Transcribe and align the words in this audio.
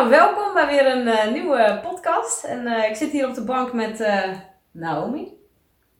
Nou, 0.00 0.12
welkom 0.12 0.54
bij 0.54 0.66
weer 0.66 0.86
een 0.86 1.08
eh, 1.08 1.32
nieuwe 1.32 1.80
podcast. 1.82 2.44
En 2.44 2.66
eh, 2.66 2.88
ik 2.88 2.96
zit 2.96 3.10
hier 3.10 3.28
op 3.28 3.34
de 3.34 3.44
bank 3.44 3.72
met 3.72 4.00
eh, 4.00 4.22
Naomi. 4.70 5.32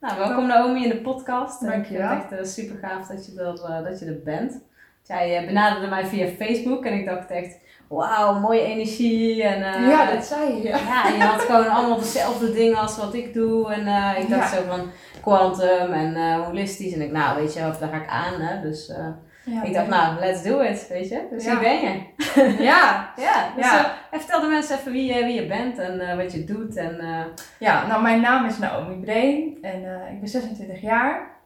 Nou, 0.00 0.19
welkom 0.19 0.46
Naomi 0.46 0.83
in 0.83 0.88
de 0.88 1.00
podcast. 1.00 1.62
En 1.62 1.69
Dankjewel. 1.69 2.13
Ik 2.13 2.18
vind 2.18 2.31
het 2.31 2.39
echt 2.41 2.50
super 2.50 2.78
gaaf 2.78 3.07
dat 3.07 3.26
je, 3.26 3.41
er, 3.41 3.84
dat 3.84 4.00
je 4.00 4.07
er 4.07 4.21
bent. 4.25 4.60
Jij 5.02 5.47
benaderde 5.47 5.86
mij 5.86 6.07
via 6.07 6.26
Facebook 6.26 6.84
en 6.84 6.92
ik 6.92 7.07
dacht 7.07 7.31
echt, 7.31 7.57
wauw, 7.89 8.39
mooie 8.39 8.62
energie. 8.62 9.43
En, 9.43 9.89
ja, 9.89 10.12
dat 10.12 10.25
zei 10.25 10.57
je. 10.57 10.62
Ja. 10.62 10.77
ja, 10.77 11.07
en 11.07 11.14
je 11.14 11.23
had 11.23 11.41
gewoon 11.41 11.69
allemaal 11.69 11.98
dezelfde 11.98 12.53
dingen 12.53 12.79
als 12.79 12.96
wat 12.96 13.14
ik 13.14 13.35
doe. 13.35 13.73
En 13.73 13.80
ik 14.23 14.29
dacht 14.29 14.53
Ja. 14.53 14.57
zo 14.57 14.62
van 14.69 14.91
quantum 15.23 15.93
en 15.93 16.41
holistisch. 16.43 16.93
En 16.93 17.01
ik, 17.03 17.12
nou, 17.12 17.41
weet 17.41 17.53
je, 17.55 17.61
daar 17.61 17.89
ga 17.89 17.96
ik 17.96 18.09
aan. 18.09 18.41
Hè? 18.41 18.61
Dus 18.61 18.93
Ja, 19.51 19.62
ik 19.62 19.75
dacht, 19.75 19.87
nou, 19.89 20.19
let's 20.19 20.43
do 20.43 20.61
it, 20.61 20.87
weet 20.89 21.09
je. 21.09 21.27
Dus 21.30 21.45
Ja. 21.45 21.50
hier 21.50 21.61
ben 21.61 21.80
je. 21.80 22.00
Ja, 22.71 23.12
Ja, 23.17 23.53
dus 23.57 23.64
Ja. 23.64 23.85
eh, 24.11 24.19
vertel 24.19 24.41
de 24.41 24.46
mensen 24.46 24.79
even 24.79 24.93
wie, 24.93 25.14
je- 25.14 25.25
wie 25.25 25.35
je 25.35 25.46
bent 25.46 25.79
en 25.79 26.00
eh, 26.09 26.17
wat 26.17 26.32
je 26.32 26.45
doet. 26.45 26.76
En, 26.76 26.99
eh, 27.00 27.25
ja, 27.59 27.86
nou 27.86 28.03
mijn 28.03 28.21
naam 28.21 28.45
is 28.46 28.59
Naomi 28.59 28.95
Breen 29.04 29.59
en 29.63 29.85
eh, 29.85 30.13
ik 30.13 30.21
ben 30.21 30.29
26 30.29 30.81
jaar. 30.81 31.39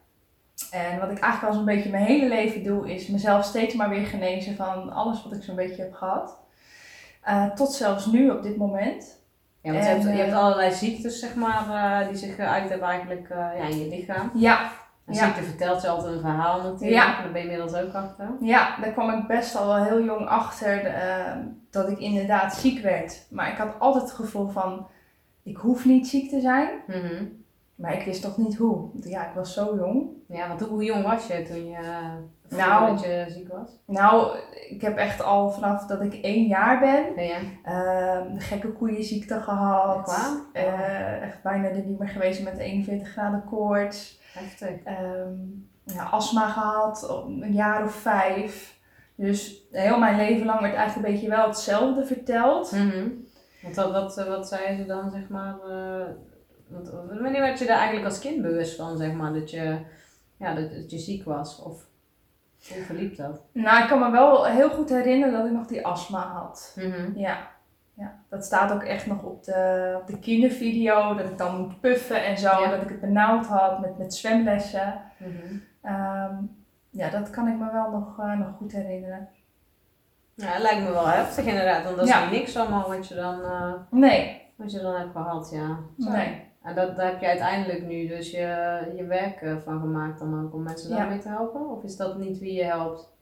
En 0.71 0.99
wat 0.99 1.11
ik 1.11 1.19
eigenlijk 1.19 1.43
al 1.43 1.53
zo'n 1.53 1.65
beetje 1.75 1.89
mijn 1.89 2.05
hele 2.05 2.27
leven 2.27 2.63
doe, 2.63 2.93
is 2.93 3.07
mezelf 3.07 3.45
steeds 3.45 3.73
maar 3.73 3.89
weer 3.89 4.05
genezen 4.05 4.55
van 4.55 4.91
alles 4.93 5.23
wat 5.23 5.33
ik 5.33 5.43
zo'n 5.43 5.55
beetje 5.55 5.81
heb 5.81 5.93
gehad. 5.93 6.37
Eh, 7.23 7.51
tot 7.51 7.71
zelfs 7.73 8.05
nu 8.05 8.29
op 8.29 8.43
dit 8.43 8.57
moment. 8.57 9.23
ja, 9.61 9.71
want 9.71 9.83
je, 9.83 9.89
hebt, 9.89 10.03
je 10.03 10.09
eh, 10.09 10.17
hebt 10.17 10.33
allerlei 10.33 10.71
ziektes, 10.71 11.19
zeg 11.19 11.35
maar, 11.35 11.69
eh, 12.01 12.07
die 12.07 12.17
zich 12.17 12.39
uit 12.39 12.69
hebben 12.69 12.87
eigenlijk 12.87 13.29
eh, 13.29 13.37
ja, 13.37 13.63
in 13.63 13.79
je 13.79 13.87
lichaam. 13.87 14.31
Ja, 14.33 14.71
En 15.05 15.13
Ja. 15.13 15.25
ziekte 15.25 15.43
vertelt 15.43 15.81
je 15.81 15.87
altijd 15.87 16.13
een 16.13 16.19
verhaal 16.19 16.61
natuurlijk. 16.61 16.91
Ja. 16.91 17.21
Daar 17.21 17.31
ben 17.31 17.41
je 17.41 17.49
inmiddels 17.49 17.81
ook 17.81 17.93
achter. 17.93 18.29
ja, 18.39 18.77
daar 18.81 18.91
kwam 18.91 19.09
ik 19.19 19.27
best 19.27 19.55
al 19.55 19.67
wel 19.67 19.83
heel 19.83 20.03
jong 20.03 20.27
achter 20.27 20.85
eh, 20.85 21.35
dat 21.71 21.89
ik 21.89 21.99
inderdaad 21.99 22.53
ziek 22.55 22.79
werd. 22.81 23.25
Maar 23.29 23.51
ik 23.51 23.57
had 23.57 23.79
altijd 23.79 24.03
het 24.03 24.13
gevoel 24.13 24.47
van, 24.47 24.87
ik 25.43 25.57
hoef 25.57 25.85
niet 25.85 26.07
ziek 26.07 26.29
te 26.29 26.39
zijn. 26.39 26.69
Mhm. 26.87 27.23
Maar 27.75 27.93
ik 27.93 28.05
wist 28.05 28.21
toch 28.21 28.37
niet 28.37 28.55
hoe. 28.55 28.89
Ja, 29.03 29.21
ik 29.27 29.35
was 29.35 29.53
zo 29.53 29.75
jong. 29.75 30.07
Ja, 30.27 30.47
want 30.47 30.61
hoe, 30.61 30.83
jong 30.83 31.03
was 31.03 31.27
je 31.27 31.41
toen 31.43 31.65
je, 31.69 31.77
uh, 32.49 32.57
Nou. 32.57 32.87
dat 32.91 33.01
je 33.03 33.25
ziek 33.29 33.47
was? 33.47 33.69
Nou, 33.85 34.37
ik 34.69 34.81
heb 34.81 34.97
echt 34.97 35.23
al 35.23 35.51
vanaf 35.51 35.85
dat 35.85 36.01
ik 36.01 36.13
één 36.13 36.47
jaar 36.47 36.79
ben, 36.79 37.23
Ja, 37.25 37.37
ja. 37.63 38.21
de 38.33 38.39
gekke 38.39 38.71
koeienziekte 38.71 39.39
gehad. 39.41 40.09
Echt? 40.09 40.65
Eh, 40.65 41.21
echt 41.21 41.41
bijna 41.43 41.67
er 41.67 41.83
niet 41.85 41.99
meer 41.99 42.07
geweest 42.09 42.43
met 42.43 42.57
41 42.57 43.07
graden 43.07 43.43
koorts. 43.49 44.23
Heftig. 44.35 44.83
Ehm, 44.83 45.33
ja, 45.83 46.03
astma 46.03 46.47
gehad, 46.49 47.09
een 47.27 47.53
jaar 47.53 47.83
of 47.83 47.95
vijf. 47.95 48.79
Dus 49.15 49.61
heel 49.71 49.99
mijn 49.99 50.15
leven 50.17 50.45
lang 50.45 50.61
werd 50.61 50.75
eigenlijk 50.75 51.07
een 51.07 51.13
beetje 51.13 51.29
wel 51.29 51.47
hetzelfde 51.47 52.05
verteld. 52.05 52.71
Mhm. 52.71 53.07
Want 53.61 53.75
wat, 53.75 53.91
wat, 53.91 54.27
wat 54.27 54.47
zei 54.47 54.77
ze 54.77 54.85
dan, 54.85 55.11
zeg 55.11 55.29
maar... 55.29 55.55
eh, 55.69 56.05
want, 56.67 56.89
wanneer 56.89 57.41
werd 57.41 57.59
je 57.59 57.65
daar 57.65 57.77
eigenlijk 57.77 58.07
als 58.07 58.19
kind 58.19 58.41
bewust 58.41 58.75
van, 58.75 58.97
zeg 58.97 59.13
maar, 59.13 59.33
dat 59.33 59.51
je, 59.51 59.77
ja, 60.37 60.55
dat, 60.55 60.71
dat 60.71 60.91
je 60.91 60.97
ziek 60.97 61.23
was? 61.23 61.61
Of 61.61 61.85
hoe 62.73 62.83
verliep 62.83 63.15
dat? 63.15 63.41
Nou, 63.51 63.81
ik 63.83 63.89
kan 63.89 63.99
me 63.99 64.11
wel 64.11 64.45
heel 64.45 64.69
goed 64.69 64.89
herinneren 64.89 65.33
dat 65.33 65.45
ik 65.45 65.51
nog 65.51 65.67
die 65.67 65.85
astma 65.85 66.27
had. 66.27 66.73
Mhm. 66.75 67.19
Ja, 67.19 67.51
ja. 67.97 68.13
dat 68.29 68.45
staat 68.45 68.71
ook 68.71 68.83
echt 68.83 69.05
nog 69.05 69.23
op 69.23 69.43
de, 69.43 69.97
op 70.01 70.07
de 70.07 70.19
kindervideo. 70.19 71.15
Dat 71.15 71.29
ik 71.29 71.37
dan 71.37 71.57
moet 71.57 71.79
puffen 71.81 72.23
en 72.25 72.37
zo. 72.37 72.47
Ja. 72.61 72.69
Dat 72.69 72.81
ik 72.81 72.89
het 72.89 73.01
benauwd 73.01 73.45
had 73.45 73.79
met, 73.79 73.97
met 73.97 74.13
zwemlessen. 74.15 75.01
Mhm. 75.17 75.55
Ehm, 75.81 76.33
ja, 76.89 77.09
dat 77.09 77.29
kan 77.29 77.47
ik 77.47 77.57
me 77.57 77.71
wel 77.71 77.89
nog, 77.91 78.19
eh, 78.19 78.37
nog 78.39 78.47
goed 78.57 78.71
herinneren. 78.71 79.27
Ja, 80.33 80.45
het 80.47 80.61
lijkt 80.61 80.83
me 80.83 80.91
wel 80.91 81.07
heftig 81.07 81.45
inderdaad, 81.45 81.83
want 81.83 81.95
dat 81.95 82.05
is 82.05 82.11
Ja. 82.11 82.29
niks 82.29 82.57
allemaal 82.57 82.87
wat 82.87 83.07
je 83.07 83.15
dan, 83.15 83.41
eh, 83.43 83.73
Nee, 83.89 84.41
wat 84.55 84.71
je 84.71 84.79
dan 84.79 84.95
hebt 84.95 85.11
gehad, 85.11 85.49
ja. 85.51 85.77
Zo. 85.99 86.09
nee. 86.11 86.43
En 86.63 86.75
dat, 86.75 86.95
daar 86.95 87.05
heb 87.05 87.19
je 87.21 87.27
uiteindelijk 87.27 87.81
nu 87.87 88.07
dus 88.07 88.31
je, 88.31 88.47
je 88.95 89.05
werk 89.05 89.41
eh, 89.41 89.55
van 89.63 89.79
gemaakt 89.79 90.19
dan 90.19 90.43
ook 90.45 90.53
om 90.53 90.63
mensen 90.63 90.89
Ja. 90.89 90.95
daarmee 90.97 91.19
te 91.19 91.27
helpen? 91.29 91.69
Of 91.69 91.83
is 91.83 91.97
dat 91.97 92.17
niet 92.17 92.39
wie 92.39 92.53
je 92.53 92.63
helpt? 92.63 93.13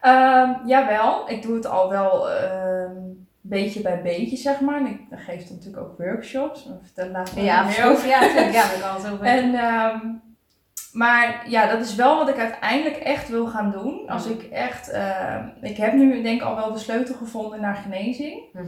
Ehm, 0.00 0.66
jawel, 0.66 1.28
ik 1.30 1.42
doe 1.42 1.54
het 1.54 1.66
al 1.66 1.88
wel 1.90 2.30
ehm, 2.30 2.96
beetje 3.48 3.80
bij 3.80 4.02
beetje, 4.02 4.36
zeg 4.36 4.60
maar. 4.60 4.78
En 4.80 4.86
ik 4.86 5.00
geef 5.10 5.46
dan 5.46 5.56
natuurlijk 5.56 5.82
ook 5.82 5.98
workshops. 5.98 6.64
Maar 6.64 6.76
vertel 6.82 7.08
later 7.08 7.42
Ja, 7.42 7.62
meer 7.62 7.72
zo, 7.72 8.06
ja, 8.06 8.20
natuurlijk. 8.20 8.52
Ja, 8.54 8.62
dat 8.68 8.80
kan 8.80 8.94
het 9.02 9.12
over. 9.12 9.26
En, 9.26 9.54
ehm, 9.54 9.98
maar 10.92 11.44
ja, 11.48 11.66
dat 11.70 11.80
is 11.80 11.94
wel 11.94 12.16
wat 12.18 12.28
ik 12.28 12.38
uiteindelijk 12.38 12.96
echt 12.96 13.28
wil 13.28 13.46
gaan 13.46 13.70
doen. 13.70 14.08
Als 14.08 14.24
Mhm. 14.28 14.34
ik 14.34 14.42
echt, 14.42 14.90
ehm, 14.90 15.44
ik 15.60 15.76
heb 15.76 15.92
nu 15.92 16.22
denk 16.22 16.40
ik 16.40 16.46
al 16.46 16.56
wel 16.56 16.72
de 16.72 16.78
sleutel 16.78 17.14
gevonden 17.14 17.60
naar 17.60 17.74
genezing. 17.76 18.42
Mhm. 18.52 18.66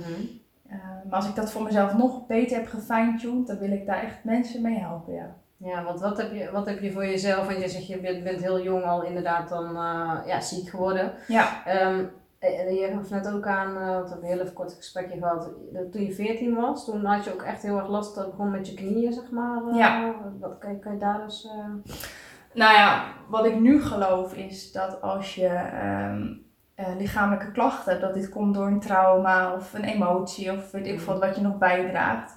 Eh, 0.68 0.76
maar 1.04 1.16
als 1.18 1.28
ik 1.28 1.34
dat 1.34 1.50
voor 1.50 1.62
mezelf 1.62 1.94
nog 1.94 2.26
beter 2.26 2.56
heb 2.56 2.66
gefine-tuned, 2.68 3.46
dan 3.46 3.58
wil 3.58 3.72
ik 3.72 3.86
daar 3.86 4.02
echt 4.02 4.16
mensen 4.24 4.62
mee 4.62 4.78
helpen, 4.78 5.14
ja. 5.14 5.34
Ja, 5.56 5.84
want 5.84 6.00
wat 6.00 6.16
heb, 6.16 6.32
je, 6.32 6.50
wat 6.52 6.66
heb 6.66 6.80
je 6.80 6.92
voor 6.92 7.06
jezelf? 7.06 7.46
Want 7.46 7.60
je 7.60 7.68
zegt 7.68 7.86
je 7.86 7.98
bent, 8.00 8.24
bent 8.24 8.40
heel 8.42 8.62
jong 8.62 8.84
al 8.84 9.02
inderdaad 9.04 9.48
dan 9.48 9.64
eh, 9.76 10.12
ja, 10.26 10.40
ziek 10.40 10.68
geworden. 10.68 11.12
Ja, 11.28 11.48
Ehm, 11.66 12.04
je 12.40 12.90
gaf 12.94 13.10
net 13.10 13.32
ook 13.32 13.46
aan, 13.46 13.76
eh 13.76 13.88
want 13.94 14.04
we 14.04 14.08
hebben 14.10 14.18
een 14.30 14.34
heel 14.34 14.40
even 14.40 14.52
kort 14.54 14.72
gesprekje 14.72 15.18
gehad. 15.18 15.50
dat 15.72 15.92
Toen 15.92 16.02
je 16.02 16.12
14 16.12 16.54
was, 16.54 16.84
toen 16.84 17.04
had 17.04 17.24
je 17.24 17.32
ook 17.32 17.42
echt 17.42 17.62
heel 17.62 17.76
erg 17.78 17.88
last. 17.88 18.14
Dat 18.14 18.30
begon 18.30 18.50
met 18.50 18.68
je 18.68 18.74
knieën, 18.74 19.12
zeg 19.12 19.30
maar. 19.30 19.62
eh, 19.68 19.76
Ja. 19.76 20.14
Wat 20.40 20.58
kan 20.58 20.72
je, 20.72 20.78
kan 20.78 20.92
je 20.92 20.98
daar 20.98 21.24
dus. 21.26 21.44
eh, 21.46 21.92
nou 22.54 22.72
ja, 22.74 23.04
wat 23.28 23.44
ik 23.46 23.60
nu 23.60 23.82
geloof 23.82 24.34
is 24.34 24.72
dat 24.72 25.00
als 25.02 25.34
je 25.34 25.46
ehm, 25.46 26.26
eh, 26.74 26.96
lichamelijke 26.98 27.52
klachten 27.52 27.90
hebt, 27.90 28.04
dat 28.04 28.14
dit 28.14 28.28
komt 28.28 28.54
door 28.54 28.66
een 28.66 28.80
trauma 28.80 29.54
of 29.54 29.74
een 29.74 29.84
emotie 29.84 30.52
of 30.52 30.70
weet 30.70 30.86
ik 30.86 31.00
veel 31.00 31.18
wat 31.18 31.36
je 31.36 31.42
nog 31.42 31.58
bijdraagt. 31.58 32.36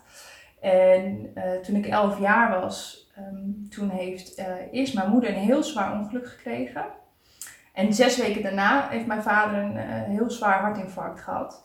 En 0.59 1.31
eh, 1.35 1.51
toen 1.59 1.75
ik 1.75 1.85
11 1.87 2.19
jaar 2.19 2.59
was, 2.61 3.09
ehm, 3.15 3.69
toen 3.69 3.89
heeft 3.89 4.35
eh, 4.35 4.45
eerst 4.71 4.93
mijn 4.93 5.09
moeder 5.09 5.29
een 5.29 5.35
heel 5.35 5.63
zwaar 5.63 5.93
ongeluk 5.99 6.27
gekregen. 6.27 6.85
En 7.73 7.93
zes 7.93 8.17
weken 8.17 8.43
daarna 8.43 8.87
heeft 8.89 9.05
mijn 9.05 9.23
vader 9.23 9.63
een 9.63 9.77
eh, 9.77 10.03
heel 10.03 10.29
zwaar 10.29 10.59
hartinfarct 10.59 11.19
gehad. 11.19 11.63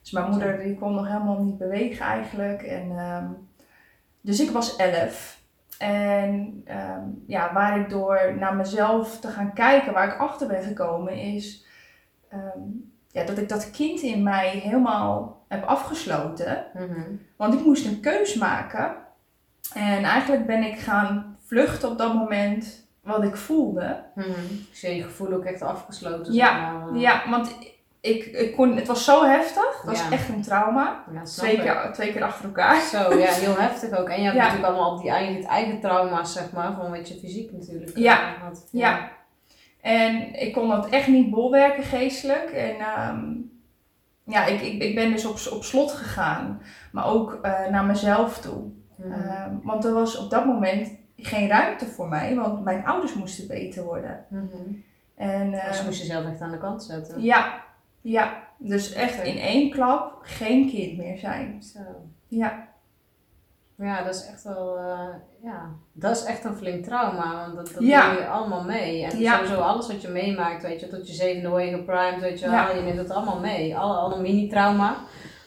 Dus 0.00 0.10
mijn 0.10 0.30
moeder 0.30 0.58
die 0.58 0.78
kon 0.78 0.94
nog 0.94 1.06
helemaal 1.06 1.42
niet 1.42 1.58
bewegen 1.58 2.06
eigenlijk. 2.06 2.62
En, 2.62 2.98
ehm, 2.98 3.26
dus 4.20 4.40
ik 4.40 4.50
was 4.50 4.76
11. 4.76 5.40
En 5.78 6.62
ehm, 6.64 7.02
ja, 7.26 7.52
waar 7.52 7.80
ik 7.80 7.90
door 7.90 8.36
naar 8.38 8.54
mezelf 8.54 9.20
te 9.20 9.28
gaan 9.28 9.52
kijken, 9.52 9.92
waar 9.92 10.08
ik 10.08 10.18
achter 10.18 10.46
ben 10.46 10.62
gekomen, 10.62 11.12
is 11.12 11.66
ehm, 12.28 12.60
ja, 13.10 13.24
dat 13.24 13.38
ik 13.38 13.48
dat 13.48 13.70
kind 13.70 14.00
in 14.00 14.22
mij 14.22 14.48
helemaal 14.48 15.44
heb 15.48 15.64
afgesloten. 15.64 16.66
mhm. 16.74 17.00
Want 17.36 17.54
ik 17.54 17.64
moest 17.64 17.86
een 17.86 18.00
keus 18.00 18.34
maken. 18.34 18.94
En 19.74 20.04
eigenlijk 20.04 20.46
ben 20.46 20.62
ik 20.62 20.78
gaan 20.78 21.36
vluchten 21.40 21.90
op 21.90 21.98
dat 21.98 22.14
moment 22.14 22.85
wat 23.06 23.22
ik 23.24 23.36
voelde. 23.36 23.96
Mhm. 24.14 24.28
Dus 24.70 24.80
je 24.80 24.96
je 24.96 25.02
gevoel 25.02 25.32
ook 25.32 25.44
echt 25.44 25.62
afgesloten. 25.62 26.32
Ja. 26.32 26.82
Ja, 26.94 27.22
want 27.30 27.56
ik, 28.00 28.24
ik 28.24 28.54
kon, 28.56 28.76
het 28.76 28.86
was 28.86 29.04
zo 29.04 29.24
heftig. 29.24 29.76
Het 29.80 29.90
was 29.90 30.00
Ja. 30.02 30.10
echt 30.10 30.28
een 30.28 30.42
trauma. 30.42 31.04
Ja, 31.12 31.22
Twee 31.22 31.58
keer, 31.60 31.90
twee 31.92 32.12
keer 32.12 32.22
achter 32.22 32.44
elkaar. 32.44 32.80
Zo, 32.80 33.18
ja, 33.18 33.30
heel 33.32 33.56
heftig 33.56 33.98
ook. 33.98 34.08
En 34.08 34.18
je 34.18 34.24
hebt 34.24 34.36
Ja. 34.36 34.42
natuurlijk 34.42 34.72
allemaal 34.72 34.92
op 34.94 35.00
die 35.02 35.10
eigen, 35.10 35.44
eigen 35.44 35.80
trauma's, 35.80 36.32
zeg 36.32 36.52
maar, 36.52 36.72
van 36.72 36.90
wat 36.90 37.08
je 37.08 37.14
fysiek 37.18 37.52
natuurlijk 37.52 37.96
Ja. 37.96 38.34
eh, 38.34 38.42
had. 38.42 38.68
Ja. 38.72 39.08
En 39.80 40.34
ik 40.34 40.52
kon 40.52 40.68
dat 40.68 40.88
echt 40.88 41.06
niet 41.06 41.30
bolwerken 41.30 41.82
geestelijk. 41.84 42.50
En 42.50 42.76
ehm, 42.78 43.24
ja, 44.24 44.44
ik, 44.44 44.60
ik, 44.60 44.82
ik 44.82 44.94
ben 44.94 45.10
dus 45.12 45.24
op, 45.26 45.52
op 45.56 45.64
slot 45.64 45.92
gegaan. 45.92 46.62
Maar 46.92 47.06
ook 47.06 47.38
eh, 47.42 47.66
naar 47.70 47.84
mezelf 47.84 48.38
toe. 48.38 48.62
Mhm. 48.96 49.12
Ehm, 49.12 49.50
want 49.62 49.84
er 49.84 49.92
was 49.92 50.18
op 50.18 50.30
dat 50.30 50.44
moment 50.46 50.90
geen 51.16 51.48
ruimte 51.48 51.86
voor 51.86 52.08
mij. 52.08 52.34
Want 52.34 52.64
mijn 52.64 52.86
ouders 52.86 53.14
moesten 53.14 53.46
beter 53.48 53.84
worden. 53.84 54.24
Mhm. 54.28 54.46
En, 55.14 55.50
Dus 55.50 55.60
ehm, 55.78 55.84
moest 55.84 55.98
je 56.00 56.06
zelf 56.06 56.24
echt 56.26 56.40
aan 56.40 56.50
de 56.50 56.58
kant 56.58 56.82
zetten. 56.82 57.22
ja, 57.22 57.64
ja, 58.00 58.42
dus 58.58 58.92
echt 58.92 59.22
in 59.22 59.38
één 59.38 59.70
klap 59.70 60.18
geen 60.22 60.68
kind 60.68 60.96
meer 60.98 61.18
zijn. 61.18 61.62
Zo. 61.62 61.80
Ja, 62.28 62.68
Ja, 63.78 64.02
dat 64.04 64.14
is 64.14 64.26
echt 64.26 64.42
wel, 64.44 64.78
eh, 64.78 65.08
ja, 65.42 65.68
dat 65.92 66.16
is 66.16 66.24
echt 66.24 66.44
een 66.44 66.54
flink 66.54 66.84
trauma, 66.84 67.40
want 67.44 67.56
dat, 67.56 67.74
dat 67.74 67.82
Ja. 67.86 68.12
je 68.12 68.26
allemaal 68.26 68.64
mee. 68.64 69.04
En 69.04 69.18
Ja. 69.18 69.34
sowieso 69.34 69.60
alles 69.60 69.86
wat 69.86 70.02
je 70.02 70.08
meemaakt, 70.08 70.62
weet 70.62 70.80
je, 70.80 70.88
tot 70.88 71.08
je 71.08 71.14
zevende 71.14 71.48
hoor 71.48 71.60
je 71.62 71.76
geprimed, 71.76 72.20
weet 72.20 72.40
je 72.40 72.46
Ja. 72.50 72.70
je 72.70 72.80
neemt 72.82 72.98
het 72.98 73.10
allemaal 73.10 73.40
mee. 73.40 73.76
Alle, 73.76 73.96
alle 73.96 74.20
mini-trauma. 74.20 74.96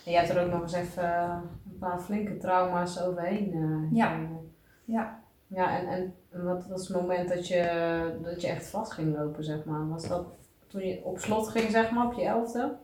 En 0.06 0.12
je 0.12 0.18
hebt 0.18 0.30
er 0.30 0.44
ook 0.46 0.52
nog 0.52 0.62
eens 0.62 0.74
even 0.74 1.04
eh, 1.04 1.38
een 1.72 1.78
paar 1.80 2.00
flinke 2.00 2.38
trauma's 2.38 3.02
overheen 3.02 3.52
eh, 3.54 3.98
Ja. 3.98 4.12
Ja. 4.86 5.20
Ja, 5.50 5.78
en, 5.80 5.88
en 6.32 6.44
wat 6.44 6.68
was 6.68 6.88
het 6.88 6.98
moment 6.98 7.30
dat 7.30 7.48
je, 7.48 7.64
dat 8.24 8.42
je 8.42 8.48
echt 8.48 8.68
vast 8.68 8.92
ging 8.92 9.18
lopen, 9.18 9.44
zeg 9.44 9.64
maar? 9.66 9.90
Was 9.90 10.08
dat 10.08 10.26
toen 10.68 10.82
je 10.82 11.04
op 11.04 11.20
slot 11.20 11.48
ging, 11.50 11.72
zeg 11.72 11.92
maar, 11.92 12.06
op 12.06 12.14
je 12.14 12.24
elfde? 12.26 12.76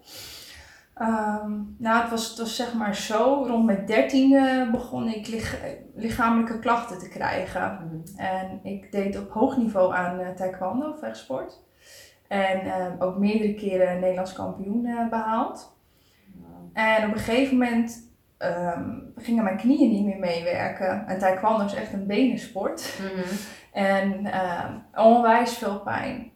Ehm, 0.96 1.52
nou, 1.78 2.02
het 2.02 2.10
was, 2.10 2.30
het 2.30 2.38
was 2.38 2.56
zeg 2.56 2.74
maar 2.74 2.96
zo. 2.96 3.44
Rond 3.48 3.66
mijn 3.66 3.86
dertiende 3.86 4.70
begon 4.72 5.08
ik 5.08 5.28
lich- 5.28 5.64
lichamelijke 5.96 6.60
klachten 6.60 7.00
te 7.00 7.10
krijgen. 7.10 8.04
En 8.16 8.60
ik 8.64 8.92
deed 8.92 9.20
op 9.20 9.30
hoog 9.30 9.58
niveau 9.58 9.94
aan 9.94 10.20
eh, 10.20 10.30
taekwondo, 10.30 10.94
vechtsport. 11.00 11.64
En 12.28 12.60
ehm, 12.60 13.02
ook 13.02 13.18
meerdere 13.18 13.54
keren 13.54 14.00
Nederlands 14.00 14.34
kampioen 14.34 14.86
eh, 14.86 15.10
behaald. 15.10 15.74
En 16.74 17.08
op 17.08 17.14
een 17.14 17.20
gegeven 17.20 17.58
moment 17.58 18.05
ehm, 18.54 18.90
gingen 19.16 19.44
mijn 19.44 19.58
knieën 19.58 19.90
niet 19.92 20.06
meer 20.06 20.20
meewerken. 20.20 21.08
En 21.08 21.20
daar 21.20 21.36
kwam 21.38 21.60
dus 21.60 21.74
echt 21.74 21.94
een 21.94 22.08
benensport. 22.08 23.00
Mhm. 23.02 23.36
En 23.74 24.26
ehm, 24.26 24.74
onwijs 24.96 25.54
veel 25.58 25.80
pijn. 25.80 26.32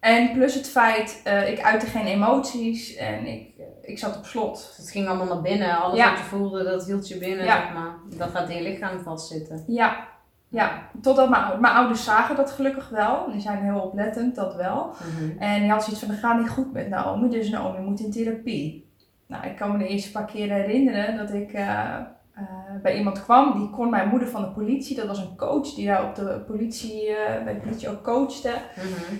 En 0.00 0.32
plus 0.32 0.54
het 0.54 0.68
feit, 0.68 1.20
eh, 1.24 1.50
ik 1.52 1.62
uitte 1.62 1.86
geen 1.86 2.06
emoties 2.06 2.96
en 2.96 3.26
ik, 3.26 3.48
ik 3.82 3.98
zat 3.98 4.16
op 4.16 4.24
slot. 4.26 4.74
Het 4.76 4.90
ging 4.90 5.08
allemaal 5.08 5.26
naar 5.26 5.42
binnen. 5.42 5.78
Alles 5.78 5.98
Ja. 5.98 6.08
wat 6.10 6.18
je 6.18 6.24
voelde, 6.24 6.64
dat 6.64 6.86
hield 6.86 7.08
je 7.08 7.18
binnen, 7.18 7.44
Ja. 7.44 7.56
zeg 7.56 7.72
maar. 7.72 7.94
Dat 8.16 8.30
gaat 8.30 8.48
in 8.48 8.56
je 8.56 8.62
lichaam 8.62 9.00
vastzitten. 9.00 9.64
Ja, 9.66 10.06
ja. 10.48 10.88
totdat 11.02 11.28
mijn, 11.30 11.60
mijn 11.60 11.74
ouders 11.74 12.04
zagen 12.04 12.36
dat 12.36 12.50
gelukkig 12.50 12.88
wel. 12.88 13.30
Die 13.30 13.40
zijn 13.40 13.58
heel 13.64 13.80
oplettend, 13.80 14.34
dat 14.34 14.54
wel. 14.54 14.94
Mhm. 15.16 15.38
En 15.38 15.60
die 15.60 15.70
had 15.70 15.82
zoiets 15.84 16.02
van, 16.02 16.10
dat 16.10 16.20
gaat 16.20 16.38
niet 16.38 16.48
goed 16.50 16.72
met 16.72 16.88
Naomi, 16.88 17.28
dus 17.28 17.50
Naomi 17.50 17.78
moet 17.80 18.00
in 18.00 18.10
therapie. 18.10 18.85
Nou, 19.26 19.46
ik 19.46 19.56
kan 19.56 19.72
me 19.72 19.78
de 19.78 19.88
eerste 19.88 20.10
paar 20.10 20.24
keer 20.24 20.52
herinneren 20.52 21.16
dat 21.16 21.32
ik 21.32 21.52
eh, 21.52 21.94
eh, 22.34 22.44
bij 22.82 22.96
iemand 22.96 23.22
kwam. 23.24 23.58
Die 23.58 23.70
kon 23.70 23.90
mijn 23.90 24.08
moeder 24.08 24.28
van 24.28 24.42
de 24.42 24.48
politie, 24.48 24.96
dat 24.96 25.06
was 25.06 25.18
een 25.18 25.36
coach 25.36 25.74
die 25.74 25.86
daar 25.86 26.04
op 26.04 26.14
de 26.14 26.42
politie, 26.46 27.08
eh, 27.08 27.44
bij 27.44 27.54
de 27.54 27.60
politie 27.60 27.88
ook 27.88 28.02
coachte. 28.02 28.54
Mhm. 28.76 29.16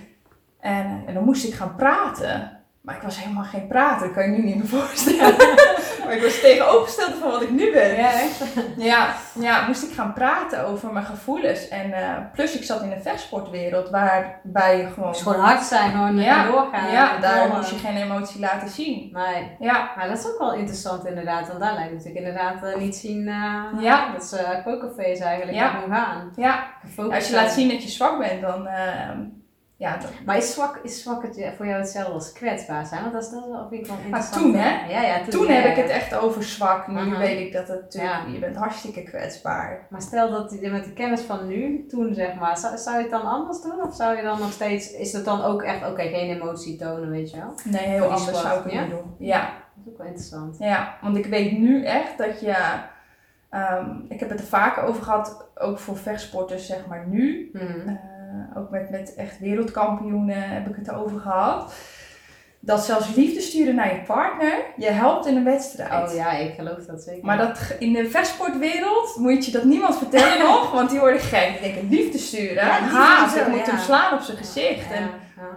En, 0.60 1.02
en 1.06 1.14
dan 1.14 1.24
moest 1.24 1.44
ik 1.44 1.54
gaan 1.54 1.74
praten. 1.74 2.50
Maar 2.80 2.96
ik 2.96 3.02
was 3.02 3.20
helemaal 3.20 3.44
geen 3.44 3.66
prater, 3.66 4.06
dat 4.06 4.16
kan 4.16 4.30
je 4.30 4.36
nu 4.36 4.44
niet 4.44 4.56
meer 4.56 4.66
voorstellen. 4.66 5.36
maar 6.06 6.16
ik 6.16 6.22
was 6.22 6.40
tegenovergesteld 6.40 7.14
van 7.20 7.30
wat 7.30 7.42
ik 7.42 7.50
nu 7.50 7.72
ben. 7.72 7.96
Ja, 7.96 8.10
echt? 8.12 8.42
Ja, 8.76 9.14
ja, 9.40 9.66
moest 9.66 9.82
ik 9.82 9.92
gaan 9.94 10.12
praten 10.12 10.66
over 10.66 10.92
mijn 10.92 11.04
gevoelens. 11.04 11.68
En 11.68 11.92
eh, 11.92 12.14
plus 12.32 12.54
ik 12.56 12.64
zat 12.64 12.82
in 12.82 12.92
een 12.92 13.02
vechtsportwereld 13.02 13.90
waarbij 13.90 14.76
je 14.78 14.86
gewoon... 14.94 15.08
Het 15.08 15.16
is 15.16 15.22
gewoon 15.22 15.40
hard 15.40 15.62
zijn, 15.62 15.90
gewoon 15.90 16.16
Ja, 16.16 16.46
doorgaan. 16.50 16.90
ja, 16.92 17.14
En 17.14 17.20
daar 17.20 17.48
moest 17.48 17.70
je 17.70 17.76
geen 17.76 17.96
emotie 17.96 18.40
laten 18.40 18.68
zien. 18.68 19.10
Nee. 19.12 19.56
Ja, 19.58 19.90
Maar 19.96 20.08
dat 20.08 20.18
is 20.18 20.26
ook 20.26 20.38
wel 20.38 20.54
interessant 20.54 21.06
inderdaad, 21.06 21.48
want 21.48 21.60
daar 21.60 21.74
lijkt 21.74 21.92
natuurlijk 21.92 22.18
inderdaad 22.26 22.62
eh, 22.64 22.76
niet 22.76 22.96
zien 22.96 23.28
eh, 23.28 23.80
Ja. 23.80 24.12
dat 24.12 24.24
ze 24.24 24.38
uh, 24.40 24.64
pokerface 24.64 25.24
eigenlijk 25.24 25.56
Ja. 25.58 25.68
gaan. 25.90 26.32
ja. 26.36 26.64
Als 27.12 27.28
je 27.28 27.34
laat 27.34 27.50
zien 27.52 27.68
dat 27.68 27.82
je 27.82 27.88
zwak 27.88 28.18
bent, 28.18 28.40
dan... 28.40 28.68
eh, 29.78 29.87
ja, 29.88 29.99
Maar 30.25 30.37
is 30.37 30.52
zwak, 30.55 30.81
is 30.82 31.02
zwak 31.02 31.23
het 31.23 31.37
je- 31.37 31.52
voor 31.56 31.67
jou 31.67 31.78
hetzelfde 31.81 32.12
als 32.12 32.32
kwetsbaar 32.32 32.87
zijn? 32.87 33.00
Want 33.00 33.12
dat 33.12 33.23
is, 33.23 33.31
dat 33.31 33.67
vind 33.69 33.81
ik 33.81 33.87
wel 33.87 33.96
interessant. 34.05 34.43
toen, 34.43 34.55
hè? 34.55 34.87
Ja, 34.90 35.02
ja, 35.02 35.20
toen, 35.20 35.28
toen 35.31 35.46
ja, 35.46 35.52
heb 35.52 35.64
ja. 35.64 35.70
ik 35.70 35.76
het 35.76 35.88
echt 35.90 36.14
over 36.14 36.43
zwak. 36.44 36.87
Nu 36.88 37.17
weet 37.17 37.40
ik 37.46 37.52
dat 37.52 37.69
het 37.69 37.81
natuurlijk... 37.82 38.12
Ja. 38.26 38.32
Je 38.32 38.38
bent 38.38 38.56
hartstikke 38.56 39.02
kwetsbaar. 39.02 39.87
Maar 39.90 40.02
stel 40.02 40.31
dat 40.31 40.56
je 40.61 40.70
met 40.70 40.84
de 40.84 40.93
kennis 40.93 41.20
van 41.20 41.46
nu, 41.46 41.87
toen 41.88 42.14
zeg 42.14 42.34
maar, 42.34 42.58
zou, 42.58 42.78
zou 42.78 42.96
je 42.96 43.02
het 43.02 43.11
dan 43.11 43.23
anders 43.26 43.62
doen? 43.62 43.82
Of 43.82 43.94
zou 43.94 44.17
je 44.17 44.23
dan 44.23 44.38
nog 44.40 44.52
steeds, 44.52 44.93
is 44.93 45.12
het 45.12 45.25
dan 45.25 45.43
ook 45.43 45.62
echt, 45.62 45.87
oké, 45.90 46.02
geen 46.02 46.37
emotie 46.37 46.76
tonen, 46.76 47.11
weet 47.11 47.31
je 47.31 47.37
wel? 47.37 47.49
Dat 47.49 47.64
Nee, 47.64 47.87
heel 47.87 48.05
anders 48.05 48.23
zwak, 48.23 48.34
zou 48.43 48.58
ik 48.58 48.70
het 48.73 48.81
niet 48.81 48.90
doen. 48.90 49.14
Ja. 49.19 49.50
is 49.84 49.88
ook 49.93 49.99
wel 49.99 50.06
interessant. 50.06 50.56
Ja, 50.58 50.94
want 51.02 51.17
ik 51.17 51.26
weet 51.26 51.58
nu 51.58 51.84
echt 51.84 52.19
dat 52.19 52.40
je. 52.40 52.56
ehm, 53.50 53.90
ik 54.08 54.20
heb 54.20 54.31
het 54.31 54.40
er 54.40 54.46
vaker 54.46 54.82
over 54.82 55.02
gehad, 55.02 55.49
ook 55.55 55.78
voor 55.78 55.96
vechtsporters, 55.96 56.67
zeg 56.67 56.87
maar 56.87 57.06
nu. 57.06 57.50
Mhm. 57.52 57.88
Eh, 57.88 57.94
ook 58.56 58.70
met, 58.70 58.90
met 58.90 59.14
echt 59.14 59.38
wereldkampioenen 59.38 60.42
heb 60.50 60.68
ik 60.68 60.76
het 60.76 60.88
erover 60.88 61.20
gehad. 61.20 61.72
Dat 62.60 62.84
zelfs 62.84 63.14
liefde 63.14 63.40
sturen 63.40 63.74
naar 63.74 63.94
je 63.94 64.00
partner 64.00 64.64
je 64.76 64.90
helpt 64.90 65.26
in 65.26 65.36
een 65.36 65.44
wedstrijd. 65.44 66.10
Oh 66.10 66.16
ja, 66.16 66.32
ik 66.32 66.54
geloof 66.54 66.78
dat 66.86 67.02
zeker. 67.02 67.24
Maar 67.24 67.36
dat, 67.38 67.58
in 67.78 67.92
de 67.92 68.10
vechtsportwereld 68.10 69.16
moet 69.16 69.44
je 69.44 69.52
dat 69.52 69.64
niemand 69.64 69.98
vertellen 69.98 70.38
nog, 70.48 70.72
want 70.72 70.90
die 70.90 70.98
worden 70.98 71.20
gek. 71.20 71.50
Die 71.52 71.60
denken 71.72 71.88
liefde 71.88 72.18
sturen, 72.18 72.54
Ja, 72.66 72.78
liefde 72.80 72.96
haat, 72.96 73.36
ik 73.36 73.46
moet 73.48 73.58
ja. 73.58 73.64
hem 73.64 73.78
slaan 73.78 74.12
op 74.14 74.20
zijn 74.20 74.36
gezicht. 74.36 74.88
ja, 74.88 74.94
En, 74.94 75.10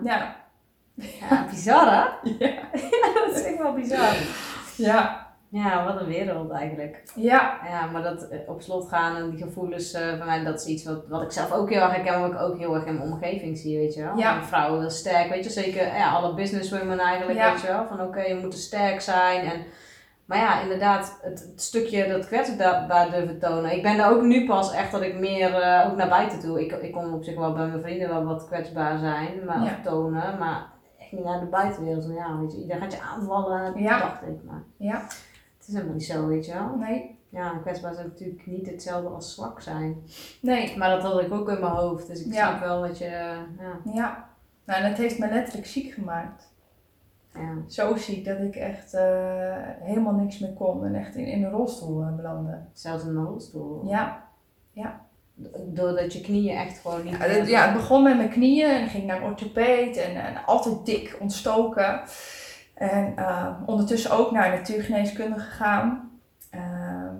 ja. 0.04 0.36
ja, 0.96 1.16
Ja, 1.30 1.46
bizar 1.50 1.92
hè? 1.94 2.30
Ja. 2.46 2.54
dat 3.14 3.36
is 3.36 3.44
echt 3.44 3.58
wel 3.58 3.74
bizar. 3.74 4.14
ja, 4.76 5.28
Ja, 5.52 5.86
wat 5.86 6.02
een 6.02 6.08
wereld 6.08 6.52
eigenlijk. 6.52 7.04
ja, 7.16 7.60
Ja, 7.70 7.86
maar 7.86 8.04
dat 8.04 8.28
eh, 8.28 8.40
op 8.48 8.62
slot 8.62 8.88
gaan 8.90 9.16
en 9.16 9.30
die 9.30 9.44
gevoelens 9.44 9.92
bij 9.92 10.26
mij, 10.26 10.44
dat 10.44 10.60
is 10.60 10.66
iets 10.66 10.84
wat, 10.86 11.08
wat 11.08 11.22
ik 11.22 11.32
zelf 11.32 11.52
ook 11.52 11.70
heel 11.70 11.82
erg 11.82 11.92
herken, 11.96 12.22
wat 12.22 12.32
ik 12.32 12.40
ook 12.40 12.58
heel 12.58 12.76
erg 12.76 12.86
in 12.86 12.98
mijn 12.98 13.12
omgeving 13.12 13.58
zie, 13.58 13.78
weet 13.78 13.94
je 13.94 14.04
wel. 14.04 14.18
Ja. 14.18 14.36
Een 14.38 14.44
vrouw 14.44 14.80
heel 14.80 14.90
sterk, 14.90 15.30
weet 15.30 15.44
je, 15.44 15.50
zeker 15.50 15.96
ja, 15.96 16.10
alle 16.12 16.34
businesswomen 16.34 17.00
eigenlijk, 17.00 17.40
Ja. 17.40 17.52
weet 17.52 17.62
je 17.62 17.68
wel. 17.68 17.86
Van 17.88 18.02
oké, 18.02 18.22
je 18.22 18.36
moet 18.36 18.54
sterk 18.54 19.02
zijn 19.02 19.46
en... 19.46 19.64
Maar 20.26 20.38
ja, 20.38 20.62
inderdaad, 20.62 21.20
het, 21.22 21.40
het 21.52 21.62
stukje 21.62 22.08
dat 22.08 22.26
kwetsbaar 22.28 23.10
durven 23.12 23.40
tonen. 23.40 23.72
Ik 23.76 23.82
ben 23.84 23.98
daar 23.98 24.12
ook 24.12 24.22
nu 24.22 24.46
pas 24.46 24.74
echt 24.74 24.92
dat 24.92 25.02
ik 25.02 25.20
meer 25.20 25.54
eh, 25.62 25.88
ook 25.90 25.96
naar 25.98 26.10
buiten 26.10 26.40
toe. 26.40 26.62
Ik, 26.66 26.72
ik 26.72 26.92
kon 26.92 27.14
op 27.14 27.24
zich 27.24 27.36
wel 27.36 27.54
bij 27.54 27.68
mijn 27.68 27.82
vrienden 27.82 28.10
wel 28.10 28.24
wat 28.24 28.46
kwetsbaar 28.48 28.98
zijn, 29.00 29.46
maar 29.46 29.64
Ja. 29.64 29.80
tonen. 29.84 30.38
Maar 30.40 30.66
echt 31.00 31.12
niet 31.12 31.24
naar 31.24 31.40
de 31.40 31.46
buitenwereld. 31.46 32.06
Ja, 32.16 32.38
weet 32.40 32.52
je, 32.52 32.58
iedereen 32.62 32.82
gaat 32.82 32.92
je 32.94 33.02
aanvallen, 33.02 33.82
Ja. 33.82 34.00
dacht 34.00 34.22
ik. 34.22 34.44
Maar 34.46 34.64
ja, 34.78 35.02
is 35.70 35.74
helemaal 35.74 35.94
niet 35.96 36.06
zo, 36.06 36.28
weet 36.28 36.46
je 36.46 36.54
wel. 36.54 36.76
nee, 36.78 37.18
Ja, 37.30 37.50
kwetsbaar 37.62 37.92
is 37.92 37.98
natuurlijk 37.98 38.46
niet 38.46 38.68
hetzelfde 38.70 39.10
als 39.10 39.34
zwak 39.36 39.62
zijn. 39.62 40.04
nee. 40.42 40.78
Maar 40.78 40.90
dat 40.90 41.02
had 41.12 41.22
ik 41.22 41.34
ook 41.34 41.50
in 41.50 41.60
mijn 41.60 41.72
hoofd. 41.72 42.08
Dus 42.08 42.26
ik 42.26 42.34
Ja. 42.34 42.48
snap 42.48 42.60
wel 42.68 42.82
dat 42.82 42.98
je... 42.98 43.06
eh, 43.06 43.38
Ja, 43.60 43.80
Ja, 43.94 44.28
nou, 44.66 44.84
dat 44.90 44.98
heeft 44.98 45.20
me 45.20 45.28
letterlijk 45.30 45.68
ziek 45.68 45.94
gemaakt. 45.94 46.48
ja. 47.34 47.54
Zo 47.68 47.96
ziek 47.96 48.26
dat 48.26 48.40
ik 48.40 48.56
echt 48.56 48.94
eh, 48.94 49.56
helemaal 49.80 50.14
niks 50.14 50.40
meer 50.40 50.54
kon 50.54 50.86
en 50.86 50.96
echt 50.96 51.16
in, 51.16 51.26
in 51.26 51.44
een 51.44 51.52
rolstoel 51.52 52.02
eh, 52.02 52.16
belandde. 52.16 52.58
Zelfs 52.74 53.04
in 53.04 53.10
een 53.16 53.26
rolstoel. 53.26 53.88
Ja. 53.88 54.28
Doordat 55.68 56.14
je 56.14 56.22
knieën 56.22 56.58
echt 56.58 56.80
gewoon 56.80 57.04
niet... 57.04 57.18
Ja, 57.18 57.24
het, 57.24 57.48
ja, 57.48 57.66
het 57.66 57.74
begon 57.74 58.04
met 58.04 58.18
mijn 58.18 58.30
knieën 58.30 58.70
en 58.70 58.88
ging 58.88 59.06
naar 59.06 59.18
een 59.22 59.30
orthopeed 59.30 59.98
en, 59.98 60.16
en 60.26 60.46
altijd 60.46 60.86
dik 60.86 61.18
ontstoken. 61.20 62.02
En 62.80 63.14
eh, 63.16 63.46
ondertussen 63.66 64.12
ook 64.12 64.32
naar 64.32 64.50
natuurgeneeskunde 64.50 65.40
gegaan. 65.40 66.12
Ehm, 66.52 67.16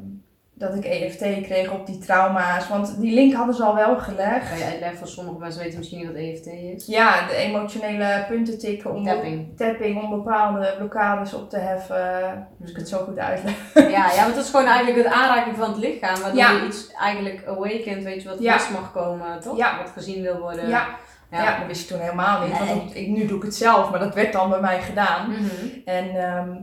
dat 0.54 0.76
ik 0.76 0.86
EFT 0.86 1.18
kreeg 1.42 1.72
op 1.72 1.86
die 1.86 1.98
trauma's, 1.98 2.68
want 2.68 3.02
die 3.02 3.14
link 3.14 3.34
hadden 3.34 3.56
ze 3.56 3.64
al 3.64 3.76
wel 3.76 3.98
gelegd. 3.98 4.50
Kan 4.50 4.58
je 4.58 4.64
uitleggen 4.66 4.98
voor 4.98 5.08
sommige 5.08 5.38
mensen 5.40 5.62
weten 5.64 5.78
misschien 5.78 5.98
niet 6.00 6.08
wat 6.08 6.16
EFT 6.16 6.46
is? 6.48 6.86
Ja, 6.86 7.28
de 7.28 7.36
emotionele 7.36 8.26
punten 8.28 8.60
tikken 8.60 8.94
om 8.96 9.06
Tapping. 9.06 9.58
tapping 9.58 10.04
om 10.04 10.10
bepaalde 10.10 10.74
blokkades 10.78 11.34
op 11.34 11.50
te 11.50 11.58
heffen. 11.58 12.48
Als 12.62 12.70
ik 12.70 12.76
het 12.76 12.90
zo 12.90 12.98
goed 12.98 13.18
uitleg. 13.20 13.74
Ja, 13.74 14.12
ja, 14.12 14.24
want 14.24 14.36
dat 14.36 14.44
is 14.44 14.50
gewoon 14.50 14.66
eigenlijk 14.68 15.06
het 15.06 15.14
aanraking 15.14 15.56
van 15.56 15.70
het 15.70 15.78
lichaam. 15.78 16.22
Waardoor 16.22 16.40
Ja. 16.40 16.52
je 16.52 16.66
iets 16.66 16.92
eigenlijk 17.02 17.44
awakent, 17.48 18.04
weet 18.04 18.22
je, 18.22 18.30
wat 18.30 18.40
Ja. 18.40 18.54
los 18.54 18.70
mag 18.70 18.92
komen, 18.92 19.40
toch? 19.40 19.58
Ja. 19.58 19.78
Wat 19.78 19.92
gezien 19.92 20.22
wil 20.22 20.40
worden. 20.40 20.68
Ja, 20.70 20.86
Ja. 21.32 21.44
Ja, 21.44 21.58
dat 21.58 21.68
wist 21.68 21.82
ik 21.82 21.88
toen 21.88 22.00
helemaal 22.06 22.48
niet. 22.48 22.60
Nee. 22.60 22.68
Want 22.76 22.96
ik, 22.96 23.08
nu 23.08 23.26
doe 23.26 23.38
ik 23.38 23.44
het 23.44 23.56
zelf, 23.56 23.90
maar 23.92 24.00
dat 24.00 24.14
werd 24.14 24.34
dan 24.34 24.50
bij 24.50 24.62
mij 24.62 24.82
gedaan. 24.82 25.30
Mhm. 25.30 25.44
En 25.86 26.10
ehm, 26.16 26.56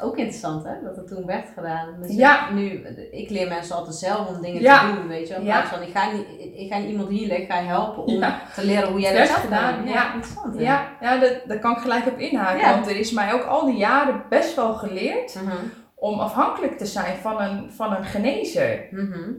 Ook 0.00 0.16
interessant, 0.16 0.64
hè? 0.64 0.72
Dat 0.82 0.96
het 0.96 1.06
toen 1.08 1.26
werd 1.26 1.48
gedaan. 1.54 1.94
Dus 2.00 2.14
Ja. 2.16 2.50
Nu, 2.50 2.64
ik 3.10 3.30
leer 3.30 3.48
mensen 3.48 3.76
altijd 3.76 3.94
zelf 3.94 4.28
om 4.28 4.40
dingen 4.42 4.62
Ja. 4.62 4.88
te 4.90 4.94
doen, 4.96 5.08
weet 5.08 5.28
je. 5.28 5.34
In 5.34 5.44
Ja. 5.44 5.52
plaats 5.60 5.70
van, 5.76 5.82
ik 5.82 5.96
ga, 5.96 6.12
niet, 6.12 6.24
ik 6.54 6.72
ga 6.72 6.78
iemand 6.80 7.08
hier 7.08 7.32
ik 7.40 7.50
ga 7.50 7.58
je 7.58 7.66
helpen 7.66 8.04
om 8.04 8.14
Ja. 8.14 8.40
te 8.54 8.64
leren 8.64 8.88
hoe 8.90 9.00
jij 9.00 9.10
Het 9.10 9.18
dat 9.18 9.28
zelf 9.28 9.40
gedaan, 9.40 9.76
doen. 9.78 9.92
ja. 9.92 10.14
interessant. 10.14 10.54
hè? 10.54 10.60
ja, 10.62 10.88
ja 11.00 11.18
dat, 11.18 11.40
daar 11.46 11.58
kan 11.58 11.72
ik 11.72 11.78
gelijk 11.78 12.06
op 12.06 12.18
inhaken. 12.18 12.60
Ja. 12.60 12.70
Want 12.74 12.86
er 12.88 12.96
is 12.96 13.12
mij 13.12 13.32
ook 13.32 13.44
al 13.44 13.64
die 13.66 13.76
jaren 13.76 14.22
best 14.28 14.54
wel 14.54 14.74
geleerd 14.74 15.34
Mhm. 15.34 15.56
om 15.94 16.18
afhankelijk 16.20 16.78
te 16.78 16.86
zijn 16.86 17.16
van 17.16 17.40
een, 17.40 17.72
van 17.72 17.92
een 17.96 18.04
genezer. 18.04 18.86
Mhm. 18.90 19.30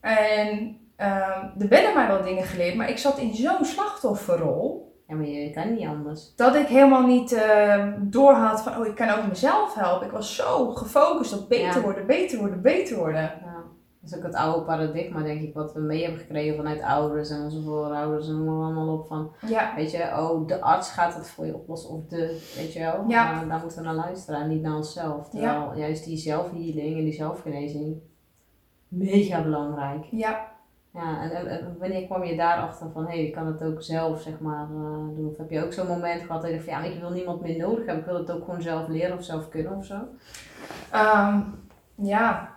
En 0.00 0.76
ehm, 0.98 1.46
er 1.58 1.68
werden 1.68 1.94
mij 1.94 2.06
wel 2.06 2.22
dingen 2.22 2.44
geleerd, 2.44 2.74
maar 2.76 2.88
ik 2.90 2.98
zat 2.98 3.18
in 3.18 3.34
zo'n 3.34 3.64
slachtofferrol. 3.64 4.86
Ja, 5.06 5.14
maar 5.14 5.26
je 5.26 5.50
kan 5.50 5.74
niet 5.74 5.86
anders. 5.86 6.32
Dat 6.36 6.54
ik 6.54 6.66
helemaal 6.66 7.06
niet 7.06 7.32
ehm 7.32 7.92
doorhad 8.00 8.62
van, 8.62 8.76
oh, 8.78 8.86
ik 8.86 8.94
kan 8.94 9.08
ook 9.10 9.26
mezelf 9.28 9.74
helpen. 9.74 10.06
Ik 10.06 10.12
was 10.12 10.36
zo 10.36 10.70
gefocust 10.74 11.40
op 11.42 11.48
beter 11.48 11.74
Ja. 11.74 11.80
worden, 11.80 12.06
beter 12.06 12.38
worden, 12.38 12.62
beter 12.62 12.96
worden. 12.96 13.20
Ja. 13.22 13.56
Dat 14.00 14.10
is 14.10 14.16
ook 14.16 14.22
het 14.32 14.34
oude 14.34 14.64
paradigma, 14.64 15.22
denk 15.22 15.40
ik, 15.42 15.54
wat 15.54 15.72
we 15.72 15.80
mee 15.80 16.02
hebben 16.02 16.20
gekregen 16.20 16.56
vanuit 16.56 16.82
ouders 16.82 17.30
en 17.30 17.42
onze 17.42 17.62
voorouders 17.62 18.28
en 18.28 18.44
noem 18.44 18.62
allemaal 18.62 18.94
op. 18.94 19.06
Van, 19.06 19.30
Ja, 19.46 19.72
weet 19.76 19.90
je, 19.90 19.98
oh, 20.02 20.46
de 20.46 20.60
arts 20.60 20.90
gaat 20.90 21.14
het 21.14 21.28
voor 21.28 21.46
je 21.46 21.54
oplossen 21.54 21.90
of 21.90 22.04
de, 22.06 22.50
weet 22.56 22.72
je 22.72 22.80
wel. 22.80 23.04
Ja. 23.08 23.32
Maar 23.32 23.48
daar 23.48 23.60
moeten 23.60 23.78
we 23.78 23.84
naar 23.84 23.94
luisteren 23.94 24.40
en 24.40 24.48
niet 24.48 24.62
naar 24.62 24.76
onszelf. 24.76 25.28
Terwijl 25.28 25.72
juist 25.76 26.04
die 26.04 26.16
zelfhealing 26.16 26.96
en 26.98 27.04
die 27.04 27.12
zelfgenezing, 27.12 27.96
mega 28.88 29.42
belangrijk. 29.42 30.04
ja. 30.10 30.47
Ja, 30.98 31.30
en, 31.30 31.76
wanneer 31.78 32.06
kwam 32.06 32.24
je 32.24 32.36
daarachter 32.36 32.90
van, 32.92 33.06
hé, 33.06 33.10
hey, 33.10 33.24
ik 33.24 33.32
kan 33.32 33.46
het 33.46 33.62
ook 33.62 33.82
zelf, 33.82 34.20
zeg 34.20 34.40
maar, 34.40 34.62
eh, 34.62 35.16
doen? 35.16 35.28
Of 35.30 35.36
heb 35.36 35.50
je 35.50 35.64
ook 35.64 35.72
zo'n 35.72 35.86
moment 35.86 36.22
gehad 36.22 36.40
dat 36.42 36.50
je 36.50 36.56
dacht 36.56 36.68
van, 36.68 36.82
ja, 36.82 36.88
ik 36.88 37.00
wil 37.00 37.10
niemand 37.10 37.40
meer 37.40 37.56
nodig 37.56 37.86
hebben, 37.86 37.98
ik 37.98 38.04
wil 38.10 38.18
het 38.18 38.30
ook 38.30 38.44
gewoon 38.44 38.62
zelf 38.62 38.88
leren 38.88 39.18
of 39.18 39.24
zelf 39.24 39.48
kunnen 39.48 39.76
of 39.76 39.84
zo? 39.84 39.98
Ehm, 40.90 41.40
ja, 41.94 42.56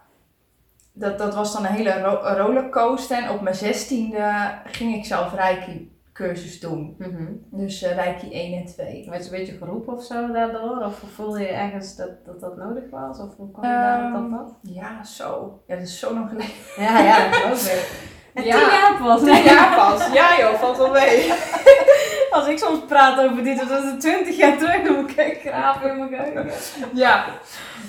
dat, 0.93 1.17
dat 1.17 1.35
was 1.35 1.53
dan 1.53 1.65
een 1.65 1.71
hele 1.71 2.01
ro 2.01 2.19
rollercoaster. 2.35 3.23
En 3.23 3.29
op 3.29 3.41
mijn 3.41 3.55
zestiende 3.55 4.51
ging 4.65 4.95
ik 4.95 5.05
zelf 5.05 5.33
Reiki 5.33 5.99
cursus 6.13 6.59
doen. 6.59 6.95
Mhm. 6.97 7.25
Dus 7.49 7.81
eh, 7.81 7.95
Reiki 7.95 8.33
1 8.33 8.59
en 8.59 8.65
2. 8.65 9.09
Werd 9.09 9.25
je 9.25 9.31
een 9.31 9.37
beetje 9.37 9.57
geroepen 9.57 9.93
of 9.93 10.03
zo 10.03 10.31
daardoor? 10.31 10.83
Of 10.85 11.03
voelde 11.13 11.39
je 11.39 11.47
ergens 11.47 11.95
dat 11.95 12.25
dat, 12.25 12.39
dat 12.39 12.57
nodig 12.57 12.89
was? 12.89 13.19
Of 13.19 13.35
hoe 13.35 13.51
kwam 13.51 13.63
je 13.63 13.69
daar 13.69 14.11
dat 14.11 14.21
Ehm, 14.21 14.29
pad? 14.29 14.53
Ja, 14.61 15.03
zo. 15.03 15.59
Ja, 15.67 15.75
dat 15.75 15.83
is 15.83 15.99
zo 15.99 16.13
lang 16.13 16.29
geleden. 16.29 16.55
Ja, 16.77 16.99
ja, 16.99 17.49
dat 17.49 17.61
ik. 17.61 18.09
En 18.33 18.43
Ja. 18.43 18.57
tien 18.57 18.67
jaar 18.69 18.97
pas. 19.01 19.19
Tien 19.21 19.43
jaar 19.43 19.75
pas. 19.75 20.07
Ja 20.13 20.39
joh, 20.39 20.59
valt 20.59 20.77
wel 20.77 20.91
mee. 20.91 21.31
Als 22.31 22.47
ik 22.47 22.57
soms 22.57 22.79
praat 22.87 23.19
over 23.19 23.43
dit, 23.43 23.69
dat 23.69 23.83
is 23.83 23.91
20 23.99 24.37
jaar 24.37 24.57
terug, 24.57 24.83
dan 24.83 24.95
moet 24.95 25.17
ik 25.17 25.39
graven 25.45 25.89
in 25.89 25.97
mijn 25.97 26.09
geheugen. 26.09 26.51
Ja, 26.93 27.25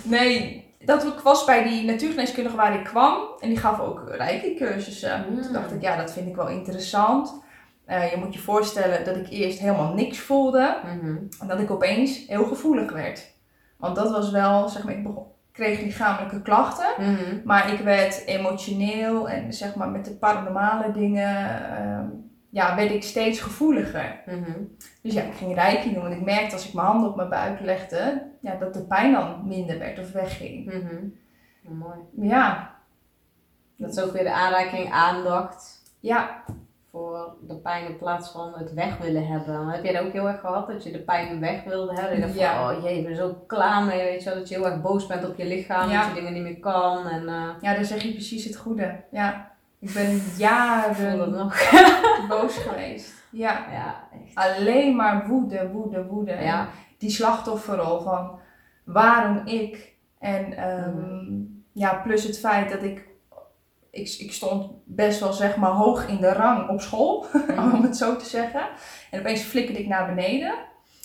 nee, 0.02 0.64
dat 0.80 1.22
was 1.22 1.44
bij 1.44 1.62
die 1.62 1.84
natuurgeneeskundige 1.84 2.56
waar 2.56 2.75
ik 2.75 2.84
kwam. 2.84 3.18
En 3.40 3.49
die 3.49 3.58
gaf 3.58 3.80
ook 3.80 4.02
rijke 4.08 4.54
cursussen. 4.54 5.26
Mm. 5.28 5.42
Toen 5.42 5.52
dacht 5.52 5.72
ik, 5.72 5.82
ja, 5.82 5.96
dat 5.96 6.12
vind 6.12 6.28
ik 6.28 6.37
wel 6.37 6.49
interessant. 6.49 7.40
Eh, 7.87 8.11
je 8.11 8.16
moet 8.16 8.34
je 8.34 8.40
voorstellen 8.40 9.04
dat 9.04 9.16
ik 9.16 9.26
eerst 9.30 9.58
helemaal 9.58 9.92
niks 9.94 10.18
voelde. 10.18 10.76
Mhm. 10.84 11.16
En 11.40 11.46
dat 11.49 11.61
ik 11.61 11.70
opeens 11.70 12.26
heel 12.26 12.44
gevoelig 12.44 12.92
werd. 12.92 13.30
Want 13.78 13.96
dat 13.96 14.11
was 14.11 14.30
wel, 14.30 14.68
zeg 14.68 14.84
maar, 14.84 14.94
ik 14.94 15.02
begon, 15.02 15.26
kreeg 15.52 15.80
lichamelijke 15.80 16.42
klachten. 16.42 16.87
Mhm. 16.99 17.40
Maar 17.44 17.73
ik 17.73 17.80
werd 17.80 18.26
emotioneel 18.26 19.28
en 19.28 19.52
zeg 19.52 19.75
maar 19.75 19.88
met 19.88 20.04
de 20.04 20.14
paranormale 20.14 20.92
dingen, 20.92 21.66
ehm, 21.76 22.06
ja, 22.50 22.76
werd 22.76 22.90
ik 22.90 23.02
steeds 23.02 23.40
gevoeliger. 23.40 24.23
Mhm. 24.26 24.52
Dus 25.02 25.14
ja, 25.14 25.23
ik 25.23 25.35
ging 25.35 25.54
reiki 25.54 25.94
doen 25.94 26.06
en 26.06 26.12
ik 26.12 26.25
merkte 26.25 26.54
als 26.54 26.68
ik 26.68 26.75
mijn 26.75 26.87
handen 26.87 27.09
op 27.11 27.16
mijn 27.16 27.28
buik 27.28 27.61
legde, 27.61 28.23
ja, 28.40 28.54
dat 28.54 28.75
de 28.75 28.82
pijn 28.82 29.12
dan 29.12 29.49
minder 29.49 29.78
werd 29.78 29.99
of 29.99 30.12
wegging. 30.12 30.64
Mhm. 30.64 31.04
Mooi. 31.78 31.99
Maar 32.12 32.26
ja, 32.26 32.71
Dat 33.76 33.90
is 33.90 34.00
ook 34.00 34.12
weer 34.12 34.23
de 34.23 34.32
aanreiking 34.32 34.92
aandacht 34.92 35.82
ja, 36.00 36.44
voor 36.92 37.34
de 37.40 37.54
pijn 37.56 37.87
in 37.88 37.99
plaats 37.99 38.30
van 38.30 38.52
het 38.54 38.72
weg 38.72 38.99
willen 38.99 39.26
hebben. 39.26 39.68
Heb 39.68 39.84
jij 39.84 39.92
dat 39.92 40.02
ook 40.04 40.12
heel 40.12 40.28
erg 40.28 40.40
gehad, 40.40 40.66
dat 40.66 40.84
je 40.84 40.92
de 40.92 40.99
pijn 40.99 41.40
weg 41.40 41.64
wilde 41.64 42.00
hebben? 42.00 42.20
Dat 42.20 42.32
je 42.34 42.38
Ja. 42.40 42.64
van, 42.66 42.76
oh 42.76 42.82
jee, 42.82 42.99
ik 42.99 43.04
ben 43.06 43.16
zo 43.16 43.34
klaar 43.46 43.82
mee, 43.84 44.02
weet 44.02 44.22
je 44.22 44.28
wel. 44.28 44.38
Dat 44.38 44.49
je 44.49 44.54
heel 44.54 44.66
erg 44.66 44.80
boos 44.82 45.06
bent 45.06 45.28
op 45.28 45.37
je 45.37 45.44
lichaam, 45.46 45.90
Ja. 45.90 45.99
dat 46.00 46.08
je 46.08 46.14
dingen 46.14 46.32
niet 46.32 46.42
meer 46.42 46.58
kan. 46.61 47.06
En 47.06 47.28
eh 47.28 47.49
ja, 47.61 47.75
daar 47.75 47.84
zeg 47.84 48.02
je 48.02 48.12
precies 48.12 48.44
het 48.44 48.56
goede. 48.56 49.04
Ja, 49.11 49.50
ik 49.78 49.92
ben 49.94 50.16
jaren 50.37 51.30
nog. 51.30 51.70
boos 52.28 52.56
geweest. 52.56 53.14
Ja, 53.30 53.66
Ja, 53.72 54.08
echt. 54.25 54.34
alleen 54.56 54.96
maar 54.96 55.26
woede, 55.28 55.68
woede, 55.70 56.04
woede. 56.06 56.32
Ja. 56.32 56.68
die 56.99 57.11
slachtofferrol 57.11 58.00
van 58.00 58.38
waarom 58.84 59.46
ik. 59.46 59.92
En 60.18 60.52
ehm, 60.56 61.40
ja, 61.72 61.94
plus 61.94 62.25
het 62.25 62.38
feit 62.38 62.70
dat 62.70 62.82
ik, 62.82 63.08
ik, 63.92 64.16
ik 64.18 64.32
stond 64.32 64.70
best 64.84 65.20
wel 65.20 65.32
zeg 65.32 65.56
maar 65.56 65.70
hoog 65.70 66.08
in 66.08 66.16
de 66.20 66.32
rang 66.32 66.68
op 66.68 66.80
school, 66.80 67.26
om 67.72 67.82
het 67.82 67.96
zo 67.96 68.16
te 68.16 68.25
zeggen. 68.28 68.62
En 69.11 69.20
opeens 69.20 69.42
flikkerde 69.42 69.80
ik 69.80 69.87
naar 69.88 70.14
beneden. 70.14 70.54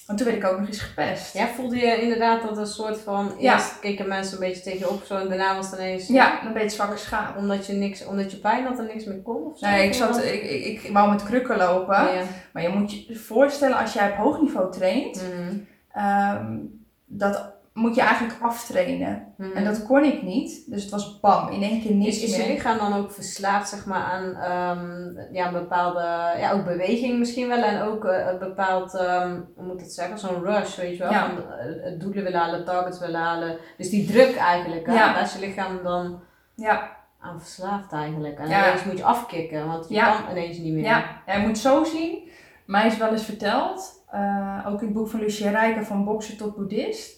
En 0.07 0.15
toen 0.15 0.25
werd 0.25 0.37
ik 0.37 0.45
ook 0.45 0.59
nog 0.59 0.67
eens 0.67 0.79
gepest. 0.81 1.33
Ja, 1.33 1.47
voelde 1.47 1.77
je 1.77 2.01
inderdaad 2.01 2.41
dat 2.41 2.57
een 2.57 2.67
soort 2.67 2.97
van, 2.99 3.31
Ja. 3.39 3.53
eerst 3.53 3.79
keken 3.79 4.07
mensen 4.07 4.33
een 4.33 4.47
beetje 4.47 4.61
tegen 4.63 4.79
je 4.79 4.89
op 4.89 5.03
zo 5.05 5.17
en 5.17 5.27
daarna 5.29 5.55
was 5.55 5.71
het 5.71 5.79
ineens, 5.79 6.07
Ja, 6.07 6.39
dan 6.43 6.53
ben 6.53 6.63
je 6.63 6.69
zwakke 6.69 6.97
schaap. 6.97 7.37
omdat 7.37 7.65
je 7.65 7.73
niks, 7.73 8.05
omdat 8.05 8.31
je 8.31 8.37
pijn 8.37 8.65
had 8.65 8.79
en 8.79 8.85
niks 8.85 9.05
meer 9.05 9.21
kon 9.21 9.43
of 9.45 9.57
zo? 9.57 9.67
Nee, 9.67 9.85
ik, 9.87 9.93
zat, 9.93 10.23
ik, 10.23 10.41
ik, 10.43 10.83
ik 10.83 10.89
wou 10.93 11.09
met 11.09 11.23
krukken 11.23 11.57
lopen. 11.57 11.95
Ja. 12.13 12.23
Maar 12.53 12.63
je 12.63 12.69
moet 12.69 13.07
je 13.07 13.15
voorstellen, 13.15 13.77
als 13.77 13.93
jij 13.93 14.09
op 14.11 14.15
hoog 14.17 14.41
niveau 14.41 14.71
traint, 14.71 15.21
Mhm. 15.23 15.57
ehm, 15.91 16.57
dat 17.05 17.51
moet 17.77 17.95
je 17.95 18.01
eigenlijk 18.01 18.41
aftrainen. 18.41 19.33
Mhm. 19.37 19.51
En 19.57 19.63
dat 19.63 19.85
kon 19.85 20.03
ik 20.03 20.21
niet. 20.21 20.63
Dus 20.71 20.81
het 20.81 20.91
was 20.91 21.19
bam, 21.19 21.49
in 21.49 21.61
één 21.61 21.81
keer 21.81 21.93
niks 21.95 22.15
Is, 22.15 22.23
is 22.23 22.35
je 22.35 22.41
meer. 22.41 22.51
lichaam 22.51 22.77
dan 22.77 22.93
ook 22.93 23.11
verslaafd 23.11 23.69
zeg 23.69 23.85
maar, 23.85 24.03
aan 24.03 24.35
ehm, 24.35 25.33
ja, 25.35 25.47
een 25.47 25.53
bepaalde 25.53 25.99
ja, 26.39 26.51
ook 26.51 26.65
beweging 26.65 27.19
misschien 27.19 27.47
wel 27.47 27.61
en 27.63 27.81
ook 27.81 28.05
eh, 28.05 28.27
een 28.27 28.39
bepaald, 28.39 28.95
ehm, 28.95 29.39
hoe 29.55 29.65
moet 29.65 29.73
ik 29.73 29.79
het 29.79 29.93
zeggen, 29.93 30.19
zo'n 30.19 30.43
rush, 30.43 30.75
weet 30.75 30.97
je 30.97 31.03
wel, 31.03 31.11
Ja. 31.11 31.27
van 31.29 31.37
eh, 31.37 31.83
het 31.83 31.99
doelen 31.99 32.23
willen 32.23 32.39
halen, 32.39 32.65
targets 32.65 32.99
willen 32.99 33.19
halen. 33.21 33.57
Dus 33.77 33.89
die 33.89 34.07
druk 34.07 34.35
eigenlijk, 34.35 34.85
hè? 34.85 34.93
Ja. 34.93 35.19
is 35.21 35.33
je 35.33 35.39
lichaam 35.39 35.79
dan 35.83 36.19
Ja, 36.55 36.95
aan 37.19 37.39
verslaafd 37.41 37.91
eigenlijk. 37.91 38.39
En 38.39 38.47
Ja. 38.49 38.67
ineens 38.67 38.83
moet 38.83 38.97
je 38.97 39.03
afkicken, 39.03 39.67
want 39.67 39.89
je 39.89 39.95
Ja. 39.95 40.11
kan 40.21 40.31
ineens 40.37 40.57
niet 40.57 40.73
meer. 40.73 40.83
ja. 40.83 41.03
je 41.27 41.47
moet 41.47 41.57
zo 41.57 41.83
zien. 41.83 42.29
Mij 42.65 42.87
is 42.87 42.97
wel 42.97 43.11
eens 43.11 43.25
verteld, 43.25 44.03
eh, 44.11 44.65
ook 44.67 44.79
in 44.79 44.85
het 44.87 44.95
boek 44.95 45.07
van 45.09 45.19
Lucia 45.19 45.49
Rijker, 45.49 45.85
van 45.85 46.05
bokser 46.05 46.37
tot 46.37 46.55
boeddhist. 46.55 47.16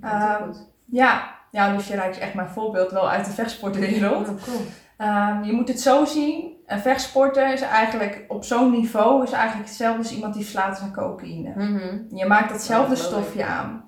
Het 0.00 0.04
ook 0.04 0.10
Ehm. 0.10 0.50
Ja, 0.84 1.34
ja 1.50 1.72
Lucia 1.72 1.94
Rijker 1.94 2.16
is 2.16 2.18
echt 2.18 2.34
mijn 2.34 2.48
voorbeeld, 2.48 2.90
wel 2.90 3.10
uit 3.10 3.24
de 3.24 3.30
vechtsportwereld. 3.30 4.28
Oh, 4.28 4.34
cool. 4.44 4.60
Je 5.44 5.52
moet 5.52 5.68
het 5.68 5.80
zo 5.80 6.04
zien, 6.04 6.56
een 6.66 6.80
vechtsporter 6.80 7.52
is 7.52 7.60
eigenlijk 7.60 8.24
op 8.28 8.44
zo'n 8.44 8.70
niveau, 8.70 9.22
is 9.22 9.32
eigenlijk 9.32 9.68
hetzelfde 9.68 9.98
als 9.98 10.12
iemand 10.12 10.34
die 10.34 10.44
is 10.44 10.80
aan 10.80 10.92
cocaïne. 10.94 11.52
Mhm. 11.56 12.16
Je 12.16 12.26
maakt 12.26 12.48
datzelfde 12.48 12.96
Ja, 12.96 13.02
dat 13.02 13.10
stofje 13.10 13.44
aan. 13.44 13.84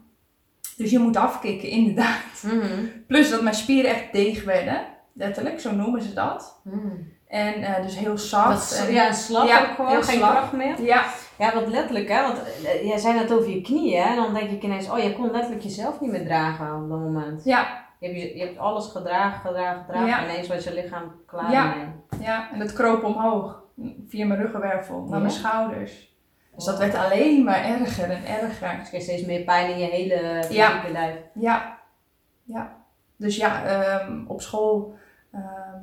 Dus 0.77 0.91
je 0.91 0.99
moet 0.99 1.17
afkicken, 1.17 1.69
inderdaad. 1.69 2.43
Mhm. 2.43 2.85
Plus 3.07 3.31
dat 3.31 3.43
mijn 3.43 3.55
spieren 3.55 3.91
echt 3.91 4.13
deeg 4.13 4.45
werden. 4.45 4.81
Letterlijk, 5.15 5.61
zo 5.61 5.73
noemen 5.75 6.03
ze 6.03 6.13
dat. 6.13 6.61
Mhm. 6.65 6.87
En 7.29 7.55
eh, 7.55 7.83
dus 7.83 7.97
heel 7.99 8.19
zacht. 8.19 8.71
is, 8.73 8.79
en, 8.87 8.93
ja, 8.93 9.13
slap 9.13 9.47
Ja, 9.47 9.61
ook 9.61 9.75
gewoon, 9.75 9.91
heel 9.91 10.03
geen 10.03 10.19
slap. 10.19 10.31
kracht 10.31 10.53
meer. 10.53 10.83
ja, 10.83 11.05
Ja, 11.41 11.55
wat 11.55 11.69
letterlijk 11.69 12.09
hè, 12.09 12.23
want 12.23 12.43
eh, 12.65 12.85
jij 12.87 12.99
zei 12.99 13.15
net 13.15 13.33
over 13.33 13.51
je 13.51 13.61
knieën 13.61 14.03
hè, 14.03 14.09
en 14.11 14.17
dan 14.17 14.35
denk 14.35 14.51
ik 14.51 14.63
ineens, 14.63 14.91
oh 14.91 14.99
je 14.99 15.13
kon 15.13 15.31
letterlijk 15.31 15.63
jezelf 15.63 16.01
niet 16.01 16.11
meer 16.11 16.25
dragen 16.25 16.67
op 16.83 16.89
dat 16.89 16.99
moment. 16.99 17.45
ja, 17.45 17.85
Je 17.99 18.07
hebt, 18.09 18.35
je, 18.39 18.45
hebt 18.45 18.59
alles 18.59 18.87
gedragen, 18.87 19.41
gedragen, 19.41 19.85
gedragen 19.85 20.09
Ja. 20.09 20.19
en 20.25 20.31
ineens 20.31 20.49
was 20.49 20.65
je 20.65 20.75
lichaam 20.75 21.13
klaar 21.27 21.51
Ja. 21.53 21.75
mee. 21.75 21.87
ja. 22.27 22.49
En 22.53 22.59
dat 22.59 22.73
kroop 22.73 23.05
omhoog. 23.05 23.63
Via 24.09 24.27
mijn 24.27 24.41
ruggenwervel, 24.41 25.01
naar 25.01 25.11
Ja? 25.13 25.19
mijn 25.19 25.31
schouders. 25.31 26.09
Dus 26.55 26.65
dat 26.65 26.79
werd 26.79 26.95
alleen 26.95 27.45
maar 27.45 27.65
erger 27.65 28.11
en 28.11 28.25
erger. 28.27 28.69
Dus 28.71 28.83
je 28.83 28.89
kreeg 28.89 29.03
steeds 29.03 29.25
meer 29.25 29.45
pijn 29.45 29.71
in 29.71 29.79
je 29.79 29.87
hele 29.87 30.45
Ja. 30.51 30.83
lijf. 30.93 31.17
Ja, 31.35 31.79
ja. 32.45 32.77
Dus 33.17 33.37
ja, 33.37 33.65
ehm, 33.65 34.25
op 34.27 34.41
school 34.43 34.95
ehm, 35.33 35.81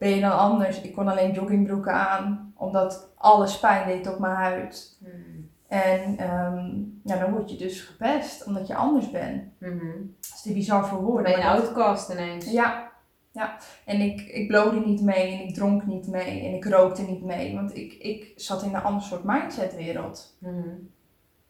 ben 0.00 0.10
je 0.10 0.20
dan 0.20 0.38
anders. 0.38 0.80
Ik 0.80 0.92
kon 0.92 1.08
alleen 1.08 1.32
joggingbroeken 1.32 1.92
aan, 1.92 2.52
omdat 2.56 3.12
alles 3.16 3.58
pijn 3.58 3.86
deed 3.86 4.12
op 4.12 4.18
mijn 4.18 4.34
huid. 4.34 4.98
En 5.68 6.18
ehm, 6.18 6.82
ja, 7.04 7.18
dan 7.18 7.32
word 7.32 7.50
je 7.50 7.56
dus 7.56 7.80
gepest, 7.80 8.46
omdat 8.46 8.66
je 8.66 8.74
anders 8.74 9.10
bent. 9.10 9.42
Mhm. 9.58 9.96
Dat 10.20 10.30
is 10.34 10.42
te 10.42 10.52
bizar 10.52 10.86
voor 10.86 11.02
woorden. 11.02 11.22
ben 11.22 11.32
je 11.32 11.38
een 11.38 11.52
outcast 11.52 12.10
ineens. 12.10 12.50
Ja, 12.50 12.92
ja. 13.32 13.56
En 13.84 14.00
ik, 14.00 14.20
ik 14.20 14.48
blode 14.48 14.80
niet 14.80 15.00
mee 15.00 15.32
en 15.32 15.48
ik 15.48 15.54
dronk 15.54 15.86
niet 15.86 16.08
mee 16.08 16.46
en 16.46 16.54
ik 16.54 16.64
rookte 16.64 17.02
niet 17.02 17.22
mee. 17.22 17.54
Want 17.54 17.76
ik, 17.76 17.92
ik 17.92 18.32
zat 18.36 18.62
in 18.62 18.74
een 18.74 18.82
ander 18.82 19.02
soort 19.02 19.24
mindsetwereld. 19.24 20.36
Mhm. 20.38 20.74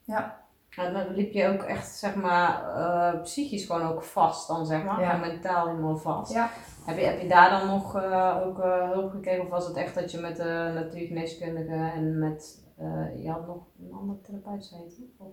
Ja. 0.04 0.38
En 0.76 0.92
dan 0.92 1.14
liep 1.14 1.32
je 1.32 1.48
ook 1.48 1.62
echt, 1.62 1.96
zeg 1.96 2.14
maar, 2.14 2.76
eh, 2.76 3.22
psychisch 3.22 3.64
gewoon 3.64 3.88
ook 3.88 4.02
vast 4.02 4.48
dan, 4.48 4.66
zeg 4.66 4.84
maar. 4.84 5.00
Ja. 5.00 5.10
Gewoon 5.10 5.28
mentaal 5.28 5.66
helemaal 5.66 5.96
vast. 5.96 6.32
Ja. 6.32 6.50
Heb 6.90 6.98
je, 6.98 7.04
heb 7.04 7.20
je 7.20 7.28
daar 7.28 7.50
dan 7.50 7.66
nog 7.68 7.96
eh, 7.96 8.36
ook 8.46 8.58
eh, 8.58 8.90
hulp 8.90 9.10
gekregen? 9.10 9.42
Of 9.42 9.48
was 9.48 9.66
het 9.66 9.76
echt 9.76 9.94
dat 9.94 10.10
je 10.12 10.18
met 10.20 10.36
de 10.36 10.70
natuurgeneeskundige 10.74 11.90
en 11.94 12.18
met, 12.18 12.64
eh, 12.78 13.22
je 13.22 13.30
had 13.30 13.46
nog 13.46 13.62
een 13.80 13.92
andere 13.92 14.20
therapeut, 14.20 14.64
zei 14.64 14.80
je 14.82 15.24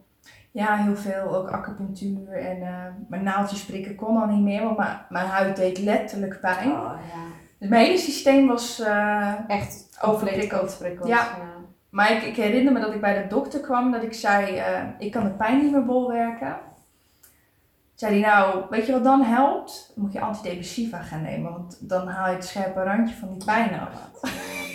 Ja, 0.52 0.76
heel 0.76 0.96
veel. 0.96 1.36
Ook 1.36 1.50
acupunctuur 1.52 2.32
en 2.34 2.62
eh, 2.62 2.86
mijn 3.08 3.24
naaldjes 3.24 3.66
prikken 3.66 3.96
kon 3.96 4.18
al 4.22 4.28
niet 4.28 4.44
meer, 4.44 4.64
want 4.64 4.78
mijn, 4.78 4.98
mijn 5.10 5.26
huid 5.28 5.56
deed 5.56 5.80
letterlijk 5.80 6.40
pijn. 6.42 6.72
Oh, 6.72 6.92
ja. 7.14 7.24
Dus 7.60 7.70
mijn 7.70 7.86
hele 7.86 7.98
systeem 7.98 8.48
was... 8.48 8.80
eh, 8.80 9.34
Echt 9.48 10.00
Overprikkeld. 10.02 10.62
overprikkeld. 10.62 11.08
Ja. 11.08 11.28
maar 11.90 12.12
ik, 12.12 12.22
ik 12.22 12.36
herinner 12.36 12.74
me 12.74 12.80
dat 12.80 12.94
ik 12.94 13.02
bij 13.02 13.22
de 13.22 13.28
dokter 13.30 13.60
kwam, 13.60 13.92
dat 13.92 14.04
ik 14.04 14.14
zei, 14.14 14.58
eh, 14.58 14.84
ik 14.98 15.12
kan 15.12 15.24
de 15.24 15.30
pijn 15.30 15.62
niet 15.64 15.72
meer 15.72 15.86
bolwerken. 15.86 16.58
Zei 17.98 18.22
hij, 18.22 18.32
nou, 18.32 18.66
weet 18.70 18.86
je 18.86 18.92
wat 18.92 19.04
dan 19.04 19.22
helpt? 19.22 19.92
Dan 19.96 20.04
moet 20.04 20.14
je 20.14 20.20
antidepressiva 20.20 21.02
gaan 21.02 21.22
nemen, 21.22 21.52
want 21.52 21.90
dan 21.90 22.08
haal 22.08 22.30
je 22.30 22.36
het 22.36 22.46
scherpe 22.46 22.84
randje 22.84 23.16
van 23.16 23.30
die 23.30 23.46
pijn 23.46 23.80
af. 23.80 24.10
Ja, 24.22 24.30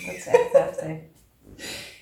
dat 0.06 0.14
is 0.14 0.26
echt 0.26 0.52
heftig. 0.52 0.96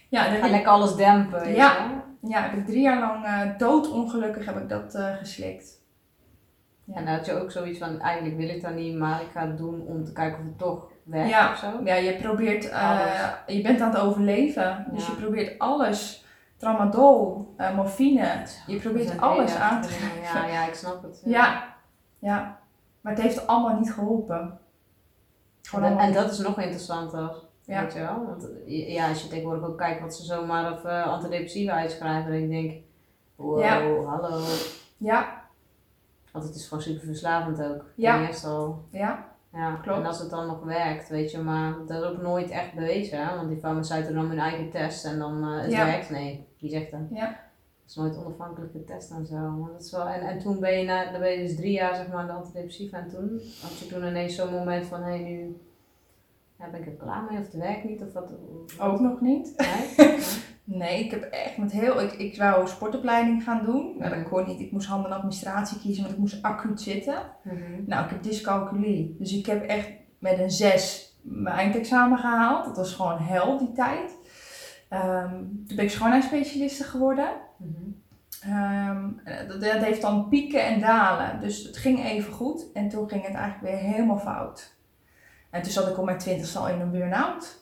Ja, 0.08 0.28
dan 0.30 0.36
Ga 0.42 0.48
lekker 0.48 0.70
alles 0.70 0.94
dempen. 0.94 1.54
Ja. 1.54 2.02
Ja, 2.20 2.42
heb 2.42 2.52
ik 2.52 2.66
drie 2.66 2.80
jaar 2.82 2.98
lang 3.00 3.24
eh, 3.24 3.58
doodongelukkig 3.58 4.44
heb 4.44 4.56
ik 4.56 4.68
dat 4.68 4.94
eh, 4.94 5.14
geslikt. 5.16 5.78
En 6.94 7.04
dan 7.04 7.14
had 7.14 7.26
je 7.26 7.40
ook 7.40 7.50
zoiets 7.50 7.78
van, 7.78 8.00
eigenlijk 8.00 8.36
wil 8.36 8.48
ik 8.48 8.62
dat 8.62 8.74
niet, 8.74 8.96
maar 8.96 9.20
ik 9.20 9.28
ga 9.32 9.46
het 9.46 9.58
doen 9.58 9.80
om 9.86 10.04
te 10.04 10.12
kijken 10.12 10.38
of 10.38 10.44
het 10.44 10.58
toch 10.58 10.88
werkt 11.04 11.30
Ja. 11.30 11.50
of 11.50 11.58
zo. 11.58 11.66
Ja, 11.84 11.94
je 11.94 12.16
probeert, 12.16 12.72
Alles. 12.72 13.10
je 13.46 13.60
bent 13.62 13.80
aan 13.80 13.90
het 13.90 14.00
overleven. 14.00 14.86
Dus 14.92 15.06
Ja. 15.06 15.12
je 15.12 15.18
probeert 15.20 15.58
alles, 15.58 16.24
tramadol, 16.60 17.54
eh, 17.56 17.74
morfine, 17.76 18.42
je 18.66 18.78
probeert 18.80 19.20
alles 19.20 19.52
hele 19.52 19.64
aan 19.64 19.82
te 19.82 19.88
dingen. 19.88 20.22
Ja, 20.34 20.46
ja, 20.46 20.66
ik 20.66 20.74
snap 20.74 21.02
het. 21.02 21.22
Ja, 21.24 21.74
ja. 22.18 22.58
Maar 23.00 23.12
het 23.12 23.22
heeft 23.22 23.46
allemaal 23.46 23.78
niet 23.78 23.92
geholpen. 23.92 24.58
Gewoon 25.62 25.84
En, 25.84 25.90
allemaal- 25.90 26.08
en 26.08 26.14
dat 26.22 26.30
is 26.30 26.38
nog 26.38 26.58
interessanter, 26.60 27.34
Ja. 27.64 27.82
weet 27.82 27.92
je 27.92 27.98
wel. 28.00 28.24
Want 28.26 28.50
eh, 28.66 28.92
ja, 28.94 29.08
als 29.08 29.22
je 29.22 29.28
tegenwoordig 29.28 29.64
ook 29.68 29.78
kijkt 29.78 30.00
wat 30.00 30.14
ze 30.14 30.24
zomaar 30.24 30.72
of 30.72 30.84
eh, 30.84 31.06
antidepressiva 31.06 31.72
uitschrijven, 31.72 32.30
dan 32.32 32.48
denk 32.48 32.70
ik, 32.70 32.82
wow, 33.36 33.60
Ja. 33.60 33.80
hallo. 34.04 34.42
Ja, 34.96 35.38
Want 36.32 36.44
het 36.44 36.54
is 36.54 36.68
gewoon 36.68 36.82
super 36.82 37.06
verslavend 37.06 37.62
ook. 37.62 37.84
Ja. 37.94 38.16
Ten 38.16 38.26
eerste 38.26 38.46
al. 38.46 38.84
ja, 38.90 39.28
Ja, 39.52 39.74
Klopt. 39.82 39.98
en 39.98 40.06
als 40.06 40.18
het 40.18 40.30
dan 40.30 40.46
nog 40.46 40.62
werkt, 40.64 41.08
weet 41.08 41.30
je, 41.30 41.38
maar 41.38 41.74
dat 41.86 42.02
is 42.02 42.08
ook 42.08 42.22
nooit 42.22 42.50
echt 42.50 42.74
bewezen, 42.74 43.26
hè? 43.26 43.36
want 43.36 43.48
die 43.48 43.58
farmaceuten 43.58 44.14
doen 44.14 44.28
hun 44.28 44.38
eigen 44.38 44.70
test 44.70 45.04
en 45.04 45.18
dan 45.18 45.42
eh, 45.44 45.60
het 45.62 45.70
Ja. 45.70 45.84
werkt. 45.84 46.10
Nee, 46.10 46.48
wie 46.60 46.70
zegt 46.70 46.90
dat? 46.90 47.00
Ja. 47.10 47.26
Het 47.26 47.88
is 47.90 47.94
nooit 47.94 48.16
onafhankelijke 48.26 48.84
test 48.84 49.10
en 49.10 49.26
zo. 49.26 49.36
Maar 49.36 49.70
dat 49.72 49.80
is 49.82 49.90
wel, 49.90 50.06
en, 50.08 50.20
en 50.20 50.38
toen 50.38 50.60
ben 50.60 50.78
je, 50.78 50.84
na, 50.84 51.10
dan 51.10 51.20
ben 51.20 51.30
je 51.30 51.38
dus 51.46 51.56
drie 51.56 51.72
jaar 51.72 51.94
zeg 51.94 52.08
maar 52.08 52.16
aan 52.16 52.26
de 52.26 52.32
antidepressiva 52.32 52.98
en 52.98 53.08
toen 53.08 53.40
had 53.62 53.78
je 53.78 53.86
toen 53.86 54.04
ineens 54.06 54.34
zo'n 54.34 54.52
moment 54.52 54.86
van, 54.86 55.02
hé 55.02 55.08
hey, 55.10 55.18
nu, 55.22 55.56
Ja, 56.58 56.70
ben 56.70 56.80
ik 56.80 56.86
er 56.86 56.92
klaar 56.92 57.22
mee 57.30 57.38
of 57.38 57.44
het 57.44 57.54
werkt 57.54 57.84
niet 57.84 58.02
of 58.02 58.12
wat? 58.12 58.32
Ook 58.80 59.00
nog 59.00 59.20
niet. 59.20 59.54
Nee? 59.96 60.18
Nee, 60.64 61.04
ik 61.04 61.10
heb 61.10 61.22
echt 61.22 61.56
met 61.56 61.72
heel... 61.72 62.00
Ik, 62.00 62.12
ik 62.12 62.36
wou 62.36 62.60
een 62.60 62.68
sportopleiding 62.68 63.42
gaan 63.42 63.64
doen. 63.64 63.94
Maar 63.98 64.08
dat 64.10 64.18
Mhm. 64.18 64.28
kon 64.28 64.46
niet. 64.46 64.60
Ik 64.60 64.72
moest 64.72 64.86
handen 64.86 65.10
en 65.10 65.16
administratie 65.16 65.78
kiezen, 65.80 66.02
want 66.02 66.14
ik 66.14 66.20
moest 66.20 66.42
acuut 66.42 66.80
zitten. 66.80 67.22
Mhm. 67.42 67.56
Nou, 67.86 68.04
ik 68.04 68.10
heb 68.10 68.22
dyscalculie. 68.22 69.16
Dus 69.18 69.32
ik 69.32 69.46
heb 69.46 69.64
echt 69.66 69.90
met 70.18 70.38
een 70.38 70.50
6 70.50 71.16
mijn 71.22 71.56
eindexamen 71.56 72.18
gehaald. 72.18 72.64
Dat 72.64 72.76
was 72.76 72.94
gewoon 72.94 73.18
hel 73.18 73.58
die 73.58 73.72
tijd. 73.72 74.16
Ehm, 74.90 75.28
toen 75.66 75.76
ben 75.76 75.84
ik 75.84 75.90
schoonheidsspecialiste 75.90 76.84
geworden. 76.84 77.28
Mhm. 77.56 77.70
Ehm, 78.42 79.02
dat, 79.48 79.60
dat 79.60 79.82
heeft 79.84 80.02
dan 80.02 80.28
pieken 80.28 80.64
en 80.64 80.80
dalen. 80.80 81.40
Dus 81.40 81.62
het 81.62 81.76
ging 81.76 82.04
even 82.04 82.32
goed. 82.32 82.72
En 82.74 82.88
toen 82.88 83.08
ging 83.08 83.26
het 83.26 83.34
eigenlijk 83.34 83.72
weer 83.74 83.82
helemaal 83.92 84.18
fout. 84.18 84.74
En 85.50 85.62
toen 85.62 85.72
zat 85.72 85.88
ik 85.88 85.98
op 85.98 86.04
mijn 86.04 86.18
twintigste 86.18 86.58
al 86.58 86.68
in 86.68 86.80
een 86.80 86.90
burn-out. 86.90 87.58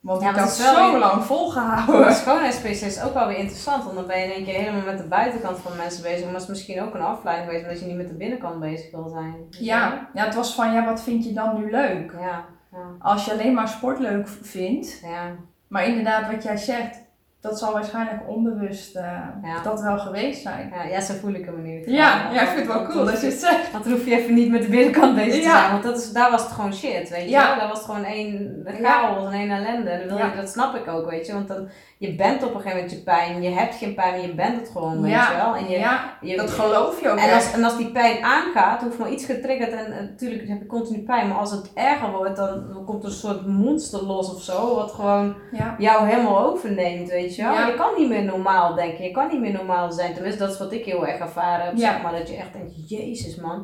Want 0.00 0.22
Ja, 0.22 0.30
ik 0.30 0.36
had 0.36 0.50
zo 0.50 0.98
lang 0.98 1.24
volgehouden. 1.24 2.14
schoonheidsspecialist 2.14 2.96
is 2.96 3.02
ook 3.02 3.14
wel 3.14 3.26
weer 3.26 3.36
interessant, 3.38 3.84
want 3.84 3.96
dan 3.96 4.06
ben 4.06 4.18
je 4.18 4.24
in 4.24 4.30
één 4.30 4.44
keer 4.44 4.54
helemaal 4.54 4.84
met 4.84 4.98
de 4.98 5.04
buitenkant 5.08 5.58
van 5.58 5.76
mensen 5.76 6.02
bezig. 6.02 6.24
Maar 6.24 6.32
het 6.32 6.42
is 6.42 6.48
misschien 6.48 6.82
ook 6.82 6.94
een 6.94 7.00
afleiding 7.00 7.46
geweest, 7.48 7.64
omdat 7.66 7.80
je 7.80 7.86
niet 7.86 7.96
met 7.96 8.08
de 8.08 8.14
binnenkant 8.14 8.60
bezig 8.60 8.90
wil 8.90 9.08
zijn. 9.08 9.34
Ja, 9.50 10.08
ja, 10.14 10.24
het 10.24 10.34
was 10.34 10.54
van, 10.54 10.72
ja, 10.72 10.84
wat 10.84 11.02
vind 11.02 11.24
je 11.24 11.32
dan 11.32 11.58
nu 11.60 11.70
leuk? 11.70 12.12
Ja, 12.12 12.44
ja, 12.72 12.78
Als 12.98 13.24
je 13.24 13.32
alleen 13.32 13.54
maar 13.54 13.68
sport 13.68 13.98
leuk 13.98 14.28
vindt. 14.28 15.00
ja. 15.02 15.34
Maar 15.68 15.86
inderdaad, 15.86 16.30
wat 16.32 16.42
jij 16.42 16.56
zegt, 16.56 17.04
dat 17.40 17.58
zal 17.58 17.72
waarschijnlijk 17.72 18.28
onbewust 18.28 18.96
eh, 18.96 19.02
Ja. 19.42 19.62
dat 19.62 19.80
wel 19.80 19.98
geweest 19.98 20.42
zijn. 20.42 20.72
Ja, 20.74 20.82
ja, 20.84 21.00
zo 21.00 21.14
voel 21.20 21.32
ik 21.34 21.44
hem 21.44 21.54
geval. 21.64 21.94
Ja, 21.94 22.30
ja, 22.32 22.40
ik 22.42 22.48
vind 22.48 22.66
het 22.66 22.76
wel 22.76 22.86
cool 22.86 23.04
dat 23.04 23.20
je 23.20 23.26
het 23.26 23.38
zegt. 23.40 23.72
Want 23.72 23.84
dan 23.84 23.92
hoef 23.92 24.04
je 24.04 24.16
even 24.16 24.34
niet 24.34 24.50
met 24.50 24.62
de 24.62 24.68
binnenkant 24.68 25.14
bezig 25.14 25.34
te 25.42 25.48
zijn. 25.50 25.70
Want 25.70 25.82
dat 25.82 25.96
is, 25.98 26.12
daar 26.12 26.30
was 26.30 26.42
het 26.42 26.52
gewoon 26.52 26.74
shit, 26.74 27.08
weet 27.08 27.24
je 27.30 27.36
wel. 27.36 27.56
Daar 27.56 27.68
was 27.68 27.78
het 27.78 27.86
gewoon 27.86 28.04
één 28.04 28.62
chaos 28.80 29.26
en 29.26 29.32
één 29.32 29.50
ellende. 29.50 29.90
En 29.90 30.08
dan 30.08 30.16
wil 30.18 30.26
je, 30.26 30.36
dat 30.36 30.48
snap 30.48 30.74
ik 30.74 30.88
ook, 30.88 31.10
weet 31.10 31.26
je. 31.26 31.32
Want 31.32 31.48
dan, 31.48 31.68
je 31.98 32.14
bent 32.14 32.42
op 32.42 32.48
een 32.54 32.60
gegeven 32.60 32.76
moment 32.76 32.90
je 32.90 33.02
pijn. 33.02 33.42
Je 33.42 33.50
hebt 33.50 33.74
geen 33.74 33.94
pijn, 33.94 34.10
maar 34.12 34.20
je 34.26 34.34
bent 34.34 34.56
het 34.60 34.68
gewoon, 34.72 35.02
weet 35.02 35.10
Ja. 35.10 35.30
je 35.30 35.36
wel. 35.36 35.54
En 35.56 35.68
je, 35.68 35.78
Ja, 35.78 36.00
je, 36.20 36.36
dat 36.36 36.50
geloof 36.50 37.00
je 37.00 37.10
ook 37.10 37.16
en 37.18 37.24
echt. 37.24 37.34
als, 37.34 37.52
en 37.52 37.64
als 37.64 37.76
die 37.76 37.90
pijn 37.90 38.24
aangaat, 38.24 38.80
hoeft 38.82 38.98
maar 38.98 39.10
iets 39.10 39.24
getriggerd 39.24 39.72
en, 39.72 39.92
en 39.92 40.04
natuurlijk 40.04 40.48
heb 40.48 40.58
je 40.58 40.66
continu 40.66 40.98
pijn. 41.02 41.28
Maar 41.28 41.38
als 41.38 41.50
het 41.50 41.70
erger 41.74 42.10
wordt, 42.12 42.36
dan, 42.36 42.64
dan 42.72 42.84
komt 42.84 43.02
er 43.02 43.08
een 43.08 43.14
soort 43.14 43.46
monster 43.46 44.02
los 44.04 44.34
of 44.34 44.42
zo. 44.42 44.74
Wat 44.74 44.92
gewoon 44.92 45.34
Ja. 45.52 45.74
jou 45.78 46.06
helemaal 46.08 46.38
overneemt, 46.46 47.08
weet 47.10 47.36
je 47.36 47.42
wel. 47.42 47.52
Je 47.66 47.74
kan 47.76 47.90
niet 47.98 48.08
meer 48.08 48.24
normaal 48.24 48.74
denken, 48.74 49.04
je 49.04 49.10
kan 49.10 49.28
niet 49.28 49.40
meer 49.40 49.52
normaal 49.52 49.92
zijn. 49.92 50.14
Tenminste, 50.14 50.42
dat 50.42 50.52
is 50.52 50.58
wat 50.58 50.72
ik 50.72 50.84
heel 50.84 51.06
erg 51.06 51.18
ervaren 51.18 51.64
heb, 51.66 51.74
zeg 51.76 52.02
maar. 52.02 52.12
Dat 52.12 52.28
je 52.28 52.36
echt 52.36 52.52
denkt, 52.52 52.88
jezus 52.90 53.36
man, 53.36 53.60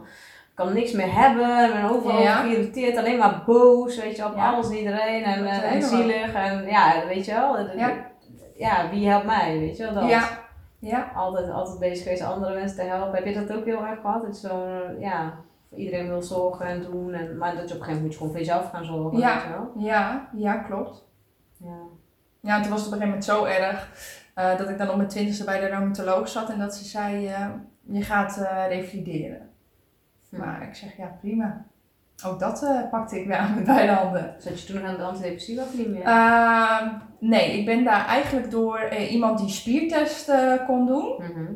ik 0.51 0.55
kan 0.55 0.73
niks 0.73 0.93
meer 0.93 1.15
hebben. 1.15 1.65
Ik 1.65 1.73
ben 1.73 1.91
overal 1.91 2.23
Ja. 2.23 2.37
geïrriteerd, 2.37 2.97
alleen 2.97 3.19
maar 3.19 3.43
boos, 3.47 3.97
weet 4.01 4.17
je 4.17 4.25
op 4.25 4.37
Ja. 4.37 4.53
alles 4.53 4.69
en 4.71 4.77
iedereen. 4.77 5.23
En, 5.23 5.47
en, 5.47 5.83
zielig 5.83 6.33
en 6.35 6.65
ja, 6.67 6.93
weet 7.09 7.25
je 7.25 7.33
wel. 7.33 7.57
Ja. 8.63 8.91
Wie 8.91 9.09
helpt 9.09 9.27
mij, 9.27 9.59
weet 9.59 9.77
je 9.77 9.85
wel. 9.85 9.95
Dat. 9.95 10.09
Ja. 10.09 10.29
Ja. 10.79 11.11
Altijd, 11.15 11.51
altijd 11.51 11.79
bezig 11.79 12.03
geweest 12.03 12.23
andere 12.23 12.55
mensen 12.55 12.77
te 12.77 12.83
helpen. 12.83 13.15
Heb 13.15 13.25
je 13.25 13.47
dat 13.47 13.57
ook 13.57 13.65
heel 13.65 13.87
erg 13.87 14.01
gehad? 14.01 14.23
Dat 14.23 14.51
ja, 14.99 15.35
voor 15.69 15.79
iedereen 15.79 16.09
wil 16.09 16.23
zorgen 16.23 16.67
en 16.67 16.83
doen. 16.83 17.13
En, 17.15 17.39
maar 17.39 17.57
dat 17.57 17.69
je 17.69 17.75
op 17.75 17.81
een 17.81 17.87
gegeven 17.87 17.87
moment 17.87 18.03
moet 18.03 18.13
je 18.13 18.17
gewoon 18.19 18.33
voor 18.33 18.41
jezelf 18.41 18.71
gaan 18.71 18.85
zorgen, 18.85 19.19
Ja. 19.19 19.35
weet 19.35 19.43
je 19.43 19.49
wel. 19.49 19.73
Ja, 19.77 20.29
ja, 20.33 20.55
klopt. 20.55 21.05
Ja. 21.57 21.77
Ja, 22.41 22.61
toen 22.61 22.71
was 22.71 22.85
het 22.85 22.93
op 22.93 23.01
een 23.01 23.07
gegeven 23.07 23.09
moment 23.09 23.25
zo 23.25 23.45
erg 23.45 23.89
eh, 24.35 24.59
dat 24.59 24.69
ik 24.69 24.79
dan 24.79 24.91
op 24.91 24.97
mijn 24.97 25.09
twintigste 25.09 25.45
bij 25.45 25.61
de 25.61 25.67
rheumatoloog 25.67 26.29
zat 26.29 26.51
en 26.51 26.59
dat 26.59 26.75
ze 26.75 26.85
zei, 26.85 27.27
eh, 27.27 27.47
je 27.83 28.03
gaat 28.03 28.37
eh, 28.37 28.65
revalideren. 28.69 29.51
Hm. 30.31 30.39
Maar 30.39 30.63
ik 30.63 30.75
zeg, 30.75 30.97
ja 30.97 31.17
prima. 31.21 31.65
Ook 32.27 32.39
dat 32.39 32.67
pakte 32.91 33.21
ik 33.21 33.27
weer 33.27 33.37
aan 33.37 33.55
met 33.55 33.65
beide 33.65 33.93
handen. 33.93 34.35
Zat 34.39 34.61
je 34.61 34.67
toen 34.67 34.83
nog 34.83 34.91
aan 34.91 34.97
de 34.97 35.03
antidepressiva 35.03 35.63
of 35.63 35.77
niet 35.77 35.89
meer? 35.89 36.03
Nee, 37.25 37.59
ik 37.59 37.65
ben 37.67 37.85
daar 37.85 38.07
eigenlijk 38.07 38.51
door 38.51 38.79
eh, 38.79 39.13
iemand 39.13 39.39
die 39.39 39.49
spiertest 39.49 40.29
eh, 40.29 40.53
kon 40.67 40.87
doen, 40.87 41.15
Mhm. 41.19 41.53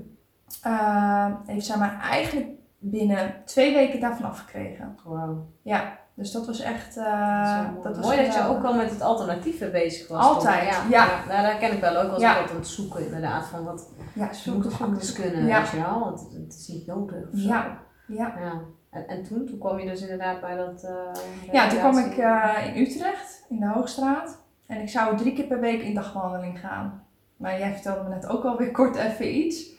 ehm, 0.62 1.32
heeft 1.46 1.66
zij 1.66 1.78
mij 1.78 1.90
eigenlijk 2.00 2.46
binnen 2.78 3.34
twee 3.44 3.74
weken 3.74 4.00
daarvan 4.00 4.26
afgekregen. 4.26 4.96
Wow. 5.04 5.38
Ja, 5.62 5.98
dus 6.14 6.32
dat 6.32 6.46
was 6.46 6.60
echt... 6.60 6.94
Dat 6.94 7.04
eh 7.04 7.82
was 7.82 7.98
mooi 8.06 8.16
dat 8.24 8.34
je 8.34 8.46
ook 8.48 8.64
al 8.64 8.74
met 8.74 8.90
het 8.90 9.00
alternatieve 9.02 9.70
bezig 9.70 10.08
was. 10.08 10.24
Altijd, 10.24 10.70
toen. 10.80 10.90
ja. 10.90 11.06
Nou, 11.28 11.42
daar 11.42 11.56
ken 11.58 11.72
ik 11.72 11.80
wel 11.80 11.96
ook 12.02 12.12
als 12.12 12.22
Ja. 12.22 12.34
ik 12.34 12.40
wat 12.40 12.50
aan 12.50 12.56
het 12.56 12.66
zoeken 12.68 13.04
inderdaad. 13.04 13.46
Van 13.46 13.64
wat 13.64 13.90
Ja, 14.12 14.32
zoeken, 14.32 14.70
anders 14.80 15.12
kunnen, 15.12 15.46
Ja. 15.46 15.60
weet 15.60 15.70
je 15.70 15.76
wel. 15.76 16.06
Het, 16.10 16.20
het 16.42 16.54
is 16.54 16.68
niet 16.68 16.86
nodig 16.86 17.16
of 17.32 17.38
zo. 17.38 17.48
Ja, 17.48 17.78
ja. 18.06 18.34
Ja. 18.40 18.60
En, 18.90 19.06
en 19.08 19.22
toen? 19.22 19.46
Toen 19.46 19.58
kwam 19.58 19.78
je 19.78 19.86
dus 19.86 20.00
inderdaad 20.00 20.40
bij 20.40 20.56
dat... 20.56 20.82
eh, 20.84 21.52
Ja, 21.52 21.68
toen 21.68 21.78
kwam 21.78 21.98
ik 21.98 22.16
eh, 22.18 22.54
in 22.74 22.82
Utrecht, 22.82 23.44
in 23.48 23.60
de 23.60 23.66
Hoogstraat. 23.68 24.44
En 24.66 24.80
ik 24.80 24.88
zou 24.88 25.16
drie 25.16 25.32
keer 25.32 25.44
per 25.46 25.60
week 25.60 25.82
in 25.82 25.94
dagwandeling 25.94 26.60
gaan. 26.60 27.04
Maar 27.36 27.58
jij 27.58 27.72
vertelde 27.72 28.02
me 28.02 28.14
net 28.14 28.28
ook 28.28 28.44
alweer 28.44 28.70
kort 28.70 28.96
even 28.96 29.36
iets. 29.36 29.74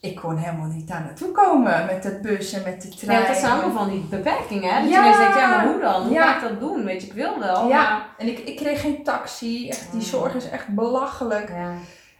Ik 0.00 0.16
kon 0.16 0.36
helemaal 0.36 0.66
niet 0.68 0.88
daar 0.88 1.00
naartoe 1.02 1.30
komen 1.32 1.86
met 1.86 2.02
de 2.02 2.18
bus 2.22 2.52
en 2.52 2.62
met 2.64 2.82
de 2.82 2.88
Ja, 2.88 2.96
trein. 2.96 3.26
dat 3.26 3.36
zijn 3.36 3.52
allemaal 3.52 3.84
van 3.84 3.90
die 3.90 4.00
beperkingen, 4.00 4.74
hè? 4.74 4.80
Dat 4.82 4.90
Ja. 4.90 5.04
je 5.06 5.16
denkt, 5.18 5.34
ja, 5.38 5.48
maar 5.56 5.66
hoe 5.72 5.80
dan? 5.80 6.02
Hoe 6.02 6.12
Ja. 6.12 6.32
ga 6.32 6.34
ik 6.36 6.48
dat 6.50 6.60
doen? 6.60 6.84
Weet 6.84 7.00
je, 7.00 7.06
ik 7.06 7.12
wil 7.12 7.38
wel, 7.38 7.68
Ja. 7.68 8.06
En 8.18 8.26
ik, 8.26 8.38
ik 8.38 8.56
kreeg 8.56 8.80
geen 8.80 9.02
taxi. 9.04 9.68
Echt, 9.68 9.92
die 9.92 10.00
zorg 10.00 10.34
is 10.34 10.48
echt 10.50 10.68
belachelijk. 10.68 11.48
Ja. 11.48 11.72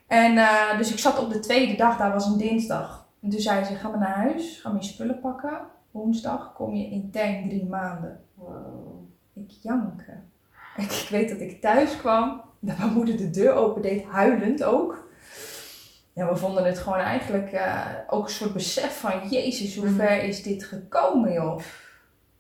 En 0.07 0.39
eh, 0.39 0.77
dus 0.79 0.93
ik 0.93 0.99
zat 0.99 1.19
op 1.19 1.33
de 1.33 1.41
tweede 1.41 1.77
dag, 1.77 1.97
daar 1.97 2.13
was 2.13 2.27
een 2.27 2.39
dinsdag. 2.39 3.07
En 3.23 3.31
toen 3.31 3.41
zei 3.41 3.65
ze, 3.65 3.75
ga 3.75 3.89
maar 3.89 3.99
naar 3.99 4.17
huis, 4.17 4.61
ga 4.63 4.69
maar 4.71 4.81
je 4.83 4.87
spullen 4.89 5.21
pakken. 5.21 5.59
Woensdag 5.91 6.53
kom 6.53 6.75
je 6.75 6.91
intern 6.91 7.49
drie 7.49 7.67
maanden. 7.67 8.21
Wow. 8.35 9.07
Ik 9.35 9.51
janken. 9.63 10.31
Ik, 10.79 11.07
weet 11.11 11.29
dat 11.29 11.41
ik 11.41 11.61
thuis 11.61 11.97
kwam, 11.97 12.41
dat 12.61 12.79
mijn 12.79 12.93
moeder 12.93 13.17
de 13.17 13.31
deur 13.31 13.53
opendeed, 13.55 14.05
huilend 14.05 14.65
ook. 14.65 15.07
Ja, 16.13 16.29
we 16.29 16.37
vonden 16.37 16.65
het 16.65 16.79
gewoon 16.79 16.99
eigenlijk 16.99 17.53
eh, 17.53 17.87
ook 18.09 18.25
een 18.25 18.31
soort 18.31 18.53
besef 18.53 19.01
van, 19.01 19.29
jezus, 19.29 19.77
hoe 19.77 19.85
Mhm. 19.87 19.95
ver 19.95 20.23
is 20.23 20.43
dit 20.43 20.65
gekomen, 20.65 21.33
joh. 21.33 21.61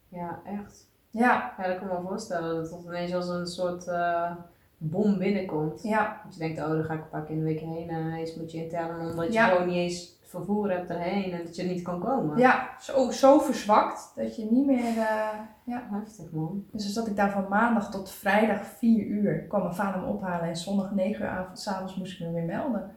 Ja, 0.08 0.40
echt. 0.44 0.86
Ja, 1.10 1.54
Ja, 1.58 1.66
dat 1.66 1.76
kan 1.76 1.76
ik 1.76 1.82
me 1.82 1.88
wel 1.88 2.06
voorstellen. 2.08 2.54
Dat 2.62 2.70
het 2.70 2.84
ineens 2.84 3.14
als 3.14 3.28
een 3.28 3.46
soort 3.46 3.86
eh, 3.86 4.30
bom 4.76 5.18
binnenkomt. 5.18 5.82
ja, 5.82 6.20
Dat 6.24 6.34
je 6.34 6.40
denkt, 6.40 6.60
oh, 6.60 6.68
dan 6.68 6.84
ga 6.84 6.94
ik 6.94 7.00
een 7.00 7.08
paar 7.08 7.22
keer 7.22 7.34
in 7.34 7.38
de 7.38 7.44
week 7.44 7.60
heen. 7.60 7.88
En 7.88 8.12
eens 8.12 8.34
moet 8.34 8.52
je 8.52 8.62
intern, 8.62 9.10
omdat 9.10 9.26
je 9.26 9.32
Ja. 9.32 9.48
gewoon 9.48 9.66
niet 9.66 9.76
eens 9.76 10.17
vervoer 10.28 10.70
hebt 10.70 10.90
erheen. 10.90 11.32
En 11.32 11.44
dat 11.44 11.56
je 11.56 11.62
niet 11.62 11.82
kan 11.82 12.00
komen. 12.00 12.38
ja. 12.38 12.68
Zo, 12.80 13.10
zo 13.10 13.38
verzwakt 13.38 14.12
dat 14.16 14.36
je 14.36 14.46
niet 14.50 14.66
meer... 14.66 14.84
eh, 14.98 15.28
ja. 15.64 15.88
Heftig, 15.90 16.30
man. 16.32 16.64
Dus 16.72 16.82
dan 16.82 16.92
zat 16.92 17.06
ik 17.06 17.16
daar 17.16 17.30
van 17.30 17.46
maandag 17.48 17.90
tot 17.90 18.10
vrijdag 18.10 18.60
4 18.78 19.04
uur. 19.04 19.44
kwam 19.48 19.62
mijn 19.62 19.74
vader 19.74 20.00
me 20.00 20.06
ophalen 20.06 20.48
en 20.48 20.56
zondag 20.56 20.90
9 20.90 21.24
uur 21.24 21.30
avond, 21.30 21.58
s'avonds 21.58 21.96
moest 21.96 22.20
ik 22.20 22.26
me 22.26 22.32
weer 22.32 22.42
melden. 22.44 22.96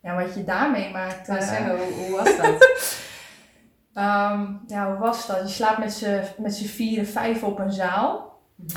Ja, 0.00 0.14
wat 0.14 0.34
je 0.34 0.44
daarmee 0.44 0.92
maakt. 0.92 1.26
Zeggen, 1.26 1.70
hoe, 1.70 1.92
hoe 1.92 2.16
was 2.16 2.36
dat? 2.36 2.64
Ehm, 3.94 4.46
ja, 4.66 4.88
hoe 4.90 4.98
was 4.98 5.26
dat? 5.26 5.40
Je 5.40 5.48
slaapt 5.48 5.78
met 5.78 5.92
z'n 5.92 6.20
met 6.38 6.54
z'n 6.54 6.64
vieren, 6.66 7.06
vijf 7.06 7.42
op 7.42 7.58
een 7.58 7.72
zaal. 7.72 8.25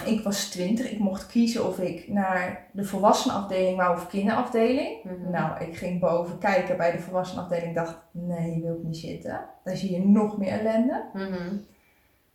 Ik 0.06 0.24
was 0.24 0.50
twintig. 0.50 0.92
Ik 0.92 1.00
mocht 1.00 1.28
kiezen 1.28 1.68
of 1.68 1.80
ik 1.80 2.08
naar 2.08 2.68
de 2.72 2.84
volwassenenafdeling 2.84 3.78
wou 3.78 3.96
of 3.96 4.08
kinderafdeling. 4.08 5.04
Mhm. 5.04 5.32
Nou, 5.32 5.64
ik 5.64 5.78
ging 5.78 6.00
boven 6.00 6.38
kijken 6.38 6.78
bij 6.78 6.92
de 6.92 7.00
volwassenenafdeling. 7.00 7.76
dacht, 7.76 7.98
nee, 8.12 8.54
hier 8.54 8.64
wil 8.64 8.76
ik 8.76 8.84
niet 8.84 8.98
zitten. 8.98 9.46
Dan 9.64 9.76
zie 9.76 9.92
je 9.92 10.08
nog 10.08 10.38
meer 10.38 10.52
ellende. 10.52 11.04
Mhm. 11.14 11.58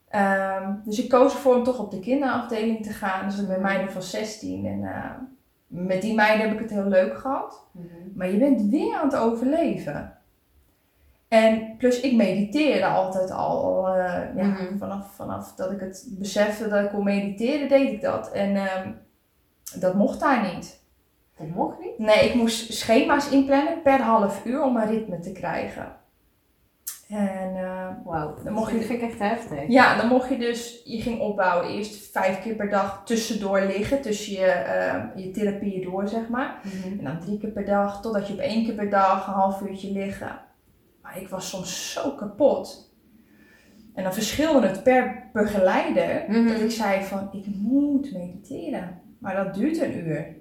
Ehm, 0.09 0.73
dus 0.85 1.03
ik 1.03 1.09
koos 1.09 1.33
ervoor 1.33 1.57
om 1.57 1.65
toch 1.65 1.79
op 1.79 1.91
de 1.91 2.01
kinderafdeling 2.01 2.83
te 2.83 2.93
gaan. 2.93 3.29
Dus 3.29 3.39
ik 3.39 3.49
ben 3.49 3.61
meiden 3.61 3.93
van 3.93 4.03
16. 4.03 4.67
En 4.67 4.85
eh, 4.85 5.11
met 5.67 6.03
die 6.03 6.15
meiden 6.15 6.49
heb 6.49 6.55
ik 6.55 6.63
het 6.63 6.71
heel 6.71 6.89
leuk 6.89 7.19
gehad. 7.19 7.67
Mhm. 7.73 7.87
Maar 8.15 8.31
je 8.31 8.39
bent 8.39 8.63
weer 8.63 8.95
aan 8.97 9.09
het 9.09 9.17
overleven. 9.17 10.19
En 11.43 11.77
plus 11.79 12.01
ik 12.01 12.15
mediteerde 12.17 12.85
altijd 12.87 13.31
al. 13.31 13.89
eh, 13.89 13.95
ja, 14.37 14.43
Mhm. 14.45 14.79
vanaf, 14.79 15.15
vanaf 15.15 15.55
dat 15.55 15.71
ik 15.71 15.81
het 15.81 16.07
besefte 16.19 16.69
dat 16.69 16.85
ik 16.85 16.91
kon 16.91 17.05
mediteren, 17.05 17.69
deed 17.69 17.93
ik 17.93 18.01
dat. 18.01 18.33
En 18.33 18.57
ehm, 18.57 18.91
dat 19.79 19.95
mocht 19.95 20.21
daar 20.21 20.55
niet. 20.55 20.83
Dat 21.39 21.47
mocht 21.49 21.79
niet? 21.81 21.99
Nee, 21.99 22.29
ik 22.29 22.35
moest 22.35 22.73
schema's 22.73 23.29
inplannen 23.31 23.83
per 23.83 24.01
half 24.01 24.45
uur 24.45 24.63
om 24.63 24.77
een 24.77 24.87
ritme 24.91 25.19
te 25.19 25.33
krijgen. 25.33 25.97
En 27.09 27.57
eh, 27.57 27.89
Wauw. 28.05 28.35
Dan 28.45 28.53
mocht 28.53 28.71
dat 28.73 28.81
je- 28.81 28.87
vind 28.87 29.03
ik 29.03 29.09
echt 29.11 29.19
heftig. 29.19 29.59
ja, 29.69 29.97
dan 29.97 30.09
mocht 30.09 30.29
je 30.29 30.39
dus, 30.39 30.81
je 30.85 31.01
ging 31.03 31.21
opbouwen. 31.21 31.69
Eerst 31.71 32.11
vijf 32.13 32.43
keer 32.43 32.55
per 32.55 32.69
dag 32.71 33.03
tussendoor 33.05 33.61
liggen, 33.61 34.01
tussen 34.03 34.33
je, 34.33 34.47
eh, 34.47 35.03
je 35.25 35.31
therapieën 35.31 35.83
door, 35.83 36.09
zeg 36.09 36.29
maar. 36.29 36.61
Mhm. 36.63 36.99
En 36.99 37.05
dan 37.05 37.21
drie 37.21 37.39
keer 37.39 37.51
per 37.51 37.65
dag, 37.65 38.01
totdat 38.03 38.27
je 38.27 38.33
op 38.33 38.39
één 38.39 38.65
keer 38.65 38.75
per 38.75 38.91
dag 38.91 39.27
een 39.27 39.33
half 39.33 39.61
uurtje 39.61 39.93
liggen. 39.93 40.39
Ik 41.15 41.29
was 41.29 41.49
soms 41.49 41.93
zo 41.93 42.11
kapot. 42.11 42.93
En 43.95 44.03
dan 44.03 44.15
verschilde 44.15 44.67
het 44.67 44.83
per 44.83 45.29
begeleider. 45.33 46.25
Mhm. 46.29 46.49
Dat 46.49 46.61
ik 46.61 46.71
zei 46.71 47.05
van, 47.05 47.29
ik 47.33 47.45
moet 47.47 48.13
mediteren. 48.13 49.01
Maar 49.19 49.45
dat 49.45 49.55
duurt 49.55 49.81
een 49.81 50.07
uur. 50.07 50.37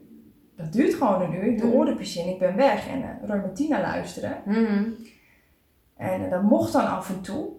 Dat 0.57 0.73
duurt 0.73 0.93
gewoon 0.93 1.21
een 1.21 1.33
uur. 1.33 1.43
Ik 1.43 1.57
doe 1.59 1.67
Mhm. 1.67 1.77
oordopjes 1.77 2.15
in, 2.17 2.27
ik 2.29 2.39
ben 2.39 2.55
weg. 2.55 2.87
En 2.87 2.99
uh, 2.99 3.09
Roy 3.29 3.37
Martina 3.37 3.81
luisteren. 3.81 4.41
Mhm. 4.45 4.83
En 5.97 6.23
eh, 6.25 6.29
dat 6.31 6.41
mocht 6.43 6.73
dan 6.73 6.87
af 6.89 7.09
en 7.09 7.21
toe. 7.21 7.49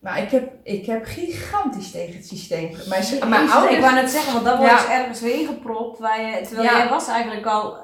Maar 0.00 0.22
ik 0.22 0.30
heb, 0.30 0.52
ik 0.62 0.86
heb 0.86 1.04
gigantisch 1.04 1.90
tegen 1.90 2.14
het 2.16 2.26
systeem. 2.26 2.70
Mijn, 2.88 3.28
mijn 3.28 3.50
ouders... 3.50 3.74
Ik 3.76 3.80
wou 3.80 3.94
net 3.94 4.10
zeggen, 4.10 4.32
want 4.32 4.44
dat 4.44 4.56
wordt 4.58 4.72
Ja. 4.72 5.00
ergens 5.00 5.20
weer 5.20 5.40
ingepropt. 5.40 5.98
Waar 5.98 6.20
je, 6.20 6.40
terwijl 6.46 6.68
Ja. 6.68 6.76
jij 6.78 6.88
was 6.88 7.08
eigenlijk 7.08 7.46
al, 7.46 7.76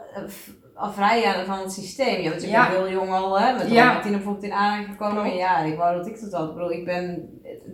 eh, 0.79 1.39
aan 1.39 1.45
van 1.47 1.59
het 1.59 1.73
systeem. 1.73 2.21
Je 2.23 2.29
bent 2.31 2.43
Ja. 2.43 2.59
natuurlijk 2.63 2.89
heel 2.89 2.99
jong 2.99 3.13
al 3.13 3.41
hè, 3.41 3.53
met 3.53 3.71
Ja. 3.71 3.93
ja. 3.93 4.01
tien 4.01 4.13
bijvoorbeeld 4.13 4.45
in 4.45 4.53
aanraking 4.53 4.89
gekomen. 4.97 5.37
Ja, 5.37 5.59
ik 5.59 5.77
wou 5.77 5.97
dat 5.97 6.07
ik 6.07 6.21
dat 6.21 6.33
had. 6.33 6.49
Ik 6.49 6.55
bedoel, 6.55 6.71
ik 6.73 6.85
ben 6.85 7.29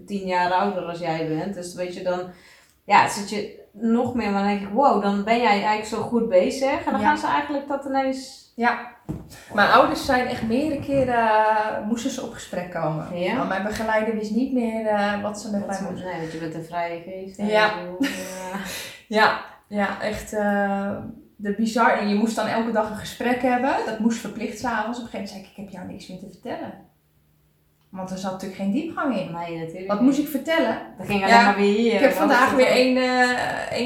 tien 0.07 0.27
jaar 0.27 0.51
ouder 0.53 0.83
als 0.83 0.99
jij 0.99 1.29
bent. 1.29 1.55
Dus 1.55 1.75
weet 1.75 1.95
je, 1.95 2.03
dan 2.03 2.21
ja, 2.85 3.09
zit 3.09 3.31
je 3.31 3.63
nog 3.73 4.15
meer. 4.15 4.31
Maar 4.31 4.43
dan 4.43 4.51
denk 4.51 4.61
ik, 4.69 4.73
wow, 4.75 5.03
dan 5.03 5.25
ben 5.25 5.37
jij 5.41 5.51
eigenlijk 5.51 5.87
zo 5.87 5.97
goed 6.03 6.29
bezig. 6.29 6.85
En 6.85 6.93
dan 6.93 7.01
Ja. 7.01 7.07
gaan 7.07 7.19
ze 7.19 7.27
eigenlijk 7.27 7.69
dat 7.69 7.85
ineens... 7.85 8.43
Ja, 8.57 8.93
mijn 9.55 9.71
ouders 9.71 10.05
zijn 10.05 10.27
echt 10.27 10.43
meerdere 10.43 10.81
keren, 10.81 11.15
eh, 11.15 11.87
moesten 11.87 12.11
ze 12.11 12.23
op 12.23 12.33
gesprek 12.33 12.71
komen. 12.71 13.19
Ja? 13.21 13.37
Want 13.37 13.49
mijn 13.49 13.63
begeleider 13.63 14.15
wist 14.17 14.31
niet 14.31 14.53
meer 14.53 14.87
eh, 14.87 15.23
wat 15.23 15.41
ze 15.41 15.51
met 15.51 15.61
Dat 15.61 15.69
mij 15.69 15.77
ze- 15.79 15.85
moest. 15.91 16.05
nee, 16.05 16.19
want 16.21 16.33
je 16.33 16.39
bent 16.39 16.55
een 16.55 16.65
vrije 16.65 17.01
geest. 17.03 17.37
Ja. 17.41 17.71
Bedoel, 17.79 17.97
ja. 18.01 18.59
Ja, 19.21 19.41
ja 19.69 20.01
echt 20.03 20.33
eh, 20.33 20.91
de 21.45 21.55
bizar. 21.55 21.99
En 21.99 22.09
je 22.09 22.15
moest 22.15 22.37
dan 22.37 22.47
elke 22.47 22.73
dag 22.73 22.91
een 22.91 22.97
gesprek 22.97 23.43
hebben. 23.43 23.75
Dat 23.87 23.99
moest 23.99 24.19
verplicht 24.19 24.59
s'avonds. 24.59 24.99
Op 24.99 25.05
een 25.05 25.11
gegeven 25.11 25.13
moment 25.13 25.29
zei 25.31 25.43
ik, 25.43 25.49
ik 25.51 25.57
heb 25.57 25.69
jou 25.69 25.87
niks 25.93 26.09
meer 26.09 26.19
te 26.19 26.31
vertellen. 26.31 26.73
Want 27.91 28.11
er 28.11 28.19
zat 28.19 28.33
natuurlijk 28.33 28.61
geen 28.61 28.71
diepgang 28.73 29.17
in. 29.19 29.33
Nee, 29.33 29.59
natuurlijk. 29.59 29.87
Wat 29.89 30.01
moest 30.01 30.19
ik 30.19 30.29
vertellen? 30.29 30.79
Dat 30.99 31.07
ging 31.07 31.21
Ja, 31.21 31.27
alleen 31.27 31.45
maar 31.45 31.57
weer 31.57 31.75
hier. 31.77 31.95
Ik 31.95 32.01
heb 32.01 32.13
vandaag 32.13 32.53
weer 32.55 32.67
één, 32.67 32.97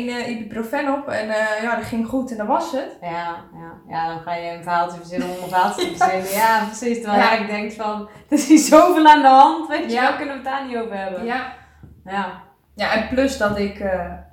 eh, 0.09 0.29
ibuprofen 0.31 0.95
op. 0.95 1.09
En 1.09 1.29
eh, 1.31 1.63
ja, 1.63 1.77
dat 1.77 1.85
ging 1.85 2.07
goed 2.07 2.31
en 2.31 2.37
dat 2.37 2.47
was 2.47 2.73
het. 2.73 2.97
Ja, 3.01 3.37
ja, 3.53 3.73
ja, 3.89 4.09
dan 4.09 4.21
ga 4.21 4.35
je 4.35 4.51
een 4.51 4.63
verhaaltje 4.63 4.99
verzinnen 4.99 5.29
om 5.29 5.35
een 5.43 5.49
verhaaltje 5.49 5.91
te 5.93 5.97
verzinnen. 5.99 6.31
Ja, 6.33 6.65
precies. 6.65 7.01
Terwijl 7.03 7.23
Ja. 7.23 7.35
jij 7.37 7.47
denkt 7.47 7.75
van, 7.75 8.01
er 8.31 8.37
is 8.39 8.49
hier 8.49 8.59
zoveel 8.59 9.07
aan 9.07 9.23
de 9.23 9.29
hand, 9.29 9.69
weet 9.69 9.85
je 9.85 9.91
Ja. 9.91 10.03
wel, 10.09 10.17
kunnen 10.17 10.35
we 10.35 10.41
het 10.41 10.51
daar 10.51 10.67
niet 10.67 10.77
over 10.77 10.97
hebben. 10.99 11.25
Ja, 11.25 11.53
Ja. 12.05 12.43
ja 12.75 12.93
en 12.95 13.09
plus 13.09 13.39
dat 13.39 13.59
ik, 13.59 13.85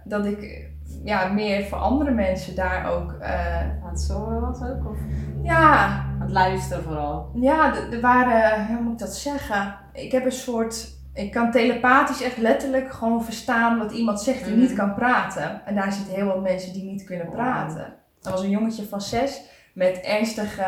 dat 0.03 0.25
ik 0.25 0.67
ja, 1.05 1.27
meer 1.27 1.65
voor 1.65 1.77
andere 1.77 2.11
mensen 2.11 2.55
daar 2.55 2.91
ook... 2.91 3.11
eh, 3.21 3.59
Aan 3.61 3.89
het 3.89 4.01
zorgen 4.01 4.41
was 4.41 4.61
ook, 4.61 4.89
of 4.89 4.97
ja, 5.43 5.85
aan 5.87 6.21
het 6.21 6.31
luisteren 6.31 6.83
vooral. 6.83 7.29
Ja, 7.33 7.73
er 7.91 8.01
waren, 8.01 8.67
hoe 8.67 8.81
moet 8.81 8.93
ik 8.93 8.99
dat 8.99 9.15
zeggen? 9.15 9.75
Ik 9.93 10.11
heb 10.11 10.25
een 10.25 10.31
soort, 10.31 10.87
ik 11.13 11.31
kan 11.31 11.51
telepathisch 11.51 12.21
echt 12.21 12.37
letterlijk 12.37 12.91
gewoon 12.93 13.23
verstaan 13.23 13.77
wat 13.77 13.91
iemand 13.91 14.21
zegt 14.21 14.45
die 14.45 14.55
niet 14.55 14.73
kan 14.73 14.93
praten. 14.93 15.61
En 15.65 15.75
daar 15.75 15.91
zitten 15.91 16.13
heel 16.13 16.25
wat 16.25 16.41
mensen 16.41 16.73
die 16.73 16.83
niet 16.83 17.03
kunnen 17.03 17.29
praten. 17.29 17.93
Er 18.23 18.31
was 18.31 18.41
een 18.43 18.49
jongetje 18.49 18.85
van 18.85 19.01
zes 19.01 19.41
met 19.73 19.99
ernstige 19.99 20.61
eh, 20.61 20.67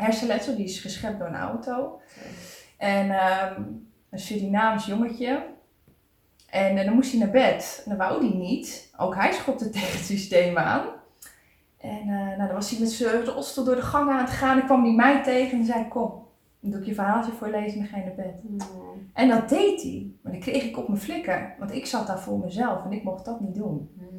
hersenletsel, 0.00 0.56
die 0.56 0.64
is 0.64 0.80
geschept 0.80 1.18
door 1.18 1.28
een 1.28 1.36
auto. 1.36 2.00
En 2.78 3.10
ehm, 3.10 3.62
een 4.10 4.18
Surinaams 4.18 4.86
jongetje. 4.86 5.54
En 6.50 6.76
eh, 6.76 6.84
dan 6.84 6.94
moest 6.94 7.10
hij 7.10 7.20
naar 7.20 7.30
bed. 7.30 7.82
En 7.84 7.90
dat 7.90 8.08
wou 8.08 8.26
hij 8.26 8.36
niet. 8.36 8.92
Ook 8.96 9.14
hij 9.14 9.32
schopte 9.32 9.70
tegen 9.70 9.96
het 9.96 10.06
systeem 10.06 10.58
aan. 10.58 10.86
En 11.78 12.00
eh, 12.00 12.08
nou, 12.08 12.46
dan 12.46 12.52
was 12.52 12.70
hij 12.70 12.80
met 12.80 12.90
zijn 12.90 13.24
rolstoel 13.24 13.64
door 13.64 13.74
de 13.74 13.82
gang 13.82 14.10
aan 14.10 14.24
het 14.24 14.30
gaan. 14.30 14.60
En 14.60 14.66
kwam 14.66 14.82
hij 14.82 14.94
mij 14.94 15.22
tegen 15.22 15.58
en 15.58 15.64
zei: 15.64 15.88
Kom, 15.88 16.26
dan 16.60 16.70
doe 16.70 16.80
ik 16.80 16.86
je 16.86 16.94
verhaaltje 16.94 17.32
voor 17.32 17.46
je 17.46 17.52
lezen 17.52 17.72
en 17.72 17.78
dan 17.78 17.86
ga 17.86 17.96
je 17.96 18.04
naar 18.04 18.14
bed. 18.14 18.42
En 19.12 19.28
dat 19.28 19.48
deed 19.48 19.82
hij. 19.82 20.10
Maar 20.22 20.32
dan 20.32 20.40
kreeg 20.40 20.62
ik 20.62 20.78
op 20.78 20.88
mijn 20.88 21.00
flikker. 21.00 21.54
Want 21.58 21.72
ik 21.72 21.86
zat 21.86 22.06
daar 22.06 22.20
voor 22.20 22.38
mezelf 22.38 22.84
en 22.84 22.92
ik 22.92 23.02
mocht 23.02 23.24
dat 23.24 23.40
niet 23.40 23.54
doen. 23.54 23.90
Hmm. 23.98 24.15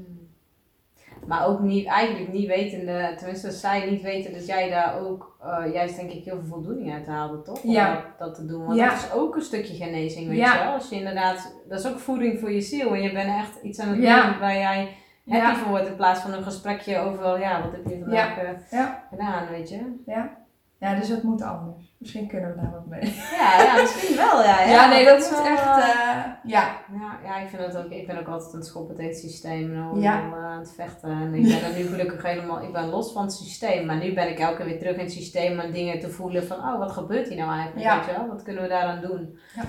Maar 1.28 1.48
ook 1.48 1.60
niet, 1.60 1.86
eigenlijk 1.88 2.32
niet 2.34 2.48
wetende, 2.48 3.14
tenminste 3.18 3.52
zij 3.52 3.90
niet 3.90 4.02
weten 4.02 4.34
dat 4.34 4.46
jij 4.48 4.70
daar 4.70 5.00
ook 5.02 5.36
eh, 5.44 5.74
juist 5.74 5.96
denk 5.96 6.12
ik 6.12 6.24
heel 6.24 6.38
veel 6.40 6.48
voldoening 6.50 6.94
uit 6.94 7.08
haalde, 7.08 7.42
toch? 7.42 7.64
Om 7.64 7.72
Ja. 7.72 8.06
dat, 8.18 8.36
te 8.36 8.46
doen. 8.46 8.66
Want 8.66 8.80
Ja. 8.80 8.90
dat 8.90 8.98
is 8.98 9.12
ook 9.12 9.36
een 9.36 9.42
stukje 9.42 9.76
genezing, 9.84 10.28
weet 10.28 10.38
Ja. 10.38 10.54
je 10.54 10.64
wel. 10.64 10.74
Als 10.74 10.90
je 10.90 10.96
inderdaad, 10.96 11.56
dat 11.70 11.80
is 11.80 11.88
ook 11.88 12.00
voeding 12.00 12.40
voor 12.40 12.52
je 12.52 12.62
ziel. 12.62 12.94
En 12.94 13.02
je 13.02 13.12
bent 13.14 13.30
echt 13.30 13.62
iets 13.64 13.80
aan 13.80 13.88
het 13.88 13.98
doen 13.98 14.40
waar 14.40 14.56
jij 14.56 14.90
happy 15.28 15.60
voor 15.60 15.70
wordt. 15.70 15.88
In 15.88 15.96
plaats 15.96 16.20
van 16.20 16.34
een 16.34 16.44
gesprekje 16.44 16.98
over, 17.00 17.40
ja, 17.40 17.62
wat 17.62 17.72
heb 17.72 17.88
je 17.88 18.00
vandaag 18.00 18.38
eh, 18.38 18.50
Ja. 18.72 19.04
gedaan, 19.10 19.48
weet 19.50 19.70
je. 19.70 20.02
Ja. 20.06 20.38
Ja, 20.80 20.96
dus 20.96 21.10
dat 21.10 21.24
moet 21.24 21.42
anders. 21.42 21.96
Misschien 22.00 22.28
kunnen 22.28 22.56
we 22.56 22.62
daar 22.62 22.72
wat 22.72 22.86
mee. 22.86 23.14
Ja, 23.38 23.62
ja 23.64 23.82
misschien 23.82 24.16
wel, 24.16 24.44
ja. 24.44 24.60
Ja, 24.62 24.70
Ja, 24.70 24.90
nee, 24.90 25.06
dat 25.06 25.20
is 25.20 25.30
echt. 25.32 25.66
eh, 25.66 25.78
eh, 25.78 26.26
ja. 26.44 26.78
Ja, 26.94 27.20
ja, 27.24 27.38
ik 27.40 27.50
vind 27.50 27.62
dat 27.62 27.78
ook. 27.78 27.92
Ik 27.92 28.08
ben 28.08 28.20
ook 28.20 28.28
altijd 28.28 28.52
aan 28.54 28.60
het 28.60 28.68
schoppen 28.68 28.96
tegen 28.96 29.12
het 29.12 29.20
systeem 29.20 29.74
en 29.74 30.00
Ja. 30.02 30.20
eh, 30.22 30.46
aan 30.46 30.60
het 30.60 30.74
vechten. 30.76 31.10
En 31.10 31.34
ik 31.34 31.44
ben 31.44 31.64
er 31.64 31.78
nu 31.78 31.86
gelukkig 31.88 32.24
helemaal, 32.24 32.62
ik 32.62 32.72
ben 32.74 32.90
los 32.90 33.12
van 33.12 33.22
het 33.22 33.34
systeem. 33.34 33.86
Maar 33.86 33.98
nu 33.98 34.14
ben 34.14 34.30
ik 34.30 34.40
elke 34.40 34.56
keer 34.56 34.66
weer 34.66 34.80
terug 34.80 34.94
in 34.96 35.04
het 35.04 35.12
systeem 35.12 35.60
en 35.60 35.72
dingen 35.72 36.00
te 36.00 36.10
voelen 36.10 36.48
van, 36.48 36.58
oh, 36.58 36.78
wat 36.80 36.92
gebeurt 36.92 37.28
hier 37.28 37.38
nou 37.38 37.52
eigenlijk? 37.52 37.86
Ja. 37.86 37.98
Weet 37.98 38.06
je 38.06 38.12
wel? 38.20 38.28
Wat 38.28 38.44
kunnen 38.44 38.64
we 38.64 38.70
daaraan 38.70 39.02
doen? 39.02 39.38
Ja. 39.56 39.64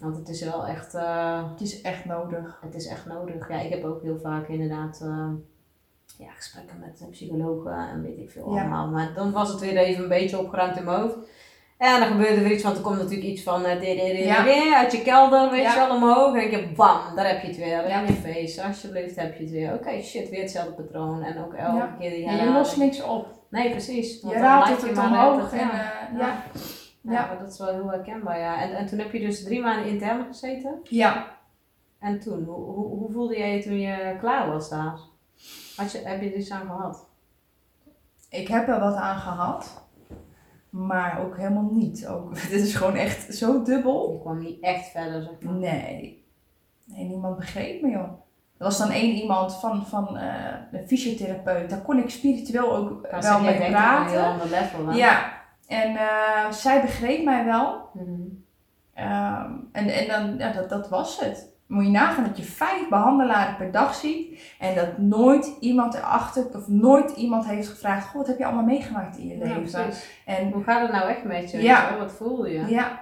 Want 0.00 0.16
het 0.16 0.28
is 0.28 0.44
wel 0.44 0.66
echt, 0.66 0.92
Het 1.50 1.60
is 1.60 1.80
echt 1.80 2.04
nodig. 2.04 2.58
het 2.62 2.74
is 2.74 2.86
echt 2.86 3.06
nodig. 3.06 3.48
Ja, 3.48 3.60
ik 3.60 3.70
heb 3.70 3.84
ook 3.84 4.02
heel 4.02 4.18
vaak 4.22 4.48
inderdaad 4.48 5.04
ja, 6.18 6.30
gesprekken 6.36 6.78
met 6.80 7.00
eh, 7.00 7.08
psychologen 7.10 7.88
en 7.92 8.02
weet 8.02 8.18
ik 8.18 8.30
veel 8.30 8.54
Ja. 8.54 8.60
allemaal. 8.60 8.86
Maar 8.88 9.12
dan 9.14 9.32
was 9.32 9.48
het 9.48 9.60
weer 9.60 9.76
even 9.76 10.02
een 10.02 10.08
beetje 10.08 10.38
opgeruimd 10.38 10.76
in 10.76 10.84
mijn 10.84 11.00
hoofd. 11.00 11.16
En 11.78 12.00
dan 12.00 12.08
gebeurde 12.08 12.34
er 12.34 12.42
weer 12.42 12.52
iets, 12.52 12.62
want 12.62 12.76
er 12.76 12.82
komt 12.82 12.96
natuurlijk 12.98 13.26
iets 13.28 13.42
van 13.42 13.64
eh, 13.64 13.80
dit, 13.80 13.96
dit, 13.98 14.16
dit, 14.16 14.24
Ja. 14.24 14.44
dit, 14.44 14.72
uit 14.74 14.92
je 14.92 15.02
kelder, 15.02 15.50
weet 15.50 15.72
je 15.72 15.74
wel, 15.78 15.94
omhoog. 15.96 16.34
En 16.36 16.52
ik 16.52 16.76
bam, 16.76 17.00
daar 17.16 17.26
heb 17.28 17.40
je 17.40 17.46
het 17.46 17.56
weer. 17.56 17.84
In 17.84 18.06
je 18.06 18.12
face, 18.12 18.62
alsjeblieft 18.62 19.16
heb 19.16 19.36
je 19.36 19.42
het 19.42 19.52
weer. 19.52 19.72
Oké, 19.74 20.02
shit, 20.02 20.28
weer 20.30 20.40
hetzelfde 20.40 20.72
patroon. 20.72 21.22
En 21.22 21.44
ook 21.44 21.54
elke 21.54 21.88
keer 21.98 22.10
die 22.10 22.20
Ja, 22.24 22.32
je 22.44 22.50
lost 22.52 22.76
niks 22.76 23.02
op. 23.02 23.26
Nee, 23.48 23.70
precies. 23.70 24.20
Want 24.20 24.34
Je 24.34 24.40
blijf 24.40 24.64
het 24.80 24.88
het 24.88 24.98
omhoog. 24.98 25.52
En, 25.52 25.58
ja. 25.58 25.70
eh. 26.12 26.18
Ja, 26.18 26.42
Ja. 27.00 27.26
maar 27.26 27.36
dat 27.40 27.52
is 27.52 27.58
wel 27.58 27.72
heel 27.74 27.90
herkenbaar, 27.90 28.38
ja. 28.38 28.60
En, 28.62 28.76
en 28.76 28.86
toen 28.86 28.98
heb 28.98 29.12
je 29.12 29.20
dus 29.20 29.44
drie 29.44 29.60
maanden 29.60 29.86
intern 29.86 30.24
gezeten. 30.26 30.80
Ja. 30.82 31.26
En 32.00 32.20
toen, 32.20 32.44
hoe, 32.44 32.64
hoe, 32.64 32.86
hoe 32.98 33.12
voelde 33.12 33.38
jij 33.38 33.56
je 33.56 33.62
toen 33.62 33.78
je 33.80 34.16
klaar 34.20 34.48
was 34.48 34.68
daar? 34.68 34.98
Had 35.76 35.92
je, 35.92 35.98
heb 35.98 36.20
je 36.22 36.30
er 36.30 36.36
iets 36.36 36.50
aan 36.50 36.66
gehad? 36.66 37.06
Ik 38.30 38.48
heb 38.48 38.68
er 38.68 38.80
wat 38.80 38.94
aan 38.94 39.18
gehad. 39.18 39.82
Maar 40.70 41.20
ook 41.24 41.36
helemaal 41.36 41.68
niet. 41.72 42.06
Ook, 42.06 42.34
dit 42.50 42.60
is 42.60 42.74
gewoon 42.74 42.96
echt 42.96 43.34
zo 43.34 43.62
dubbel. 43.62 44.12
Je 44.12 44.20
kwam 44.20 44.38
niet 44.38 44.60
echt 44.60 44.88
verder, 44.88 45.22
zeg 45.22 45.40
maar. 45.40 45.54
Nee. 45.54 46.24
Nee, 46.84 47.04
niemand 47.04 47.36
begreep 47.36 47.82
me, 47.82 47.90
joh. 47.90 48.22
Er 48.58 48.64
was 48.64 48.78
dan 48.78 48.90
één 48.90 49.14
iemand 49.14 49.54
van, 49.54 49.86
van 49.86 50.16
eh, 50.16 50.54
een 50.72 50.86
fysiotherapeut. 50.88 51.70
Daar 51.70 51.80
kon 51.82 51.98
ik 51.98 52.10
spiritueel 52.10 52.76
ook 52.76 53.08
Maar 53.10 53.22
wel 53.22 53.40
mee 53.40 53.50
op 53.50 53.56
een 53.56 53.62
heel 53.62 53.70
praten. 53.72 54.24
ander 54.24 54.48
level, 54.48 54.86
hè? 54.86 54.96
Ja. 54.96 55.32
En 55.66 55.96
eh, 55.96 56.50
zij 56.50 56.80
begreep 56.80 57.24
mij 57.24 57.44
wel. 57.44 57.88
Mhm. 57.92 58.22
Ehm, 58.94 59.52
en 59.72 59.88
en 59.88 60.06
dan, 60.08 60.38
ja, 60.38 60.52
dat, 60.52 60.68
dat 60.68 60.88
was 60.88 61.20
het. 61.20 61.52
Moet 61.66 61.84
je 61.84 61.90
nagaan 61.90 62.24
dat 62.24 62.36
je 62.36 62.42
vijf 62.42 62.88
behandelaren 62.88 63.56
per 63.56 63.70
dag 63.70 63.94
ziet. 63.94 64.40
En 64.58 64.74
dat 64.74 64.98
nooit 64.98 65.56
iemand 65.60 65.94
erachter, 65.94 66.46
of 66.56 66.68
nooit 66.68 67.10
iemand 67.10 67.46
heeft 67.46 67.68
gevraagd: 67.68 68.06
Goh, 68.06 68.14
wat 68.16 68.26
heb 68.26 68.38
je 68.38 68.44
allemaal 68.44 68.64
meegemaakt 68.64 69.16
in 69.18 69.26
je 69.28 69.38
Ja, 69.38 69.44
leven? 69.44 69.60
precies. 69.82 70.22
en 70.26 70.50
Hoe 70.52 70.62
gaat 70.62 70.80
het 70.82 70.92
nou 70.92 71.08
echt 71.08 71.24
met 71.24 71.50
je? 71.50 71.62
Ja. 71.62 71.96
Wat 71.98 72.12
voel 72.12 72.46
je? 72.46 72.66
ja, 72.66 73.00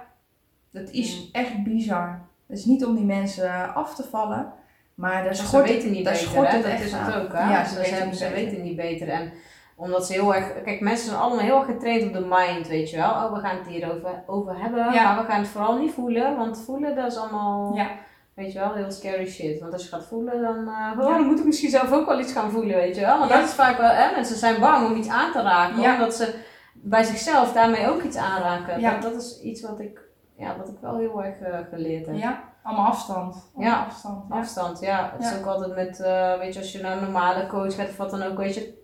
dat 0.71 0.89
is 0.89 1.19
Mm. 1.19 1.29
echt 1.31 1.63
bizar. 1.63 2.21
Het 2.47 2.57
is 2.57 2.65
niet 2.65 2.85
om 2.85 2.95
die 2.95 3.05
mensen 3.05 3.73
af 3.75 3.95
te 3.95 4.03
vallen, 4.03 4.53
maar 4.95 5.13
daar 5.13 5.23
Maar 5.23 5.35
ze 5.35 5.45
schort 5.45 5.67
weten 5.67 5.91
niet 5.91 6.03
daar 6.05 6.13
beter, 6.13 6.27
schort 6.29 6.47
hè? 6.47 6.57
het 6.57 6.65
Dat 6.65 6.79
is 6.79 6.93
aan. 6.93 7.05
het 7.11 7.15
ook, 7.15 7.33
hè? 7.33 7.49
Ja, 7.51 7.65
ze, 7.65 7.73
ze 7.73 7.79
weten 7.91 8.05
niet 8.07 8.17
ze 8.17 8.23
beter. 8.29 8.43
weten 8.45 8.63
niet 8.63 8.75
beter. 8.75 9.09
En 9.09 9.31
omdat 9.75 10.05
ze 10.05 10.13
heel 10.13 10.35
erg... 10.35 10.61
Kijk, 10.63 10.79
mensen 10.81 11.07
zijn 11.09 11.19
allemaal 11.19 11.43
heel 11.43 11.57
erg 11.57 11.65
getraind 11.65 12.03
op 12.07 12.13
de 12.13 12.25
mind, 12.29 12.67
weet 12.67 12.89
je 12.89 12.97
wel. 12.97 13.09
Oh, 13.09 13.33
we 13.33 13.39
gaan 13.39 13.57
het 13.57 13.67
hierover 13.67 14.23
over 14.27 14.61
hebben, 14.61 14.93
Ja. 14.93 15.03
maar 15.13 15.23
we 15.25 15.31
gaan 15.31 15.39
het 15.39 15.49
vooral 15.49 15.77
niet 15.77 15.91
voelen. 15.93 16.37
Want 16.37 16.61
voelen, 16.65 16.95
dat 16.95 17.11
is 17.11 17.17
allemaal... 17.17 17.75
Ja. 17.75 17.87
Weet 18.35 18.53
je 18.53 18.59
wel, 18.59 18.73
heel 18.73 18.91
scary 18.91 19.27
shit. 19.27 19.59
Want 19.59 19.73
als 19.73 19.83
je 19.83 19.89
gaat 19.89 20.05
voelen, 20.05 20.41
dan, 20.41 20.57
eh, 20.57 20.99
oh, 20.99 21.07
Ja. 21.09 21.17
dan 21.17 21.25
moet 21.25 21.39
ik 21.39 21.45
misschien 21.45 21.69
zelf 21.69 21.91
ook 21.91 22.05
wel 22.05 22.19
iets 22.19 22.33
gaan 22.33 22.51
voelen, 22.51 22.75
weet 22.75 22.95
je 22.95 23.01
wel. 23.01 23.17
Want 23.17 23.29
Ja. 23.29 23.37
dat 23.39 23.47
is 23.47 23.53
vaak 23.53 23.77
wel, 23.77 23.89
hè, 23.89 24.15
mensen 24.15 24.35
zijn 24.37 24.59
bang 24.59 24.89
om 24.89 24.95
iets 24.97 25.07
aan 25.09 25.31
te 25.31 25.41
raken. 25.41 25.81
Ja. 25.81 25.93
Omdat 25.93 26.15
ze 26.15 26.35
bij 26.73 27.03
zichzelf 27.03 27.53
daarmee 27.53 27.89
ook 27.89 28.01
iets 28.01 28.17
aanraken. 28.17 28.79
Ja. 28.79 28.91
Dat, 28.99 29.01
dat 29.11 29.21
is 29.21 29.41
iets 29.41 29.61
wat 29.61 29.79
ik, 29.79 30.01
ja, 30.37 30.57
wat 30.57 30.67
ik 30.67 30.75
wel 30.81 30.97
heel 30.97 31.23
erg 31.23 31.39
eh, 31.39 31.57
geleerd 31.69 32.05
heb. 32.05 32.15
Ja, 32.15 32.43
allemaal 32.63 32.85
afstand. 32.85 33.35
Allemaal 33.55 33.73
Ja. 33.73 33.85
afstand. 33.85 34.25
Ja. 34.29 34.35
Afstand, 34.39 34.79
ja. 34.79 35.11
Het 35.17 35.25
is 35.31 35.37
ook 35.39 35.45
altijd 35.45 35.75
met, 35.75 35.99
eh, 35.99 36.37
weet 36.37 36.53
je, 36.53 36.59
als 36.59 36.71
je 36.71 36.81
naar 36.81 36.97
een 36.97 37.03
normale 37.03 37.47
coach 37.47 37.75
gaat 37.75 37.89
of 37.89 37.97
wat 37.97 38.09
dan 38.09 38.23
ook, 38.23 38.37
weet 38.37 38.55
je, 38.55 38.81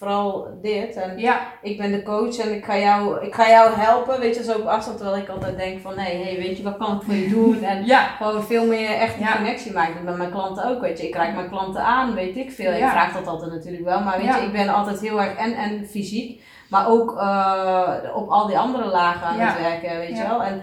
vooral 0.00 0.48
dit. 0.62 0.96
En 0.96 1.18
Ja, 1.18 1.40
ik 1.62 1.78
ben 1.78 1.92
de 1.92 2.02
coach 2.02 2.38
en 2.38 2.54
ik 2.54 2.64
ga 2.64 2.78
jou, 2.78 3.24
ik 3.26 3.34
ga 3.34 3.48
jou 3.48 3.70
helpen, 3.74 4.20
weet 4.20 4.36
je, 4.36 4.42
zo 4.42 4.58
op 4.58 4.66
afstand. 4.66 4.96
Terwijl 4.98 5.22
ik 5.22 5.28
altijd 5.28 5.56
denk 5.56 5.80
van, 5.80 5.96
nee, 5.96 6.22
hey, 6.24 6.36
weet 6.36 6.56
je, 6.56 6.62
wat 6.62 6.76
kan 6.76 6.96
ik 6.96 7.02
voor 7.02 7.14
je 7.14 7.28
doen? 7.28 7.62
En 7.62 7.86
ja, 7.86 8.06
gewoon 8.06 8.42
veel 8.42 8.66
meer 8.66 8.90
echt 8.90 9.18
Ja. 9.18 9.36
connectie 9.36 9.72
maken 9.72 10.04
met 10.04 10.16
mijn 10.16 10.30
klanten 10.30 10.64
ook, 10.64 10.80
weet 10.80 11.00
je. 11.00 11.08
Ik 11.08 11.14
raak 11.14 11.34
mijn 11.34 11.48
klanten 11.48 11.82
aan, 11.84 12.14
weet 12.14 12.36
ik 12.36 12.50
veel. 12.52 12.72
Ik 12.72 12.86
vraag 12.88 13.12
dat 13.12 13.26
altijd 13.26 13.52
natuurlijk 13.52 13.84
wel, 13.84 14.00
maar 14.00 14.18
weet 14.18 14.34
je, 14.34 14.40
ik 14.40 14.52
ben 14.52 14.68
altijd 14.68 15.00
heel 15.00 15.20
erg 15.22 15.36
en, 15.36 15.54
en 15.54 15.86
fysiek, 15.86 16.42
maar 16.68 16.88
ook 16.88 17.16
eh, 17.18 17.92
op 18.14 18.28
al 18.28 18.46
die 18.46 18.58
andere 18.58 18.86
lagen 18.86 19.26
aan 19.26 19.38
het 19.38 19.60
werken, 19.60 19.98
weet 19.98 20.16
je 20.16 20.22
wel. 20.28 20.42
En 20.42 20.62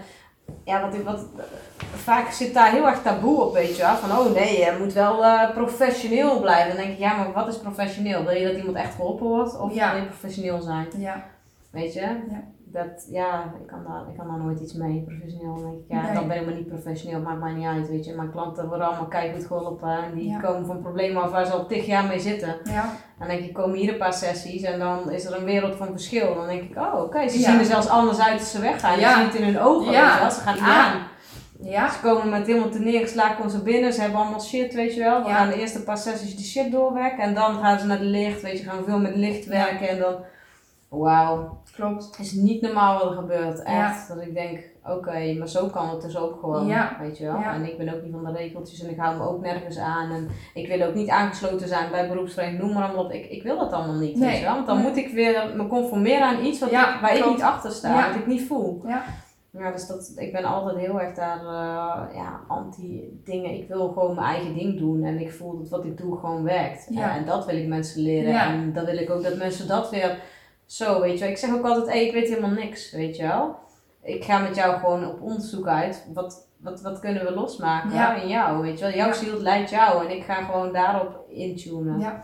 ja, 0.67 0.82
wat 0.82 1.03
wat, 1.03 1.25
vaak 1.95 2.32
zit 2.32 2.53
daar 2.53 2.71
heel 2.71 2.88
erg 2.88 3.01
taboe 3.01 3.41
op, 3.41 3.53
weet 3.53 3.75
je 3.77 3.82
wel. 3.82 3.95
Van, 3.95 4.17
oh 4.17 4.34
nee, 4.34 4.58
je 4.60 4.75
moet 4.80 4.93
wel 4.93 5.23
eh, 5.25 5.51
professioneel 5.53 6.39
blijven. 6.41 6.67
Dan 6.67 6.77
denk 6.86 6.91
ik, 6.93 6.99
ja, 6.99 7.15
maar 7.15 7.32
wat 7.32 7.47
is 7.47 7.58
professioneel? 7.60 8.23
Wil 8.23 8.36
je 8.36 8.47
dat 8.47 8.58
iemand 8.58 8.77
echt 8.77 8.95
geholpen 8.95 9.25
wordt? 9.27 9.60
Of 9.60 9.73
Ja. 9.73 9.91
wil 9.91 10.01
je 10.01 10.08
professioneel 10.08 10.62
zijn? 10.62 10.88
ja. 10.97 11.23
Weet 11.69 11.93
je? 11.93 12.08
Dat, 12.71 13.08
ja, 13.12 13.53
ik 13.62 13.67
kan, 13.67 13.84
daar, 13.88 14.01
ik 14.12 14.17
kan 14.17 14.27
daar 14.27 14.38
nooit 14.38 14.60
iets 14.60 14.73
mee, 14.73 15.03
professioneel. 15.08 15.53
Dan 15.53 15.63
denk 15.63 15.75
ik, 15.77 15.86
ja, 15.88 16.01
Nee. 16.01 16.13
dan 16.13 16.27
ben 16.27 16.38
ik 16.39 16.45
maar 16.45 16.56
niet 16.56 16.67
professioneel, 16.67 17.19
maakt 17.21 17.39
mij 17.39 17.53
niet 17.53 17.65
uit, 17.65 17.89
weet 17.89 18.06
je. 18.06 18.13
Mijn 18.15 18.32
klanten 18.32 18.67
worden 18.67 18.88
allemaal 18.88 19.08
keihard 19.08 19.45
geholpen 19.45 19.89
en 20.03 20.13
die 20.13 20.30
Ja. 20.30 20.39
komen 20.39 20.65
van 20.65 20.82
problemen 20.82 21.21
af 21.23 21.32
waar 21.32 21.45
ze 21.45 21.51
al 21.51 21.65
tig 21.67 21.86
jaar 21.86 22.06
mee 22.06 22.19
zitten. 22.19 22.56
Ja. 22.63 22.93
Dan 23.19 23.27
denk 23.27 23.39
ik, 23.39 23.53
komen 23.53 23.77
hier 23.77 23.91
een 23.91 23.97
paar 23.97 24.13
sessies 24.13 24.62
en 24.62 24.80
dan 24.80 25.12
is 25.12 25.25
er 25.25 25.38
een 25.38 25.45
wereld 25.45 25.75
van 25.75 25.88
verschil. 25.88 26.36
Dan 26.36 26.47
denk 26.47 26.62
ik, 26.62 26.77
oh 26.77 27.01
oké, 27.01 27.27
ze 27.30 27.39
Ja. 27.39 27.49
zien 27.49 27.60
er 27.60 27.65
zelfs 27.65 27.88
anders 27.89 28.19
uit 28.19 28.39
als 28.39 28.51
ze 28.51 28.60
weggaan. 28.62 28.99
Je 28.99 29.06
ziet 29.08 29.25
het 29.34 29.36
in 29.41 29.53
hun 29.53 29.60
ogen, 29.60 29.91
Ja. 29.91 30.03
weet 30.06 30.13
je 30.13 30.19
wel. 30.19 30.32
Ze 30.32 30.39
gaan 30.39 30.60
aan. 30.60 31.01
Ja. 31.62 31.89
Ze 31.89 31.99
komen 32.01 32.30
met 32.30 32.47
helemaal 32.47 32.69
te 32.69 32.80
neergeslagen, 32.80 33.36
komen 33.36 33.51
ze 33.51 33.63
binnen, 33.63 33.93
ze 33.93 34.01
hebben 34.01 34.19
allemaal 34.19 34.41
shit, 34.41 34.73
weet 34.73 34.93
je 34.93 34.99
wel. 34.99 35.23
We 35.23 35.30
gaan 35.30 35.49
de 35.49 35.60
eerste 35.60 35.84
paar 35.84 35.97
sessies 35.97 36.36
die 36.36 36.45
shit 36.45 36.71
doorwerken 36.71 37.23
en 37.23 37.34
dan 37.34 37.60
gaan 37.60 37.80
ze 37.80 37.86
naar 37.86 37.97
de 37.99 38.03
licht, 38.06 38.41
weet 38.41 38.60
je, 38.60 38.63
gaan 38.69 38.84
veel 38.86 38.99
met 38.99 39.15
licht 39.15 39.45
werken 39.45 39.88
en 39.89 39.99
dan, 39.99 40.15
wauw, 40.89 41.62
Klopt. 41.78 42.06
het 42.06 42.20
is 42.20 42.32
niet 42.32 42.62
normaal 42.62 43.00
wat 43.00 43.12
er 43.12 43.18
gebeurt, 43.18 43.63
echt. 43.63 44.08
Ja. 44.08 44.16
Dat 44.16 44.24
ik 44.24 44.34
denk, 44.34 44.60
oké, 44.86 45.34
maar 45.38 45.48
zo 45.48 45.68
kan 45.68 45.90
het 45.90 46.02
dus 46.02 46.18
ook 46.18 46.40
gewoon, 46.40 46.68
Ja. 46.68 46.98
weet 47.00 47.18
je 47.18 47.26
wel. 47.26 47.40
Ja. 47.40 47.54
En 47.54 47.66
ik 47.66 47.78
ben 47.78 47.94
ook 47.96 48.02
niet 48.04 48.12
van 48.12 48.24
de 48.26 48.32
regeltjes 48.32 48.84
en 48.84 48.90
ik 48.90 48.98
hou 49.00 49.18
me 49.18 49.24
ook 49.24 49.42
nergens 49.42 49.78
aan 49.78 50.12
en 50.12 50.28
ik 50.54 50.68
wil 50.68 50.88
ook 50.88 50.94
niet 50.94 51.10
aangesloten 51.10 51.68
zijn 51.68 51.92
bij 51.92 52.08
beroepsvereniging, 52.08 52.63
noem 52.63 52.74
maar 52.74 52.84
allemaal 52.84 53.06
op. 53.06 53.12
Ik, 53.12 53.26
ik 53.30 53.44
wil 53.44 53.58
dat 53.58 53.72
allemaal 53.72 53.96
niet, 54.00 54.16
Nee. 54.18 54.30
weet 54.30 54.38
je 54.40 54.46
wel. 54.46 54.54
Want 54.54 54.68
dan 54.68 54.78
Nee. 54.78 54.88
moet 54.88 54.98
ik 54.98 55.13
weer 55.13 55.54
me 55.56 55.68
conformeren 55.68 56.28
aan 56.28 56.46
iets 56.46 56.60
wat 56.60 56.70
ik, 56.72 56.98
waar 57.02 57.18
ik 57.18 57.26
niet 57.30 57.42
achter 57.42 57.72
sta, 57.72 58.08
wat 58.08 58.16
ik 58.20 58.28
niet 58.28 58.42
voel. 58.48 58.82
Ja. 58.88 59.04
Ja, 59.52 59.72
dus 59.72 59.88
dat, 59.88 60.13
ik 60.16 60.32
ben 60.32 60.44
altijd 60.44 60.78
heel 60.78 61.02
erg 61.02 61.16
daar 61.16 61.42
uh, 61.44 62.16
ja, 62.16 62.40
anti-dingen. 62.48 63.54
Ik 63.54 63.68
wil 63.68 63.88
gewoon 63.88 64.16
mijn 64.16 64.28
eigen 64.28 64.54
ding 64.54 64.78
doen 64.80 65.04
en 65.04 65.20
ik 65.20 65.32
voel 65.32 65.58
dat 65.58 65.70
wat 65.70 65.86
ik 65.86 65.98
doe 65.98 66.18
gewoon 66.18 66.44
werkt. 66.44 66.88
Ja. 66.90 67.16
En, 67.16 67.26
dat 67.26 67.46
wil 67.46 67.56
ik 67.56 67.68
mensen 67.68 68.02
leren. 68.02 68.32
Ja. 68.32 68.46
En 68.54 68.74
dan 68.74 68.86
wil 68.86 68.98
ik 68.98 69.10
ook 69.10 69.24
dat 69.24 69.38
mensen 69.38 69.68
dat 69.68 69.90
weer 69.90 70.20
zo, 70.67 71.01
weet 71.01 71.13
je 71.13 71.19
wel. 71.19 71.30
Ik 71.30 71.38
zeg 71.38 71.53
ook 71.53 71.65
altijd, 71.65 71.88
hey, 71.88 72.06
ik 72.06 72.13
weet 72.13 72.27
helemaal 72.30 72.49
niks, 72.49 72.91
weet 72.91 73.15
je 73.17 73.23
wel. 73.23 73.56
Ik 74.01 74.23
ga 74.23 74.38
met 74.39 74.56
jou 74.56 74.80
gewoon 74.80 75.06
op 75.08 75.21
onderzoek 75.21 75.67
uit. 75.67 76.08
Wat, 76.13 76.47
wat, 76.58 76.82
wat 76.82 76.99
kunnen 76.99 77.25
we 77.25 77.32
losmaken 77.32 77.93
Ja. 77.93 78.15
in 78.15 78.27
jou, 78.27 78.62
weet 78.62 78.80
je 78.80 78.86
wel. 78.86 78.93
Jouw 78.93 79.08
Ja. 79.08 79.13
ziel 79.13 79.39
leidt 79.41 79.69
jou 79.69 80.06
en 80.06 80.15
ik 80.15 80.23
ga 80.23 80.34
gewoon 80.43 80.73
daarop 80.73 81.25
intunen. 81.30 81.99
Ja. 81.99 82.23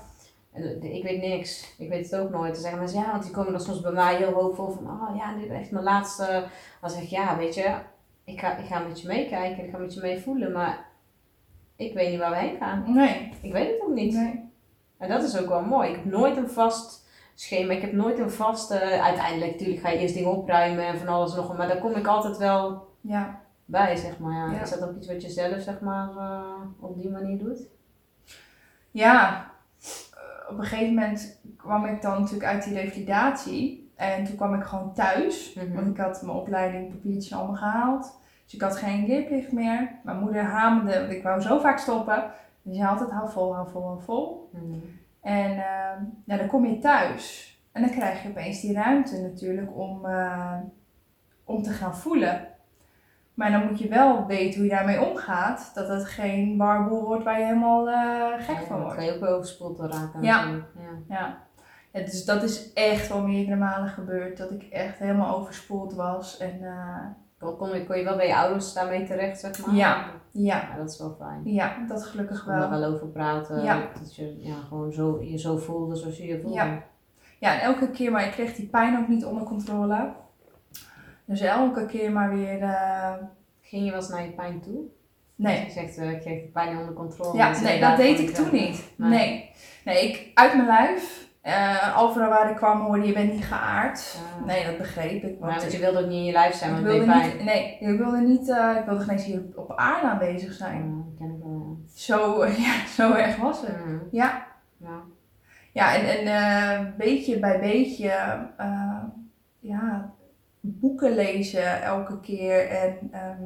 En 0.54 0.64
eh, 0.82 0.94
ik 0.96 1.04
weet 1.04 1.22
niks. 1.22 1.74
Ik 1.78 1.90
weet 1.90 2.12
het 2.12 2.20
ook 2.22 2.30
nooit. 2.30 2.52
Dan 2.54 2.62
zeggen 2.62 2.80
mensen, 2.80 3.00
ja, 3.00 3.12
want 3.12 3.24
die 3.24 3.32
komen 3.32 3.52
dan 3.52 3.62
soms 3.62 3.82
bij 3.82 3.92
mij 3.92 4.16
heel 4.16 4.32
hoopvol 4.34 4.70
van, 4.72 4.86
oh 4.88 5.16
ja, 5.16 5.34
dit 5.36 5.46
is 5.46 5.52
echt 5.58 5.72
mijn 5.72 5.84
laatste. 5.84 6.44
Dan 6.82 6.90
zeg 6.90 7.02
ik, 7.02 7.10
ja, 7.10 7.38
weet 7.38 7.56
je, 7.56 7.76
ik 8.24 8.40
ga, 8.40 8.58
ik 8.58 8.66
ga 8.66 8.80
met 8.80 9.02
je 9.02 9.08
meekijken, 9.08 9.66
ik 9.66 9.72
ga 9.72 9.78
met 9.78 9.94
je 9.94 10.02
meevoelen, 10.02 10.52
maar 10.52 10.86
ik 11.76 11.94
weet 11.94 12.10
niet 12.10 12.20
waar 12.20 12.30
we 12.32 12.38
heen 12.38 12.58
gaan. 12.58 12.84
Nee. 12.88 13.32
Ik 13.42 13.52
weet 13.52 13.68
het 13.72 13.82
ook 13.82 13.94
niet. 13.94 14.14
Nee. 14.14 14.52
En 14.98 15.10
dat 15.10 15.24
is 15.24 15.38
ook 15.40 15.48
wel 15.48 15.62
mooi. 15.62 15.90
Ik 15.90 15.96
heb 15.96 16.06
nooit 16.06 16.38
een 16.38 16.50
vast 16.50 17.03
schema, 17.36 17.74
ik 17.74 17.82
heb 17.82 17.94
nooit 17.94 18.20
een 18.20 18.32
vaste, 18.32 18.80
uiteindelijk 19.02 19.52
natuurlijk 19.52 19.80
ga 19.80 19.90
je 19.90 19.98
eerst 19.98 20.16
dingen 20.16 20.32
opruimen 20.32 20.86
en 20.88 20.98
van 20.98 21.08
alles 21.08 21.36
nog, 21.36 21.58
maar 21.58 21.68
daar 21.68 21.80
kom 21.80 21.96
ik 21.96 22.08
altijd 22.08 22.38
wel 22.38 22.88
Ja. 23.02 23.42
bij, 23.66 23.96
zeg 23.96 24.20
maar. 24.20 24.48
Ja. 24.48 24.56
Ja. 24.56 24.62
Is 24.62 24.70
dat 24.70 24.84
ook 24.84 24.96
iets 24.96 25.08
wat 25.08 25.22
je 25.22 25.30
zelf, 25.30 25.62
zeg 25.62 25.80
maar, 25.80 26.10
eh, 26.18 26.44
op 26.80 26.96
die 27.02 27.10
manier 27.10 27.38
doet? 27.38 27.60
Ja, 28.92 29.52
eh, 29.82 30.52
op 30.52 30.58
een 30.58 30.64
gegeven 30.66 30.94
moment 30.94 31.40
kwam 31.58 31.86
ik 31.86 32.02
dan 32.02 32.20
natuurlijk 32.20 32.46
uit 32.46 32.64
die 32.64 32.74
revalidatie. 32.74 33.92
En 33.96 34.24
toen 34.24 34.36
kwam 34.36 34.54
ik 34.54 34.64
gewoon 34.64 34.94
thuis. 34.94 35.54
Mhm. 35.54 35.74
Want 35.74 35.88
ik 35.88 35.98
had 35.98 36.22
mijn 36.22 36.38
opleiding 36.38 36.90
papiertjes 36.90 37.34
allemaal 37.34 37.56
gehaald. 37.56 38.20
Dus 38.44 38.54
ik 38.54 38.62
had 38.62 38.78
geen 38.78 39.06
leerplicht 39.08 39.52
meer. 39.52 39.92
Mijn 40.04 40.20
moeder 40.20 40.44
hamerde, 40.44 41.00
want 41.00 41.12
ik 41.12 41.24
wou 41.24 41.42
zo 41.42 41.60
vaak 41.60 41.78
stoppen. 41.78 42.32
Dus 42.62 42.78
je 42.78 42.88
altijd 42.88 43.12
hou 43.12 43.30
vol, 43.32 43.56
hou 43.56 43.70
vol, 43.70 43.84
hou 43.84 44.02
vol. 44.02 44.50
Mhm. 44.54 44.78
En 45.24 45.56
ja, 46.26 46.38
dan 46.38 46.48
kom 46.48 46.66
je 46.66 46.80
thuis. 46.80 47.54
En 47.72 47.82
dan 47.82 47.92
krijg 47.92 48.24
je 48.24 48.30
opeens 48.30 48.62
die 48.62 48.74
ruimte 48.74 49.22
natuurlijk 49.22 49.78
om, 49.78 50.06
eh, 50.06 50.58
om 51.44 51.64
te 51.64 51.70
gaan 51.70 51.96
voelen. 51.96 52.48
Maar 53.34 53.52
dan 53.52 53.66
moet 53.66 53.80
je 53.80 53.88
wel 53.88 54.26
weten 54.26 54.60
hoe 54.60 54.70
je 54.70 54.76
daarmee 54.76 55.06
omgaat. 55.06 55.72
Dat 55.74 55.88
het 55.88 56.06
geen 56.06 56.58
warboel 56.58 57.04
wordt 57.06 57.24
waar 57.24 57.40
je 57.40 57.46
helemaal 57.46 57.90
eh, 57.90 58.46
gek 58.46 58.58
van 58.58 58.68
Dan 58.70 58.80
wordt. 58.82 58.96
ga 58.96 59.02
je 59.02 59.16
ook 59.16 59.26
overspoeld 59.26 59.78
door 59.78 59.90
raken. 59.90 60.22
Ja. 60.22 60.46
Ja. 61.10 61.38
ja, 61.92 62.00
dus 62.00 62.26
dat 62.26 62.44
is 62.44 62.74
echt 62.74 63.08
wel 63.08 63.22
meerdere 63.28 63.58
malen 63.58 63.90
gebeurd. 63.90 64.38
Dat 64.38 64.52
ik 64.52 64.64
echt 64.64 64.98
helemaal 65.00 65.38
overspoeld 65.38 65.94
was. 65.94 66.38
En 66.38 66.64
eh, 66.64 67.06
Kon, 67.44 67.58
kon, 67.58 67.70
je- 67.78 67.86
kon 67.86 67.98
je 67.98 68.04
wel 68.04 68.16
bij 68.16 68.28
je 68.28 68.36
ouders 68.36 68.74
daarmee 68.74 69.04
terecht, 69.06 69.40
zeg 69.40 69.66
maar? 69.66 69.76
Ja. 69.76 70.06
ja, 70.32 70.56
Ja, 70.72 70.76
dat 70.78 70.90
is 70.90 70.98
wel 70.98 71.16
fijn. 71.20 71.42
ja, 71.44 71.76
dat 71.88 72.04
gelukkig 72.06 72.38
Ik 72.40 72.44
kon 72.46 72.54
daar 72.60 72.70
wel. 72.70 72.80
wel 72.80 72.94
over 72.94 73.08
praten. 73.08 73.64
Ja. 73.64 73.88
Dat 74.00 74.16
je 74.16 74.36
ja, 74.40 74.56
gewoon 74.68 74.92
zo, 74.94 75.22
je 75.22 75.38
zo 75.38 75.58
voelde 75.58 75.96
zoals 75.96 76.18
je 76.18 76.26
je 76.28 76.40
voelde. 76.42 76.56
Ja. 76.56 76.84
Ja, 77.40 77.54
en 77.54 77.62
elke 77.62 77.90
keer, 77.90 78.12
maar 78.12 78.26
ik 78.26 78.32
kreeg 78.32 78.56
die 78.56 78.68
pijn 78.68 78.98
ook 79.00 79.08
niet 79.08 79.26
onder 79.26 79.44
controle. 79.44 80.12
Dus 81.26 81.42
elke 81.42 81.86
keer 81.86 82.12
maar 82.12 82.36
weer, 82.36 82.62
eh, 82.62 83.14
Ging 83.62 83.86
je 83.86 83.92
wel 83.92 84.00
eens 84.00 84.10
naar 84.10 84.24
je 84.24 84.32
pijn 84.32 84.62
toe? 84.62 84.82
nee. 85.36 85.66
Je 85.66 85.72
zegt, 85.72 85.98
eh, 85.98 86.12
ik 86.12 86.20
kreeg 86.22 86.42
de 86.42 86.48
pijn 86.48 86.78
onder 86.78 86.94
controle. 86.94 87.38
Ja, 87.38 87.50
Dus 87.50 87.62
nee, 87.62 87.80
dat 87.80 87.98
deed 87.98 88.20
ik 88.20 88.30
wel- 88.36 88.46
toen 88.46 88.54
niet. 88.54 88.92
Nee. 88.98 89.10
Nee. 89.10 89.52
Nee, 89.86 90.10
ik, 90.10 90.32
uit 90.34 90.54
mijn 90.56 90.68
lijf. 90.68 91.23
Eh 91.44 91.98
overal 92.00 92.30
waar 92.30 92.50
ik 92.50 92.56
kwam 92.56 92.82
hoorde 92.82 93.08
je 93.08 93.14
bent 93.14 93.34
niet 93.34 93.46
geaard. 93.46 94.18
Ja. 94.40 94.46
Nee, 94.46 94.66
dat 94.66 94.78
begreep 94.78 95.24
ik. 95.24 95.40
Maar 95.40 95.50
Want 95.50 95.62
want 95.62 95.74
je 95.74 95.80
wilde 95.80 96.00
ook 96.00 96.06
niet 96.08 96.18
in 96.18 96.24
je 96.26 96.32
lijf 96.32 96.56
zijn, 96.56 96.72
want 96.72 96.84
het 96.84 96.92
wilde 96.94 97.12
pijn. 97.12 97.36
niet, 97.36 97.44
nee, 97.46 97.78
ik 97.80 97.98
wilde 97.98 98.18
niet, 98.18 98.50
eh, 98.50 98.76
ik 98.80 98.86
wilde 98.86 99.04
geen 99.04 99.14
eens 99.14 99.26
hier 99.26 99.42
op 99.56 99.72
aarde 99.76 100.08
aanwezig 100.08 100.54
zijn. 100.54 100.78
Ja, 100.90 100.96
dat 100.96 101.18
ken 101.18 101.30
ik 101.36 101.44
wel, 101.44 101.78
Zo, 101.96 102.46
ja, 102.46 102.86
zo 102.98 103.14
erg 103.14 103.38
was 103.38 103.62
het. 103.62 103.70
ja. 103.70 103.86
Mhm. 103.86 103.98
Ja, 104.12 104.46
Ja. 104.78 105.02
ja 105.72 105.96
en, 105.96 106.18
en 106.20 106.26
eh, 106.28 106.86
beetje 106.98 107.40
bij 107.40 107.60
beetje 107.60 108.10
eh, 108.58 109.04
ja, 109.60 110.12
boeken 110.60 111.16
lezen 111.16 111.82
elke 111.84 112.20
keer 112.20 112.68
en 112.70 112.98
ehm, 113.12 113.44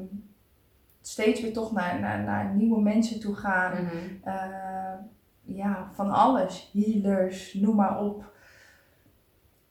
steeds 1.02 1.42
weer 1.42 1.54
toch 1.54 1.72
naar, 1.72 2.00
naar, 2.00 2.20
naar 2.24 2.46
nieuwe 2.56 2.82
mensen 2.82 3.20
toe 3.20 3.36
gaan. 3.36 3.72
Mhm. 3.72 3.96
Eh, 4.24 4.36
ja, 5.48 5.90
van 5.94 6.12
alles. 6.12 6.70
Healers, 6.74 7.54
noem 7.54 7.76
maar 7.76 8.00
op. 8.00 8.24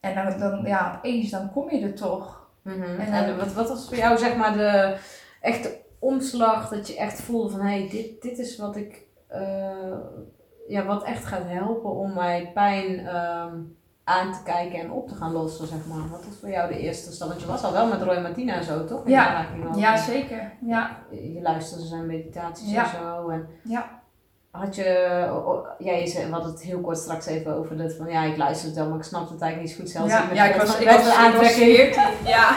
En 0.01 0.15
dan, 0.15 0.39
dan 0.39 0.65
ja, 0.65 0.95
opeens 0.97 1.31
dan 1.31 1.53
kom 1.53 1.71
je 1.71 1.81
er 1.81 1.95
toch. 1.95 2.49
Mhm. 2.63 2.83
En 2.83 3.37
wat, 3.37 3.53
wat 3.53 3.69
was 3.69 3.89
voor 3.89 3.97
jou 3.97 4.19
zeg 4.19 4.37
maar 4.37 4.53
de 4.53 4.97
echte 5.41 5.79
omslag 5.99 6.69
dat 6.69 6.89
je 6.89 6.97
echt 6.97 7.21
voelde 7.23 7.51
van 7.51 7.61
hé, 7.61 7.79
hey, 7.79 7.89
dit, 7.89 8.23
dit 8.23 8.39
is 8.39 8.59
wat 8.59 8.77
ik 8.77 9.03
eh, 9.27 9.97
ja, 10.69 10.85
wat 10.85 11.03
echt 11.05 11.25
gaat 11.25 11.45
helpen 11.47 11.91
om 11.91 12.15
mijn 12.15 12.53
pijn 12.53 13.07
ehm, 13.07 13.55
aan 14.05 14.33
te 14.33 14.43
kijken 14.45 14.81
en 14.81 14.91
op 14.91 15.09
te 15.09 15.15
gaan 15.15 15.33
lossen, 15.33 15.67
zeg 15.67 15.87
maar. 15.87 16.09
Wat 16.09 16.25
was 16.25 16.37
voor 16.41 16.51
jou 16.51 16.73
de 16.73 16.79
eerste 16.79 17.13
stap? 17.13 17.29
Want 17.29 17.41
je 17.41 17.47
was 17.47 17.65
al 17.65 17.73
wel 17.73 17.89
met 17.89 18.03
Roy 18.03 18.19
Martina 18.21 18.55
en 18.55 18.65
zo, 18.65 18.85
toch? 18.85 19.05
In 19.05 19.11
Ja. 19.11 19.47
Ja, 19.75 19.97
zeker. 19.97 20.53
Ja, 20.61 20.99
Je 21.11 21.41
luisterde 21.43 21.85
zijn 21.85 22.07
meditaties 22.07 22.71
Ja. 22.71 22.85
en 22.85 23.01
zo. 23.01 23.29
En 23.29 23.49
Ja. 23.63 24.01
Had 24.59 24.75
je, 24.77 25.29
oh, 25.33 25.67
ja, 25.79 25.93
je 25.93 26.07
zei, 26.07 26.27
we 26.27 26.33
hadden 26.33 26.51
het 26.51 26.63
heel 26.63 26.81
kort 26.81 26.99
straks 26.99 27.27
even 27.27 27.55
over 27.57 27.77
dat 27.77 27.93
van 27.95 28.07
ja, 28.11 28.23
ik 28.23 28.37
luister 28.37 28.67
het 28.69 28.77
wel, 28.77 28.89
maar 28.89 28.99
ik 28.99 29.05
snap 29.05 29.31
het 29.31 29.41
eigenlijk 29.41 29.61
niet 29.63 29.71
zo 29.71 29.77
goed. 29.81 29.91
Zelfs 30.09 30.13
ja, 30.13 30.27
met 30.29 30.37
ja, 30.37 30.45
ik 30.45 30.55
was, 30.61 30.79
ik 30.79 30.87
was, 30.89 30.97
ik 30.99 31.05
was 31.05 31.15
aantrekking. 31.15 31.77
14. 31.77 32.03
Ja. 32.35 32.57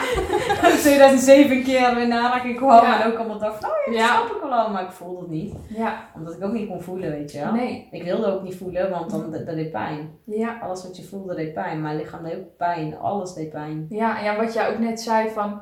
in 0.70 0.76
2007 0.78 1.62
keer 1.62 1.98
in 1.98 2.12
aanraking 2.12 2.56
kwam 2.56 2.84
Ja. 2.84 3.02
en 3.02 3.12
ook 3.12 3.18
allemaal 3.18 3.38
dacht 3.38 3.60
van, 3.60 3.70
oh 3.70 3.76
ja, 3.86 3.90
dat 3.92 4.00
Ja. 4.00 4.16
snap 4.16 4.36
ik 4.36 4.42
wel 4.42 4.52
al, 4.52 4.70
maar 4.70 4.82
ik 4.82 4.90
voelde 4.90 5.20
het 5.20 5.30
niet. 5.30 5.54
Ja. 5.68 6.04
Omdat 6.14 6.34
ik 6.34 6.44
ook 6.44 6.52
niet 6.52 6.68
kon 6.68 6.82
voelen, 6.82 7.10
weet 7.10 7.32
je 7.32 7.38
wel. 7.40 7.52
Nee. 7.52 7.88
Ik 7.90 8.02
wilde 8.02 8.26
ook 8.26 8.42
niet 8.42 8.56
voelen, 8.56 8.90
want 8.90 9.10
dan, 9.10 9.30
dat, 9.30 9.46
deed 9.46 9.70
pijn. 9.70 10.10
Ja. 10.24 10.58
Alles 10.62 10.82
wat 10.82 10.96
je 10.96 11.04
voelde 11.04 11.34
deed 11.34 11.52
pijn. 11.52 11.80
Mijn 11.80 11.96
lichaam 11.96 12.24
deed 12.24 12.36
ook 12.36 12.56
pijn. 12.56 12.98
Alles 12.98 13.34
deed 13.34 13.50
pijn. 13.50 13.86
Ja, 13.88 14.20
ja, 14.20 14.36
wat 14.36 14.52
jij 14.52 14.68
ook 14.70 14.78
net 14.78 15.00
zei 15.00 15.30
van... 15.30 15.60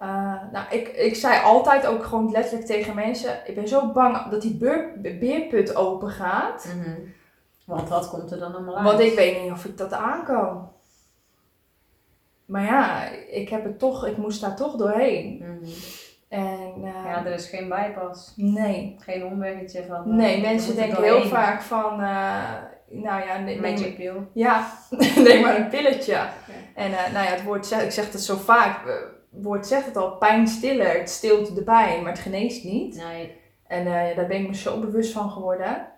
eh, 0.00 0.34
nou, 0.52 0.66
ik, 0.70 0.88
ik 0.88 1.14
zei 1.16 1.42
altijd 1.44 1.86
ook 1.86 2.04
gewoon 2.04 2.30
letterlijk 2.30 2.66
tegen 2.66 2.94
mensen... 2.94 3.40
Ik 3.46 3.54
ben 3.54 3.68
zo 3.68 3.92
bang 3.92 4.28
dat 4.30 4.42
die 4.42 4.54
beur, 4.56 4.92
beerput 5.20 5.74
open 5.76 6.10
gaat. 6.10 6.74
Mhm. 6.76 6.94
Want 7.66 7.88
wat 7.88 8.08
komt 8.08 8.30
er 8.30 8.38
dan 8.38 8.54
allemaal 8.54 8.76
uit? 8.76 8.84
Want 8.86 9.00
ik 9.00 9.14
weet 9.14 9.42
niet 9.42 9.52
of 9.52 9.64
ik 9.64 9.76
dat 9.78 9.92
aan 9.92 10.24
kan. 10.24 10.70
Maar 12.46 12.62
ja, 12.64 13.04
ik 13.30 13.48
heb 13.48 13.64
het 13.64 13.78
toch... 13.78 14.06
Ik 14.06 14.16
moest 14.16 14.40
daar 14.40 14.56
toch 14.56 14.76
doorheen. 14.76 15.36
Mhm. 15.38 15.70
En 16.28 16.72
eh, 16.84 17.04
Ja, 17.04 17.24
er 17.26 17.32
is 17.32 17.46
geen 17.48 17.68
bypass. 17.68 18.32
nee. 18.36 18.96
Geen 18.98 19.24
omweggetje 19.24 19.84
van... 19.86 19.96
eh, 19.96 20.16
Nee, 20.16 20.40
mensen 20.40 20.74
denken 20.76 21.02
heel 21.02 21.24
vaak 21.24 21.62
van... 21.62 21.92
eh, 22.00 22.52
nou 22.88 23.24
ja, 23.26 23.38
nee, 23.38 23.60
nee, 23.60 23.72
Magic 23.72 23.96
pill. 23.96 24.16
Ja, 24.32 24.72
neem 25.24 25.40
maar 25.40 25.56
een 25.56 25.68
pilletje. 25.68 26.14
En 26.74 26.92
eh, 26.92 27.12
nou 27.12 27.24
ja, 27.24 27.30
het 27.30 27.42
woord 27.42 27.70
ik 27.70 27.90
zeg 27.90 28.12
het 28.12 28.20
zo 28.22 28.36
vaak, 28.36 28.80
woord 29.30 29.66
zegt 29.66 29.86
het 29.86 29.96
al, 29.96 30.16
pijnstiller. 30.16 30.98
Het 30.98 31.10
stilt 31.10 31.54
de 31.54 31.62
pijn, 31.62 32.02
maar 32.02 32.12
het 32.12 32.20
geneest 32.20 32.64
niet. 32.64 32.96
Nee. 32.96 33.38
En 33.66 33.86
eh, 33.86 34.16
daar 34.16 34.26
ben 34.26 34.40
ik 34.40 34.48
me 34.48 34.54
zo 34.54 34.80
bewust 34.80 35.12
van 35.12 35.30
geworden. 35.30 35.88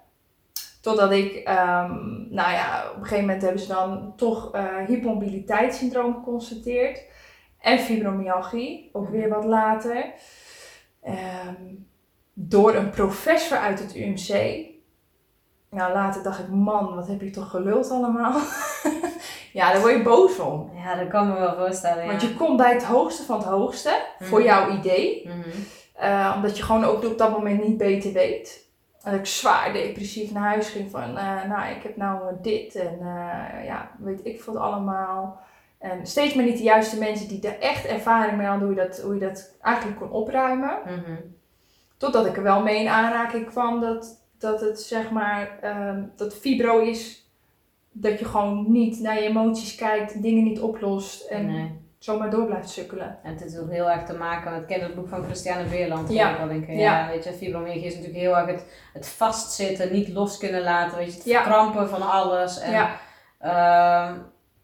Totdat 0.81 1.12
ik, 1.12 1.35
ehm, 1.35 1.95
nou 2.35 2.53
ja, 2.53 2.90
op 2.90 2.97
een 2.97 3.03
gegeven 3.03 3.25
moment 3.25 3.42
hebben 3.42 3.61
ze 3.61 3.68
dan 3.68 4.12
toch 4.16 4.55
eh 4.55 4.77
hypermobiliteitssyndroom 4.87 6.14
geconstateerd. 6.14 7.05
En 7.59 7.79
fibromyalgie, 7.79 8.90
ook 8.92 9.09
weer 9.09 9.29
wat 9.29 9.45
later. 9.45 10.12
Ehm, 11.03 11.75
door 12.33 12.75
een 12.75 12.90
professor 12.90 13.59
uit 13.59 13.79
het 13.79 13.95
UMC. 13.95 14.66
Nou, 15.71 15.92
later 15.92 16.23
dacht 16.23 16.38
ik, 16.38 16.49
man, 16.49 16.95
wat 16.95 17.07
heb 17.07 17.21
je 17.21 17.31
toch 17.31 17.51
geluld 17.51 17.90
allemaal. 17.90 18.33
Ja, 19.52 19.72
daar 19.72 19.80
word 19.80 19.92
je 19.96 20.02
boos 20.02 20.38
om. 20.38 20.70
Ja, 20.84 20.94
dat 20.94 21.08
kan 21.08 21.28
me 21.28 21.38
wel 21.38 21.54
voorstellen. 21.56 22.06
Want 22.06 22.22
je 22.22 22.34
komt 22.34 22.56
bij 22.56 22.72
het 22.72 22.84
hoogste 22.84 23.22
van 23.22 23.36
het 23.38 23.46
hoogste, 23.46 24.02
voor 24.20 24.38
Mhm. 24.38 24.46
jouw 24.48 24.70
idee. 24.70 25.28
Mhm. 25.28 25.48
Eh, 25.94 26.32
omdat 26.36 26.56
je 26.56 26.62
gewoon 26.62 26.84
ook 26.84 27.04
op 27.04 27.18
dat 27.18 27.30
moment 27.30 27.64
niet 27.66 27.76
beter 27.76 28.12
weet. 28.12 28.60
En 29.02 29.14
ik 29.14 29.26
zwaar 29.26 29.72
depressief 29.72 30.32
naar 30.32 30.42
huis 30.48 30.68
ging 30.68 30.90
van, 30.90 31.18
eh, 31.18 31.44
nou, 31.48 31.70
ik 31.76 31.82
heb 31.82 31.96
nou 31.96 32.22
dit 32.42 32.74
en 32.74 32.98
eh, 33.00 33.64
ja, 33.66 33.90
weet 33.98 34.20
ik 34.26 34.42
veel 34.42 34.58
allemaal. 34.58 35.40
En 35.78 36.06
steeds 36.06 36.34
maar 36.34 36.44
niet 36.44 36.56
de 36.56 36.62
juiste 36.62 36.98
mensen 36.98 37.28
die 37.28 37.48
er 37.48 37.58
echt 37.60 37.86
ervaring 37.86 38.36
mee 38.36 38.46
hadden 38.46 38.66
hoe 38.68 38.76
je 38.76 38.82
dat, 38.86 39.00
hoe 39.00 39.14
je 39.14 39.20
dat 39.20 39.54
eigenlijk 39.60 39.98
kon 39.98 40.10
opruimen. 40.10 40.78
Mhm. 40.84 41.14
Totdat 41.96 42.26
ik 42.26 42.36
er 42.36 42.42
wel 42.42 42.62
mee 42.62 42.80
in 42.80 42.88
aanraking 42.88 43.46
kwam 43.50 43.80
dat, 43.80 44.24
dat 44.38 44.60
het 44.60 44.80
zeg 44.80 45.10
maar, 45.10 45.58
ehm, 45.60 46.02
dat 46.16 46.34
fibro 46.34 46.78
is. 46.78 47.21
Dat 47.92 48.18
je 48.18 48.24
gewoon 48.24 48.64
niet 48.72 49.00
naar 49.00 49.14
je 49.14 49.28
emoties 49.28 49.74
kijkt, 49.74 50.22
dingen 50.22 50.44
niet 50.44 50.61
oplost 50.61 51.22
en 51.28 51.46
Nee. 51.46 51.81
zomaar 51.98 52.31
door 52.31 52.46
blijft 52.46 52.70
sukkelen. 52.70 53.18
En 53.22 53.33
het 53.33 53.44
is 53.44 53.59
ook 53.59 53.70
heel 53.70 53.90
erg 53.90 54.05
te 54.05 54.14
maken 54.16 54.52
met, 54.52 54.81
het 54.81 54.94
boek 54.94 55.09
van 55.09 55.24
Christiane 55.24 55.66
Veerland? 55.68 56.09
Ja. 56.12 56.28
Ja. 56.31 56.38
Wel 56.38 56.46
denken. 56.48 56.76
Ja. 56.76 56.98
Ja. 57.00 57.09
weet 57.09 57.24
je, 57.24 57.33
fibromyalgie 57.33 57.85
is 57.85 57.94
natuurlijk 57.94 58.20
heel 58.20 58.37
erg 58.37 58.46
het, 58.46 58.64
het 58.92 59.09
vastzitten, 59.09 59.92
niet 59.92 60.09
los 60.09 60.38
kunnen 60.38 60.62
laten, 60.62 60.98
weet 60.98 61.11
je, 61.11 61.16
het 61.16 61.24
Ja. 61.24 61.42
verkrampen 61.42 61.88
van 61.88 62.11
alles. 62.11 62.61
En, 62.61 62.70
Ja. 62.72 62.90
ehm, 63.38 64.18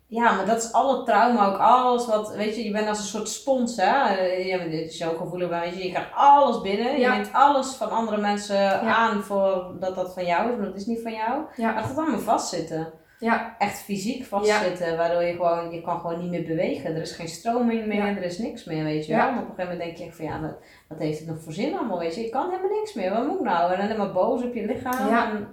ja, 0.07 0.35
maar 0.37 0.47
dat 0.47 0.62
is 0.62 0.73
alle 0.73 1.05
trauma, 1.05 1.47
ook 1.47 1.59
alles 1.59 2.07
wat, 2.07 2.35
weet 2.35 2.57
je, 2.57 2.64
je 2.64 2.71
bent 2.71 2.88
als 2.88 2.99
een 2.99 3.05
soort 3.05 3.29
spons, 3.29 3.77
hè. 3.77 4.25
Ja, 4.37 4.59
dit 4.59 4.91
is 4.91 4.99
jouw 4.99 5.17
gevoelig, 5.17 5.49
weet 5.49 5.75
je, 5.77 5.85
je 5.85 5.91
krijgt 5.91 6.11
alles 6.14 6.61
binnen. 6.61 6.99
Ja. 6.99 7.12
Je 7.12 7.19
neemt 7.21 7.33
alles 7.33 7.75
van 7.75 7.91
andere 7.91 8.21
mensen 8.21 8.81
aan 8.81 9.23
voor 9.23 9.77
dat 9.81 9.95
dat 9.95 10.14
van 10.14 10.25
jou 10.25 10.51
is, 10.51 10.57
maar 10.57 10.67
dat 10.67 10.77
is 10.77 10.87
niet 10.87 11.03
van 11.03 11.12
jou. 11.12 11.43
Ja. 11.57 11.67
Maar 11.67 11.77
het 11.77 11.87
gaat 11.87 11.99
allemaal 11.99 12.19
vastzitten. 12.21 12.93
Ja. 13.19 13.55
Echt 13.59 13.79
fysiek 13.79 14.25
vastzitten, 14.25 14.97
waardoor 14.97 15.23
je 15.23 15.33
gewoon, 15.33 15.71
je 15.71 15.81
kan 15.81 16.01
gewoon 16.01 16.19
niet 16.21 16.31
meer 16.31 16.43
bewegen. 16.45 16.95
Er 16.95 17.01
is 17.01 17.13
geen 17.13 17.29
stroming 17.29 17.87
meer, 17.87 18.05
Ja. 18.07 18.17
er 18.17 18.23
is 18.23 18.39
niks 18.39 18.65
meer, 18.65 18.85
weet 18.85 19.07
je 19.07 19.13
Ja. 19.13 19.19
wel. 19.19 19.29
En 19.29 19.35
op 19.35 19.41
een 19.49 19.55
gegeven 19.55 19.71
moment 19.71 19.81
denk 19.81 19.97
je 19.97 20.05
echt 20.05 20.17
van, 20.17 20.25
ja, 20.25 20.41
wat, 20.41 20.55
wat 20.89 20.99
heeft 20.99 21.19
het 21.19 21.29
nog 21.29 21.41
voor 21.43 21.53
zin 21.53 21.77
allemaal, 21.79 21.99
weet 21.99 22.15
je. 22.15 22.21
Je 22.21 22.29
kan 22.31 22.51
helemaal 22.51 22.79
niks 22.79 22.95
meer, 22.95 23.11
wat 23.15 23.27
moet 23.27 23.39
ik 23.39 23.45
nou? 23.45 23.73
En 23.73 23.79
dan 23.79 23.87
helemaal 23.87 24.13
boos 24.13 24.43
op 24.43 24.55
je 24.55 24.67
lichaam. 24.67 25.09
Ja. 25.09 25.31
En, 25.33 25.49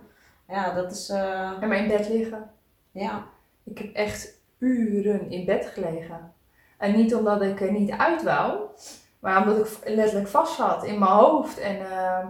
ja, 0.48 0.74
dat 0.74 0.92
is, 0.92 1.10
eh, 1.10 1.52
En 1.62 1.68
maar 1.68 1.78
in 1.78 1.88
bed 1.88 2.10
liggen. 2.10 2.50
ja. 2.92 3.24
Ik 3.64 3.78
heb 3.78 3.94
echt 3.94 4.40
uren 4.58 5.30
in 5.32 5.46
bed 5.46 5.66
gelegen. 5.66 6.34
En 6.78 6.96
niet 6.96 7.16
omdat 7.16 7.42
ik 7.42 7.62
er 7.62 7.72
niet 7.72 7.92
uit 7.92 8.24
wou, 8.24 8.60
maar 9.20 9.42
omdat 9.42 9.68
ik 9.68 9.96
letterlijk 9.96 10.28
vast 10.28 10.56
zat 10.56 10.84
in 10.86 11.00
mijn 11.00 11.12
hoofd. 11.12 11.60
En 11.60 11.92
ehm, 11.92 12.28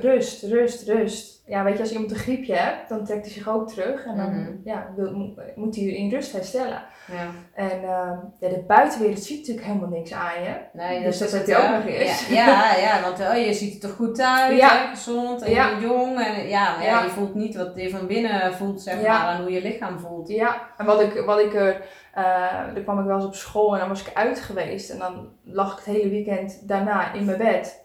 rust, 0.00 0.42
rust, 0.42 0.88
rust. 0.88 1.42
Ja, 1.46 1.64
weet 1.64 1.74
je, 1.76 1.80
als 1.80 1.92
iemand 1.92 2.10
een 2.10 2.16
griepje 2.16 2.54
hebt, 2.54 2.88
dan 2.88 3.04
trekt 3.04 3.24
hij 3.24 3.32
zich 3.34 3.48
ook 3.48 3.68
terug. 3.68 4.04
En 4.04 4.16
dan 4.16 4.30
Mhm. 4.40 4.50
ja, 4.64 4.88
wil, 4.96 5.34
moet, 5.54 5.76
hij 5.76 5.84
in 5.84 6.10
rust 6.10 6.32
herstellen. 6.32 6.82
ja. 7.12 7.26
En 7.54 7.70
ehm, 7.82 8.16
ja, 8.40 8.48
de 8.48 8.64
buitenwereld 8.66 9.22
ziet 9.22 9.38
natuurlijk 9.38 9.66
helemaal 9.66 9.88
niks 9.88 10.12
aan 10.12 10.42
je. 10.42 10.54
Nee, 10.72 11.02
Dus 11.02 11.18
dat 11.18 11.30
het, 11.30 11.46
je 11.46 11.56
ook 11.56 11.70
nog 11.70 11.84
eens. 11.86 12.28
Ja, 12.28 12.46
ja, 12.46 12.76
ja, 12.76 13.02
want 13.02 13.20
oh, 13.20 13.46
je 13.46 13.52
ziet 13.52 13.74
er 13.74 13.80
toch 13.88 13.96
goed 13.96 14.20
uit, 14.20 14.56
Ja. 14.58 14.68
gezond 14.94 15.42
en 15.42 15.50
je 15.50 15.76
jong. 15.80 16.20
En, 16.24 16.48
ja, 16.48 16.74
maar 16.76 16.84
ja, 16.84 16.90
Ja. 16.90 17.02
je 17.02 17.10
voelt 17.10 17.34
niet 17.34 17.56
wat 17.56 17.72
je 17.74 17.90
van 17.90 18.06
binnen 18.06 18.54
voelt, 18.54 18.82
zeg 18.82 19.02
maar, 19.02 19.34
en 19.34 19.40
hoe 19.42 19.52
je 19.52 19.62
lichaam 19.62 19.98
voelt. 19.98 20.28
Ja, 20.28 20.60
en 20.76 20.86
wat 20.86 21.00
ik, 21.00 21.22
wat 21.26 21.38
ik 21.38 21.54
er, 21.54 21.80
eh 22.14 22.74
dan 22.74 22.82
kwam 22.82 22.98
ik 23.00 23.06
wel 23.06 23.14
eens 23.16 23.24
op 23.24 23.34
school 23.34 23.72
en 23.72 23.78
dan 23.78 23.88
was 23.88 24.06
ik 24.06 24.14
uit 24.14 24.40
geweest. 24.40 24.90
En 24.90 24.98
dan 24.98 25.28
lag 25.44 25.72
ik 25.78 25.84
het 25.84 25.94
hele 25.94 26.08
weekend 26.10 26.68
daarna 26.68 27.12
in 27.12 27.24
mijn 27.24 27.38
bed. 27.38 27.80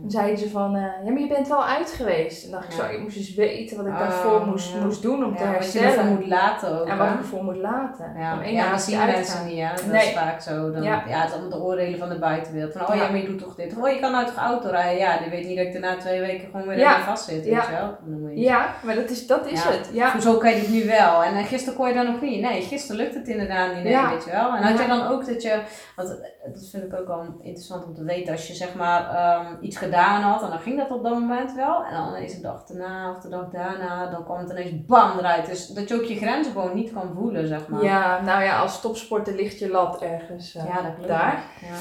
Dan 0.00 0.10
zeiden 0.10 0.38
ze 0.38 0.50
van, 0.50 0.74
eh, 0.76 0.82
ja 1.04 1.10
maar 1.10 1.20
je 1.20 1.26
bent 1.28 1.48
wel 1.48 1.64
uit 1.64 1.90
geweest. 1.90 2.44
En 2.44 2.50
dacht 2.50 2.64
ik 2.64 2.70
Ja. 2.72 2.76
zo, 2.88 2.92
ik 2.94 3.00
moest 3.00 3.16
eens 3.16 3.34
weten 3.34 3.76
wat 3.76 3.86
ik 3.86 3.92
Oh, 3.92 3.98
daarvoor 3.98 4.46
moest, 4.46 4.72
ja. 4.72 4.84
moest 4.84 5.02
doen 5.02 5.24
om 5.24 5.36
te 5.36 5.42
Ja, 5.42 5.52
wat 5.52 5.72
je 5.72 5.78
herstellen. 5.78 6.14
moet 6.14 6.26
laten 6.26 6.80
ook. 6.80 6.86
en 6.86 6.98
wat 6.98 7.08
ik 7.08 7.18
ervoor 7.18 7.44
moet 7.44 7.56
laten. 7.56 8.12
Ja, 8.18 8.34
Om 8.34 8.42
ja 8.44 8.70
dat 8.70 8.80
zien 8.82 8.98
uit 8.98 9.10
mensen 9.14 9.46
niet, 9.46 9.58
hè? 9.58 9.74
Dat 9.74 9.86
Nee. 9.86 10.06
is 10.06 10.12
vaak 10.14 10.40
zo. 10.40 10.70
Dan, 10.70 10.82
Ja. 10.82 11.02
ja. 11.08 11.18
het 11.20 11.28
is 11.28 11.32
allemaal 11.34 11.58
de 11.58 11.64
oordelen 11.64 11.98
van 11.98 12.08
de 12.08 12.18
buitenwereld. 12.18 12.72
Van, 12.72 12.82
oh 12.88 12.94
ja, 12.94 13.02
Ja. 13.02 13.08
maar 13.10 13.20
je 13.20 13.26
doet 13.26 13.38
toch 13.38 13.54
dit. 13.54 13.76
Oh, 13.76 13.88
je 13.88 13.98
kan 14.00 14.12
nou 14.12 14.26
toch 14.26 14.36
auto 14.36 14.68
rijden? 14.68 14.98
Ja, 14.98 15.18
die 15.18 15.30
weet 15.30 15.46
niet 15.46 15.56
dat 15.56 15.66
ik 15.66 15.74
er 15.74 15.80
na 15.80 15.96
twee 15.96 16.20
weken 16.20 16.48
gewoon 16.50 16.66
weer 16.66 16.78
Ja. 16.78 17.00
vast 17.00 17.24
zit. 17.24 17.44
Ja. 17.44 17.62
Je? 17.70 18.10
Dan 18.10 18.30
je- 18.34 18.40
Ja, 18.40 18.74
maar 18.82 18.94
dat 18.94 19.10
is, 19.10 19.26
dat 19.26 19.46
is 19.46 19.62
Ja. 19.64 19.70
het. 19.70 19.90
Ja. 19.92 20.12
Hoezo 20.12 20.36
kan 20.38 20.50
je 20.54 20.60
dit 20.60 20.68
nu 20.70 20.86
wel? 20.86 21.22
En 21.22 21.34
eh, 21.36 21.44
gisteren 21.46 21.78
kon 21.78 21.88
je 21.88 21.94
dat 21.94 22.06
nog 22.06 22.20
niet. 22.20 22.40
Nee, 22.40 22.62
gisteren 22.62 22.96
lukt 23.02 23.14
het 23.14 23.28
inderdaad 23.28 23.74
niet. 23.74 23.82
Nee, 23.82 23.92
Ja. 23.92 24.10
weet 24.10 24.24
je 24.24 24.30
wel. 24.30 24.54
En 24.56 24.62
had 24.62 24.72
Ja. 24.72 24.86
jij 24.86 24.96
dan 24.96 25.06
ook 25.06 25.26
dat 25.26 25.42
je, 25.42 25.60
want 25.96 26.08
eh, 26.10 26.52
dat 26.52 26.68
vind 26.70 26.82
ik 26.84 26.94
ook 26.98 27.06
wel 27.06 27.24
interessant 27.40 27.84
om 27.84 27.94
te 27.94 28.04
weten, 28.04 28.32
als 28.32 28.46
je 28.46 28.54
zeg 28.54 28.74
maar 28.74 29.14
ehm, 29.14 29.54
iets 29.60 29.76
gedaan 29.76 30.22
had 30.22 30.42
en 30.42 30.50
dan 30.50 30.58
ging 30.58 30.78
dat 30.78 30.90
op 30.90 31.02
dat 31.02 31.12
moment 31.12 31.54
wel. 31.54 31.84
En 31.84 31.94
dan 31.94 32.08
ineens 32.08 32.34
de 32.34 32.40
dag 32.40 32.64
daarna 32.64 33.10
of 33.10 33.18
de 33.20 33.28
dag 33.28 33.48
daarna, 33.50 34.10
dan 34.10 34.24
kwam 34.24 34.38
het 34.38 34.50
ineens 34.50 34.84
bam 34.86 35.18
eruit. 35.18 35.46
Dus 35.46 35.66
dat 35.66 35.88
je 35.88 35.94
ook 35.94 36.04
je 36.04 36.16
grenzen 36.16 36.52
gewoon 36.52 36.74
niet 36.74 36.92
kan 36.92 37.12
voelen, 37.14 37.46
zeg 37.46 37.68
maar. 37.68 37.82
ja, 37.82 38.20
nou 38.20 38.42
ja, 38.42 38.60
als 38.60 38.80
topsporter 38.80 39.34
ligt 39.34 39.58
je 39.58 39.70
lat 39.70 40.02
ergens 40.02 40.54
eh, 40.54 40.64
Ja, 40.66 40.82
dat 40.82 40.94
klopt. 40.94 41.08
daar. 41.08 41.44
Ja. 41.60 41.76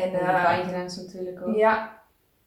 En, 0.00 0.12
eh, 0.12 0.44
pijngrens 0.44 0.96
natuurlijk 0.96 1.46
ook. 1.46 1.56
Ja, 1.56 1.98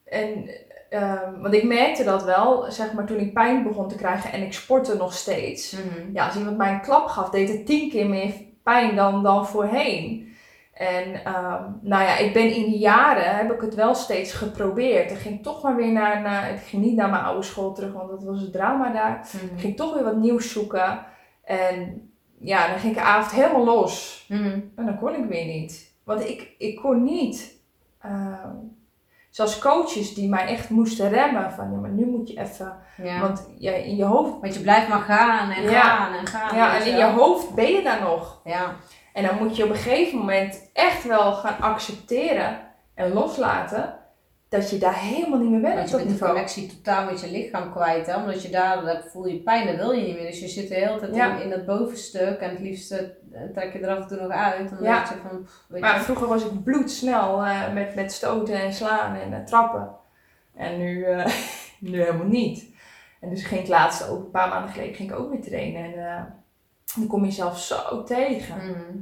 en 0.05 0.49
ehm, 0.89 1.41
want 1.41 1.53
ik 1.53 1.63
merkte 1.63 2.03
dat 2.03 2.23
wel, 2.23 2.71
zeg 2.71 2.93
maar, 2.93 3.05
toen 3.05 3.19
ik 3.19 3.33
pijn 3.33 3.63
begon 3.63 3.87
te 3.87 3.95
krijgen 3.95 4.31
en 4.31 4.41
ik 4.41 4.53
sportte 4.53 4.95
nog 4.95 5.13
steeds. 5.13 5.71
Mhm. 5.71 6.13
Ja, 6.13 6.25
als 6.25 6.35
iemand 6.35 6.57
mij 6.57 6.73
een 6.73 6.81
klap 6.81 7.07
gaf, 7.07 7.29
deed 7.29 7.49
het 7.49 7.65
tien 7.65 7.89
keer 7.89 8.09
meer 8.09 8.33
pijn 8.63 8.95
dan, 8.95 9.23
dan 9.23 9.47
voorheen. 9.47 10.32
En 10.73 11.23
ehm, 11.25 11.63
nou 11.81 12.03
ja, 12.03 12.17
ik 12.17 12.33
ben 12.33 12.53
in 12.55 12.63
die 12.65 12.77
jaren, 12.77 13.35
heb 13.35 13.51
ik 13.51 13.61
het 13.61 13.75
wel 13.75 13.95
steeds 13.95 14.33
geprobeerd. 14.33 15.11
Ik 15.11 15.17
ging 15.17 15.43
toch 15.43 15.61
maar 15.63 15.75
weer 15.75 15.91
naar, 15.91 16.21
naar 16.21 16.51
ik 16.53 16.59
ging 16.59 16.83
niet 16.83 16.95
naar 16.95 17.09
mijn 17.09 17.23
oude 17.23 17.43
school 17.43 17.73
terug, 17.73 17.93
want 17.93 18.09
dat 18.09 18.23
was 18.23 18.41
het 18.41 18.51
drama 18.51 18.89
daar. 18.93 19.27
Mhm. 19.33 19.53
Ik 19.55 19.59
ging 19.61 19.75
toch 19.75 19.93
weer 19.93 20.03
wat 20.03 20.15
nieuws 20.17 20.51
zoeken. 20.51 21.05
En 21.43 22.09
ja, 22.39 22.67
dan 22.67 22.79
ging 22.79 22.93
ik 22.95 22.99
de 23.01 23.05
avond 23.05 23.31
helemaal 23.31 23.65
los. 23.65 24.25
Mhm. 24.29 24.59
En 24.75 24.85
dan 24.85 24.99
kon 24.99 25.15
ik 25.15 25.25
weer 25.25 25.45
niet. 25.45 25.91
Want 26.03 26.27
ik, 26.29 26.49
ik 26.57 26.75
kon 26.75 27.03
niet. 27.03 27.61
ehm, 28.01 28.49
zoals 29.29 29.59
coaches 29.59 30.13
die 30.13 30.29
mij 30.29 30.45
echt 30.47 30.69
moesten 30.69 31.09
remmen. 31.09 31.51
Van 31.51 31.71
ja, 31.71 31.77
maar 31.77 31.89
nu 31.89 32.05
moet 32.05 32.27
je 32.29 32.39
even. 32.39 32.73
Ja. 32.97 33.19
Want 33.19 33.49
ja, 33.57 33.71
in 33.71 33.95
je 33.95 34.03
hoofd. 34.03 34.39
Want 34.41 34.53
je 34.53 34.59
blijft 34.59 34.87
maar 34.87 35.01
gaan 35.01 35.49
en 35.49 35.63
Ja. 35.63 35.81
gaan 35.81 36.13
en 36.13 36.25
gaan. 36.27 36.55
Ja, 36.57 36.75
en 36.79 36.85
in 36.85 36.97
je 36.97 37.03
hoofd 37.03 37.53
ben 37.55 37.71
je 37.71 37.81
daar 37.83 38.01
nog. 38.01 38.41
Ja. 38.43 38.75
En 39.13 39.23
dan 39.23 39.37
moet 39.37 39.55
je 39.55 39.63
op 39.63 39.69
een 39.69 39.75
gegeven 39.75 40.17
moment 40.17 40.69
echt 40.73 41.03
wel 41.03 41.33
gaan 41.33 41.59
accepteren 41.59 42.59
en 42.95 43.13
loslaten. 43.13 43.95
Dat 44.49 44.69
je 44.69 44.77
daar 44.77 44.99
helemaal 44.99 45.39
niet 45.39 45.49
meer 45.49 45.61
bent. 45.61 45.75
Want 45.75 45.89
je 45.89 45.97
bent 45.97 46.19
de 46.19 46.25
connectie 46.25 46.67
totaal 46.67 47.05
met 47.05 47.21
je 47.21 47.31
lichaam 47.31 47.71
kwijt, 47.71 48.05
hè? 48.07 48.15
omdat 48.15 48.41
je 48.41 48.49
daar 48.49 48.83
daar 48.83 49.03
voel 49.11 49.25
je 49.27 49.39
pijn, 49.39 49.67
dat 49.67 49.75
wil 49.75 49.91
je 49.91 50.05
niet 50.05 50.15
meer. 50.15 50.25
Dus 50.25 50.39
je 50.39 50.47
zit 50.47 50.67
de 50.67 50.75
hele 50.75 50.99
tijd 50.99 51.15
Ja. 51.15 51.35
in, 51.35 51.41
in 51.43 51.49
dat 51.49 51.65
bovenstuk 51.65 52.39
en 52.39 52.49
het 52.49 52.59
liefst 52.59 52.91
eh, 52.91 52.99
trek 53.53 53.73
je 53.73 53.79
er 53.79 53.89
af 53.89 54.01
en 54.01 54.07
toe 54.07 54.21
nog 54.21 54.31
uit. 54.31 54.71
Ja. 54.81 54.99
je 54.99 55.29
van, 55.29 55.43
pff, 55.43 55.65
weet 55.67 55.81
Maar 55.81 55.95
je, 55.95 56.01
vroeger 56.01 56.27
was 56.27 56.45
ik 56.45 56.63
bloedsnel 56.63 57.43
eh, 57.45 57.73
met, 57.73 57.95
met 57.95 58.11
stoten 58.11 58.55
en 58.55 58.73
slaan 58.73 59.15
en 59.15 59.33
eh, 59.33 59.43
trappen. 59.45 59.89
En 60.55 60.77
nu, 60.77 61.05
nu 61.79 61.99
helemaal 61.99 62.27
niet. 62.27 62.71
En 63.21 63.29
dus 63.29 63.43
ging 63.43 63.61
ik 63.61 63.67
laatst 63.67 64.09
ook, 64.09 64.23
een 64.23 64.31
paar 64.31 64.49
maanden 64.49 64.71
geleden, 64.71 64.95
ging 64.95 65.11
ik 65.11 65.19
ook 65.19 65.31
weer 65.31 65.41
trainen. 65.41 65.83
En 65.83 66.42
dan 66.95 67.07
kom 67.07 67.25
je 67.25 67.31
zelf 67.31 67.59
zo 67.59 68.03
tegen. 68.03 68.55
Mhm. 68.57 68.97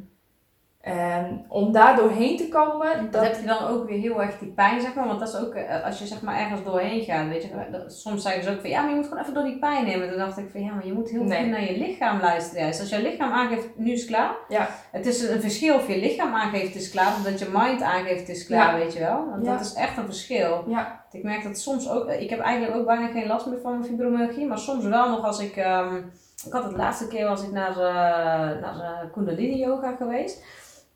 En 0.81 1.45
om 1.47 1.71
daar 1.71 1.95
doorheen 1.95 2.37
te 2.37 2.47
komen, 2.49 3.01
Dat 3.01 3.11
dat, 3.13 3.23
heb 3.23 3.35
je 3.39 3.45
dan 3.45 3.67
ook 3.67 3.87
weer 3.89 3.99
heel 3.99 4.21
erg 4.21 4.37
die 4.39 4.49
pijn, 4.49 4.81
zeg 4.81 4.93
maar. 4.93 5.07
Want 5.07 5.19
dat 5.19 5.27
is 5.27 5.35
ook, 5.39 5.53
eh, 5.53 5.85
als 5.85 5.99
je 5.99 6.05
zeg 6.07 6.21
maar 6.21 6.39
ergens 6.39 6.63
doorheen 6.63 7.01
gaat, 7.03 7.27
weet 7.27 7.43
je. 7.43 7.49
dat- 7.71 7.93
Soms 7.93 8.21
zeggen 8.21 8.43
ze 8.43 8.49
ook 8.49 8.61
van, 8.61 8.69
ja, 8.69 8.81
maar 8.81 8.89
je 8.89 8.95
moet 8.95 9.07
gewoon 9.07 9.21
even 9.21 9.33
door 9.33 9.43
die 9.43 9.59
pijn. 9.59 9.99
Maar 9.99 10.07
dan 10.09 10.17
dacht 10.17 10.37
ik 10.37 10.49
van, 10.51 10.61
ja, 10.63 10.73
maar 10.73 10.85
je 10.85 10.93
moet 10.93 11.09
heel 11.09 11.23
Nee. 11.23 11.39
goed 11.41 11.49
naar 11.49 11.63
je 11.71 11.77
lichaam 11.77 12.19
luisteren. 12.19 12.61
juist. 12.63 12.79
Als 12.79 12.89
je 12.89 13.01
lichaam 13.01 13.31
aangeeft, 13.31 13.67
nu 13.75 13.91
is 13.91 14.05
klaar. 14.05 14.35
Ja. 14.49 14.69
Het 14.91 15.05
is 15.05 15.29
een 15.29 15.41
verschil 15.41 15.75
of 15.75 15.87
je 15.87 15.97
lichaam 15.99 16.33
aangeeft, 16.33 16.73
het 16.73 16.81
is 16.81 16.89
klaar. 16.91 17.07
Of 17.07 17.23
dat 17.23 17.39
je 17.39 17.49
mind 17.53 17.81
aangeeft, 17.81 18.29
is 18.29 18.45
klaar, 18.45 18.75
weet 18.75 18.93
je 18.93 18.99
wel. 18.99 19.25
Want 19.29 19.45
Ja. 19.45 19.51
dat 19.51 19.61
is 19.65 19.73
echt 19.73 19.97
een 19.97 20.05
verschil. 20.05 20.63
ja, 20.67 20.99
Ik 21.11 21.23
merk 21.23 21.43
dat 21.43 21.57
soms 21.59 21.89
ook, 21.89 22.09
ik 22.09 22.29
heb 22.29 22.39
eigenlijk 22.39 22.77
ook 22.77 22.85
bijna 22.85 23.07
geen 23.07 23.27
last 23.27 23.45
meer 23.45 23.59
van 23.61 23.71
mijn 23.71 23.85
fibromyalgie, 23.85 24.47
maar 24.47 24.57
soms 24.59 24.85
wel 24.85 25.09
nog 25.09 25.25
als 25.25 25.39
ik, 25.39 25.55
ehm, 25.55 26.01
ik 26.45 26.53
had 26.53 26.63
het 26.63 26.77
laatste 26.77 27.07
keer 27.07 27.27
was 27.27 27.43
ik 27.43 27.51
naar, 27.51 27.71
eh 27.71 28.61
naar 28.61 28.79
eh, 28.79 29.11
Kundalini 29.11 29.57
yoga 29.57 29.95
geweest. 29.95 30.43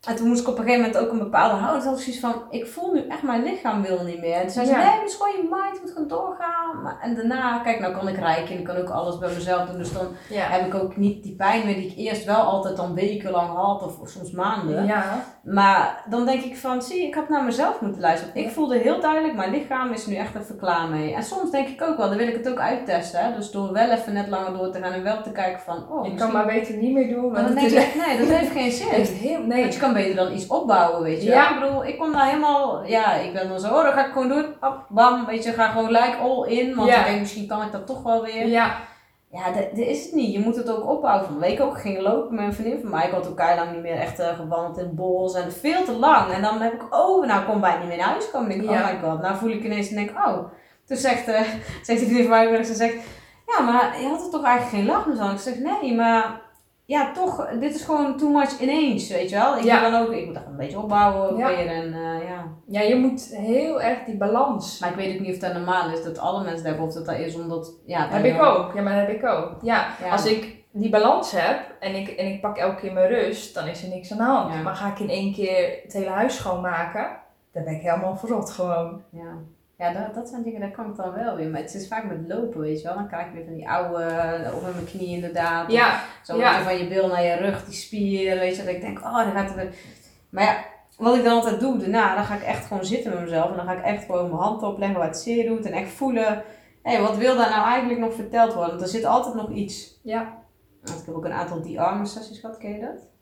En 0.07 0.15
toen 0.15 0.27
moest 0.27 0.41
ik 0.41 0.47
op 0.47 0.57
een 0.57 0.63
gegeven 0.63 0.85
moment 0.85 1.03
ook 1.03 1.11
een 1.11 1.19
bepaalde 1.19 1.55
houding. 1.55 1.81
Toen 1.81 1.89
had 1.91 1.99
ik 1.99 2.05
zoiets 2.05 2.21
van, 2.21 2.41
ik 2.49 2.67
voel 2.67 2.93
nu 2.93 3.07
echt 3.07 3.21
mijn 3.23 3.43
lichaam 3.43 3.81
wil 3.81 4.03
niet 4.03 4.19
meer. 4.19 4.33
En 4.33 4.41
toen 4.41 4.49
zei 4.49 4.65
ze, 4.65 4.71
Ja. 4.71 4.77
nee, 4.77 4.99
het 4.99 5.09
is 5.09 5.15
gewoon 5.15 5.35
je 5.35 5.47
mind, 5.49 5.81
moet 5.81 5.91
gewoon 5.91 6.07
doorgaan. 6.07 6.81
Maar, 6.83 6.97
en 7.01 7.15
daarna, 7.15 7.57
kijk, 7.59 7.79
nou 7.79 7.93
kan 7.93 8.07
ik 8.07 8.17
rijken 8.17 8.53
en 8.53 8.59
ik 8.59 8.63
kan 8.65 8.75
ook 8.77 8.89
alles 8.89 9.17
bij 9.17 9.33
mezelf 9.33 9.69
doen. 9.69 9.77
Dus 9.77 9.93
dan 9.93 10.07
ja. 10.29 10.43
heb 10.47 10.65
ik 10.65 10.75
ook 10.75 10.97
niet 10.97 11.23
die 11.23 11.35
pijn 11.35 11.65
meer 11.65 11.75
die 11.75 11.89
ik 11.91 11.97
eerst 11.97 12.25
wel 12.25 12.35
altijd 12.41 12.77
dan 12.77 12.93
wekenlang 12.95 13.49
had 13.55 13.83
of, 13.83 13.99
of 13.99 14.09
soms 14.09 14.31
maanden. 14.31 14.85
ja. 14.85 15.23
Maar 15.43 16.03
dan 16.09 16.25
denk 16.25 16.41
ik 16.43 16.57
van, 16.57 16.81
zie, 16.81 17.07
ik 17.07 17.15
had 17.15 17.29
naar 17.29 17.43
mezelf 17.43 17.81
moeten 17.81 18.01
luisteren. 18.01 18.35
Ik 18.35 18.49
voelde 18.49 18.77
heel 18.77 18.99
duidelijk, 18.99 19.35
mijn 19.35 19.51
lichaam 19.51 19.91
is 19.91 20.05
nu 20.05 20.15
echt 20.15 20.35
even 20.35 20.57
klaar 20.57 20.87
mee. 20.89 21.13
En 21.13 21.23
soms 21.23 21.51
denk 21.51 21.67
ik 21.67 21.81
ook 21.81 21.97
wel, 21.97 22.07
dan 22.09 22.17
wil 22.17 22.27
ik 22.27 22.33
het 22.35 22.49
ook 22.49 22.59
uittesten. 22.59 23.19
Hè? 23.19 23.35
Dus 23.35 23.51
door 23.51 23.71
wel 23.73 23.89
even 23.89 24.13
net 24.13 24.27
langer 24.27 24.57
door 24.57 24.71
te 24.71 24.79
gaan 24.79 24.91
en 24.91 25.03
wel 25.03 25.21
te 25.21 25.31
kijken 25.31 25.61
van, 25.61 25.89
oh, 25.89 26.05
Je 26.05 26.13
kan 26.13 26.31
maar 26.31 26.45
beter 26.45 26.75
niet 26.77 26.93
meer 26.93 27.09
doen. 27.09 27.31
Want 27.31 27.45
dan 27.47 27.55
denk 27.55 27.71
ik, 27.71 27.95
nee, 28.07 28.17
dat 28.17 28.27
heeft 28.27 28.51
geen 28.51 28.71
zin. 29.05 29.15
heel, 29.15 29.41
nee. 29.41 29.61
Want 29.61 29.73
je 29.73 29.79
kan 29.79 29.93
beter 29.95 30.15
dan 30.15 30.33
iets 30.33 30.47
opbouwen, 30.47 31.03
weet 31.03 31.23
je 31.23 31.29
Ja. 31.29 31.49
Ik 31.49 31.59
bedoel, 31.59 31.85
ik 31.85 31.99
kom 31.99 32.11
daar 32.11 32.25
helemaal, 32.25 32.85
ja, 32.85 33.13
ik 33.13 33.33
ben 33.33 33.49
dan 33.49 33.59
zo, 33.59 33.67
oh, 33.67 33.83
dat 33.83 33.93
ga 33.93 34.05
ik 34.05 34.11
gewoon 34.11 34.27
doen. 34.27 34.45
Hop, 34.59 34.85
bam, 34.89 35.25
weet 35.25 35.43
je, 35.43 35.51
ga 35.51 35.67
gewoon 35.67 35.85
gelijk 35.85 36.17
all 36.21 36.47
in. 36.47 36.75
Want 36.75 36.89
Ja. 36.89 36.99
ik 36.99 37.05
denk, 37.05 37.19
misschien 37.19 37.47
kan 37.47 37.61
ik 37.61 37.71
dat 37.71 37.87
toch 37.87 38.03
wel 38.03 38.23
weer. 38.23 38.47
Ja, 38.47 38.75
ja, 39.31 39.51
dat 39.51 39.87
is 39.87 40.03
het 40.03 40.13
niet. 40.13 40.33
Je 40.33 40.39
moet 40.39 40.55
het 40.55 40.69
ook 40.69 40.89
opbouwen. 40.89 41.25
Van 41.25 41.39
week 41.39 41.61
ook 41.61 41.79
ging 41.79 42.01
lopen 42.01 42.35
met 42.35 42.45
een 42.45 42.53
vriendin 42.53 42.81
van 42.81 42.89
mij. 42.89 43.05
Ik 43.05 43.11
had 43.11 43.27
ook 43.27 43.39
lang 43.39 43.71
niet 43.71 43.81
meer 43.81 43.97
echt 43.97 44.19
uh, 44.19 44.27
gewandeld 44.27 44.77
in 44.77 44.95
bos 44.95 45.33
en 45.35 45.51
veel 45.51 45.83
te 45.83 45.91
lang. 45.91 46.31
En 46.31 46.41
dan 46.41 46.61
heb 46.61 46.73
ik, 46.73 46.95
oh, 46.95 47.27
nou 47.27 47.45
kon 47.45 47.61
bijna 47.61 47.79
niet 47.79 47.87
meer 47.87 47.97
naar 47.97 48.07
huis 48.09 48.31
komen. 48.31 48.51
En 48.51 48.57
denk 48.57 48.69
ik, 48.71 48.77
oh 48.77 48.85
my 48.91 49.09
god. 49.09 49.21
Nou 49.21 49.37
voel 49.37 49.49
ik 49.49 49.63
ineens 49.63 49.89
en 49.89 49.95
denk 49.95 50.09
ik, 50.09 50.17
oh. 50.17 50.37
Toen 50.85 50.97
zegt, 50.97 51.27
uh, 51.27 51.39
zegt 51.85 51.99
die 51.99 52.07
vriendin 52.07 52.27
van 52.27 52.51
mij, 52.51 52.63
ze 52.63 52.73
zegt, 52.73 52.95
ja, 53.47 53.63
maar 53.63 54.01
je 54.01 54.07
had 54.07 54.25
er 54.25 54.29
toch 54.29 54.43
eigenlijk 54.43 54.75
geen 54.75 54.85
lach 54.85 55.05
meer 55.05 55.31
Ik 55.31 55.39
zeg, 55.39 55.55
nee, 55.59 55.95
maar 55.95 56.41
ja, 56.85 57.11
toch, 57.11 57.47
dit 57.59 57.75
is 57.75 57.83
gewoon 57.83 58.17
too 58.17 58.29
much 58.29 58.59
ineens, 58.59 59.09
weet 59.09 59.29
je 59.29 59.35
wel. 59.35 59.57
Ik 59.57 59.63
ja. 59.63 59.89
dan 59.89 60.01
ook, 60.01 60.11
ik 60.11 60.25
moet 60.25 60.33
dat 60.33 60.45
een 60.45 60.57
beetje 60.57 60.79
opbouwen 60.79 61.37
ja. 61.37 61.47
weer 61.47 61.67
en 61.67 61.87
uh, 61.87 62.27
ja. 62.27 62.47
Ja, 62.67 62.81
je 62.81 62.95
moet 62.95 63.25
heel 63.31 63.81
erg 63.81 64.03
die 64.03 64.17
balans. 64.17 64.79
Maar 64.79 64.89
ik 64.89 64.95
weet 64.95 65.13
ook 65.13 65.25
niet 65.25 65.33
of 65.33 65.39
dat 65.39 65.53
normaal 65.53 65.89
is, 65.89 66.03
dat 66.03 66.17
alle 66.17 66.43
mensen 66.43 66.65
hebben, 66.65 66.85
of 66.85 66.93
dat 66.93 67.05
dat 67.05 67.17
is 67.17 67.35
omdat, 67.35 67.73
ja. 67.85 68.07
heb 68.09 68.25
ik 68.25 68.41
ook, 68.41 68.73
ja, 68.73 68.81
maar 68.81 68.95
dat 68.95 69.07
heb 69.07 69.15
ik 69.15 69.25
ook. 69.25 69.51
Ja, 69.61 69.87
als 70.11 70.25
ik 70.25 70.63
die 70.71 70.89
balans 70.89 71.31
heb 71.31 71.75
en 71.79 71.95
ik, 71.95 72.07
en 72.07 72.25
ik 72.25 72.41
pak 72.41 72.57
elke 72.57 72.81
keer 72.81 72.93
mijn 72.93 73.07
rust, 73.07 73.53
dan 73.53 73.67
is 73.67 73.83
er 73.83 73.89
niks 73.89 74.11
aan 74.11 74.17
de 74.17 74.23
hand. 74.23 74.63
Maar 74.63 74.75
ga 74.75 74.91
ik 74.91 74.99
in 74.99 75.09
één 75.09 75.33
keer 75.33 75.79
het 75.83 75.93
hele 75.93 76.09
huis 76.09 76.35
schoonmaken, 76.35 77.07
dan 77.51 77.63
ben 77.63 77.73
ik 77.73 77.81
helemaal 77.81 78.15
verrot 78.15 78.49
gewoon. 78.49 79.01
Ja. 79.11 79.33
Ja, 79.77 79.93
dat, 79.93 80.13
dat 80.13 80.29
zijn 80.29 80.43
dingen, 80.43 80.59
daar 80.59 80.71
kan 80.71 80.89
ik 80.89 80.95
dan 80.95 81.13
wel 81.13 81.35
weer. 81.35 81.49
Maar 81.49 81.61
het 81.61 81.73
is 81.73 81.87
vaak 81.87 82.03
met 82.03 82.27
lopen, 82.27 82.59
weet 82.59 82.81
je 82.81 82.87
wel. 82.87 82.95
Dan 82.95 83.07
krijg 83.07 83.27
ik 83.27 83.33
weer 83.33 83.45
van 83.45 83.53
die 83.53 83.69
oude, 83.69 84.51
of 84.55 84.63
met 84.63 84.73
mijn 84.73 84.85
knie 84.85 85.07
inderdaad. 85.07 85.71
Ja. 85.71 86.03
Zo 86.23 86.37
ja. 86.37 86.63
van 86.63 86.77
je 86.77 86.87
bil 86.87 87.07
naar 87.07 87.23
je 87.23 87.35
rug, 87.35 87.65
die 87.65 87.73
spieren, 87.73 88.39
weet 88.39 88.55
je. 88.55 88.63
Dat 88.63 88.73
ik 88.73 88.81
denk, 88.81 88.97
oh, 88.97 89.15
daar 89.15 89.31
gaat 89.31 89.49
er 89.49 89.55
weer... 89.55 89.73
Maar 90.29 90.43
ja, 90.43 90.57
wat 90.97 91.15
ik 91.15 91.23
dan 91.23 91.33
altijd 91.33 91.59
doe, 91.59 91.77
daarna, 91.77 92.15
dan 92.15 92.23
ga 92.23 92.35
ik 92.35 92.41
echt 92.41 92.65
gewoon 92.65 92.85
zitten 92.85 93.11
met 93.11 93.21
mezelf. 93.21 93.49
En 93.49 93.55
dan 93.55 93.65
ga 93.65 93.73
ik 93.73 93.83
echt 93.83 94.05
gewoon 94.05 94.29
mijn 94.29 94.41
hand 94.41 94.63
opleggen 94.63 94.97
waar 94.97 95.07
het 95.07 95.17
zeer 95.17 95.47
doet. 95.47 95.65
En 95.65 95.73
echt 95.73 95.91
voelen, 95.91 96.43
hé, 96.81 96.91
hey, 96.91 97.01
wat 97.01 97.17
wil 97.17 97.35
daar 97.35 97.49
nou 97.49 97.67
eigenlijk 97.67 97.99
nog 97.99 98.13
verteld 98.13 98.53
worden? 98.53 98.69
Want 98.69 98.81
er 98.81 98.87
zit 98.87 99.05
altijd 99.05 99.35
nog 99.35 99.49
iets. 99.49 99.99
Ja. 100.03 100.43
Want 100.81 100.99
ik 100.99 101.05
heb 101.05 101.15
ook 101.15 101.25
een 101.25 101.31
aantal 101.31 101.61
die 101.61 101.79
sessies 102.03 102.39
gehad, 102.39 102.57
ken 102.57 102.71
je 102.71 102.79
dat? 102.79 103.14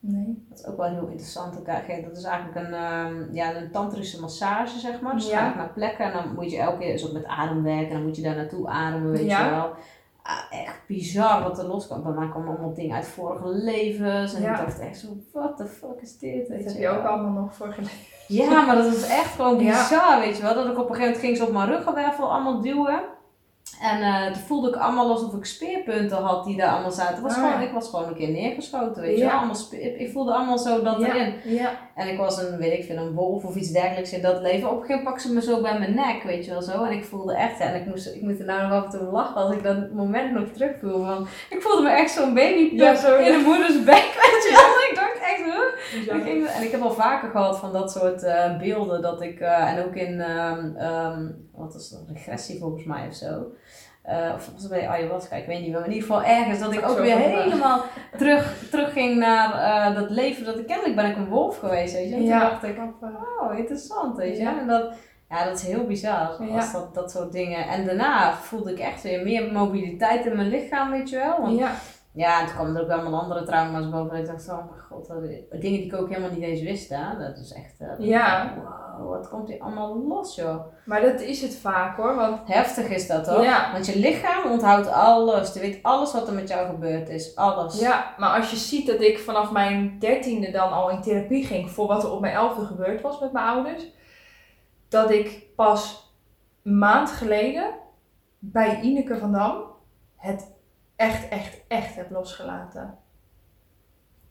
Nee. 0.00 0.44
Dat 0.48 0.58
is 0.58 0.66
ook 0.66 0.76
wel 0.76 0.88
heel 0.88 1.06
interessant. 1.06 1.54
Dat 1.54 2.16
is 2.16 2.24
eigenlijk 2.24 2.54
een, 2.54 2.74
um, 2.74 3.28
ja, 3.32 3.54
een 3.54 3.70
tantrische 3.70 4.20
massage, 4.20 4.78
zeg 4.78 5.00
maar. 5.00 5.14
Dus 5.14 5.28
ja. 5.28 5.50
ga 5.50 5.56
naar 5.56 5.72
plekken 5.72 6.04
en 6.04 6.12
dan 6.12 6.34
moet 6.34 6.50
je 6.50 6.58
elke 6.58 6.78
keer 6.78 6.98
zo 6.98 7.12
met 7.12 7.24
adem 7.24 7.62
werken. 7.62 7.88
En 7.88 7.94
dan 7.94 8.06
moet 8.06 8.16
je 8.16 8.22
daar 8.22 8.36
naartoe 8.36 8.68
ademen, 8.68 9.10
weet 9.10 9.30
je 9.30 9.50
wel. 9.50 9.70
Ah, 10.22 10.60
echt 10.66 10.80
bizar 10.86 11.42
wat 11.42 11.58
er 11.58 11.66
loskomt. 11.66 12.02
Bij 12.02 12.12
mij 12.12 12.28
allemaal 12.28 12.74
dingen 12.74 12.96
uit 12.96 13.06
vorige 13.06 13.48
levens. 13.48 14.34
En 14.34 14.42
ik 14.42 14.56
dacht 14.56 14.78
echt 14.78 14.98
zo, 14.98 15.08
what 15.32 15.56
the 15.56 15.66
fuck 15.66 16.00
is 16.00 16.18
dit? 16.18 16.48
Weet 16.48 16.64
dat 16.64 16.72
heb 16.72 16.82
je 16.82 16.88
ook 16.88 17.04
allemaal 17.04 17.42
nog 17.42 17.54
vorige 17.54 17.80
levens. 17.80 18.26
Ja, 18.26 18.66
maar 18.66 18.76
dat 18.76 18.94
is 18.94 19.06
echt 19.06 19.34
gewoon 19.34 19.58
bizar, 19.64 20.20
weet 20.20 20.36
je 20.36 20.42
wel. 20.42 20.54
Dat 20.54 20.66
ik 20.66 20.78
op 20.78 20.88
een 20.88 20.94
gegeven 20.94 21.00
moment 21.00 21.18
ging 21.18 21.36
ze 21.36 21.46
op 21.46 21.52
mijn 21.52 21.68
ruggenwervel 21.68 22.32
allemaal 22.32 22.60
duwen. 22.60 23.00
En 23.80 24.00
uh, 24.00 24.26
toen 24.26 24.42
voelde 24.42 24.68
ik 24.68 24.74
allemaal 24.74 25.10
alsof 25.10 25.34
ik 25.34 25.44
speerpunten 25.44 26.16
had 26.16 26.44
die 26.44 26.56
daar 26.56 26.70
allemaal 26.70 26.90
zaten. 26.90 27.22
Was 27.22 27.34
ah, 27.34 27.44
gewoon, 27.44 27.62
ik 27.62 27.72
was 27.72 27.88
gewoon 27.88 28.08
een 28.08 28.14
keer 28.14 28.30
neergeschoten, 28.30 29.02
weet 29.02 29.18
je 29.18 29.24
wel. 29.24 29.32
Allemaal 29.32 29.56
ik 29.98 30.10
voelde 30.12 30.32
allemaal 30.32 30.58
zo 30.58 30.82
dat 30.82 31.02
erin. 31.02 31.34
Ja. 31.44 31.70
En 31.94 32.08
ik 32.08 32.18
was 32.18 32.42
een, 32.42 32.56
weet 32.56 32.78
ik 32.78 32.84
veel, 32.84 32.96
een 32.96 33.12
wolf 33.12 33.44
of 33.44 33.54
iets 33.54 33.70
dergelijks 33.70 34.12
in 34.12 34.22
dat 34.22 34.40
leven. 34.40 34.70
Op 34.70 34.74
een 34.74 34.80
gegeven 34.80 34.96
moment 34.96 35.04
pakte 35.04 35.28
ze 35.28 35.34
me 35.34 35.42
zo 35.42 35.60
bij 35.60 35.78
mijn 35.78 35.94
nek, 35.94 36.22
weet 36.22 36.44
je 36.44 36.50
wel 36.50 36.62
zo. 36.62 36.84
En 36.84 36.92
ik 36.92 37.04
voelde 37.04 37.34
echt, 37.34 37.60
en 37.60 37.74
ik 37.74 37.86
moest, 37.86 38.14
ik 38.14 38.22
moet 38.22 38.38
er 38.38 38.44
nou 38.44 38.62
nog 38.62 38.72
af 38.72 38.84
en 38.84 38.98
toe 38.98 39.10
lachen 39.10 39.36
als 39.36 39.54
ik 39.54 39.62
dat 39.62 39.92
moment 39.92 40.32
nog 40.32 40.48
terugvoel. 40.48 41.04
Van, 41.04 41.26
ik 41.50 41.62
voelde 41.62 41.82
me 41.82 41.90
echt 41.90 42.10
zo'n 42.10 42.34
baby 42.34 42.76
ja, 42.76 42.94
zo, 42.94 43.16
in 43.16 43.32
de 43.32 43.42
moeders 43.46 43.84
bek, 43.84 44.10
weet 44.22 44.44
je 44.44 44.50
wel. 44.52 44.78
ik 44.90 44.94
dacht 44.94 45.20
echt, 45.20 45.44
huh? 45.44 46.56
en 46.56 46.62
ik 46.62 46.70
heb 46.70 46.82
al 46.82 46.92
vaker 46.92 47.30
gehad 47.30 47.58
van 47.58 47.72
dat 47.72 47.90
soort 47.92 48.22
uh, 48.22 48.58
beelden 48.58 49.02
dat 49.02 49.22
ik, 49.22 49.40
uh, 49.40 49.72
en 49.72 49.84
ook 49.84 49.94
in, 49.94 50.20
um, 50.20 50.76
um, 50.76 51.48
wat 51.60 51.74
is 51.74 51.88
dat, 51.88 52.00
regressie 52.06 52.58
volgens 52.58 52.84
mij 52.84 53.06
of 53.06 53.14
zo. 53.14 53.52
Uh, 54.08 54.32
of 54.34 54.50
was 54.52 54.62
het 54.62 54.70
bij 54.70 54.88
ayahuasca, 54.88 55.36
ik 55.36 55.46
weet 55.46 55.60
niet 55.60 55.72
maar 55.72 55.84
in 55.84 55.92
ieder 55.92 56.08
geval 56.08 56.24
ergens 56.24 56.58
dat 56.58 56.72
ik 56.72 56.88
ook 56.88 56.98
weer 56.98 57.16
helemaal 57.16 57.82
terug, 58.16 58.68
terug 58.70 58.92
ging 58.92 59.18
naar 59.18 59.54
uh, 59.54 59.96
dat 60.00 60.10
leven 60.10 60.44
dat 60.44 60.58
ik 60.58 60.66
kennelijk 60.66 60.96
ben 60.96 61.10
ik 61.10 61.16
een 61.16 61.28
wolf 61.28 61.58
geweest, 61.58 61.94
weet 61.94 62.08
je. 62.08 62.14
En 62.14 62.22
ja. 62.22 62.40
toen 62.40 62.48
dacht 62.48 62.62
ik, 62.62 62.78
oh 63.40 63.58
interessant, 63.58 64.16
weet 64.16 64.36
je. 64.36 64.46
En 64.46 64.66
dat, 64.66 64.94
ja, 65.28 65.44
dat 65.44 65.58
is 65.58 65.66
heel 65.66 65.86
bizar, 65.86 66.44
ja. 66.44 66.56
als 66.56 66.72
dat, 66.72 66.94
dat 66.94 67.10
soort 67.10 67.32
dingen. 67.32 67.66
En 67.66 67.86
daarna 67.86 68.32
voelde 68.32 68.72
ik 68.72 68.78
echt 68.78 69.02
weer 69.02 69.22
meer 69.22 69.52
mobiliteit 69.52 70.26
in 70.26 70.36
mijn 70.36 70.48
lichaam, 70.48 70.90
weet 70.90 71.10
je 71.10 71.16
wel. 71.16 71.40
Want, 71.40 71.58
ja. 71.58 71.72
Ja, 72.12 72.40
en 72.40 72.46
toen 72.46 72.54
kwamen 72.54 72.76
er 72.76 72.82
ook 72.82 72.90
allemaal 72.90 73.20
andere 73.20 73.42
trauma's 73.42 73.88
boven. 73.88 74.18
Ik 74.18 74.26
dacht, 74.26 74.48
oh 74.48 74.70
mijn 74.70 74.80
god, 74.80 75.08
dingen 75.50 75.80
die 75.80 75.84
ik 75.84 75.94
ook 75.94 76.08
helemaal 76.08 76.30
niet 76.30 76.42
eens 76.42 76.62
wist. 76.62 76.88
Hè? 76.88 77.18
Dat 77.18 77.38
is 77.38 77.52
echt, 77.52 77.80
uh, 77.80 78.08
ja. 78.08 78.54
wow, 78.56 78.79
wat 79.08 79.28
komt 79.28 79.48
hier 79.48 79.60
allemaal 79.60 80.06
los 80.08 80.34
joh. 80.34 80.64
Maar 80.84 81.00
dat 81.00 81.20
is 81.20 81.42
het 81.42 81.56
vaak 81.56 81.96
hoor. 81.96 82.14
Want... 82.14 82.40
Heftig 82.44 82.88
is 82.88 83.06
dat 83.06 83.24
toch? 83.24 83.42
Ja. 83.42 83.72
Want 83.72 83.86
je 83.86 83.98
lichaam 83.98 84.50
onthoudt 84.50 84.88
alles. 84.88 85.52
Je 85.52 85.60
weet 85.60 85.82
alles 85.82 86.12
wat 86.12 86.28
er 86.28 86.34
met 86.34 86.48
jou 86.48 86.66
gebeurd 86.66 87.08
is. 87.08 87.36
Alles. 87.36 87.80
Ja, 87.80 88.14
maar 88.18 88.36
als 88.36 88.50
je 88.50 88.56
ziet 88.56 88.86
dat 88.86 89.00
ik 89.00 89.18
vanaf 89.18 89.52
mijn 89.52 89.98
dertiende 89.98 90.50
dan 90.50 90.72
al 90.72 90.90
in 90.90 91.00
therapie 91.00 91.44
ging 91.44 91.70
voor 91.70 91.86
wat 91.86 92.04
er 92.04 92.12
op 92.12 92.20
mijn 92.20 92.34
elfde 92.34 92.64
gebeurd 92.64 93.00
was 93.00 93.20
met 93.20 93.32
mijn 93.32 93.46
ouders. 93.46 93.86
Dat 94.88 95.10
ik 95.10 95.42
pas 95.56 96.12
een 96.62 96.78
maand 96.78 97.10
geleden 97.10 97.74
bij 98.38 98.80
Ineke 98.80 99.18
van 99.18 99.32
Dam 99.32 99.62
het 100.16 100.52
echt, 100.96 101.28
echt, 101.28 101.60
echt 101.68 101.94
heb 101.94 102.10
losgelaten. 102.10 102.98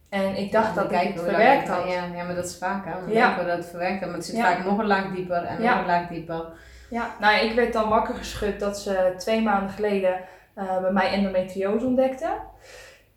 En 0.09 0.37
ik 0.37 0.51
dacht 0.51 0.75
dat 0.75 0.91
ik 0.91 0.97
het 0.97 1.21
verwerkt 1.21 1.67
had. 1.67 1.87
Ja, 1.87 2.03
ja, 2.15 2.23
maar 2.23 2.35
dat 2.35 2.45
is 2.45 2.57
vaak 2.57 2.85
hè. 2.85 3.05
We 3.05 3.13
ja. 3.13 3.37
dat 3.43 3.57
het 3.57 3.65
verwerkt 3.65 3.99
had, 3.99 4.07
maar 4.07 4.17
het 4.17 4.25
zit 4.25 4.41
vaak 4.41 4.65
nog 4.65 4.77
een 4.77 4.87
laag 4.87 5.11
dieper 5.15 5.43
en 5.43 5.61
nog 5.61 5.79
een 5.79 5.85
laag 5.85 6.07
dieper. 6.07 6.45
Ja, 6.89 7.15
nou 7.19 7.45
ik 7.45 7.55
werd 7.55 7.73
dan 7.73 7.89
wakker 7.89 8.15
geschud 8.15 8.59
dat 8.59 8.79
ze 8.79 9.13
twee 9.17 9.41
maanden 9.41 9.69
geleden 9.69 10.19
uh, 10.55 10.81
bij 10.81 10.91
mij 10.91 11.11
endometriose 11.11 11.85
ontdekte. 11.85 12.27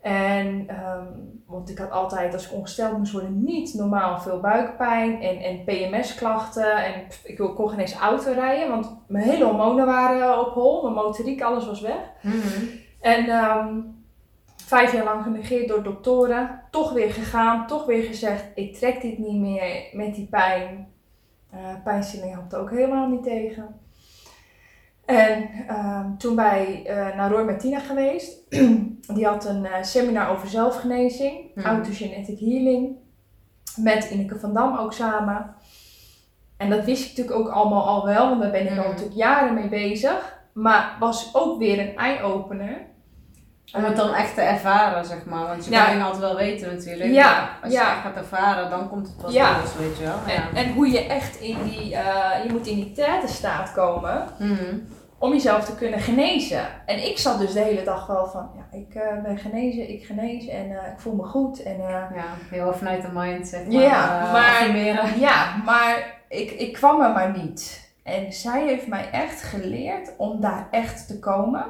En, 0.01 0.67
um, 0.69 1.41
want 1.47 1.69
ik 1.69 1.77
had 1.77 1.91
altijd, 1.91 2.33
als 2.33 2.45
ik 2.45 2.53
ongesteld 2.53 2.97
moest 2.97 3.11
worden, 3.11 3.43
niet 3.43 3.73
normaal 3.73 4.19
veel 4.19 4.39
buikpijn 4.39 5.21
en, 5.21 5.37
en 5.37 5.63
PMS-klachten. 5.63 6.85
En 6.85 6.93
ik 7.23 7.37
kon 7.37 7.69
geen 7.69 7.79
eens 7.79 7.95
auto 7.95 8.31
rijden, 8.31 8.69
want 8.69 8.97
mijn 9.07 9.29
hele 9.29 9.45
hormonen 9.45 9.85
waren 9.85 10.39
op 10.39 10.53
hol. 10.53 10.81
Mijn 10.81 10.93
motoriek, 10.93 11.41
alles 11.41 11.65
was 11.65 11.81
weg. 11.81 12.01
Mm 12.21 12.81
en 13.03 13.29
um, 13.29 14.02
vijf 14.55 14.93
jaar 14.93 15.03
lang 15.03 15.23
genegeerd 15.23 15.67
door 15.67 15.83
doktoren. 15.83 16.61
Toch 16.71 16.93
weer 16.93 17.13
gegaan, 17.13 17.67
toch 17.67 17.85
weer 17.85 18.03
gezegd: 18.03 18.45
ik 18.55 18.75
trek 18.75 19.01
dit 19.01 19.17
niet 19.17 19.39
meer 19.39 19.89
met 19.91 20.15
die 20.15 20.27
pijn. 20.27 20.91
Uh, 21.53 21.59
pijnstilling 21.83 22.33
helpt 22.33 22.55
ook 22.55 22.69
helemaal 22.69 23.07
niet 23.07 23.23
tegen. 23.23 23.81
En 25.05 25.49
um, 25.69 26.17
toen 26.17 26.35
bij 26.35 26.83
uh, 26.87 27.15
naar 27.15 27.31
Roy 27.31 27.43
Martina 27.43 27.79
geweest. 27.79 28.37
die 29.15 29.25
had 29.25 29.45
een 29.45 29.63
uh, 29.63 29.81
seminar 29.81 30.29
over 30.29 30.47
zelfgenezing, 30.47 31.51
hmm. 31.53 31.63
autogenetic 31.63 32.39
healing. 32.39 32.95
Met 33.75 34.09
Ineke 34.09 34.39
van 34.39 34.53
Dam 34.53 34.77
ook 34.77 34.93
samen. 34.93 35.55
En 36.57 36.69
dat 36.69 36.85
wist 36.85 37.03
ik 37.03 37.17
natuurlijk 37.17 37.47
ook 37.47 37.53
allemaal 37.53 37.87
al 37.87 38.05
wel, 38.05 38.29
want 38.29 38.41
daar 38.41 38.51
ben 38.51 38.63
ik 38.63 38.69
al 38.69 38.75
hmm. 38.75 38.87
natuurlijk 38.87 39.17
jaren 39.17 39.53
mee 39.53 39.69
bezig. 39.69 40.41
Maar 40.53 40.95
was 40.99 41.35
ook 41.35 41.57
weer 41.57 41.79
een 41.79 41.97
eye-opener. 41.97 42.91
Om 43.73 43.83
het 43.83 43.95
dan 43.95 44.13
echt 44.13 44.33
te 44.35 44.41
ervaren, 44.41 45.05
zeg 45.05 45.25
maar. 45.25 45.47
Want 45.47 45.65
je 45.65 45.71
ja. 45.71 45.85
kan 45.85 46.01
altijd 46.01 46.21
wel 46.21 46.35
weten 46.35 46.75
natuurlijk. 46.75 47.11
Ja. 47.11 47.49
als 47.63 47.73
je 47.73 47.79
echt 47.79 48.01
gaat 48.01 48.15
ervaren, 48.15 48.69
dan 48.69 48.89
komt 48.89 49.07
het 49.07 49.17
pas 49.17 49.33
ja. 49.33 49.59
los, 49.61 49.75
weet 49.75 49.97
je 49.97 50.03
wel. 50.03 50.15
Ja. 50.27 50.33
En, 50.33 50.55
en, 50.55 50.73
hoe 50.73 50.91
je 50.91 51.05
echt 51.05 51.39
in 51.39 51.63
die, 51.63 51.91
uh, 51.91 52.31
je 52.43 52.49
moet 52.51 52.67
in 52.67 52.75
die 52.75 52.93
staat 53.25 53.71
komen. 53.71 54.27
Mhm. 54.39 54.77
Om 55.17 55.31
jezelf 55.31 55.65
te 55.65 55.75
kunnen 55.75 55.99
genezen. 55.99 56.65
En 56.85 57.05
ik 57.05 57.17
zat 57.17 57.39
dus 57.39 57.53
de 57.53 57.59
hele 57.59 57.83
dag 57.83 58.07
wel 58.07 58.27
van, 58.27 58.49
ja, 58.55 58.77
ik 58.77 58.95
uh, 58.95 59.23
ben 59.23 59.37
genezen, 59.37 59.89
ik 59.89 60.05
genees 60.05 60.47
en 60.47 60.69
uh, 60.69 60.77
ik 60.77 60.99
voel 60.99 61.15
me 61.15 61.23
goed. 61.23 61.63
En, 61.63 61.77
ja, 61.77 62.09
heel 62.49 62.73
vanuit 62.73 63.01
de 63.01 63.11
mind, 63.13 63.47
zeg 63.47 63.65
maar. 63.65 63.81
Ja, 63.81 64.31
maar, 64.31 65.17
ja, 65.19 65.55
maar 65.65 66.21
ik, 66.27 66.51
ik 66.51 66.73
kwam 66.73 67.01
er 67.01 67.11
maar 67.11 67.37
niet. 67.37 67.91
En 68.03 68.33
zij 68.33 68.65
heeft 68.65 68.87
mij 68.87 69.09
echt 69.11 69.41
geleerd 69.41 70.13
om 70.17 70.41
daar 70.41 70.67
echt 70.71 71.07
te 71.07 71.19
komen. 71.19 71.65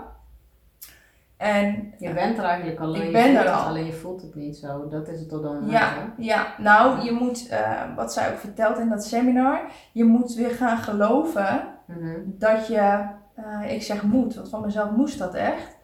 En, 1.44 1.94
je 1.98 2.14
bent 2.14 2.38
er 2.38 2.44
eigenlijk 2.44 2.80
al. 2.80 2.96
Ik 2.96 3.12
ben 3.12 3.36
er 3.36 3.50
al. 3.50 3.68
Alleen 3.68 3.86
je 3.86 3.94
voelt 3.94 4.22
het 4.22 4.36
niet 4.36 4.58
zo. 4.58 4.88
Dat 4.88 5.08
is 5.08 5.20
het 5.20 5.30
tot 5.30 5.44
dan. 5.44 5.70
Ja, 5.70 6.14
ja, 6.18 6.56
nou, 6.58 7.02
je 7.02 7.12
moet, 7.12 7.52
uh, 7.52 7.96
wat 7.96 8.14
zij 8.14 8.32
ook 8.32 8.38
vertelt 8.38 8.80
in 8.80 8.90
dat 8.90 9.06
seminar, 9.06 9.62
je 9.92 10.04
moet 10.04 10.34
weer 10.34 10.50
gaan 10.50 10.78
geloven 10.78 11.68
mhm. 11.86 12.20
dat 12.26 12.68
je, 12.68 13.06
uh, 13.40 13.72
ik 13.72 13.82
zeg 13.82 14.04
moet, 14.04 14.36
want 14.36 14.50
van 14.50 14.62
mezelf 14.62 14.92
moest 14.92 15.20
dat 15.20 15.34
echt, 15.34 15.78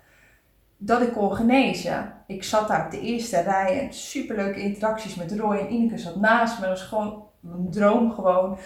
dat 0.77 1.01
ik 1.01 1.11
kon 1.11 1.35
genezen. 1.35 2.13
Ik 2.27 2.43
zat 2.43 2.67
daar 2.67 2.85
op 2.85 2.91
de 2.91 3.01
eerste 3.01 3.39
rij 3.39 3.81
en 3.81 3.93
superleuke 3.93 4.61
interacties 4.61 5.15
met 5.15 5.31
Roy 5.31 5.55
en 5.55 5.73
Ineke 5.73 5.97
zat 5.97 6.15
naast 6.15 6.59
me. 6.59 6.67
Dat 6.67 6.77
was 6.77 6.87
gewoon 6.87 7.23
een 7.43 7.71
droom 7.71 8.11
gewoon. 8.11 8.57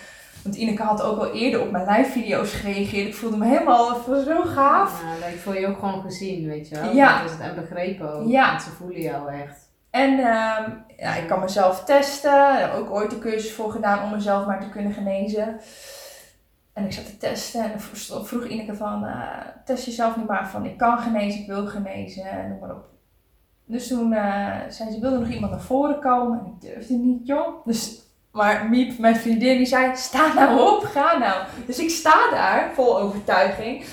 Want 0.43 0.55
Ineke 0.55 0.83
had 0.83 1.01
ook 1.01 1.19
al 1.19 1.33
eerder 1.33 1.61
op 1.61 1.71
mijn 1.71 1.87
live 1.89 2.11
video's 2.11 2.53
gereageerd. 2.53 3.07
Ik 3.07 3.15
voelde 3.15 3.37
me 3.37 3.45
helemaal 3.45 4.03
zo 4.05 4.41
gaaf. 4.41 5.03
Ja, 5.19 5.27
ik 5.27 5.39
voel 5.39 5.53
je 5.53 5.67
ook 5.67 5.79
gewoon 5.79 6.01
gezien, 6.01 6.47
weet 6.47 6.69
je 6.69 6.75
wel. 6.75 6.91
Ja. 6.91 7.17
Dat 7.17 7.25
is 7.25 7.31
het, 7.31 7.41
en 7.41 7.55
begrepen 7.55 8.13
ook. 8.13 8.27
Ja. 8.27 8.49
Want 8.49 8.61
ze 8.61 8.69
voelen 8.69 9.01
jou 9.01 9.31
echt. 9.31 9.71
En 9.89 10.11
uh, 10.11 10.57
ja, 10.97 11.15
ik 11.15 11.27
kan 11.27 11.39
mezelf 11.39 11.83
testen. 11.83 12.53
Ik 12.53 12.59
heb 12.59 12.73
ook 12.73 12.91
ooit 12.91 13.11
een 13.11 13.19
cursus 13.19 13.53
voor 13.53 13.71
gedaan 13.71 14.03
om 14.03 14.11
mezelf 14.11 14.45
maar 14.45 14.61
te 14.61 14.69
kunnen 14.69 14.93
genezen. 14.93 15.59
En 16.73 16.85
ik 16.85 16.91
zat 16.91 17.05
te 17.05 17.17
testen 17.17 17.71
en 17.73 17.79
vroeg 18.25 18.45
Ineke 18.45 18.75
van, 18.75 19.05
eh, 19.05 19.37
test 19.65 19.85
jezelf 19.85 20.17
nu 20.17 20.23
maar 20.23 20.49
van, 20.49 20.65
ik 20.65 20.77
kan 20.77 20.97
genezen, 20.97 21.41
ik 21.41 21.47
wil 21.47 21.67
genezen, 21.67 22.23
en 22.23 22.49
noem 22.49 22.59
maar 22.59 22.71
op. 22.71 22.85
Dus 23.65 23.87
toen 23.87 24.13
eh, 24.13 24.59
zei 24.69 24.91
ze, 24.91 24.99
wil 24.99 25.13
er 25.13 25.19
nog 25.19 25.29
iemand 25.29 25.51
naar 25.51 25.61
voren 25.61 25.99
komen? 25.99 26.39
En 26.39 26.45
ik 26.45 26.61
durfde 26.61 26.93
niet, 26.93 27.27
joh. 27.27 27.65
Dus, 27.65 28.02
maar 28.33 28.69
Miep, 28.69 28.97
mijn 28.97 29.15
vriendin, 29.15 29.57
die 29.57 29.65
zei, 29.65 29.95
sta 29.95 30.33
nou 30.33 30.59
op, 30.59 30.83
ga 30.83 31.17
nou. 31.17 31.45
Dus 31.65 31.79
ik 31.79 31.89
sta 31.89 32.29
daar, 32.31 32.73
vol 32.73 32.99
overtuiging. 32.99 33.85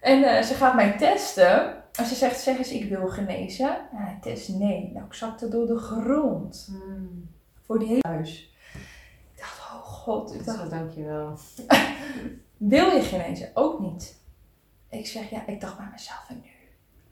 En 0.00 0.22
eh, 0.22 0.42
ze 0.42 0.54
gaat 0.54 0.74
mij 0.74 0.92
testen. 0.92 1.82
En 1.92 2.06
ze 2.06 2.14
zegt, 2.14 2.40
zeg 2.40 2.58
eens, 2.58 2.70
ik 2.70 2.88
wil 2.88 3.08
genezen. 3.08 3.68
En 3.68 3.96
hij 3.96 4.18
test, 4.20 4.48
nee. 4.48 4.90
Nou, 4.94 5.06
ik 5.06 5.14
zakte 5.14 5.48
door 5.48 5.66
de 5.66 5.78
grond. 5.78 6.68
Hmm. 6.70 7.30
Voor 7.62 7.78
die 7.78 7.88
hele 7.88 8.08
huis. 8.08 8.54
Ik 9.34 9.40
dacht, 9.40 9.58
oh 9.58 9.82
god. 9.82 10.34
Ik 10.34 10.44
dacht, 10.44 10.58
Zo, 10.58 10.68
dankjewel. 10.68 11.38
wil 12.56 12.90
je 12.90 13.02
genezen? 13.02 13.50
Ook 13.54 13.80
niet. 13.80 14.16
Ik 14.90 15.06
zeg, 15.06 15.30
ja, 15.30 15.46
ik 15.46 15.60
dacht 15.60 15.76
bij 15.76 15.88
mezelf, 15.92 16.24
en 16.28 16.40
nu? 16.42 16.53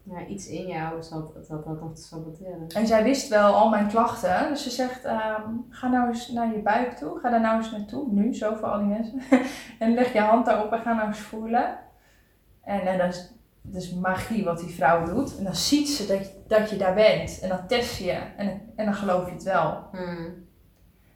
Ja, 0.04 0.26
iets 0.26 0.48
in 0.48 0.66
jou 0.66 1.02
zat 1.02 1.34
dat, 1.34 1.64
dat 1.64 1.80
nog 1.80 1.94
te 1.94 2.02
saboteren. 2.02 2.66
En 2.68 2.86
zij 2.86 3.02
wist 3.02 3.28
wel 3.28 3.54
al 3.54 3.68
mijn 3.68 3.88
klachten. 3.88 4.48
Dus 4.48 4.62
ze 4.62 4.70
zegt, 4.70 5.04
ehm, 5.04 5.42
ga 5.68 5.88
nou 5.88 6.08
eens 6.08 6.28
naar 6.28 6.52
je 6.52 6.58
buik 6.62 6.92
toe. 6.92 7.18
Ga 7.18 7.30
daar 7.30 7.40
nou 7.40 7.56
eens 7.56 7.70
naartoe. 7.70 8.12
Nu, 8.12 8.34
zo 8.34 8.54
voor 8.54 8.68
al 8.68 8.78
die 8.78 8.86
mensen. 8.88 9.20
en 9.78 9.94
leg 9.94 10.12
je 10.12 10.20
hand 10.20 10.46
daarop 10.46 10.72
en 10.72 10.80
ga 10.80 10.92
nou 10.92 11.06
eens 11.08 11.18
voelen. 11.18 11.78
En, 12.64 12.80
en 12.80 12.98
dat, 12.98 13.08
is, 13.08 13.32
dat 13.62 13.82
is 13.82 13.94
magie 13.94 14.44
wat 14.44 14.58
die 14.58 14.74
vrouw 14.74 15.04
doet. 15.04 15.38
En 15.38 15.44
dan 15.44 15.54
ziet 15.54 15.88
ze 15.88 16.06
dat, 16.06 16.18
je- 16.18 16.42
dat 16.46 16.70
je 16.70 16.76
daar 16.76 16.94
bent. 16.94 17.40
En 17.40 17.48
dan 17.48 17.66
test 17.66 17.98
je. 17.98 18.18
En, 18.36 18.60
en 18.76 18.84
dan 18.84 18.94
geloof 18.94 19.26
je 19.26 19.32
het 19.32 19.42
wel. 19.42 19.84
Hmm. 19.92 20.34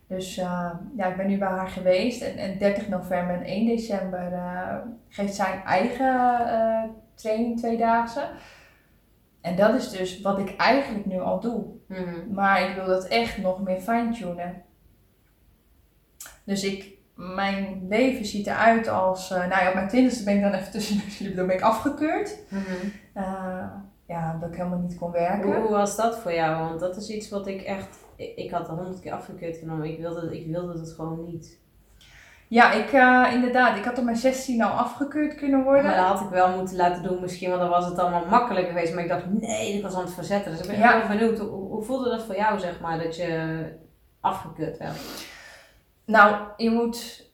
Dus 0.09 0.37
eh, 0.37 0.71
ja, 0.97 1.07
ik 1.07 1.17
ben 1.17 1.27
nu 1.27 1.39
bij 1.39 1.49
haar 1.49 1.69
geweest. 1.69 2.23
En, 2.23 2.37
en 2.37 2.59
30 2.59 2.89
november 2.89 3.35
en 3.37 3.43
1 3.45 3.67
december 3.67 4.33
eh, 4.33 4.77
geeft 5.09 5.35
zij 5.35 5.53
een 5.53 5.63
eigen 5.65 6.47
eh, 6.49 6.83
training, 7.15 7.59
tweedaagse. 7.59 8.21
En 9.47 9.57
dat 9.57 9.75
is 9.75 9.91
dus 9.91 10.21
wat 10.21 10.39
ik 10.39 10.57
eigenlijk 10.57 11.07
nu 11.07 11.21
al 11.21 11.41
doe. 11.41 11.65
Hmm. 11.89 12.33
Maar 12.33 12.69
ik 12.69 12.75
wil 12.75 12.87
dat 12.87 13.07
echt 13.07 13.39
nog 13.39 13.63
meer 13.63 13.81
fine-tunen. 13.81 14.63
Dus 16.45 16.65
ik, 16.65 16.99
mijn 17.15 17.87
leven 17.89 18.25
ziet 18.25 18.47
eruit 18.47 18.89
als... 18.89 19.31
eh, 19.31 19.39
nou 19.39 19.63
ja, 19.63 19.69
op 19.69 19.75
mijn 19.75 19.89
twintigste 19.89 20.25
ben 20.25 20.37
ik 20.37 20.43
dan 20.43 20.53
even 20.53 20.71
tussen 20.71 20.97
jullie, 20.97 21.35
dan 21.35 21.47
ben 21.47 21.57
ik 21.57 21.63
afgekeurd. 21.63 22.39
Hmm. 22.49 22.93
Eh, 23.13 23.69
ja, 24.07 24.37
dat 24.41 24.49
ik 24.49 24.57
helemaal 24.57 24.79
niet 24.79 24.99
kon 24.99 25.11
werken. 25.11 25.53
Hoe, 25.53 25.63
hoe 25.63 25.71
was 25.71 25.97
dat 25.97 26.19
voor 26.19 26.33
jou? 26.33 26.69
Want 26.69 26.81
dat 26.81 26.97
is 26.97 27.11
iets 27.11 27.29
wat 27.29 27.47
ik 27.47 27.63
echt... 27.63 27.99
Ik, 28.17 28.37
ik 28.37 28.51
had 28.51 28.69
er 28.69 28.75
honderd 28.75 29.01
keer 29.01 29.13
afgekeurd 29.13 29.57
genomen. 29.57 29.91
Ik 29.91 29.99
wilde, 29.99 30.41
ik 30.41 30.47
wilde 30.47 30.79
het 30.79 30.93
gewoon 30.93 31.25
niet. 31.25 31.59
Ja, 32.49 32.73
ik, 32.73 32.93
eh, 32.93 33.33
inderdaad. 33.35 33.77
Ik 33.77 33.85
had 33.85 33.99
op 33.99 34.05
mijn 34.05 34.17
16 34.17 34.63
al 34.63 34.71
afgekeurd 34.71 35.35
kunnen 35.35 35.63
worden. 35.63 35.85
Maar 35.85 35.97
dat 35.97 36.07
had 36.07 36.21
ik 36.21 36.29
wel 36.29 36.57
moeten 36.57 36.77
laten 36.77 37.03
doen 37.03 37.21
misschien, 37.21 37.49
want 37.49 37.61
dan 37.61 37.71
was 37.71 37.85
het 37.85 37.99
allemaal 37.99 38.27
makkelijker 38.27 38.73
geweest. 38.73 38.95
Maar 38.95 39.03
ik 39.03 39.09
dacht, 39.09 39.27
nee, 39.31 39.73
ik 39.77 39.83
was 39.83 39.95
aan 39.95 40.05
het 40.05 40.13
verzetten. 40.15 40.51
Dus 40.51 40.61
ik 40.61 40.67
ben 40.67 40.79
Ja. 40.79 41.01
heel 41.01 41.17
benieuwd, 41.19 41.39
hoe, 41.39 41.49
hoe 41.49 41.83
voelde 41.83 42.11
dat 42.11 42.23
voor 42.25 42.37
jou, 42.37 42.59
zeg 42.59 42.81
maar, 42.81 42.99
dat 42.99 43.17
je 43.17 43.65
afgekeurd 44.21 44.79
werd? 44.79 44.97
Nou, 46.05 46.37
je 46.57 46.71
moet, 46.71 47.31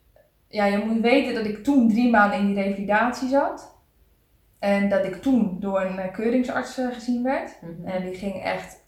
ja, 0.49 0.65
je 0.65 0.79
moet 0.79 1.01
weten 1.01 1.35
dat 1.35 1.45
ik 1.45 1.65
toen 1.65 1.89
drie 1.89 2.11
maanden 2.11 2.39
in 2.39 2.47
die 2.47 2.55
revalidatie 2.63 3.29
zat. 3.29 3.71
En 4.59 4.89
dat 4.89 5.05
ik 5.05 5.23
toen 5.23 5.57
door 5.61 5.81
een 5.83 5.99
eh, 5.99 6.13
keuringsarts 6.13 6.79
eh, 6.79 6.87
gezien 6.93 7.23
werd. 7.23 7.59
Mhm. 7.61 7.89
En 7.89 8.03
die 8.05 8.15
ging 8.15 8.43
echt 8.43 8.82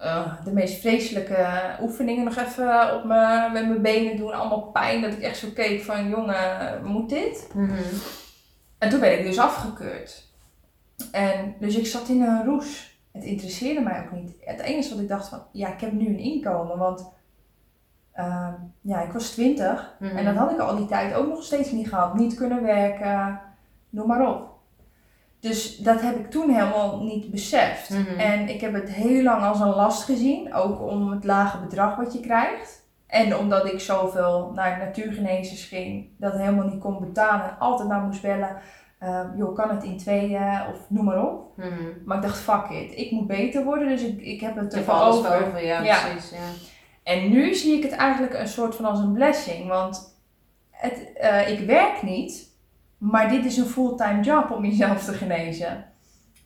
eh, 0.00 0.44
de 0.44 0.52
meest 0.52 0.80
vreselijke 0.80 1.48
oefeningen 1.80 2.24
nog 2.24 2.36
even 2.36 2.94
op 2.94 3.04
me, 3.04 3.48
met 3.52 3.68
mijn 3.68 3.82
benen 3.82 4.16
doen. 4.16 4.32
Allemaal 4.32 4.62
pijn. 4.62 5.02
Dat 5.02 5.12
ik 5.12 5.20
echt 5.20 5.36
zo 5.36 5.48
keek 5.54 5.82
van, 5.82 6.08
jongen, 6.08 6.80
moet 6.84 7.08
dit? 7.08 7.50
Mhm. 7.54 7.72
En 8.78 8.90
toen 8.90 9.00
ben 9.00 9.18
ik 9.18 9.24
dus 9.24 9.38
afgekeurd. 9.38 10.28
En 11.12 11.54
dus 11.58 11.76
ik 11.76 11.86
zat 11.86 12.08
in 12.08 12.22
een 12.22 12.44
roes. 12.44 12.98
Het 13.12 13.24
interesseerde 13.24 13.80
mij 13.80 14.00
ook 14.00 14.12
niet. 14.12 14.34
Het 14.40 14.60
enige 14.60 14.90
wat 14.90 14.98
ik 14.98 15.08
dacht 15.08 15.28
van, 15.28 15.42
ja, 15.52 15.72
ik 15.72 15.80
heb 15.80 15.92
nu 15.92 16.06
een 16.06 16.18
inkomen. 16.18 16.78
Want 16.78 17.08
ehm, 18.12 18.54
ja, 18.80 19.02
ik 19.02 19.12
was 19.12 19.30
twintig. 19.30 19.96
Mhm. 19.98 20.16
En 20.16 20.24
dat 20.24 20.34
had 20.34 20.50
ik 20.50 20.58
al 20.58 20.76
die 20.76 20.86
tijd 20.86 21.14
ook 21.14 21.28
nog 21.28 21.42
steeds 21.42 21.70
niet 21.70 21.88
gehad. 21.88 22.14
Niet 22.14 22.34
kunnen 22.34 22.62
werken, 22.62 23.40
noem 23.90 24.06
maar 24.06 24.28
op. 24.28 24.49
Dus 25.40 25.76
dat 25.76 26.00
heb 26.00 26.16
ik 26.16 26.30
toen 26.30 26.50
helemaal 26.50 27.02
niet 27.02 27.30
beseft. 27.30 27.90
Mhm. 27.90 28.18
En 28.18 28.48
ik 28.48 28.60
heb 28.60 28.72
het 28.72 28.90
heel 28.90 29.22
lang 29.22 29.42
als 29.42 29.60
een 29.60 29.68
last 29.74 30.02
gezien. 30.02 30.54
Ook 30.54 30.80
om 30.80 31.10
het 31.10 31.24
lage 31.24 31.58
bedrag 31.58 31.96
wat 31.96 32.12
je 32.12 32.20
krijgt. 32.20 32.78
En 33.06 33.36
omdat 33.36 33.72
ik 33.72 33.80
zoveel 33.80 34.52
naar 34.54 34.78
natuurgenezers 34.78 35.64
ging, 35.64 36.08
dat 36.18 36.32
helemaal 36.32 36.66
niet 36.66 36.80
kon 36.80 37.00
betalen. 37.00 37.44
En 37.44 37.58
altijd 37.58 37.88
maar 37.88 38.00
moest 38.00 38.22
bellen. 38.22 38.56
ehm, 38.98 39.36
joh, 39.36 39.54
kan 39.54 39.70
het 39.70 39.84
in 39.84 39.96
tweeën 39.98 40.60
of 40.72 40.76
noem 40.88 41.04
maar 41.04 41.22
op. 41.26 41.56
Mhm. 41.56 41.68
Maar 42.04 42.16
ik 42.16 42.22
dacht, 42.22 42.38
fuck 42.38 42.68
it. 42.70 42.96
Ik 42.98 43.10
moet 43.10 43.26
beter 43.26 43.64
worden, 43.64 43.88
dus 43.88 44.02
ik, 44.02 44.20
ik 44.20 44.40
heb 44.40 44.56
het 44.56 44.74
ervoor 44.74 44.94
over. 45.00 45.46
over, 45.46 45.64
ja, 45.64 45.82
Ja. 45.82 45.98
precies. 46.08 46.30
Ja. 46.30 46.36
En 47.02 47.30
nu 47.30 47.54
zie 47.54 47.76
ik 47.76 47.82
het 47.82 47.92
eigenlijk 47.92 48.34
een 48.34 48.48
soort 48.48 48.74
van 48.74 48.84
als 48.84 48.98
een 48.98 49.12
blessing. 49.12 49.68
Want 49.68 50.18
het, 50.70 51.12
eh, 51.14 51.48
ik 51.48 51.66
werk 51.66 52.02
niet, 52.02 52.49
maar 53.00 53.28
dit 53.28 53.44
is 53.44 53.56
een 53.56 53.66
fulltime 53.66 54.20
job 54.20 54.50
om 54.50 54.64
jezelf 54.64 55.04
te 55.04 55.12
genezen. 55.12 55.84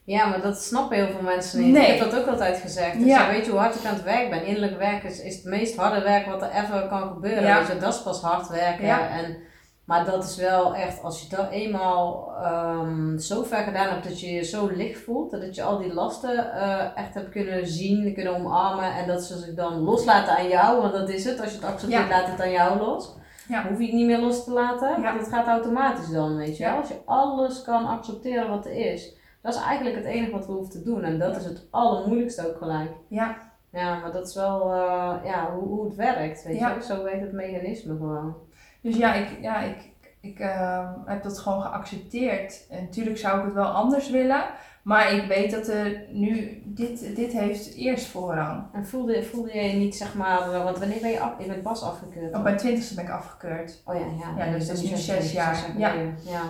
Ja, 0.03 0.25
maar 0.25 0.41
dat 0.41 0.61
snappen 0.63 0.97
heel 0.97 1.07
veel 1.07 1.21
mensen 1.21 1.59
niet. 1.61 1.73
Nee. 1.73 1.93
Ik 1.93 1.99
heb 1.99 2.11
dat 2.11 2.19
ook 2.19 2.27
altijd 2.27 2.57
gezegd. 2.57 2.95
Ik 2.95 3.05
Ja. 3.05 3.27
weet 3.29 3.45
je 3.45 3.51
hoe 3.51 3.59
hard 3.59 3.75
ik 3.75 3.85
aan 3.85 3.93
het 3.93 4.03
werk 4.03 4.29
ben? 4.29 4.45
Innerlijk 4.45 4.77
werken 4.77 5.09
is, 5.09 5.21
is 5.21 5.35
het 5.35 5.45
meest 5.45 5.75
harde 5.75 6.01
werk 6.01 6.25
wat 6.25 6.41
er 6.41 6.51
ever 6.51 6.87
kan 6.87 7.07
gebeuren. 7.13 7.43
Ja. 7.43 7.57
Weet 7.57 7.67
je, 7.67 7.77
dat 7.77 7.93
is 7.93 8.01
pas 8.01 8.21
hard 8.21 8.47
werken. 8.47 8.85
Ja. 8.85 9.09
En, 9.09 9.37
maar 9.85 10.05
dat 10.05 10.23
is 10.23 10.35
wel 10.35 10.75
echt, 10.75 11.03
als 11.03 11.21
je 11.21 11.35
dat 11.35 11.51
eenmaal 11.51 12.31
ehm, 12.43 13.17
zo 13.17 13.43
ver 13.43 13.63
gedaan 13.63 13.89
hebt 13.89 14.03
dat 14.03 14.19
je 14.19 14.31
je 14.31 14.43
zo 14.43 14.69
licht 14.75 15.01
voelt, 15.01 15.31
dat 15.31 15.55
je 15.55 15.63
al 15.63 15.77
die 15.77 15.93
lasten 15.93 16.53
eh, 16.53 16.85
echt 16.95 17.13
hebt 17.13 17.29
kunnen 17.29 17.67
zien, 17.67 18.13
kunnen 18.13 18.35
omarmen 18.35 18.93
en 18.95 19.07
dat 19.07 19.23
ze 19.23 19.37
zich 19.37 19.53
dan 19.53 19.73
loslaten 19.77 20.37
aan 20.37 20.47
jou, 20.47 20.81
want 20.81 20.93
dat 20.93 21.09
is 21.09 21.25
het. 21.25 21.39
Als 21.41 21.49
je 21.49 21.55
het 21.57 21.65
accepteert, 21.65 22.09
laat 22.09 22.27
het 22.27 22.41
aan 22.41 22.51
jou 22.51 22.77
los. 22.79 23.13
Ja. 23.47 23.67
Hoef 23.67 23.77
je 23.79 23.85
het 23.85 23.93
niet 23.93 24.05
meer 24.05 24.19
los 24.19 24.43
te 24.43 24.51
laten, 24.51 25.01
Ja. 25.01 25.17
het 25.17 25.27
gaat 25.27 25.47
automatisch 25.47 26.09
dan, 26.09 26.35
weet 26.35 26.57
je 26.57 26.63
Ja. 26.63 26.75
Als 26.77 26.87
je 26.87 26.97
alles 27.05 27.61
kan 27.61 27.85
accepteren 27.85 28.49
wat 28.49 28.65
er 28.65 28.91
is. 28.91 29.15
Dat 29.41 29.53
is 29.55 29.61
eigenlijk 29.61 29.95
het 29.95 30.05
enige 30.05 30.31
wat 30.31 30.45
we 30.45 30.51
hoeven 30.51 30.71
te 30.71 30.83
doen. 30.83 31.03
En 31.03 31.19
dat 31.19 31.31
Ja. 31.31 31.37
is 31.37 31.45
het 31.45 31.67
allermoeilijkste 31.71 32.47
ook 32.47 32.57
gelijk. 32.57 32.91
Ja. 33.07 33.37
Ja, 33.71 33.99
maar 33.99 34.11
dat 34.11 34.27
is 34.27 34.35
wel 34.35 34.61
eh, 34.73 35.13
ja, 35.23 35.51
hoe, 35.53 35.67
hoe 35.67 35.85
het 35.85 35.95
werkt, 35.95 36.43
weet 36.43 36.59
je. 36.59 36.75
Zo 36.81 37.03
werkt 37.03 37.21
het 37.21 37.31
mechanisme 37.31 37.95
gewoon. 37.97 38.35
Dus 38.81 38.97
ja, 38.97 39.13
ik, 39.13 39.37
ja, 39.41 39.59
ik, 39.59 39.89
ik 40.21 40.39
ehm, 40.39 40.87
heb 41.05 41.23
dat 41.23 41.39
gewoon 41.39 41.61
geaccepteerd. 41.61 42.67
En 42.69 42.83
natuurlijk 42.83 43.17
zou 43.17 43.39
ik 43.39 43.45
het 43.45 43.53
wel 43.53 43.65
anders 43.65 44.09
willen. 44.09 44.43
Maar 44.85 45.13
ik 45.13 45.27
weet 45.27 45.51
dat 45.51 45.67
er 45.67 46.01
nu, 46.11 46.61
dit, 46.65 47.15
dit 47.15 47.31
heeft 47.31 47.75
eerst 47.75 48.05
voorrang. 48.05 48.63
En 48.73 48.85
voelde, 48.85 49.23
voelde 49.23 49.57
je 49.57 49.73
niet, 49.73 49.95
zeg 49.95 50.15
maar, 50.15 50.63
want 50.63 50.77
wanneer 50.77 51.01
ben 51.01 51.09
je 51.09 51.19
af, 51.19 51.31
je 51.39 51.47
bent 51.47 51.63
pas 51.63 51.81
afgekeurd? 51.83 52.27
Op 52.27 52.33
toch? 52.33 52.43
mijn 52.43 52.57
twintigste 52.57 52.95
ben 52.95 53.03
ik 53.03 53.09
afgekeurd. 53.11 53.81
Oh 53.85 53.95
ja, 53.95 54.05
ja. 54.19 54.45
Ja, 54.45 54.51
dus 54.51 54.67
dat 54.67 54.77
is 54.77 54.89
nu 54.89 54.97
zes 54.97 55.31
jaar. 55.31 55.73
Ja. 55.77 55.89
geleden. 55.89 56.17
ja. 56.25 56.41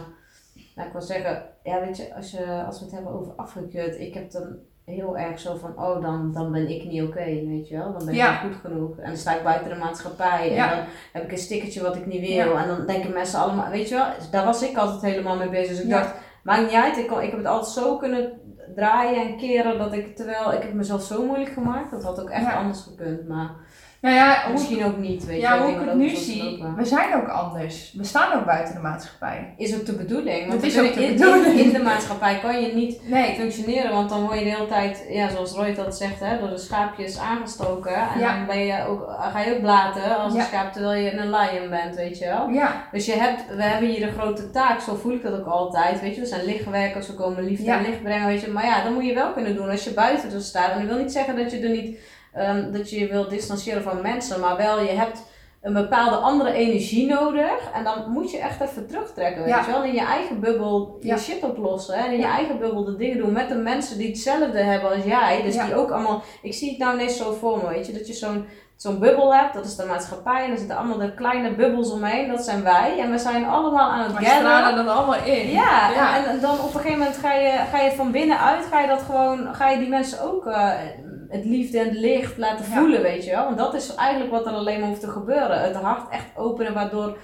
Nou, 0.76 0.88
ik 0.88 0.94
wil 0.94 1.02
zeggen, 1.02 1.44
ja, 1.64 1.80
weet 1.80 1.98
je, 1.98 2.16
als, 2.16 2.32
je, 2.32 2.64
als 2.66 2.80
we 2.80 2.86
het 2.86 2.94
hebben 2.94 3.12
over 3.12 3.34
afgekeurd, 3.36 4.00
ik 4.00 4.14
heb 4.14 4.32
dan 4.32 4.56
heel 4.86 5.18
erg 5.18 5.40
zo 5.40 5.56
van, 5.56 5.80
oh, 5.80 6.02
dan, 6.02 6.32
dan 6.34 6.52
ben 6.52 6.70
ik 6.70 6.86
niet 6.86 7.04
oké, 7.04 7.26
weet 7.26 7.68
je 7.68 7.78
wel. 7.78 7.92
Dan 7.92 8.06
ben 8.06 8.14
ik 8.14 8.16
Ja. 8.20 8.44
niet 8.44 8.54
goed 8.54 8.62
genoeg. 8.62 8.98
En 8.98 9.08
dan 9.08 9.18
sta 9.18 9.36
ik 9.36 9.44
buiten 9.44 9.70
de 9.70 9.76
maatschappij. 9.76 10.52
Ja. 10.52 10.72
En 10.72 10.78
dan 10.78 10.86
heb 11.12 11.24
ik 11.24 11.32
een 11.32 11.38
stickertje 11.38 11.82
wat 11.82 11.96
ik 11.96 12.06
niet 12.06 12.28
wil. 12.28 12.58
En 12.58 12.68
dan 12.68 12.86
denken 12.86 13.14
mensen 13.14 13.40
allemaal, 13.40 13.70
weet 13.70 13.90
je 13.90 13.96
wel, 13.96 14.08
daar 14.32 14.46
was 14.46 14.62
ik 14.64 14.78
altijd 14.78 15.02
helemaal 15.14 15.36
mee 15.38 15.50
bezig. 15.50 15.76
Dus 15.76 15.84
ik 15.84 15.90
dacht, 15.90 16.14
maakt 16.46 16.62
niet 16.62 16.72
uit, 16.72 16.98
ik, 16.98 17.08
kon, 17.08 17.22
ik 17.22 17.30
heb 17.30 17.38
het 17.39 17.48
altijd 17.48 17.74
zo 17.74 17.98
kunnen 17.98 18.39
draaien 18.76 19.28
en 19.28 19.38
keren 19.38 19.78
dat 19.78 19.93
ik, 19.93 20.16
terwijl 20.16 20.54
ik 20.54 20.62
heb 20.62 20.74
mezelf 20.74 21.02
zo 21.04 21.26
moeilijk 21.26 21.52
gemaakt, 21.52 21.91
dat 21.91 22.04
had 22.04 22.22
ook 22.22 22.30
echt 22.30 22.46
Ja. 22.46 22.54
anders 22.58 22.82
gekund. 22.82 23.28
Maar 23.28 23.50
Nou 24.06 24.18
ja, 24.18 24.41
hoe, 24.45 24.53
misschien 24.53 24.86
ook 24.86 24.97
niet, 24.97 25.26
weet 25.26 25.36
je 25.36 25.41
ja, 25.41 25.58
wel. 25.58 25.68
hoe 25.68 25.82
ik 25.82 25.88
het 25.88 25.95
nu 25.97 26.10
zie, 26.10 26.64
we 26.76 26.86
zijn 26.86 27.16
ook 27.16 27.28
anders. 27.28 27.93
We 27.97 28.03
staan 28.03 28.34
ook 28.39 28.45
buiten 28.45 28.74
de 28.76 28.82
maatschappij. 28.82 29.53
Is 29.58 29.76
ook 29.76 29.86
de 29.86 29.93
bedoeling. 29.93 30.47
Want 30.47 30.62
Dat 30.62 30.72
is 30.72 30.80
ook 30.80 30.93
de 30.93 31.03
in- 31.03 31.10
in- 31.10 31.18
bedoeling. 31.18 31.60
In, 31.60 31.74
de 31.74 31.80
maatschappij 31.84 32.39
kan 32.39 32.62
je 32.62 32.74
niet 32.74 33.10
Nee, 33.10 33.36
functioneren, 33.36 33.91
want 33.91 34.10
dan 34.10 34.22
word 34.26 34.38
je 34.39 34.43
de 34.45 34.49
hele 34.51 34.68
tijd, 34.68 35.06
ja, 35.10 35.30
zoals 35.30 35.51
Roy 35.51 35.74
dat 35.76 35.97
zegt, 35.97 36.20
hè, 36.20 36.39
door 36.39 36.49
de 36.49 36.58
schaapjes 36.58 37.20
aangestoken. 37.20 37.95
En 37.95 38.20
Ja. 38.20 38.36
dan 38.36 38.45
ben 38.45 38.60
je 38.66 38.86
ook, 38.88 39.16
ga 39.34 39.39
je 39.41 39.53
ook 39.56 39.62
blaten 39.62 40.18
als 40.18 40.34
Ja. 40.34 40.39
een 40.39 40.45
schaap 40.45 40.74
terwijl 40.74 41.01
je 41.03 41.12
een 41.12 41.30
lion 41.30 41.70
bent, 41.70 41.95
weet 41.95 42.18
je 42.18 42.26
wel. 42.26 42.49
ja, 42.49 42.88
Dus 42.91 43.06
je 43.06 43.14
hebt, 43.14 43.56
we 43.56 43.64
hebben 43.64 43.89
hier 43.89 44.08
een 44.08 44.14
grote 44.14 44.49
taak, 44.51 44.80
zo 44.80 44.95
voel 44.95 45.14
ik 45.14 45.24
dat 45.24 45.39
ook 45.39 45.47
altijd, 45.47 46.01
weet 46.01 46.16
je. 46.16 46.22
We 46.22 46.28
zijn 46.28 46.45
lichtwerkers, 46.45 47.08
we 47.08 47.14
komen 47.14 47.43
liefde 47.43 47.72
en 47.72 47.82
licht 47.82 48.01
brengen, 48.03 48.28
weet 48.28 48.41
je. 48.41 48.51
Maar 48.51 48.66
ja, 48.66 48.84
dat 48.84 48.93
moet 48.93 49.06
je 49.06 49.14
wel 49.14 49.32
kunnen 49.32 49.56
doen 49.56 49.70
als 49.70 49.84
je 49.84 49.91
buiten 49.93 50.32
er 50.34 50.41
staat. 50.41 50.72
En 50.72 50.82
ik 50.82 50.88
wil 50.88 50.97
niet 50.97 51.12
zeggen 51.12 51.36
dat 51.36 51.51
je 51.51 51.60
er 51.60 51.70
niet, 51.70 51.97
ehm, 52.36 52.72
dat 52.72 52.90
je 52.90 53.00
je 53.00 53.08
wil 53.08 53.28
distancieren 53.28 53.84
van 53.84 54.02
mensen, 54.02 54.40
maar 54.40 54.58
wel, 54.58 54.80
je 54.80 54.92
hebt 54.92 55.22
een 55.62 55.74
bepaalde 55.74 56.16
andere 56.16 56.52
energie 56.52 57.08
nodig. 57.08 57.70
En 57.74 57.84
dan 57.84 58.12
moet 58.12 58.32
je 58.32 58.38
echt 58.38 58.62
even 58.62 58.88
terugtrekken, 58.88 59.42
weet 59.44 59.54
Ja. 59.54 59.60
je 59.66 59.72
wel. 59.72 59.84
In 59.84 59.94
je 59.94 60.06
eigen 60.06 60.40
bubbel 60.40 60.98
je 61.02 61.08
Ja. 61.08 61.18
shit 61.18 61.44
oplossen. 61.44 61.96
hè. 61.98 62.06
En 62.06 62.12
in 62.12 62.20
je 62.20 62.26
eigen 62.26 62.60
bubbel 62.60 62.84
de 62.84 62.96
dingen 62.96 63.18
doen 63.18 63.32
met 63.34 63.48
de 63.50 63.56
mensen 63.56 63.98
die 63.98 64.08
hetzelfde 64.08 64.60
hebben 64.60 64.92
als 64.96 65.04
jij. 65.04 65.42
Dus 65.44 65.58
die 65.66 65.76
ook 65.76 65.92
allemaal, 65.92 66.22
ik 66.42 66.54
zie 66.54 66.70
het 66.70 66.78
nou 66.80 66.94
ineens 66.94 67.18
zo 67.18 67.34
voor 67.40 67.58
me, 67.58 67.68
weet 67.70 67.88
je. 67.88 67.94
Dat 67.94 68.08
je 68.08 68.14
zo'n 68.14 68.46
zo'n 68.76 69.00
bubbel 69.00 69.36
hebt, 69.36 69.54
dat 69.54 69.66
is 69.66 69.76
de 69.76 69.86
maatschappij. 69.86 70.46
En 70.46 70.52
er 70.52 70.58
zitten 70.58 70.78
allemaal 70.78 70.98
de 70.98 71.14
kleine 71.14 71.56
bubbels 71.56 71.92
omheen, 71.92 72.28
dat 72.28 72.44
zijn 72.44 72.64
wij. 72.64 73.00
En 73.00 73.12
we 73.12 73.18
zijn 73.18 73.46
allemaal 73.46 73.90
aan 73.92 74.04
het 74.04 74.14
Maar 74.14 74.22
gatheren. 74.24 74.46
stralen 74.52 74.86
dat 74.86 74.96
allemaal 74.96 75.24
in. 75.24 75.50
Ja, 75.52 75.90
Ja. 75.96 76.18
En, 76.18 76.26
en 76.26 76.40
dan 76.40 76.60
op 76.60 76.74
een 76.74 76.80
gegeven 76.80 76.98
moment 76.98 77.18
ga 77.18 77.34
je, 77.34 77.52
ga 77.72 77.80
je 77.82 77.92
van 77.92 78.12
binnenuit, 78.12 78.66
ga 78.66 78.80
je 78.82 78.88
dat 78.88 79.02
gewoon, 79.02 79.56
ga 79.56 79.70
je 79.70 79.78
die 79.78 79.90
mensen 79.90 80.22
ook 80.22 80.46
eh, 80.46 80.70
het 81.36 81.46
liefde 81.46 81.80
en 81.80 81.86
het 81.88 81.98
licht 81.98 82.38
laten 82.38 82.66
Ja. 82.70 82.78
voelen, 82.78 83.02
weet 83.02 83.26
je 83.26 83.32
wel. 83.32 83.44
Want 83.44 83.58
dat 83.58 83.74
is 83.74 83.96
eigenlijk 83.96 84.32
wat 84.32 84.46
er 84.46 84.54
alleen 84.54 84.80
maar 84.80 84.90
hoeft 84.90 85.02
te 85.02 85.10
gebeuren. 85.12 85.62
Het 85.62 85.76
hart 85.76 86.10
echt 86.12 86.26
openen, 86.36 86.74
waardoor 86.74 87.18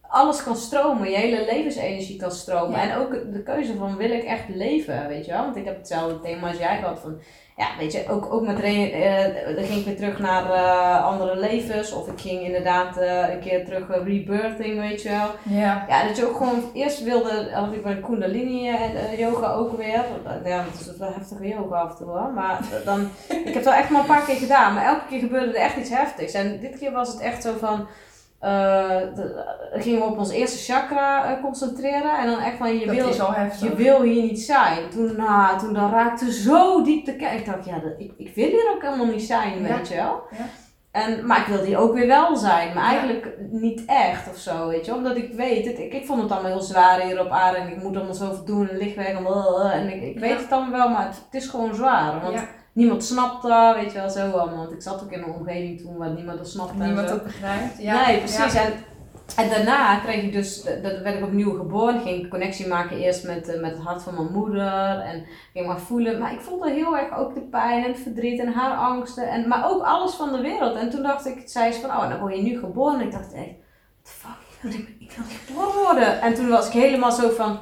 alles 0.00 0.42
kan 0.42 0.56
stromen, 0.56 1.10
je 1.10 1.16
hele 1.16 1.44
levensenergie 1.44 2.16
kan 2.16 2.30
stromen. 2.30 2.80
Ja. 2.80 2.90
En 2.90 2.96
ook 2.96 3.32
de 3.32 3.42
keuze 3.42 3.76
van 3.76 3.96
wil 3.96 4.10
ik 4.10 4.24
echt 4.24 4.48
leven, 4.48 5.08
weet 5.08 5.24
je 5.24 5.32
wel. 5.32 5.44
Want 5.44 5.56
ik 5.56 5.64
heb 5.64 5.76
hetzelfde 5.76 6.20
thema 6.20 6.48
als 6.48 6.58
jij 6.58 6.78
gehad 6.78 6.98
van, 6.98 7.20
ja, 7.56 7.66
weet 7.78 7.92
je, 7.92 8.04
ook, 8.08 8.32
ook 8.32 8.46
met, 8.46 8.60
eh, 8.60 9.24
dan 9.54 9.64
ging 9.64 9.78
ik 9.78 9.84
weer 9.84 9.96
terug 9.96 10.18
naar 10.18 10.50
eh, 10.50 11.04
andere 11.04 11.36
levens. 11.36 11.92
Of 11.92 12.08
ik 12.08 12.20
ging 12.20 12.42
inderdaad 12.42 12.96
eh, 12.96 13.28
een 13.28 13.40
keer 13.40 13.64
terug 13.64 13.88
rebirthing, 14.04 14.80
weet 14.80 15.02
je 15.02 15.08
wel. 15.08 15.56
Ja. 15.58 15.84
Ja, 15.88 16.06
dat 16.06 16.16
je 16.16 16.26
ook 16.28 16.36
gewoon 16.36 16.70
eerst 16.74 17.02
wilde, 17.02 17.50
had 17.52 17.72
ik 17.72 17.82
bij 17.82 18.00
Kundalini 18.00 18.68
eh, 18.68 19.18
yoga 19.18 19.52
ook 19.52 19.76
weer. 19.76 20.04
Ja, 20.44 20.64
dat 20.64 20.80
is 20.80 20.96
wel 20.98 21.12
heftige 21.12 21.48
yoga 21.48 21.76
af 21.76 21.90
en 21.90 21.96
toe 21.96 22.06
hoor. 22.06 22.32
Maar 22.34 22.58
dan, 22.84 23.00
ik 23.28 23.44
heb 23.44 23.54
het 23.54 23.64
wel 23.64 23.74
echt 23.74 23.90
maar 23.90 24.00
een 24.00 24.06
paar 24.06 24.24
keer 24.24 24.36
gedaan. 24.36 24.74
Maar 24.74 24.84
elke 24.84 25.06
keer 25.08 25.20
gebeurde 25.20 25.58
er 25.58 25.64
echt 25.64 25.76
iets 25.76 25.90
heftigs. 25.90 26.32
En 26.32 26.60
dit 26.60 26.78
keer 26.78 26.92
was 26.92 27.08
het 27.08 27.20
echt 27.20 27.42
zo 27.42 27.52
van, 27.58 27.86
de- 29.14 29.44
gingen 29.72 29.98
we 30.00 30.04
op 30.06 30.18
ons 30.18 30.30
eerste 30.30 30.72
chakra 30.72 31.24
eh, 31.36 31.42
concentreren. 31.42 32.18
En 32.18 32.26
dan 32.26 32.38
echt 32.40 32.56
van, 32.56 32.78
je 32.78 32.86
Dat 32.86 32.94
wil, 32.94 33.08
is 33.08 33.20
al 33.20 33.32
heftig. 33.32 33.68
je 33.68 33.74
wil 33.76 34.02
hier 34.02 34.22
niet 34.22 34.40
zijn. 34.40 34.90
Toen, 34.90 35.16
nou, 35.16 35.58
toen 35.58 35.72
dan 35.74 35.90
raakte 35.90 36.32
zo 36.32 36.82
diep 36.82 37.04
de 37.04 37.16
kern. 37.16 37.36
Ik 37.38 37.46
dacht, 37.46 37.64
ja, 37.64 37.78
dat, 37.78 37.92
ik, 37.98 38.12
ik 38.16 38.34
wil 38.34 38.46
hier 38.48 38.70
ook 38.74 38.82
helemaal 38.82 39.06
niet 39.06 39.22
zijn, 39.22 39.62
Ja. 39.62 39.76
weet 39.76 39.88
je 39.88 39.94
wel. 39.94 40.20
Ja. 40.30 40.44
En, 40.90 41.26
maar 41.26 41.38
ik 41.40 41.46
wilde 41.46 41.66
hier 41.66 41.78
ook 41.78 41.94
weer 41.94 42.06
wel 42.06 42.36
zijn. 42.36 42.74
Maar 42.74 42.84
Ja. 42.84 42.90
eigenlijk 42.90 43.36
niet 43.50 43.82
echt 43.86 44.28
of 44.30 44.36
zo, 44.36 44.68
weet 44.68 44.86
je. 44.86 44.94
Omdat 44.94 45.16
ik 45.16 45.32
weet 45.32 45.66
het. 45.66 45.78
Ik, 45.78 45.92
ik 45.92 46.06
vond 46.06 46.22
het 46.22 46.30
allemaal 46.32 46.50
heel 46.50 46.60
zwaar 46.60 47.00
hier 47.00 47.20
op 47.20 47.30
aarde. 47.30 47.58
En 47.58 47.68
ik 47.68 47.82
moet 47.82 47.96
allemaal 47.96 48.14
zoveel 48.14 48.44
doen 48.44 48.68
en 48.68 48.76
lichtweg 48.76 49.06
en. 49.06 49.26
En 49.72 49.88
ik, 49.92 50.02
ik 50.02 50.18
weet 50.18 50.38
het 50.40 50.52
allemaal 50.52 50.78
wel, 50.78 50.88
maar 50.88 51.06
het, 51.06 51.14
het 51.30 51.42
is 51.42 51.48
gewoon 51.48 51.74
zwaar. 51.74 52.20
Want. 52.22 52.46
Niemand 52.72 53.04
snapt 53.04 53.42
dat, 53.42 53.74
weet 53.74 53.92
je 53.92 53.98
wel, 53.98 54.10
zo 54.10 54.30
allemaal. 54.30 54.56
Want 54.56 54.72
ik 54.72 54.82
zat 54.82 55.02
ook 55.02 55.12
in 55.12 55.22
een 55.22 55.34
omgeving 55.34 55.80
toen 55.80 55.96
waar 55.96 56.10
niemand 56.10 56.38
dat 56.38 56.48
snapte 56.48 56.82
en 56.82 56.86
Niemand 56.86 57.12
ook 57.12 57.22
begrijpt. 57.22 57.82
Ja. 57.82 58.06
Nee, 58.06 58.18
precies. 58.18 58.52
Ja. 58.52 58.64
En, 58.64 58.72
en 59.36 59.48
daarna 59.50 59.98
kreeg 59.98 60.22
ik 60.22 60.32
dus, 60.32 60.62
dat 60.62 61.00
werd 61.02 61.18
ik 61.18 61.24
opnieuw 61.24 61.56
geboren. 61.56 61.94
Ik 61.94 62.02
ging 62.02 62.28
connectie 62.28 62.66
maken 62.66 62.96
eerst 62.96 63.24
met, 63.24 63.48
eh, 63.48 63.60
met 63.60 63.70
het 63.70 63.82
hart 63.82 64.02
van 64.02 64.14
mijn 64.14 64.32
moeder. 64.32 65.00
En 65.00 65.24
ging 65.52 65.66
maar 65.66 65.80
voelen. 65.80 66.18
Maar 66.18 66.32
ik 66.32 66.40
voelde 66.40 66.70
heel 66.70 66.96
erg 66.96 67.16
ook 67.16 67.34
de 67.34 67.40
pijn 67.40 67.84
en 67.84 67.90
het 67.90 68.00
verdriet 68.00 68.40
en 68.40 68.52
haar 68.52 68.76
angsten. 68.76 69.28
En, 69.28 69.48
maar 69.48 69.70
ook 69.70 69.82
alles 69.82 70.14
van 70.14 70.32
de 70.32 70.40
wereld. 70.40 70.76
En 70.76 70.90
toen 70.90 71.02
dacht 71.02 71.26
ik, 71.26 71.42
zei 71.44 71.72
ze 71.72 71.80
van, 71.80 71.90
oh, 71.90 72.08
dan 72.08 72.20
word 72.20 72.36
je 72.36 72.42
nu 72.42 72.58
geboren. 72.58 73.00
En 73.00 73.06
ik 73.06 73.12
dacht 73.12 73.32
echt, 73.32 73.46
what 73.46 74.02
the 74.02 74.10
fuck, 74.10 74.40
ik 74.60 74.60
wil, 74.60 74.70
ik 74.98 75.12
wil 75.16 75.24
geboren 75.46 75.82
worden. 75.82 76.20
En 76.20 76.34
toen 76.34 76.48
was 76.48 76.66
ik 76.66 76.72
helemaal 76.72 77.12
zo 77.12 77.30
van, 77.30 77.58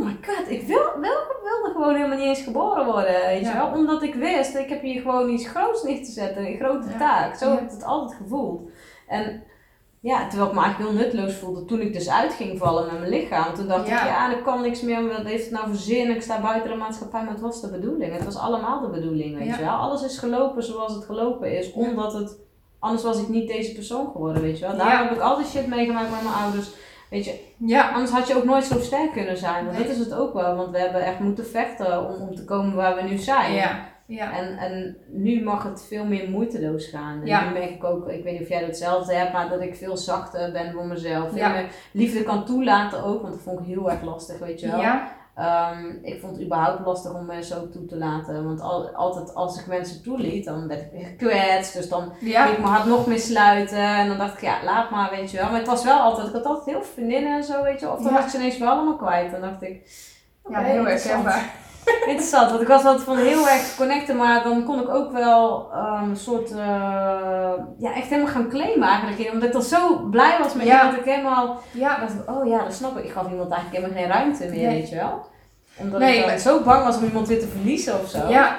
oh 0.00 0.06
my 0.06 0.16
god, 0.26 0.50
ik 0.50 0.62
wil, 0.66 0.82
wil, 1.00 1.20
wilde 1.42 1.70
gewoon 1.72 1.94
helemaal 1.94 2.16
niet 2.18 2.26
eens 2.26 2.42
geboren 2.42 2.84
worden. 2.84 3.20
Weet 3.26 3.40
je 3.40 3.46
Ja. 3.46 3.56
wel? 3.70 3.78
Omdat 3.78 4.02
ik 4.02 4.14
wist, 4.14 4.54
ik 4.54 4.68
heb 4.68 4.82
hier 4.82 5.00
gewoon 5.00 5.28
iets 5.30 5.48
groots 5.48 5.82
neer 5.82 6.04
te 6.04 6.10
zetten. 6.10 6.46
Een 6.46 6.56
grote 6.56 6.88
Ja. 6.90 6.98
taak. 6.98 7.34
Zo 7.36 7.46
Ja. 7.48 7.54
heb 7.54 7.64
ik 7.64 7.70
het 7.70 7.84
altijd 7.84 8.18
gevoeld. 8.22 8.70
En 9.08 9.42
ja, 10.00 10.26
terwijl 10.28 10.50
ik 10.50 10.56
me 10.56 10.62
eigenlijk 10.62 10.90
heel 10.92 11.00
nutteloos 11.02 11.34
voelde 11.34 11.64
toen 11.64 11.80
ik 11.80 11.92
dus 11.92 12.10
uit 12.10 12.32
ging 12.32 12.58
vallen 12.58 12.84
met 12.86 12.98
mijn 12.98 13.10
lichaam. 13.10 13.54
Toen 13.54 13.68
dacht 13.68 13.80
ik, 13.86 13.88
ja, 13.88 14.30
er 14.32 14.42
kan 14.42 14.60
niks 14.62 14.80
meer. 14.80 15.08
Wat 15.08 15.24
heeft 15.24 15.42
het 15.44 15.52
nou 15.52 15.66
voor 15.66 15.76
zin? 15.76 16.10
Ik 16.10 16.22
sta 16.22 16.40
buiten 16.40 16.70
de 16.70 16.76
maatschappij, 16.76 17.22
maar 17.22 17.32
het 17.32 17.40
was 17.40 17.60
de 17.60 17.70
bedoeling. 17.70 18.12
Het 18.12 18.24
was 18.24 18.38
allemaal 18.38 18.80
de 18.80 18.88
bedoeling, 18.88 19.38
weet 19.38 19.54
je 19.56 19.60
wel. 19.64 19.70
Alles 19.74 20.02
is 20.04 20.18
gelopen 20.18 20.62
zoals 20.62 20.94
het 20.94 21.04
gelopen 21.04 21.58
is, 21.58 21.72
omdat 21.72 22.12
het... 22.12 22.38
Anders 22.78 23.02
was 23.02 23.20
ik 23.20 23.28
niet 23.28 23.48
deze 23.48 23.74
persoon 23.74 24.10
geworden, 24.12 24.42
weet 24.42 24.58
je 24.58 24.66
wel. 24.66 24.76
Daarom 24.76 24.96
Ja. 24.96 25.02
heb 25.02 25.12
ik 25.12 25.20
altijd 25.22 25.46
shit 25.48 25.66
meegemaakt 25.66 26.10
met 26.10 26.22
mijn 26.22 26.34
ouders. 26.34 26.70
Weet 27.10 27.24
je, 27.24 27.40
Ja. 27.56 27.88
anders 27.90 28.10
had 28.10 28.28
je 28.28 28.36
ook 28.36 28.44
nooit 28.44 28.64
zo 28.64 28.78
sterk 28.78 29.12
kunnen 29.12 29.36
zijn. 29.36 29.64
Want 29.64 29.76
Nee. 29.76 29.86
dat 29.86 29.96
is 29.96 29.98
het 29.98 30.14
ook 30.14 30.34
wel. 30.34 30.56
Want 30.56 30.70
we 30.70 30.78
hebben 30.78 31.04
echt 31.04 31.18
moeten 31.18 31.46
vechten 31.46 32.08
om, 32.08 32.14
om 32.28 32.34
te 32.34 32.44
komen 32.44 32.74
waar 32.74 32.94
we 32.96 33.02
nu 33.02 33.16
zijn. 33.16 33.52
Ja. 33.52 33.88
Ja. 34.06 34.32
En, 34.32 34.56
en 34.58 34.96
nu 35.08 35.42
mag 35.42 35.62
het 35.62 35.84
veel 35.88 36.04
meer 36.04 36.30
moeiteloos 36.30 36.86
gaan. 36.86 37.20
En 37.20 37.26
Ja. 37.26 37.44
nu 37.48 37.52
merk 37.52 37.70
ik 37.70 37.84
ook, 37.84 38.08
ik 38.08 38.24
weet 38.24 38.32
niet 38.32 38.42
of 38.42 38.48
jij 38.48 38.62
hetzelfde 38.64 39.14
hebt, 39.14 39.32
maar 39.32 39.48
dat 39.48 39.60
ik 39.60 39.74
veel 39.76 39.96
zachter 39.96 40.52
ben 40.52 40.72
voor 40.72 40.86
mezelf. 40.86 41.34
Ja. 41.34 41.48
meer 41.52 41.66
liefde 41.92 42.22
kan 42.22 42.44
toelaten 42.44 43.04
ook, 43.04 43.22
want 43.22 43.34
dat 43.34 43.42
vond 43.42 43.60
ik 43.60 43.66
heel 43.66 43.90
erg 43.90 44.02
lastig, 44.02 44.38
weet 44.38 44.60
je 44.60 44.70
wel. 44.70 44.80
Ja. 44.80 45.12
Ehm, 45.40 45.86
ik 46.02 46.20
vond 46.20 46.32
het 46.36 46.44
überhaupt 46.44 46.86
lastig 46.86 47.14
om 47.14 47.24
mensen 47.26 47.60
ook 47.62 47.72
toe 47.72 47.86
te 47.86 47.96
laten. 47.96 48.44
Want 48.44 48.60
al, 48.60 48.88
altijd 48.94 49.34
als 49.34 49.58
ik 49.60 49.66
mensen 49.66 50.02
toeliet, 50.02 50.44
dan 50.44 50.68
werd 50.68 50.80
ik 50.80 50.88
weer 50.92 51.04
gekwetst. 51.06 51.72
Dus 51.74 51.88
dan 51.88 52.12
Ja. 52.20 52.42
ging 52.42 52.54
ik 52.56 52.62
mijn 52.62 52.72
hart 52.74 52.86
nog 52.86 53.06
meer 53.06 53.18
sluiten. 53.18 53.78
En 53.78 54.08
dan 54.08 54.18
dacht 54.18 54.34
ik, 54.34 54.40
ja, 54.40 54.56
laat 54.64 54.90
maar, 54.90 55.10
weet 55.10 55.30
je 55.30 55.36
wel. 55.36 55.50
Maar 55.50 55.58
het 55.58 55.68
was 55.68 55.84
wel 55.84 55.98
altijd, 55.98 56.26
ik 56.28 56.32
had 56.34 56.44
altijd 56.44 56.66
heel 56.66 56.82
veel 56.82 56.92
vriendinnen 56.92 57.36
en 57.36 57.44
zo, 57.44 57.62
weet 57.62 57.80
je 57.80 57.86
wel. 57.86 57.94
Of 57.94 58.02
dan 58.02 58.12
Ja. 58.12 58.16
was 58.16 58.24
ik 58.24 58.30
ze 58.30 58.36
ineens 58.36 58.58
wel 58.58 58.68
allemaal 58.70 58.96
kwijt. 58.96 59.30
Dan 59.32 59.40
dacht 59.40 59.62
ik, 59.62 59.82
Ja, 60.50 60.58
heel 60.58 60.74
interessant. 60.78 61.24
herkenbaar. 61.24 61.50
Interessant, 62.06 62.50
want 62.50 62.62
ik 62.62 62.68
was 62.68 62.84
altijd 62.84 63.04
van 63.04 63.16
heel 63.16 63.48
erg 63.48 63.74
connecten, 63.76 64.16
maar 64.16 64.42
dan 64.42 64.64
kon 64.64 64.80
ik 64.80 64.88
ook 64.88 65.12
wel 65.12 65.70
ehm, 65.72 66.10
een 66.10 66.16
soort, 66.16 66.50
eh, 66.50 66.56
ja, 67.78 67.94
echt 67.94 68.08
helemaal 68.08 68.32
gaan 68.32 68.48
claimen 68.48 68.88
eigenlijk. 68.88 69.30
Omdat 69.32 69.46
ik 69.48 69.52
dan 69.52 69.62
zo 69.62 69.96
blij 70.10 70.38
was 70.38 70.54
met 70.54 70.66
Ja. 70.66 70.72
iemand, 70.76 70.90
dat 70.96 71.06
ik 71.06 71.12
helemaal, 71.12 71.60
Ja. 71.72 71.98
dacht 71.98 72.12
oh 72.26 72.46
ja, 72.48 72.62
dat 72.64 72.72
snap 72.72 72.98
ik. 72.98 73.04
Ik 73.04 73.10
gaf 73.10 73.30
iemand 73.30 73.50
eigenlijk 73.52 73.84
helemaal 73.84 74.02
geen 74.02 74.12
ruimte 74.12 74.44
meer, 74.44 74.66
Nee. 74.68 74.78
weet 74.80 74.88
je 74.88 74.96
wel. 74.96 75.26
Omdat 75.80 76.00
Nee, 76.00 76.18
ik 76.18 76.26
dan 76.26 76.38
zo 76.38 76.62
bang 76.62 76.84
was 76.84 76.96
om 76.96 77.04
iemand 77.04 77.28
weer 77.28 77.40
te 77.40 77.46
verliezen 77.48 78.00
of 78.00 78.08
zo. 78.08 78.28
Ja. 78.28 78.56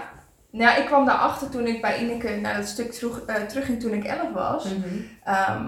Nou, 0.51 0.80
ik 0.80 0.86
kwam 0.86 1.05
daarachter 1.05 1.49
toen 1.49 1.67
ik 1.67 1.82
bij 1.82 1.99
Ineke 2.03 2.30
naar 2.41 2.55
dat 2.57 2.67
stuk 2.67 2.91
terug, 2.91 3.26
eh, 3.26 3.36
terugging 3.36 3.80
toen 3.80 3.93
ik 3.93 4.03
11 4.03 4.32
was. 4.34 4.65
Mhm. 4.65 4.84
Ehm, 5.24 5.65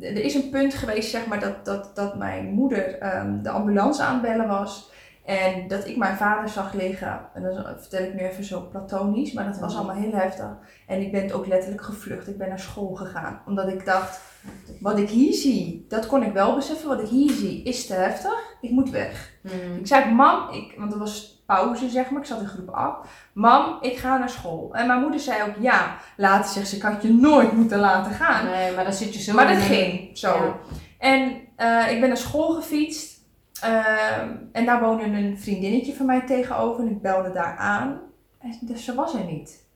er 0.00 0.24
is 0.24 0.34
een 0.34 0.50
punt 0.50 0.74
geweest, 0.74 1.10
zeg 1.10 1.26
maar, 1.26 1.40
dat, 1.40 1.64
dat, 1.64 1.90
dat 1.96 2.16
mijn 2.16 2.46
moeder 2.46 2.98
ehm, 2.98 3.42
de 3.42 3.50
ambulance 3.50 4.02
aan 4.02 4.12
het 4.12 4.22
bellen 4.22 4.48
was. 4.48 4.90
En 5.24 5.68
dat 5.68 5.86
ik 5.86 5.96
mijn 5.96 6.16
vader 6.16 6.48
zag 6.48 6.72
liggen. 6.72 7.20
En 7.34 7.42
dat 7.42 7.64
vertel 7.80 8.02
ik 8.04 8.14
nu 8.14 8.20
even 8.20 8.44
zo 8.44 8.68
platonisch, 8.70 9.32
maar 9.32 9.44
dat 9.44 9.58
was 9.58 9.74
Mhm. 9.74 9.82
allemaal 9.82 10.02
heel 10.02 10.12
heftig. 10.14 10.46
En 10.86 11.00
ik 11.00 11.12
ben 11.12 11.32
ook 11.32 11.46
letterlijk 11.46 11.82
gevlucht. 11.82 12.28
Ik 12.28 12.38
ben 12.38 12.48
naar 12.48 12.58
school 12.58 12.94
gegaan. 12.94 13.40
Omdat 13.46 13.68
ik 13.68 13.84
dacht, 13.84 14.20
wat 14.80 14.98
ik 14.98 15.08
hier 15.08 15.32
zie, 15.34 15.86
dat 15.88 16.06
kon 16.06 16.22
ik 16.22 16.32
wel 16.32 16.54
beseffen. 16.54 16.88
Wat 16.88 17.00
ik 17.00 17.08
hier 17.08 17.30
zie 17.30 17.62
is 17.62 17.86
te 17.86 17.94
heftig. 17.94 18.56
Ik 18.60 18.70
moet 18.70 18.90
weg. 18.90 19.29
Mhm. 19.40 19.76
Ik 19.78 19.86
zei, 19.86 20.12
mam, 20.14 20.50
ik, 20.50 20.74
want 20.78 20.92
er 20.92 20.98
was 20.98 21.42
pauze 21.46 21.88
zeg 21.88 22.10
maar, 22.10 22.20
ik 22.20 22.26
zat 22.26 22.40
in 22.40 22.46
groep 22.46 22.68
8. 22.68 23.08
Mam, 23.32 23.78
ik 23.80 23.96
ga 23.96 24.18
naar 24.18 24.30
school. 24.30 24.74
En 24.74 24.86
mijn 24.86 25.00
moeder 25.00 25.20
zei 25.20 25.42
ook, 25.42 25.54
ja, 25.58 25.96
later 26.16 26.50
zegt 26.50 26.68
ze, 26.68 26.76
ik 26.76 26.82
had 26.82 27.02
je 27.02 27.12
nooit 27.12 27.52
moeten 27.52 27.78
laten 27.78 28.12
gaan. 28.12 28.46
Nee, 28.46 28.74
maar 28.74 28.84
dan 28.84 28.92
zit 28.92 29.14
je 29.14 29.20
zo 29.20 29.34
Maar 29.34 29.46
dat 29.46 29.56
in 29.56 29.62
ging 29.62 30.18
zo. 30.18 30.34
Ja. 30.34 30.56
En 30.98 31.40
eh, 31.56 31.92
ik 31.92 32.00
ben 32.00 32.08
naar 32.08 32.16
school 32.16 32.54
gefietst. 32.54 33.18
Ehm, 33.60 34.28
en 34.52 34.64
daar 34.64 34.80
woonde 34.80 35.04
een 35.04 35.38
vriendinnetje 35.38 35.94
van 35.94 36.06
mij 36.06 36.20
tegenover. 36.20 36.84
En 36.84 36.90
ik 36.90 37.02
belde 37.02 37.32
daar 37.32 37.56
aan. 37.56 38.00
En 38.38 38.58
dus 38.60 38.84
ze 38.84 38.94
was 38.94 39.14
er 39.14 39.24
niet. 39.24 39.68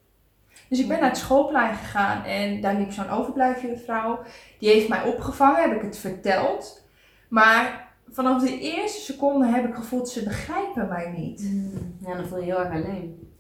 Dus 0.69 0.79
ik 0.79 0.89
ben 0.89 1.01
naar 1.01 1.09
het 1.09 1.19
schoolplein 1.19 1.75
gegaan. 1.75 2.25
En 2.25 2.61
daar 2.61 2.75
liep 2.75 2.93
zo'n 2.93 3.11
overblijfjuffrouw. 3.11 4.23
Die 4.59 4.71
heeft 4.71 4.89
mij 4.89 5.03
opgevangen. 5.03 5.63
Heb 5.63 5.73
ik 5.73 5.83
het 5.83 5.99
verteld. 5.99 6.83
Maar 7.29 7.84
vanaf 8.11 8.43
de 8.43 8.59
eerste 8.61 9.01
seconde 9.01 9.47
heb 9.47 9.69
ik 9.69 9.75
gevoeld, 9.75 10.09
ze 10.09 10.23
begrijpen 10.25 10.89
mij 10.89 11.13
niet. 11.17 11.43
Mhm. 11.43 12.09
Ja, 12.11 12.17
dan 12.17 12.27
voel 12.27 12.39
je 12.39 12.45
je 12.47 12.53
heel 12.53 12.61
erg 12.65 12.73
alleen. 12.85 13.33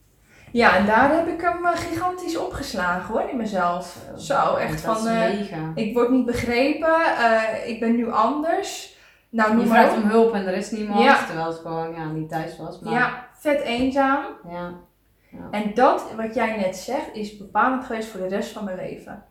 Ja, 0.53 0.77
en 0.77 0.87
daar 0.87 1.13
heb 1.17 1.27
ik 1.29 1.41
hem 1.41 1.67
eh, 1.67 1.77
gigantisch 1.77 2.37
opgeslagen 2.37 3.15
hoor, 3.15 3.29
in 3.31 3.37
mezelf. 3.37 3.99
Zo, 4.17 4.55
echt 4.55 4.85
dat 4.85 4.99
van... 5.01 5.09
eh, 5.09 5.75
ik 5.75 5.95
word 5.95 6.11
niet 6.11 6.27
begrepen, 6.27 7.17
eh, 7.19 7.69
ik 7.69 7.81
ben 7.81 7.97
nu 7.97 8.11
anders. 8.13 8.93
Nou, 9.31 9.59
Je 9.61 9.67
vraagt 9.67 9.97
om 9.97 10.03
hulp 10.09 10.33
en 10.35 10.47
er 10.47 10.55
is 10.55 10.71
niemand, 10.71 11.05
Ja. 11.05 11.25
terwijl 11.25 11.47
het 11.47 11.57
gewoon 11.59 11.93
ja, 11.95 12.05
niet 12.05 12.29
thuis 12.29 12.57
was. 12.59 12.81
Maar, 12.81 12.93
Ja, 12.93 13.27
vet 13.33 13.61
eenzaam. 13.61 14.25
ja, 14.49 14.73
En 15.51 15.75
dat, 15.75 16.05
wat 16.17 16.35
jij 16.35 16.57
net 16.57 16.77
zegt, 16.77 17.09
is 17.15 17.37
bepalend 17.37 17.85
geweest 17.85 18.09
voor 18.09 18.21
de 18.21 18.29
rest 18.29 18.53
van 18.53 18.65
mijn 18.65 18.77
leven. 18.77 19.25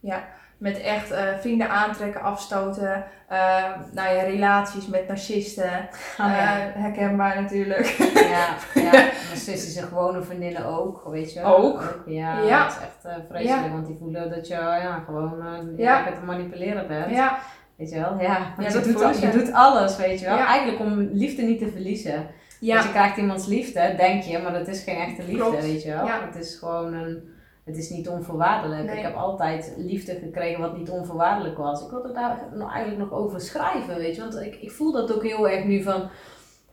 ja. 0.00 0.28
Met 0.60 0.80
echt 0.80 1.10
eh, 1.10 1.22
vrienden 1.40 1.68
aantrekken, 1.70 2.20
afstoten. 2.22 3.04
eh, 3.28 3.64
nou 3.92 4.14
ja, 4.14 4.22
relaties 4.22 4.86
met 4.86 5.08
narcisten. 5.08 5.88
Oh, 6.20 6.26
ja. 6.26 6.58
Eh, 6.58 6.82
herkenbaar 6.82 7.42
natuurlijk. 7.42 7.86
Ja, 8.14 8.46
ja. 8.82 8.90
narcistische 9.28 9.82
gewone 9.82 10.22
vriendinnen 10.22 10.64
ook, 10.66 11.04
weet 11.10 11.32
je 11.32 11.40
wel. 11.40 11.56
Ook? 11.56 12.02
Ja, 12.06 12.38
Ja. 12.42 12.62
dat 12.64 12.72
is 12.72 12.78
echt 12.82 13.22
vreselijk, 13.28 13.72
want 13.72 13.86
die 13.86 13.96
voelen 14.00 14.30
dat 14.30 14.46
je 14.46 14.54
ja, 14.54 15.02
gewoon 15.06 15.34
lekker 15.76 16.14
te 16.14 16.24
manipuleren 16.26 16.88
bent. 16.88 17.10
ja, 17.10 17.38
Weet 17.76 17.90
je 17.90 18.00
wel, 18.00 18.20
ja. 18.20 18.38
Want 18.56 18.72
je, 18.72 18.80
doet, 18.80 19.02
al- 19.02 19.12
je 19.12 19.30
doet 19.30 19.52
alles, 19.52 19.96
weet 19.96 20.20
je 20.20 20.26
wel. 20.26 20.36
Eigenlijk 20.38 20.80
om 20.80 20.98
liefde 21.12 21.42
niet 21.42 21.58
te 21.58 21.70
verliezen. 21.70 22.14
Want 22.14 22.26
ja, 22.60 22.82
je 22.82 22.90
krijgt 22.90 23.16
iemands 23.16 23.46
liefde, 23.46 23.94
denk 23.96 24.22
je, 24.22 24.38
maar 24.38 24.52
dat 24.52 24.68
is 24.68 24.82
geen 24.82 24.96
echte 24.96 25.22
liefde, 25.22 25.36
Klopt. 25.42 25.60
weet 25.62 25.82
je 25.82 25.92
wel. 25.94 26.06
Ja. 26.06 26.20
Het 26.26 26.36
is 26.44 26.56
gewoon 26.58 26.92
een... 26.94 27.38
Het 27.64 27.76
is 27.76 27.90
niet 27.90 28.08
onvoorwaardelijk. 28.08 28.84
Nee. 28.84 28.96
Ik 28.96 29.02
heb 29.02 29.14
altijd 29.14 29.74
liefde 29.76 30.14
gekregen 30.14 30.60
wat 30.60 30.76
niet 30.76 30.90
onvoorwaardelijk 30.90 31.58
was. 31.58 31.82
Ik 31.84 31.90
wilde 31.90 32.12
daar 32.12 32.38
nog, 32.54 32.72
eigenlijk 32.72 33.10
nog 33.10 33.18
over 33.18 33.40
schrijven, 33.40 33.96
weet 33.96 34.14
je. 34.14 34.20
Want 34.20 34.40
ik, 34.40 34.54
ik 34.60 34.70
voel 34.70 34.92
dat 34.92 35.14
ook 35.14 35.22
heel 35.22 35.48
erg 35.48 35.64
nu 35.64 35.82
van... 35.82 36.08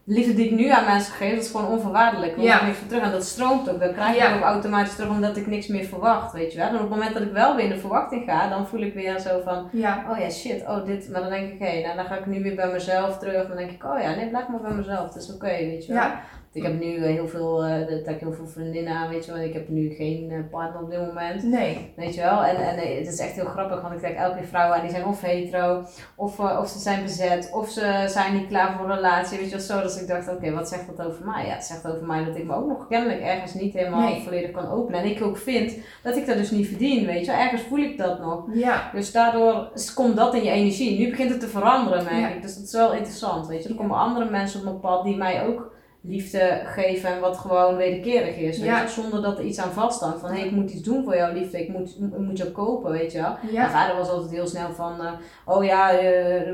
de 0.03 0.13
liefde 0.13 0.33
die 0.33 0.45
ik 0.45 0.51
nu 0.51 0.69
aan 0.69 0.85
mensen 0.85 1.13
geef, 1.13 1.35
dat 1.35 1.43
is 1.43 1.51
gewoon 1.51 1.67
onvoorwaardelijk. 1.67 2.35
Want 2.35 2.47
Ja. 2.47 2.59
ik 2.59 2.65
niks 2.65 2.77
voor 2.77 2.87
terug. 2.87 3.03
En 3.03 3.11
dat 3.11 3.23
stroomt 3.25 3.69
ook. 3.69 3.79
Dat 3.79 3.93
krijg 3.93 4.11
ik 4.15 4.21
Ja. 4.21 4.35
ook 4.35 4.41
automatisch 4.41 4.95
terug 4.95 5.09
omdat 5.09 5.37
ik 5.37 5.47
niks 5.47 5.67
meer 5.67 5.83
verwacht, 5.85 6.33
weet 6.33 6.51
je 6.51 6.57
wel. 6.57 6.67
En 6.67 6.73
op 6.75 6.79
het 6.81 6.89
moment 6.89 7.13
dat 7.13 7.23
ik 7.23 7.31
wel 7.31 7.55
weer 7.55 7.65
in 7.65 7.71
de 7.71 7.77
verwachting 7.77 8.23
ga, 8.25 8.49
dan 8.49 8.67
voel 8.67 8.81
ik 8.81 8.93
weer 8.93 9.19
zo 9.19 9.41
van, 9.43 9.69
Ja. 9.71 10.05
oh 10.11 10.17
ja, 10.19 10.29
shit, 10.29 10.61
oh 10.67 10.85
dit. 10.85 11.09
Maar 11.11 11.21
dan 11.21 11.29
denk 11.29 11.51
ik, 11.53 11.59
hé, 11.59 11.81
nou 11.81 11.95
dan 11.95 12.05
ga 12.05 12.17
ik 12.17 12.25
nu 12.25 12.43
weer 12.43 12.55
bij 12.55 12.71
mezelf 12.71 13.17
terug. 13.17 13.47
Dan 13.47 13.57
denk 13.57 13.71
ik, 13.71 13.83
oh 13.83 13.99
ja, 14.01 14.15
nee, 14.15 14.29
blijf 14.29 14.47
maar 14.47 14.61
bij 14.61 14.71
mezelf. 14.73 15.13
Het 15.13 15.23
is 15.23 15.33
oké, 15.33 15.47
weet 15.47 15.85
je 15.85 15.93
wel. 15.93 16.01
Ja. 16.01 16.19
Ik 16.53 16.63
heb 16.63 16.79
nu 16.79 16.95
eh, 16.95 17.01
heel 17.03 17.27
veel, 17.27 17.63
eh, 17.63 17.79
dat 17.87 18.07
ik 18.15 18.19
heel 18.19 18.33
veel 18.33 18.47
vriendinnen 18.47 18.93
aan, 18.93 19.09
weet 19.09 19.25
je 19.25 19.31
wel. 19.33 19.41
Ik 19.41 19.53
heb 19.53 19.69
nu 19.69 19.89
geen 19.89 20.31
eh, 20.31 20.39
partner 20.51 20.81
op 20.81 20.89
dit 20.89 20.99
moment. 20.99 21.43
Nee. 21.43 21.93
Weet 21.95 22.15
je 22.15 22.21
wel? 22.21 22.43
En, 22.43 22.55
en 22.55 22.75
het 22.97 23.07
is 23.07 23.19
echt 23.19 23.31
heel 23.35 23.45
grappig, 23.45 23.81
want 23.81 23.93
ik 23.93 23.99
kijk 24.01 24.15
elke 24.17 24.37
keer 24.37 24.47
vrouwen 24.47 24.75
aan 24.75 24.81
die 24.81 24.91
zijn 24.91 25.05
of 25.05 25.21
hetero, 25.21 25.83
of, 26.15 26.39
of 26.39 26.67
ze 26.69 26.79
zijn 26.79 27.03
bezet, 27.03 27.49
of 27.53 27.69
ze 27.69 28.03
zijn 28.07 28.33
niet 28.33 28.47
klaar 28.47 28.77
voor 28.77 28.89
een 28.89 28.95
relatie. 28.95 29.37
Weet 29.37 29.49
je 29.49 29.55
wel, 29.55 29.65
zo. 29.65 29.81
Dus 29.81 30.01
ik 30.01 30.07
dacht, 30.07 30.29
oké, 30.29 30.51
wat 30.51 30.69
zegt 30.69 30.97
dat 30.97 31.07
over 31.07 31.25
mij? 31.25 31.45
Ja, 31.45 31.53
het 31.53 31.63
zegt 31.65 31.87
over 31.87 32.05
mij 32.05 32.25
dat 32.25 32.35
ik 32.35 32.43
me 32.45 32.55
ook 32.55 32.67
nog 32.67 32.87
kennelijk 32.87 33.21
ergens 33.21 33.53
niet 33.53 33.73
helemaal 33.73 33.99
Nee. 34.09 34.21
volledig 34.23 34.51
kan 34.51 34.71
openen. 34.71 34.99
En 34.99 35.09
ik 35.09 35.21
ook 35.23 35.37
vind 35.37 35.77
dat 36.03 36.15
ik 36.17 36.25
dat 36.27 36.37
dus 36.37 36.51
niet 36.51 36.67
verdien, 36.67 37.05
weet 37.05 37.25
je 37.25 37.31
wel. 37.31 37.39
Ergens 37.41 37.61
voel 37.61 37.79
ik 37.79 37.97
dat 37.97 38.19
nog. 38.19 38.43
Ja. 38.53 38.89
Dus 38.93 39.11
daardoor 39.11 39.71
komt 39.95 40.15
dat 40.15 40.33
in 40.33 40.43
je 40.43 40.49
energie. 40.51 40.99
Nu 40.99 41.09
begint 41.09 41.29
het 41.31 41.39
te 41.39 41.47
veranderen, 41.47 42.03
merk 42.03 42.19
Ja. 42.19 42.27
ik. 42.27 42.41
Dus 42.41 42.55
dat 42.55 42.63
is 42.63 42.71
wel 42.71 42.93
interessant, 42.93 43.47
weet 43.47 43.63
je. 43.63 43.69
Er 43.69 43.75
komen 43.75 43.97
andere 43.97 44.29
mensen 44.29 44.59
op 44.59 44.65
mijn 44.65 44.79
pad 44.79 45.03
die 45.03 45.17
mij 45.17 45.45
ook 45.47 45.75
liefde 46.01 46.61
geven 46.65 47.09
en 47.09 47.19
wat 47.19 47.37
gewoon 47.37 47.75
wederkerig 47.75 48.37
is. 48.37 48.59
Weet 48.59 48.69
je? 48.69 48.87
Zonder 48.87 49.21
dat 49.21 49.37
er 49.37 49.43
iets 49.45 49.59
aan 49.59 49.71
vasthangt. 49.71 50.19
Van, 50.19 50.31
hé, 50.31 50.43
ik 50.43 50.51
moet 50.51 50.71
iets 50.71 50.81
doen 50.83 51.03
voor 51.03 51.15
jouw 51.15 51.33
liefde. 51.33 51.61
Ik 51.61 51.69
moet, 51.69 51.89
ik 52.13 52.17
moet 52.17 52.37
jou 52.37 52.49
kopen, 52.49 52.91
weet 52.91 53.11
je 53.11 53.21
wel. 53.21 53.35
Mijn 53.51 53.69
vader 53.69 53.95
was 53.97 54.09
altijd 54.09 54.31
heel 54.31 54.47
snel 54.47 54.71
van, 54.73 55.01
eh, 55.01 55.11
oh 55.45 55.63
ja, 55.63 55.91
eh, 55.91 56.47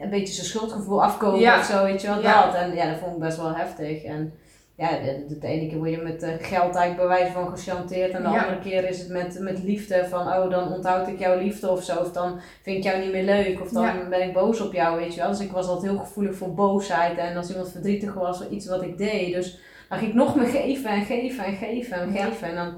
een 0.00 0.10
beetje 0.10 0.34
zijn 0.34 0.46
schuldgevoel 0.46 1.02
afkomen 1.02 1.40
Ja. 1.40 1.58
of 1.58 1.64
zo, 1.64 1.84
weet 1.84 2.00
je 2.00 2.06
wel, 2.06 2.22
dat. 2.22 2.54
En 2.54 2.74
ja, 2.74 2.90
dat 2.90 2.98
vond 2.98 3.12
ik 3.14 3.18
best 3.20 3.36
wel 3.36 3.54
heftig. 3.54 4.02
En 4.04 4.32
ja, 4.76 4.88
de, 4.98 5.38
de, 5.40 5.46
ene 5.46 5.68
keer 5.68 5.78
word 5.78 5.90
je 5.90 5.96
met 5.96 6.22
eh, 6.22 6.30
geld 6.38 6.74
eigenlijk 6.74 6.96
bij 6.96 7.06
wijze 7.06 7.32
van 7.32 7.58
gechanteerd. 7.58 8.12
En 8.12 8.22
de 8.22 8.28
Ja. 8.28 8.42
andere 8.42 8.60
keer 8.60 8.88
is 8.88 8.98
het 8.98 9.08
met, 9.08 9.38
met 9.40 9.62
liefde 9.62 10.06
van, 10.08 10.20
oh 10.20 10.50
dan 10.50 10.72
onthoud 10.72 11.08
ik 11.08 11.18
jouw 11.18 11.38
liefde 11.38 11.70
of 11.70 11.82
zo. 11.84 11.96
Of 11.98 12.12
dan 12.12 12.40
vind 12.62 12.76
ik 12.76 12.82
jou 12.82 13.00
niet 13.02 13.12
meer 13.12 13.24
leuk. 13.24 13.60
Of 13.60 13.68
dan 13.68 13.82
Ja. 13.82 14.08
ben 14.08 14.22
ik 14.22 14.32
boos 14.32 14.60
op 14.60 14.72
jou, 14.72 14.96
weet 14.98 15.14
je 15.14 15.20
wel. 15.20 15.30
Dus 15.30 15.40
ik 15.40 15.50
was 15.52 15.66
altijd 15.66 15.90
heel 15.92 16.00
gevoelig 16.00 16.36
voor 16.36 16.54
boosheid. 16.54 17.18
En 17.18 17.36
als 17.36 17.50
iemand 17.50 17.70
verdrietig 17.70 18.14
was 18.14 18.38
voor 18.38 18.46
iets 18.52 18.66
wat 18.66 18.82
ik 18.82 18.98
deed. 18.98 19.34
Dus 19.34 19.58
dan 19.88 19.98
ging 19.98 20.10
ik 20.10 20.16
nog 20.16 20.36
meer 20.36 20.46
geven 20.46 20.90
en 20.90 21.04
geven 21.04 21.44
en 21.44 21.54
geven 21.56 21.96
en 22.00 22.12
Ja. 22.12 22.24
geven. 22.24 22.48
En 22.48 22.54
dan 22.54 22.74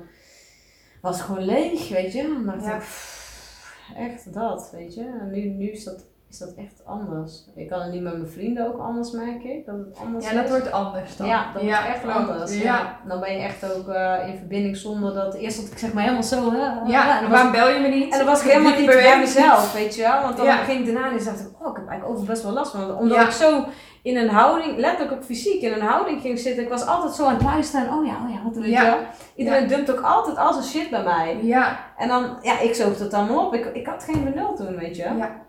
was 1.01 1.16
het 1.16 1.26
gewoon 1.26 1.44
leeg, 1.44 1.88
weet 1.88 2.12
je. 2.12 2.22
Dan 2.22 2.44
dacht 2.47 2.66
ik, 2.66 2.78
pff, 2.78 3.84
echt 3.97 4.34
dat, 4.34 4.70
weet 4.72 4.94
je. 4.94 5.01
En 5.20 5.30
nu, 5.30 5.40
nu 5.49 5.70
is, 5.70 5.84
dat, 5.84 6.05
is 6.31 6.39
dat 6.39 6.55
echt 6.57 6.83
anders. 6.85 7.45
Ik 7.55 7.68
kan 7.68 7.81
het 7.81 7.93
niet 7.93 8.03
met 8.03 8.12
mijn 8.16 8.29
vrienden 8.31 8.66
ook 8.66 8.79
anders, 8.81 9.12
ik. 9.12 9.66
Dat 9.66 9.74
het 9.77 9.99
anders 10.05 10.24
Ja, 10.24 10.31
is. 10.31 10.37
dat 10.37 10.49
wordt 10.49 10.72
anders 10.72 11.16
dan. 11.16 11.27
Ja, 11.27 11.53
dat 11.53 11.62
is 11.62 11.68
echt 11.68 12.01
klopt. 12.01 12.16
anders. 12.16 12.57
Ja. 12.57 12.62
Ja. 12.62 12.99
Dan 13.09 13.20
ben 13.20 13.33
je 13.33 13.39
echt 13.43 13.74
ook 13.77 13.89
eh, 13.89 14.29
in 14.29 14.37
verbinding 14.37 14.77
zonder 14.77 15.14
dat... 15.14 15.35
Eerst 15.35 15.61
dat 15.62 15.70
ik 15.72 15.79
zeg 15.79 15.93
maar 15.93 16.03
helemaal 16.03 16.22
zo... 16.22 16.51
hè, 16.53 16.59
Ja, 16.87 17.20
en 17.22 17.31
waarom 17.31 17.53
bel 17.53 17.68
je 17.68 17.81
me 17.81 17.89
niet? 17.89 18.12
en 18.12 18.18
dan 18.18 18.27
was 18.27 18.43
ik 18.45 18.51
helemaal 18.51 18.77
Niet 18.79 18.87
bij 18.87 19.18
mezelf, 19.18 19.72
weet 19.72 19.95
je 19.95 20.03
wel. 20.03 20.22
Want 20.22 20.37
dan 20.37 20.47
Ja. 20.47 20.57
ging 20.57 20.81
ik 20.81 20.95
daarna 20.95 21.11
en 21.11 21.24
dacht 21.24 21.41
ik, 21.41 21.47
oh, 21.61 21.70
ik 21.70 21.77
heb 21.77 21.89
eigenlijk 21.89 22.09
over 22.09 22.27
best 22.27 22.43
wel 22.43 22.53
last 22.53 22.70
van. 22.70 22.97
Omdat 22.97 23.16
Ja. 23.18 23.24
ik 23.24 23.31
zo 23.31 23.64
in 24.03 24.16
een 24.16 24.29
houding, 24.29 24.79
letterlijk 24.79 25.12
ook 25.12 25.24
fysiek, 25.24 25.62
in 25.62 25.72
een 25.72 25.81
houding 25.87 26.20
ging 26.20 26.39
zitten. 26.39 26.62
Ik 26.62 26.68
was 26.68 26.87
altijd 26.87 27.12
zo 27.14 27.24
aan 27.27 27.35
het 27.35 27.43
luisteren. 27.43 27.93
Oh 27.93 28.07
ja, 28.07 28.12
oh 28.24 28.31
ja, 28.31 28.43
wat 28.45 28.57
weet 28.57 28.70
Ja. 28.70 28.83
je. 28.85 28.97
Iedereen 29.35 29.68
dumpt 29.68 29.91
ook 29.91 30.01
altijd 30.01 30.37
al 30.37 30.53
zijn 30.53 30.64
shit 30.64 30.91
bij 30.91 31.03
mij. 31.03 31.39
Ja, 31.43 31.79
En 31.97 32.09
dan, 32.09 32.39
ja, 32.43 32.59
ik 32.61 32.74
zoog 32.74 32.97
dat 32.99 33.14
allemaal 33.14 33.47
op. 33.47 33.55
Ik, 33.55 33.64
ik 33.66 33.87
had 33.87 34.05
geen 34.05 34.24
benul 34.24 34.55
toen, 34.55 34.77
weet 34.77 34.97
je. 34.97 35.03
ja. 35.03 35.45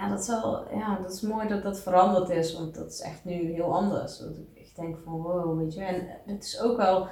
Ja, 0.00 0.08
dat 0.08 0.20
is 0.20 0.26
wel, 0.28 0.64
ja, 0.74 0.98
dat 1.02 1.12
is 1.12 1.20
mooi 1.20 1.48
dat 1.48 1.62
dat 1.62 1.80
veranderd 1.80 2.28
is. 2.30 2.54
Want 2.58 2.74
dat 2.74 2.86
is 2.92 3.00
echt 3.00 3.24
nu 3.24 3.52
heel 3.52 3.74
anders. 3.74 4.18
Dat 4.18 4.28
ik 4.54 4.74
denk 4.76 4.96
van, 5.04 5.12
wow, 5.12 5.58
weet 5.58 5.74
je. 5.74 5.80
En 5.84 6.06
het 6.26 6.44
is 6.44 6.60
ook 6.60 6.76
wel, 6.76 7.06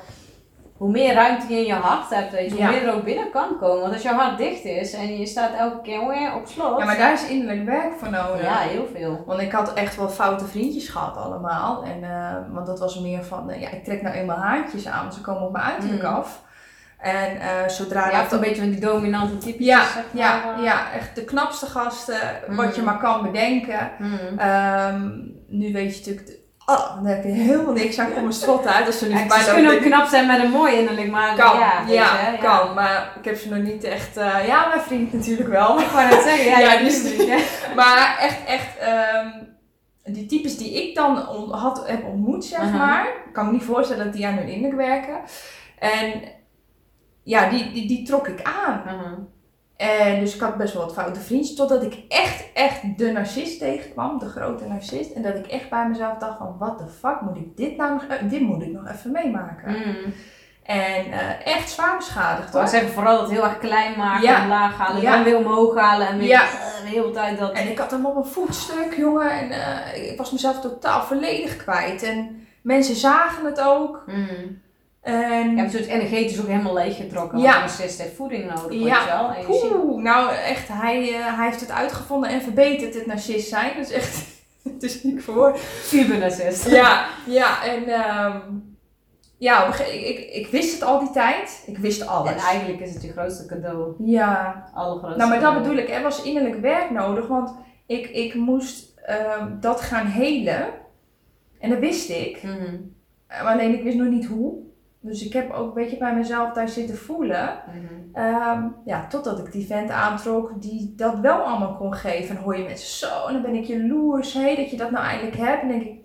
hoe 0.76 0.90
meer 0.90 1.14
ruimte 1.14 1.52
je 1.52 1.58
in 1.60 1.66
je 1.66 1.72
hart 1.72 2.10
hebt, 2.10 2.30
weet 2.32 2.50
je, 2.50 2.56
Ja. 2.56 2.66
hoe 2.66 2.74
meer 2.78 2.88
er 2.88 2.94
ook 2.94 3.04
binnen 3.04 3.30
kan 3.30 3.58
komen. 3.58 3.80
Want 3.80 3.92
als 3.92 4.02
je 4.02 4.08
hart 4.08 4.38
dicht 4.38 4.64
is 4.64 4.92
en 4.92 5.18
je 5.18 5.26
staat 5.26 5.54
elke 5.54 5.80
keer 5.82 6.08
weer 6.08 6.34
op 6.34 6.46
slot. 6.46 6.78
ja, 6.78 6.84
maar 6.84 6.96
daar 6.98 7.12
is 7.12 7.28
innerlijk 7.28 7.64
werk 7.64 7.94
voor 7.94 8.10
nodig. 8.10 8.42
Ja, 8.42 8.56
heel 8.58 8.86
veel. 8.86 9.22
Want 9.26 9.40
ik 9.40 9.52
had 9.52 9.72
echt 9.72 9.96
wel 9.96 10.08
foute 10.08 10.44
vriendjes 10.44 10.88
gehad 10.88 11.16
allemaal. 11.16 11.82
En, 11.84 12.02
eh, 12.04 12.34
want 12.54 12.66
dat 12.66 12.78
was 12.78 13.00
meer 13.00 13.24
van, 13.24 13.50
eh, 13.50 13.60
ja, 13.60 13.70
ik 13.70 13.84
trek 13.84 14.02
nou 14.02 14.14
eenmaal 14.14 14.36
haartjes 14.36 14.86
aan, 14.86 15.00
want 15.02 15.14
ze 15.14 15.20
komen 15.20 15.42
op 15.42 15.52
mijn 15.52 15.64
uiterlijk 15.64 16.02
Mm. 16.02 16.08
af. 16.14 16.42
En 17.04 17.40
eh, 17.40 17.68
zodra 17.68 18.04
Je 18.04 18.10
dat 18.10 18.20
hebt 18.20 18.32
een 18.32 18.40
beetje 18.40 18.60
van 18.62 18.70
die 18.70 18.80
dominante 18.80 19.38
types. 19.38 19.66
Ja, 19.66 19.80
zeg 19.82 20.04
maar. 20.12 20.22
ja, 20.22 20.54
ja, 20.62 20.92
echt 20.92 21.14
de 21.14 21.24
knapste 21.24 21.66
gasten, 21.66 22.18
wat 22.48 22.74
je 22.74 22.80
Mm. 22.80 22.86
maar 22.86 22.98
kan 22.98 23.22
bedenken. 23.22 23.90
Hmm. 23.98 24.38
Ehm, 24.38 25.10
nu 25.48 25.72
weet 25.72 25.92
je 25.92 25.98
natuurlijk, 25.98 26.38
oh, 26.66 26.94
dan 26.94 27.06
heb 27.06 27.24
je 27.24 27.30
helemaal 27.30 27.72
niks 27.72 27.98
aan, 27.98 28.12
kom 28.12 28.20
mijn 28.22 28.32
strot 28.34 28.66
uit. 28.74 28.86
Als 28.86 28.98
ze 28.98 29.06
nu 29.08 29.18
Ja, 29.18 29.38
ze 29.42 29.52
kunnen 29.54 29.74
ook 29.74 29.80
knap 29.82 30.06
zijn 30.06 30.26
met 30.26 30.42
een 30.42 30.50
mooi 30.50 30.74
innerlijk, 30.76 31.10
maar 31.10 31.36
kan, 31.36 31.58
ja, 31.58 31.72
ja, 31.72 31.78
weet 31.86 31.88
je, 31.88 31.94
ja. 31.94 32.36
kan. 32.42 32.74
Maar 32.74 33.12
ik 33.18 33.24
heb 33.24 33.36
ze 33.36 33.48
nog 33.48 33.62
niet 33.62 33.84
echt, 33.84 34.16
eh, 34.16 34.46
ja, 34.46 34.66
mijn 34.68 34.80
vriend 34.80 35.12
natuurlijk 35.12 35.48
wel. 35.48 35.80
Ik 35.80 35.86
wou 35.86 36.08
net 36.10 36.22
zeggen, 36.22 36.44
ja, 36.44 36.58
Ja, 36.72 36.78
die 36.78 36.86
is-. 36.86 37.12
Maar 37.76 38.18
echt, 38.20 38.44
echt, 38.46 38.78
ehm, 38.78 39.28
die 40.04 40.26
types 40.26 40.56
die 40.56 40.88
ik 40.88 40.94
dan 40.94 41.16
had, 41.50 41.82
heb 41.88 42.04
ontmoet, 42.04 42.44
zeg 42.44 42.72
maar. 42.72 43.06
Ik 43.26 43.32
kan 43.32 43.46
me 43.46 43.52
niet 43.52 43.64
voorstellen 43.64 44.04
dat 44.04 44.12
die 44.14 44.26
aan 44.26 44.34
hun 44.36 44.48
innerlijk 44.48 44.80
werken. 44.88 45.16
En 45.78 46.12
ja, 47.24 47.48
die, 47.48 47.72
die, 47.72 47.86
die 47.88 48.06
trok 48.06 48.28
ik 48.28 48.42
aan. 48.66 48.82
Mhm. 48.86 49.14
En 49.76 50.20
dus 50.20 50.34
ik 50.34 50.40
had 50.40 50.56
best 50.56 50.74
wel 50.74 50.82
wat 50.84 50.94
foute 50.94 51.20
vriendjes. 51.20 51.56
Totdat 51.56 51.82
ik 51.82 52.04
echt, 52.08 52.44
echt 52.54 52.98
de 52.98 53.12
narcist 53.12 53.58
tegenkwam. 53.58 54.18
De 54.18 54.28
grote 54.28 54.66
narcist. 54.66 55.12
En 55.12 55.22
dat 55.22 55.34
ik 55.34 55.46
echt 55.46 55.70
bij 55.70 55.88
mezelf 55.88 56.18
dacht 56.18 56.38
van, 56.38 56.56
what 56.58 56.78
the 56.78 56.86
fuck 56.86 57.20
moet 57.20 57.36
ik 57.36 57.56
dit 57.56 57.76
nou 57.76 57.92
nog, 57.92 58.04
eh, 58.04 58.28
dit 58.30 58.40
moet 58.40 58.62
ik 58.62 58.72
nog 58.72 58.88
even 58.90 59.12
meemaken. 59.12 59.72
Hmm. 59.82 60.12
En 60.62 61.12
eh, 61.12 61.46
echt 61.54 61.70
zwaar 61.70 61.96
beschadigd 61.96 62.52
hoor. 62.52 62.60
wou 62.60 62.68
zeggen, 62.68 62.90
vooral 62.90 63.18
dat 63.20 63.30
heel 63.30 63.44
erg 63.44 63.58
klein 63.58 63.96
maken 63.98 64.22
Ja. 64.28 64.42
en 64.42 64.48
laag 64.48 64.76
halen. 64.76 65.02
Ja. 65.02 65.14
Dan 65.14 65.24
weer 65.24 65.36
omhoog 65.36 65.74
halen 65.78 66.08
en 66.08 66.18
weer 66.18 66.28
Ja. 66.28 66.42
eh, 66.42 66.82
de 66.82 66.88
hele 66.88 67.10
tijd 67.10 67.38
dat... 67.38 67.52
En 67.52 67.70
ik 67.70 67.78
had 67.78 67.90
hem 67.90 68.06
op 68.06 68.16
een 68.16 68.24
voetstuk, 68.24 68.94
jongen. 68.96 69.30
En 69.30 69.50
eh, 69.50 70.10
ik 70.12 70.18
was 70.18 70.30
mezelf 70.32 70.60
totaal 70.60 71.02
volledig 71.02 71.56
kwijt. 71.56 72.02
En 72.02 72.46
mensen 72.62 72.94
zagen 72.96 73.44
het 73.44 73.60
ook. 73.60 74.02
Hmm. 74.06 74.62
En 75.04 75.50
Je 75.50 75.56
hebt 75.56 75.72
het 75.72 75.86
energetisch 75.86 76.40
ook 76.40 76.46
helemaal 76.46 76.74
leeggetrokken. 76.74 77.38
Ja. 77.38 77.44
Want 77.44 77.58
narcist 77.58 78.02
heeft 78.02 78.14
voeding 78.14 78.54
nodig, 78.54 78.78
Ja. 78.80 79.00
je 79.00 79.70
wel. 79.70 79.98
Nou 79.98 80.34
echt, 80.34 80.68
hij, 80.68 81.14
eh, 81.14 81.36
hij 81.36 81.46
heeft 81.46 81.60
het 81.60 81.70
uitgevonden 81.70 82.30
en 82.30 82.42
verbeterd, 82.42 82.94
het 82.94 83.06
narcist 83.06 83.48
zijn. 83.48 83.72
Dat 83.76 83.84
is 83.84 83.92
echt, 83.92 84.26
het 84.74 84.82
is 84.82 85.02
niet 85.02 85.22
voor. 85.22 85.58
Cybernarcist. 85.82 86.68
Ja, 86.80 87.06
ja, 87.26 87.64
en 87.64 87.88
ehm, 87.88 88.38
ja, 89.38 89.74
ik, 89.74 90.02
ik, 90.02 90.30
ik 90.30 90.46
wist 90.46 90.72
het 90.72 90.82
al 90.82 90.98
die 90.98 91.10
tijd. 91.10 91.62
Ik 91.66 91.78
wist 91.78 92.06
alles. 92.06 92.30
En 92.30 92.38
eigenlijk 92.38 92.80
is 92.80 92.94
het 92.94 93.02
je 93.02 93.12
grootste 93.12 93.46
cadeau. 93.46 93.94
Ja, 93.98 94.64
Allergrootste 94.74 95.18
nou 95.18 95.30
maar 95.30 95.40
dat 95.40 95.62
bedoel 95.62 95.76
ik, 95.76 95.88
er 95.90 96.02
was 96.02 96.22
innerlijk 96.22 96.60
werk 96.60 96.90
nodig, 96.90 97.26
want 97.26 97.54
ik, 97.86 98.06
ik 98.06 98.34
moest 98.34 98.92
ehm, 99.04 99.60
dat 99.60 99.80
gaan 99.80 100.06
helen. 100.06 100.66
En 101.60 101.70
dat 101.70 101.78
wist 101.78 102.10
ik. 102.10 102.42
Maar 103.28 103.52
alleen 103.52 103.74
ik 103.74 103.82
wist 103.82 103.96
nog 103.96 104.08
niet 104.08 104.26
hoe. 104.26 104.62
Dus 105.06 105.24
ik 105.26 105.32
heb 105.32 105.52
ook 105.52 105.66
een 105.68 105.82
beetje 105.82 105.98
bij 105.98 106.14
mezelf 106.14 106.52
daar 106.52 106.68
zitten 106.68 106.96
voelen. 106.96 107.58
Mhm. 107.66 108.24
Ehm, 108.24 108.62
ja, 108.84 109.06
totdat 109.06 109.38
ik 109.38 109.52
die 109.52 109.66
vent 109.66 109.90
aantrok 109.90 110.62
die 110.62 110.92
dat 110.96 111.18
wel 111.18 111.36
allemaal 111.40 111.74
kon 111.76 111.94
geven. 111.94 112.36
En 112.36 112.42
hoor 112.42 112.56
je 112.56 112.64
mensen 112.64 113.08
zo, 113.08 113.26
en 113.26 113.32
dan 113.32 113.42
ben 113.42 113.54
ik 113.54 113.64
jaloers, 113.64 114.32
hé, 114.34 114.54
dat 114.56 114.70
je 114.70 114.76
dat 114.76 114.90
nou 114.90 115.04
eindelijk 115.06 115.36
hebt. 115.36 115.62
En 115.62 115.68
denk 115.68 115.82
ik, 115.82 115.98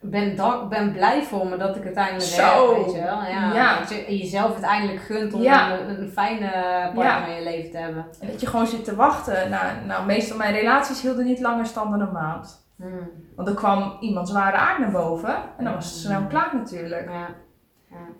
ben, 0.00 0.36
dank, 0.36 0.68
ben 0.68 0.92
blij 0.92 1.22
voor 1.22 1.46
me 1.46 1.56
dat 1.56 1.76
ik 1.76 1.84
uiteindelijk 1.84 2.24
Zo. 2.24 2.74
heb, 2.74 2.84
weet 2.84 2.94
je 2.94 3.00
wel. 3.02 3.22
Ja, 3.24 3.52
Ja. 3.54 3.78
Dat 3.78 3.88
je 3.88 4.18
jezelf 4.18 4.50
uiteindelijk 4.52 5.00
gunt 5.00 5.34
om 5.34 5.40
Ja. 5.40 5.78
een, 5.78 6.02
een 6.02 6.10
fijne 6.10 6.50
partner 6.94 7.04
Ja. 7.04 7.26
in 7.26 7.34
je 7.34 7.42
leven 7.42 7.70
te 7.70 7.76
hebben. 7.78 8.06
en 8.20 8.26
dat 8.30 8.40
je 8.40 8.46
gewoon 8.46 8.66
zit 8.66 8.84
te 8.84 8.94
wachten. 8.94 9.50
Nou, 9.50 9.64
nou, 9.86 10.06
meestal 10.06 10.36
mijn 10.36 10.54
relaties 10.54 11.02
hielden 11.02 11.24
niet 11.24 11.40
langer 11.40 11.66
stand 11.66 11.90
dan 11.90 12.00
een 12.00 12.12
maand. 12.12 12.66
Hmm. 12.76 13.10
Want 13.36 13.48
er 13.48 13.54
kwam 13.54 13.96
iemand 14.00 14.28
zware 14.28 14.56
aard 14.56 14.78
naar 14.78 14.90
boven. 14.90 15.34
En 15.58 15.64
dan 15.64 15.74
was 15.74 15.84
het 15.84 15.94
snel 15.94 16.22
klaar 16.28 16.50
natuurlijk. 16.54 17.08
Ja. 17.08 17.26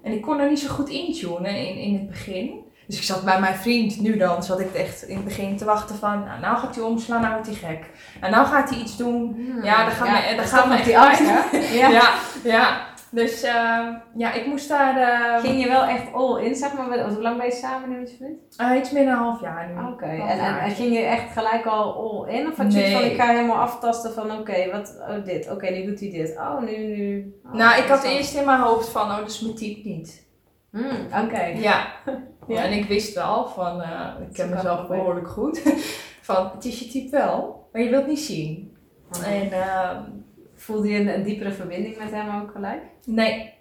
En 0.03 0.13
ik 0.13 0.23
kon 0.23 0.39
er 0.41 0.49
niet 0.49 0.59
zo 0.61 0.69
goed 0.69 0.89
intunen 0.89 1.57
in, 1.57 1.77
in 1.77 1.95
het 1.95 2.09
begin. 2.09 2.67
Dus 2.87 2.97
ik 2.97 3.03
zat 3.03 3.25
bij 3.25 3.41
mijn 3.41 3.55
vriend, 3.55 4.01
nu 4.01 4.17
dan, 4.17 4.43
zat 4.43 4.61
ik 4.61 4.75
echt 4.75 5.03
in 5.03 5.17
het 5.17 5.25
begin 5.25 5.57
te 5.57 5.65
wachten 5.65 5.97
van, 5.97 6.25
nou, 6.25 6.41
nou 6.41 6.59
gaat 6.59 6.75
hij 6.75 6.85
omslaan, 6.85 7.21
nou 7.21 7.33
wordt 7.33 7.47
hij 7.47 7.57
gek. 7.57 7.85
En 8.21 8.31
nou 8.31 8.47
gaat 8.47 8.71
hij 8.71 8.79
iets 8.79 8.97
doen. 8.97 9.33
Hmm. 9.35 9.65
Ja, 9.65 9.85
dan 9.85 9.93
gaan 9.95 10.07
we- 10.13 10.35
dan 10.37 10.45
gaan 10.47 10.69
we 10.69 10.75
echt 10.75 10.85
die 10.85 10.99
angst? 10.99 11.21
Ja. 11.73 11.89
Ja, 11.89 12.13
ja. 12.45 12.81
Dus 13.11 13.43
ehm, 13.43 13.93
ja, 14.15 14.33
ik 14.33 14.47
moest 14.47 14.69
daar 14.69 14.97
eh, 14.97 15.41
Ging 15.45 15.63
je 15.63 15.69
wel 15.69 15.85
echt 15.85 16.13
all 16.13 16.43
in, 16.45 16.55
zeg 16.55 16.75
maar? 16.75 17.09
Hoe 17.09 17.23
lang 17.23 17.37
ben 17.37 17.47
je 17.47 17.53
samen 17.53 17.89
nu 17.89 17.99
met 17.99 18.11
je 18.11 18.17
vriend? 18.17 18.57
eh, 18.57 18.77
iets 18.79 18.91
meer 18.91 19.05
dan 19.05 19.13
een 19.13 19.19
half 19.19 19.41
jaar 19.41 19.69
nu. 19.69 19.89
Oké, 19.93 20.07
Half 20.17 20.31
en, 20.31 20.59
en, 20.61 20.71
ging 20.71 20.93
je 20.93 21.01
echt 21.01 21.33
gelijk 21.33 21.67
al 21.67 21.95
all 21.95 22.35
in? 22.35 22.47
Of 22.47 22.57
had 22.57 22.73
je 22.73 22.79
Nee. 22.79 22.93
van, 22.93 23.05
ik 23.05 23.17
ga 23.17 23.27
helemaal 23.27 23.57
aftasten 23.61 24.13
van, 24.13 24.33
oké, 24.39 24.71
wat, 24.71 24.97
oh 25.09 25.25
dit, 25.25 25.51
oké, 25.51 25.71
nu 25.71 25.85
doet 25.85 26.01
hij 26.01 26.11
dit. 26.11 26.37
Oh, 26.37 26.61
nu, 26.61 26.77
nu. 26.77 27.35
Oh, 27.47 27.53
nou, 27.53 27.83
ik 27.83 27.89
had 27.89 28.05
eerst 28.05 28.35
in 28.37 28.45
mijn 28.45 28.61
hoofd 28.61 28.89
van, 28.89 29.11
oh, 29.11 29.27
is 29.27 29.41
mijn 29.41 29.55
type 29.55 29.89
niet. 29.89 30.27
Hmm, 30.71 31.07
oké. 31.25 31.43
Ja. 31.69 31.87
Ja. 32.47 32.65
En 32.65 32.73
ik 32.73 32.85
wist 32.85 33.15
wel 33.15 33.47
van, 33.49 33.83
eh, 33.83 34.07
ik 34.29 34.33
ken 34.33 34.49
mezelf 34.51 34.87
behoorlijk 34.87 35.29
goed, 35.29 35.63
van 36.29 36.51
het 36.55 36.65
is 36.65 36.79
je 36.79 36.89
type 36.89 37.17
wel, 37.17 37.69
maar 37.73 37.83
je 37.83 37.91
wilt 37.91 38.07
niet 38.07 38.19
zien. 38.21 38.77
Mhm. 39.11 39.25
En 39.25 39.53
ehm, 39.53 40.03
Voelde 40.59 40.89
je 40.89 40.99
een, 40.99 41.15
een 41.15 41.23
diepere 41.23 41.53
verbinding 41.53 41.99
met 41.99 42.11
hem 42.11 42.41
ook 42.43 42.51
gelijk? 42.55 42.83
Nee. 43.05 43.57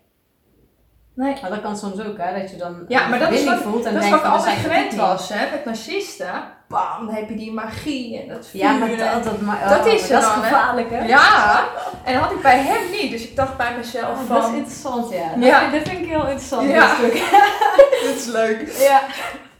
Nee. 1.16 1.36
Maar 1.42 1.50
dat 1.50 1.62
kan 1.62 1.78
soms 1.78 2.00
ook, 2.00 2.18
hè? 2.18 2.40
Dat 2.42 2.50
je 2.52 2.58
dan 2.58 2.86
Ja, 2.88 3.08
maar 3.08 3.20
dat 3.20 3.32
is 3.32 3.44
wat- 3.46 3.62
voelt 3.62 3.86
en 3.86 3.94
Dat 3.94 4.04
is 4.04 4.10
wat 4.10 4.20
ik 4.20 4.26
altijd 4.26 4.56
dat 4.56 4.64
gewend 4.72 4.96
was, 4.96 5.30
hè, 5.34 5.52
met 5.52 5.66
narcisten. 5.66 6.44
Bam, 6.68 7.06
dan 7.06 7.16
heb 7.16 7.30
je 7.30 7.36
die 7.36 7.52
magie 7.54 8.22
en 8.22 8.28
dat 8.28 8.48
vuur. 8.48 8.62
Ja, 8.62 8.72
maar 8.72 8.90
dat, 8.98 9.24
dat, 9.24 9.42
maar, 9.42 9.70
Dat 9.70 9.86
oh, 9.86 9.94
is 9.94 10.08
dat 10.08 10.22
is 10.22 10.28
dan, 10.28 10.42
hè? 10.42 10.48
gevaarlijk, 10.48 10.90
hè? 10.90 11.06
Ja, 11.06 11.64
en 12.04 12.14
dat 12.14 12.22
had 12.24 12.32
ik 12.32 12.42
bij 12.42 12.58
hem 12.58 12.92
niet. 12.92 13.12
Dus 13.12 13.24
ik 13.24 13.36
dacht 13.36 13.58
bij 13.58 13.76
mezelf 13.78 14.20
Oh, 14.20 14.26
van... 14.28 14.36
dat 14.42 14.50
is 14.50 14.56
interessant, 14.56 15.12
ja. 15.12 15.30
Dat, 15.36 15.44
Ja. 15.44 15.60
vind, 15.60 15.72
dat 15.72 15.88
vind 15.94 16.02
ik 16.06 16.10
heel 16.12 16.22
interessant. 16.28 16.70
Ja. 16.70 16.96
dit 17.02 17.12
stuk. 17.12 17.30
dat 18.06 18.16
is 18.16 18.26
leuk. 18.26 18.72
ja. 18.80 19.02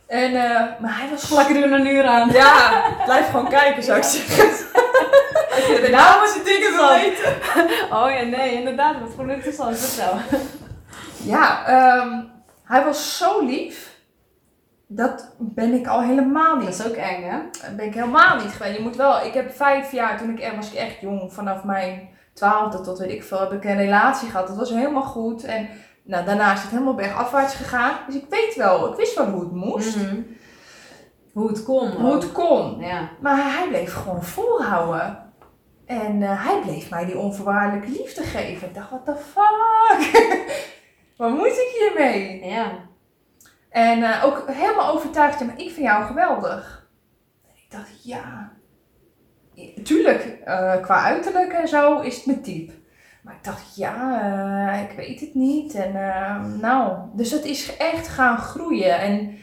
En, 0.08 0.36
eh, 0.36 0.62
maar 0.80 0.98
hij 1.00 1.10
was 1.12 1.28
Plakken 1.28 1.64
er 1.64 1.72
een 1.72 1.88
uur 1.88 2.06
aan. 2.06 2.30
Ja, 2.32 2.82
blijf 3.06 3.30
gewoon 3.30 3.50
kijken 3.50 3.84
zou 3.84 3.98
ik 3.98 4.04
zeggen. 4.04 4.66
Nou 5.92 6.20
moet 6.20 6.34
je 6.34 6.42
dingen 6.44 6.90
weten. 6.90 7.36
Oh 7.98 8.10
ja, 8.12 8.22
nee, 8.38 8.54
inderdaad. 8.54 9.00
Dat 9.00 9.08
is 9.08 9.16
gewoon 9.16 9.30
interessant. 9.30 9.78
Vertel. 9.78 10.18
Ja, 11.24 11.66
ehm, 11.66 12.24
hij 12.64 12.84
was 12.84 13.18
zo 13.18 13.46
lief. 13.46 13.96
Dat 14.88 15.36
ben 15.38 15.74
ik 15.74 15.88
al 15.88 16.02
helemaal 16.02 16.56
Dat 16.56 16.64
niet. 16.64 16.80
is 16.80 16.88
ook 16.88 16.96
eng, 16.96 17.24
hè? 17.24 17.38
Dat 17.62 17.76
ben 17.76 17.86
ik 17.86 17.94
helemaal 17.94 18.36
niet 18.36 18.52
geweest. 18.52 18.78
Je 18.78 18.84
moet 18.84 18.96
wel, 18.96 19.26
ik 19.26 19.34
heb 19.34 19.56
vijf 19.56 19.92
jaar, 19.92 20.18
toen 20.18 20.38
ik 20.38 20.54
was 20.56 20.72
ik 20.72 20.78
echt 20.78 21.00
jong, 21.02 21.34
vanaf 21.34 21.64
mijn 21.64 22.10
twaalfde 22.34 22.82
tot 22.82 23.00
weet 23.00 23.12
ik 23.12 23.24
veel, 23.24 23.40
heb 23.40 23.52
ik 23.52 23.64
een 23.64 23.78
relatie 23.78 24.30
gehad. 24.30 24.48
Dat 24.48 24.58
was 24.58 24.70
helemaal 24.70 25.04
goed. 25.04 25.44
En 25.44 25.70
nou, 26.04 26.26
daarna 26.26 26.54
is 26.54 26.62
het 26.62 26.72
helemaal 26.72 26.96
bergafwaarts 26.96 27.56
gegaan. 27.56 27.98
Dus 28.06 28.16
ik 28.16 28.26
weet 28.30 28.56
wel, 28.56 28.92
ik 28.92 28.98
wist 28.98 29.16
wel 29.16 29.26
hoe 29.26 29.42
het 29.42 29.52
moest. 29.52 29.96
Mhm. 29.96 30.22
Hoe 31.34 31.48
het 31.48 31.64
kon. 31.64 31.92
Hoe 31.92 32.14
het 32.14 32.32
kon. 32.32 32.80
Ja. 32.80 33.10
Maar 33.20 33.36
hij 33.36 33.68
bleef 33.68 33.94
gewoon 33.94 34.24
volhouden. 34.24 35.27
En 35.88 36.24
eh, 36.24 36.46
hij 36.46 36.60
bleef 36.62 36.90
mij 36.90 37.06
die 37.06 37.18
onvoorwaardelijke 37.18 37.92
liefde 37.92 38.24
geven. 38.24 38.68
Ik 38.68 38.74
dacht, 38.74 38.90
what 38.90 39.06
the 39.06 39.16
fuck? 39.16 40.26
Wat 41.18 41.32
moet 41.32 41.48
ik 41.48 41.76
hiermee? 41.80 42.46
Ja. 42.46 42.72
En 43.70 44.04
eh, 44.04 44.26
ook 44.26 44.44
helemaal 44.52 44.94
overtuigd, 44.94 45.46
maar 45.46 45.60
ik 45.60 45.72
vind 45.72 45.86
jou 45.86 46.06
geweldig. 46.06 46.90
En 47.46 47.52
ik 47.56 47.72
dacht, 47.72 48.04
ja. 48.04 48.52
Tuurlijk, 49.84 50.24
eh, 50.46 50.82
qua 50.82 51.04
uiterlijk 51.04 51.52
en 51.52 51.68
zo 51.68 52.00
is 52.00 52.16
het 52.16 52.26
mijn 52.26 52.42
type. 52.42 52.74
Maar 53.24 53.36
ik 53.36 53.44
dacht, 53.44 53.76
ja, 53.76 54.72
ik 54.72 54.92
weet 54.92 55.20
het 55.20 55.34
niet. 55.34 55.76
En 55.76 55.94
nou, 56.60 56.98
dus 57.14 57.32
het 57.32 57.46
is 57.46 57.78
echt 57.78 58.08
gaan 58.08 58.38
groeien. 58.38 59.00
En 59.00 59.38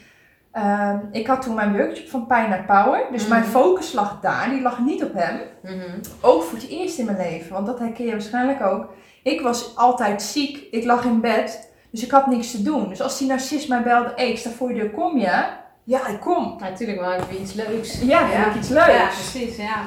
eh, 0.55 0.93
ik 1.11 1.27
had 1.27 1.41
toen 1.41 1.55
mijn 1.55 1.77
workshop 1.77 2.09
van 2.09 2.25
pijn 2.27 2.49
naar 2.49 2.63
power. 2.65 3.01
Dus 3.11 3.21
Mhm. 3.21 3.29
mijn 3.31 3.43
focus 3.43 3.93
lag 3.93 4.19
daar, 4.21 4.49
die 4.49 4.61
lag 4.61 4.79
niet 4.79 5.03
op 5.03 5.13
hem. 5.13 5.39
Mhm. 5.63 5.99
Ook 6.21 6.43
voor 6.43 6.57
het 6.57 6.67
eerst 6.67 6.97
in 6.97 7.05
mijn 7.05 7.17
leven, 7.17 7.53
want 7.53 7.65
dat 7.65 7.79
herken 7.79 8.05
je 8.05 8.11
waarschijnlijk 8.11 8.61
ook. 8.61 8.93
Ik 9.23 9.41
was 9.41 9.75
altijd 9.75 10.21
ziek, 10.21 10.67
ik 10.71 10.83
lag 10.85 11.03
in 11.05 11.21
bed, 11.21 11.71
dus 11.91 12.03
ik 12.03 12.11
had 12.11 12.27
niks 12.27 12.51
te 12.51 12.61
doen. 12.63 12.89
Dus 12.89 13.01
als 13.01 13.17
die 13.17 13.27
narcist 13.27 13.69
mij 13.69 13.83
belde, 13.83 14.11
hey, 14.15 14.29
ik 14.29 14.37
sta 14.37 14.49
voor 14.49 14.69
je 14.73 14.75
deur, 14.79 14.89
kom 14.91 15.17
je? 15.19 15.43
Ja, 15.83 16.07
ik 16.07 16.19
kom. 16.19 16.55
Natuurlijk, 16.59 17.01
maar 17.01 17.15
even 17.19 17.41
iets 17.41 17.53
leuks. 17.53 18.01
Ja, 18.01 18.45
ik 18.45 18.55
iets 18.55 18.69
leuks. 18.69 18.87
Ja, 18.87 19.05
precies, 19.05 19.57
ja. 19.57 19.81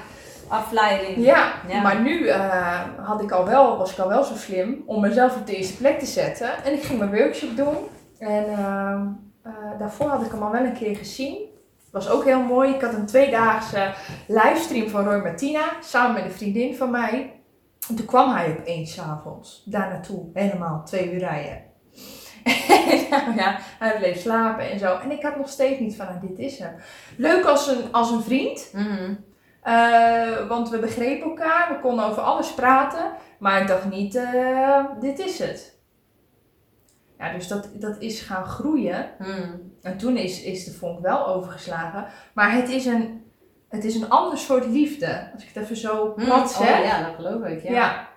Afleiding. 0.49 1.17
Ja, 1.25 1.53
Ja. 1.69 1.81
maar 1.83 2.01
nu 2.01 2.27
eh, 2.29 2.81
had 2.97 3.23
ik 3.23 3.31
al 3.31 3.45
wel, 3.47 3.77
was 3.79 3.93
ik 3.93 3.99
al 3.99 4.09
wel 4.09 4.25
zo 4.25 4.35
slim 4.35 4.83
om 4.87 5.01
mezelf 5.01 5.37
op 5.37 5.47
de 5.47 5.57
eerste 5.57 5.77
plek 5.77 5.99
te 5.99 6.07
zetten. 6.07 6.65
En 6.65 6.73
ik 6.73 6.83
ging 6.83 6.99
mijn 6.99 7.11
workshop 7.17 7.57
doen. 7.57 7.77
En 8.19 8.45
ehm, 8.59 9.07
eh, 9.49 9.79
daarvoor 9.79 10.09
had 10.09 10.25
ik 10.25 10.31
hem 10.31 10.43
al 10.43 10.51
wel 10.51 10.65
een 10.65 10.73
keer 10.73 10.97
gezien. 10.97 11.39
Was 11.91 12.09
ook 12.09 12.25
heel 12.25 12.43
mooi. 12.43 12.75
Ik 12.75 12.81
had 12.81 12.95
een 12.95 13.07
tweedaagse 13.07 13.95
livestream 14.27 14.89
van 14.89 15.05
Roy 15.05 15.23
Martina 15.23 15.63
samen 15.81 16.15
met 16.15 16.25
een 16.25 16.37
vriendin 16.37 16.77
van 16.77 16.91
mij. 16.91 17.33
En 17.89 17.95
toen 17.95 18.07
kwam 18.07 18.35
hij 18.35 18.57
opeens 18.59 18.93
's 18.93 18.99
avonds 18.99 19.63
daar 19.65 19.89
naartoe. 19.89 20.27
Helemaal 20.33 20.85
twee 20.85 21.13
uur 21.13 21.19
rijden. 21.19 21.63
En 22.45 23.09
nou 23.11 23.37
ja, 23.37 23.59
hij 23.79 23.97
bleef 23.97 24.21
slapen 24.21 24.71
en 24.71 24.79
zo. 24.79 24.99
En 24.99 25.11
ik 25.11 25.23
had 25.23 25.37
nog 25.37 25.49
steeds 25.49 25.81
niet 25.81 25.97
van, 25.97 26.07
nou, 26.07 26.19
dit 26.27 26.39
is 26.39 26.59
hem. 26.59 26.75
Leuk 27.17 27.45
als 27.45 27.67
een, 27.67 27.93
als 27.93 28.11
een 28.11 28.23
vriend. 28.23 28.71
Mhm. 28.73 29.15
Eh, 29.63 30.47
want 30.49 30.69
we 30.69 30.79
begrepen 30.79 31.29
elkaar, 31.29 31.69
we 31.69 31.81
konden 31.81 32.05
over 32.05 32.23
alles 32.23 32.55
praten, 32.55 33.13
maar 33.39 33.61
ik 33.61 33.67
dacht 33.67 33.91
niet, 33.91 34.15
eh, 34.15 34.85
dit 35.01 35.19
is 35.19 35.39
het. 35.39 35.78
Ja, 37.19 37.33
dus 37.33 37.49
dat, 37.49 37.69
dat 37.75 37.97
is 37.99 38.21
gaan 38.21 38.45
groeien. 38.45 39.11
Mhm. 39.19 39.51
En 39.83 39.97
toen 39.99 40.17
is, 40.17 40.43
is 40.43 40.65
de 40.65 40.73
vonk 40.73 41.01
wel 41.01 41.27
overgeslagen. 41.27 42.07
Maar 42.35 42.53
het 42.53 42.69
is 42.69 42.87
een, 42.87 43.23
het 43.69 43.85
is 43.85 43.95
een 43.95 44.09
ander 44.11 44.39
soort 44.39 44.67
liefde, 44.67 45.31
als 45.35 45.43
ik 45.43 45.51
het 45.55 45.63
even 45.63 45.77
zo 45.77 46.13
Mhm. 46.17 46.25
plat 46.25 46.51
zeg. 46.51 46.79
Oh, 46.79 46.85
ja, 46.85 47.03
dat 47.07 47.15
geloof 47.15 47.45
ik. 47.45 47.63
Ja. 47.63 47.71
ja. 47.73 48.09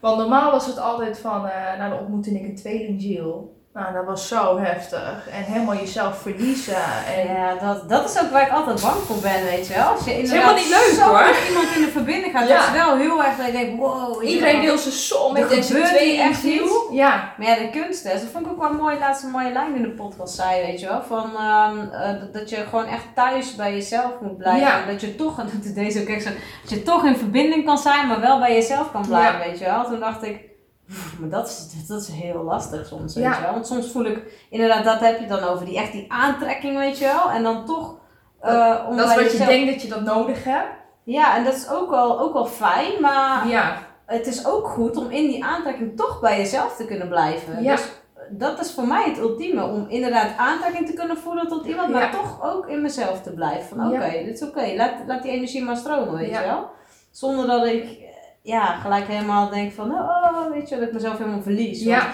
Want 0.00 0.18
normaal 0.18 0.50
was 0.50 0.66
het 0.66 0.78
altijd 0.78 1.18
van, 1.18 1.46
eh 1.46 1.78
nou 1.78 1.90
dan 1.90 1.98
ontmoette 1.98 2.30
ik 2.30 2.42
een 2.48 2.56
tweelingziel. 2.56 3.56
Nou, 3.78 3.92
dat 3.92 4.04
was 4.04 4.28
zo 4.28 4.58
heftig. 4.58 5.28
En 5.30 5.42
helemaal 5.42 5.74
jezelf 5.74 6.18
verliezen. 6.18 6.76
En 7.16 7.26
Ja, 7.34 7.54
dat, 7.54 7.88
dat 7.88 8.10
is 8.10 8.22
ook 8.22 8.30
waar 8.30 8.42
ik 8.46 8.52
altijd 8.52 8.82
bang 8.82 8.94
voor 9.06 9.16
ben, 9.22 9.44
weet 9.44 9.66
je 9.66 9.74
wel. 9.74 9.86
Als 9.88 10.04
je 10.04 10.12
inderdaad 10.18 10.32
helemaal 10.42 10.54
niet 10.62 10.68
leuk, 10.68 10.94
zo 10.94 11.02
hoor. 11.08 11.18
met 11.20 11.48
iemand 11.48 11.66
in 11.76 11.82
de 11.82 11.90
verbinding 11.90 12.32
gaat, 12.32 12.48
Ja. 12.48 12.56
dat 12.56 12.66
is 12.66 12.72
wel 12.82 12.96
heel 12.96 13.24
erg 13.24 13.36
dat 13.36 13.46
je 13.46 13.52
denkt, 13.52 13.76
wow. 13.78 14.22
iedereen 14.24 14.60
wil 14.60 14.78
zijn 14.78 15.20
Er 15.26 15.32
met 15.32 15.48
deze 15.48 15.80
twee 15.82 16.20
echt 16.20 16.42
iets. 16.42 16.72
Ja. 16.90 17.34
Maar 17.36 17.46
ja, 17.46 17.54
de 17.54 17.70
kunst 17.70 18.04
is, 18.04 18.12
dat 18.20 18.30
vond 18.32 18.46
ik 18.46 18.52
ook 18.52 18.60
wel 18.60 18.72
mooi, 18.72 18.98
laatst 18.98 19.22
een 19.24 19.30
mooie 19.30 19.52
lijn 19.52 19.74
in 19.74 19.82
de 19.82 19.90
podcast 19.90 20.34
zei, 20.34 20.66
weet 20.66 20.80
je 20.80 20.86
wel. 20.86 21.02
Van, 21.02 21.30
ehm, 21.36 21.78
eh, 21.92 22.10
dat- 22.32 22.50
je 22.50 22.56
gewoon 22.70 22.86
echt 22.86 23.04
thuis 23.14 23.54
bij 23.54 23.72
jezelf 23.72 24.12
moet 24.20 24.36
blijven. 24.38 24.60
Ja. 24.66 24.80
En 24.82 24.86
dat 24.92 25.00
je 25.00 25.14
toch, 25.14 25.38
en 25.38 25.44
dat 25.54 25.64
is 25.64 25.74
deze 25.74 26.00
ook 26.00 26.08
echt 26.08 26.22
zo, 26.22 26.30
dat 26.62 26.70
je 26.70 26.82
toch 26.82 27.04
in 27.04 27.16
verbinding 27.16 27.64
kan 27.64 27.78
zijn, 27.78 28.06
maar 28.06 28.20
wel 28.20 28.38
bij 28.38 28.54
jezelf 28.54 28.92
kan 28.92 29.06
blijven, 29.06 29.38
weet 29.38 29.58
je 29.58 29.64
wel. 29.64 29.84
Toen 29.84 30.00
dacht 30.00 30.22
ik, 30.22 30.36
"Pff, 30.40 30.47
maar 31.20 31.28
dat 31.28 31.46
is, 31.48 31.86
dat 31.86 32.00
is 32.00 32.08
heel 32.08 32.42
lastig 32.42 32.86
soms, 32.86 33.14
weet 33.14 33.24
Ja. 33.24 33.36
je 33.36 33.42
wel. 33.42 33.52
Want 33.52 33.66
soms 33.66 33.90
voel 33.90 34.04
ik, 34.04 34.46
inderdaad, 34.50 34.84
dat 34.84 35.00
heb 35.00 35.20
je 35.20 35.26
dan 35.26 35.42
over, 35.42 35.66
die 35.66 35.78
echt 35.78 35.92
die 35.92 36.12
aantrekking, 36.12 36.78
weet 36.78 36.98
je 36.98 37.04
wel. 37.04 37.30
En 37.30 37.42
dan 37.42 37.64
toch... 37.66 37.96
eh, 38.40 38.84
om 38.88 38.96
Dat 38.96 39.08
is 39.10 39.14
wat 39.22 39.32
je 39.32 39.46
denkt 39.46 39.72
dat 39.72 39.82
je 39.82 39.88
dat 39.88 40.02
nodig 40.02 40.44
hebt. 40.44 40.68
Ja, 41.02 41.36
en 41.36 41.44
dat 41.44 41.54
is 41.54 41.68
ook 41.70 41.90
wel, 41.90 42.20
ook 42.20 42.32
wel 42.32 42.46
fijn, 42.46 43.00
maar 43.00 43.48
Ja. 43.48 43.76
het 44.06 44.26
is 44.26 44.46
ook 44.46 44.66
goed 44.68 44.96
om 44.96 45.10
in 45.10 45.26
die 45.28 45.44
aantrekking 45.44 45.96
toch 45.96 46.20
bij 46.20 46.36
jezelf 46.38 46.76
te 46.76 46.84
kunnen 46.84 47.08
blijven. 47.08 47.62
Ja. 47.62 47.74
Dus 47.74 47.84
dat 48.30 48.60
is 48.60 48.72
voor 48.72 48.86
mij 48.86 49.04
het 49.04 49.18
ultieme. 49.18 49.64
Om 49.64 49.86
inderdaad 49.88 50.30
aantrekking 50.36 50.86
te 50.86 50.92
kunnen 50.92 51.16
voelen 51.18 51.48
tot 51.48 51.66
iemand, 51.66 51.88
maar 51.88 52.02
Ja. 52.02 52.10
toch 52.10 52.42
ook 52.54 52.66
in 52.68 52.82
mezelf 52.82 53.22
te 53.22 53.32
blijven. 53.32 53.76
Van 53.76 53.86
oké, 53.92 54.10
dit 54.24 54.40
is 54.40 54.48
oké. 54.48 54.72
Laat, 54.76 54.92
laat 55.06 55.22
die 55.22 55.32
energie 55.32 55.64
maar 55.64 55.76
stromen, 55.76 56.14
weet 56.14 56.30
je 56.30 56.40
wel. 56.40 56.70
Zonder 57.10 57.46
dat 57.46 57.66
ik 57.66 57.82
eh, 57.84 58.07
ja, 58.42 58.64
gelijk 58.76 59.06
helemaal 59.06 59.48
denk 59.50 59.72
van, 59.72 59.92
oh, 59.92 60.50
weet 60.52 60.68
je, 60.68 60.76
dat 60.78 60.88
ik 60.88 60.92
mezelf 60.94 61.18
helemaal 61.18 61.42
verlies. 61.42 61.84
Want, 61.84 61.96
Ja. 62.02 62.06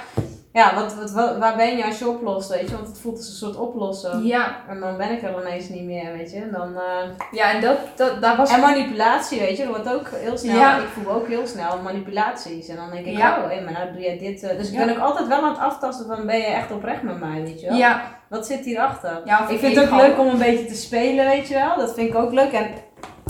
ja, 0.52 0.74
wat, 0.74 0.94
wat, 0.94 1.10
wat- 1.10 1.36
waar 1.38 1.56
ben 1.56 1.76
je 1.76 1.84
als 1.84 1.98
je 1.98 2.08
oplost, 2.08 2.48
weet 2.50 2.68
je? 2.68 2.74
Want 2.74 2.86
het 2.88 3.00
voelt 3.00 3.16
als 3.16 3.28
een 3.28 3.34
soort 3.34 3.56
oplossen. 3.56 4.24
Ja. 4.26 4.56
En 4.68 4.80
dan 4.80 4.96
ben 4.96 5.10
ik 5.10 5.22
er 5.22 5.40
ineens 5.40 5.68
niet 5.68 5.82
meer, 5.84 6.12
weet 6.16 6.30
je. 6.32 6.36
En 6.40 6.50
dan... 6.52 6.76
eh, 6.76 7.08
Ja, 7.30 7.52
en 7.52 7.60
dat, 7.60 7.76
dat, 7.96 8.20
daar 8.20 8.36
was 8.36 8.50
en 8.50 8.60
manipulatie, 8.60 9.38
weet 9.40 9.56
je, 9.56 9.64
dat 9.66 9.74
wordt 9.76 9.94
ook 9.94 10.08
heel 10.14 10.38
snel. 10.38 10.56
Ja. 10.56 10.76
Ik 10.78 10.86
voel 10.88 11.12
ook 11.12 11.26
heel 11.28 11.46
snel 11.46 11.78
manipulaties. 11.82 12.68
En 12.68 12.76
dan 12.76 12.90
denk 12.90 13.06
ik, 13.06 13.16
Ja. 13.16 13.38
oh, 13.42 13.50
hé, 13.50 13.60
maar 13.64 13.72
nou 13.72 13.92
doe 13.92 14.02
jij 14.02 14.18
dit. 14.18 14.42
eh. 14.42 14.56
Dus 14.56 14.68
ik 14.68 14.74
Ja. 14.78 14.84
ben 14.84 14.96
ook 14.96 15.02
altijd 15.02 15.28
wel 15.28 15.42
aan 15.42 15.48
het 15.50 15.58
aftasten 15.58 16.06
van, 16.06 16.26
ben 16.26 16.38
je 16.38 16.44
echt 16.46 16.70
oprecht 16.72 17.02
met 17.02 17.20
mij, 17.20 17.42
weet 17.42 17.60
je 17.60 17.66
wel? 17.68 17.76
Ja. 17.76 18.02
Wat 18.28 18.46
zit 18.46 18.64
hierachter? 18.64 19.20
ja 19.24 19.48
Ik 19.48 19.58
vind 19.58 19.76
het 19.76 19.84
ook 19.92 19.98
leuk 20.00 20.18
om 20.18 20.26
een 20.28 20.38
beetje 20.38 20.64
te 20.66 20.74
spelen, 20.74 21.26
weet 21.26 21.48
je 21.48 21.54
wel. 21.54 21.76
Dat 21.76 21.94
vind 21.94 22.08
ik 22.08 22.14
ook 22.14 22.32
leuk. 22.32 22.52
En 22.52 22.66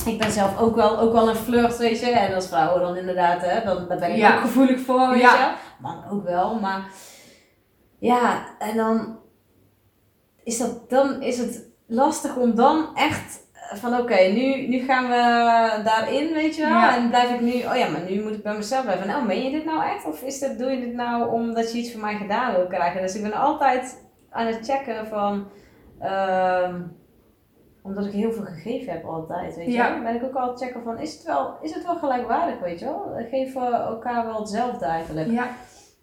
ik 0.07 0.19
ben 0.19 0.31
zelf 0.31 0.59
ook 0.59 0.75
wel, 0.77 0.99
ook 0.99 1.13
wel 1.13 1.29
een 1.29 1.37
flirt, 1.37 1.77
weet 1.77 2.01
je. 2.01 2.11
En 2.11 2.35
als 2.35 2.49
vrouw 2.49 2.79
dan 2.79 2.97
inderdaad, 2.97 3.41
hè, 3.41 3.65
dan, 3.65 3.89
daar 3.89 3.99
ben 3.99 4.11
ik 4.11 4.17
Ja. 4.17 4.35
ook 4.35 4.41
gevoelig 4.41 4.81
voor, 4.81 5.09
weet 5.09 5.21
Ja. 5.21 5.35
je. 5.35 5.53
Man 5.83 6.05
ook 6.11 6.25
wel, 6.25 6.55
maar... 6.61 6.85
Ja, 7.99 8.45
en 8.59 8.77
dan 8.77 9.19
is, 10.45 10.59
dat, 10.59 10.91
dan 10.91 11.23
is 11.23 11.39
het 11.39 11.69
lastig 11.87 12.37
om 12.37 12.55
dan 12.55 12.89
echt 12.97 13.43
van 13.75 13.99
oké, 13.99 14.15
nu, 14.23 14.69
nu 14.69 14.79
gaan 14.85 15.05
we 15.09 15.83
daarin, 15.85 16.33
weet 16.33 16.57
je 16.57 16.63
wel. 16.63 16.71
Ja. 16.71 16.97
En 16.97 17.09
blijf 17.09 17.31
ik 17.31 17.41
nu, 17.41 17.53
oh 17.53 17.77
ja, 17.77 17.89
maar 17.89 18.01
nu 18.11 18.23
moet 18.23 18.33
ik 18.33 18.43
bij 18.43 18.57
mezelf 18.57 18.83
blijven. 18.85 19.07
Nou, 19.07 19.25
meen 19.27 19.43
je 19.45 19.51
dit 19.51 19.65
nou 19.65 19.85
echt? 19.85 20.05
Of 20.07 20.23
is 20.23 20.39
dit, 20.39 20.59
doe 20.59 20.71
je 20.71 20.81
dit 20.81 20.95
nou 20.95 21.31
omdat 21.31 21.73
je 21.73 21.79
iets 21.79 21.93
van 21.93 22.01
mij 22.01 22.17
gedaan 22.17 22.55
wil 22.55 22.67
krijgen? 22.67 23.01
Dus 23.03 23.15
ik 23.15 23.23
ben 23.23 23.33
altijd 23.33 24.05
aan 24.31 24.47
het 24.47 24.67
checken 24.67 25.07
van, 25.07 25.49
ehm, 26.01 26.81
omdat 27.85 28.05
ik 28.07 28.13
heel 28.13 28.33
veel 28.33 28.45
gegeven 28.45 28.93
heb 28.93 29.05
altijd, 29.05 29.57
weet 29.57 29.67
je 29.67 29.73
Ja. 29.73 30.03
Ben 30.03 30.15
ik 30.15 30.25
ook 30.25 30.35
altijd 30.35 30.59
checken 30.59 30.83
van, 30.83 30.99
is 30.99 31.15
het 31.15 31.23
wel, 31.23 31.57
is 31.61 31.75
het 31.75 31.85
wel 31.85 31.97
gelijkwaardig, 31.97 32.61
weet 32.61 32.79
je 32.79 32.85
wel? 32.85 33.13
Geven 33.31 33.61
we 33.61 33.77
elkaar 33.77 34.25
wel 34.25 34.39
hetzelfde 34.39 34.85
eigenlijk. 34.85 35.31
Ja. 35.31 35.49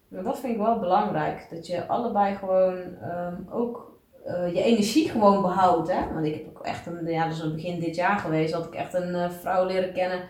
Maar 0.08 0.22
dat 0.22 0.38
vind 0.38 0.52
ik 0.52 0.58
wel 0.58 0.78
belangrijk. 0.78 1.46
Dat 1.50 1.66
je 1.66 1.86
allebei 1.86 2.34
gewoon 2.34 2.78
ehm, 3.02 3.34
ook 3.50 3.92
eh, 4.24 4.54
je 4.54 4.62
energie 4.62 5.08
gewoon 5.08 5.42
behoudt. 5.42 5.92
Hè? 5.92 6.12
Want 6.14 6.26
ik 6.26 6.34
heb 6.34 6.48
ook 6.48 6.64
echt 6.64 6.86
een, 6.86 7.06
ja, 7.06 7.24
dat 7.24 7.32
is 7.32 7.40
het 7.40 7.54
begin 7.54 7.80
dit 7.80 7.94
jaar 7.94 8.18
geweest, 8.18 8.52
dat 8.52 8.64
ik 8.64 8.74
echt 8.74 8.94
een 8.94 9.14
eh, 9.14 9.30
vrouw 9.30 9.66
leren 9.66 9.92
kennen. 9.92 10.20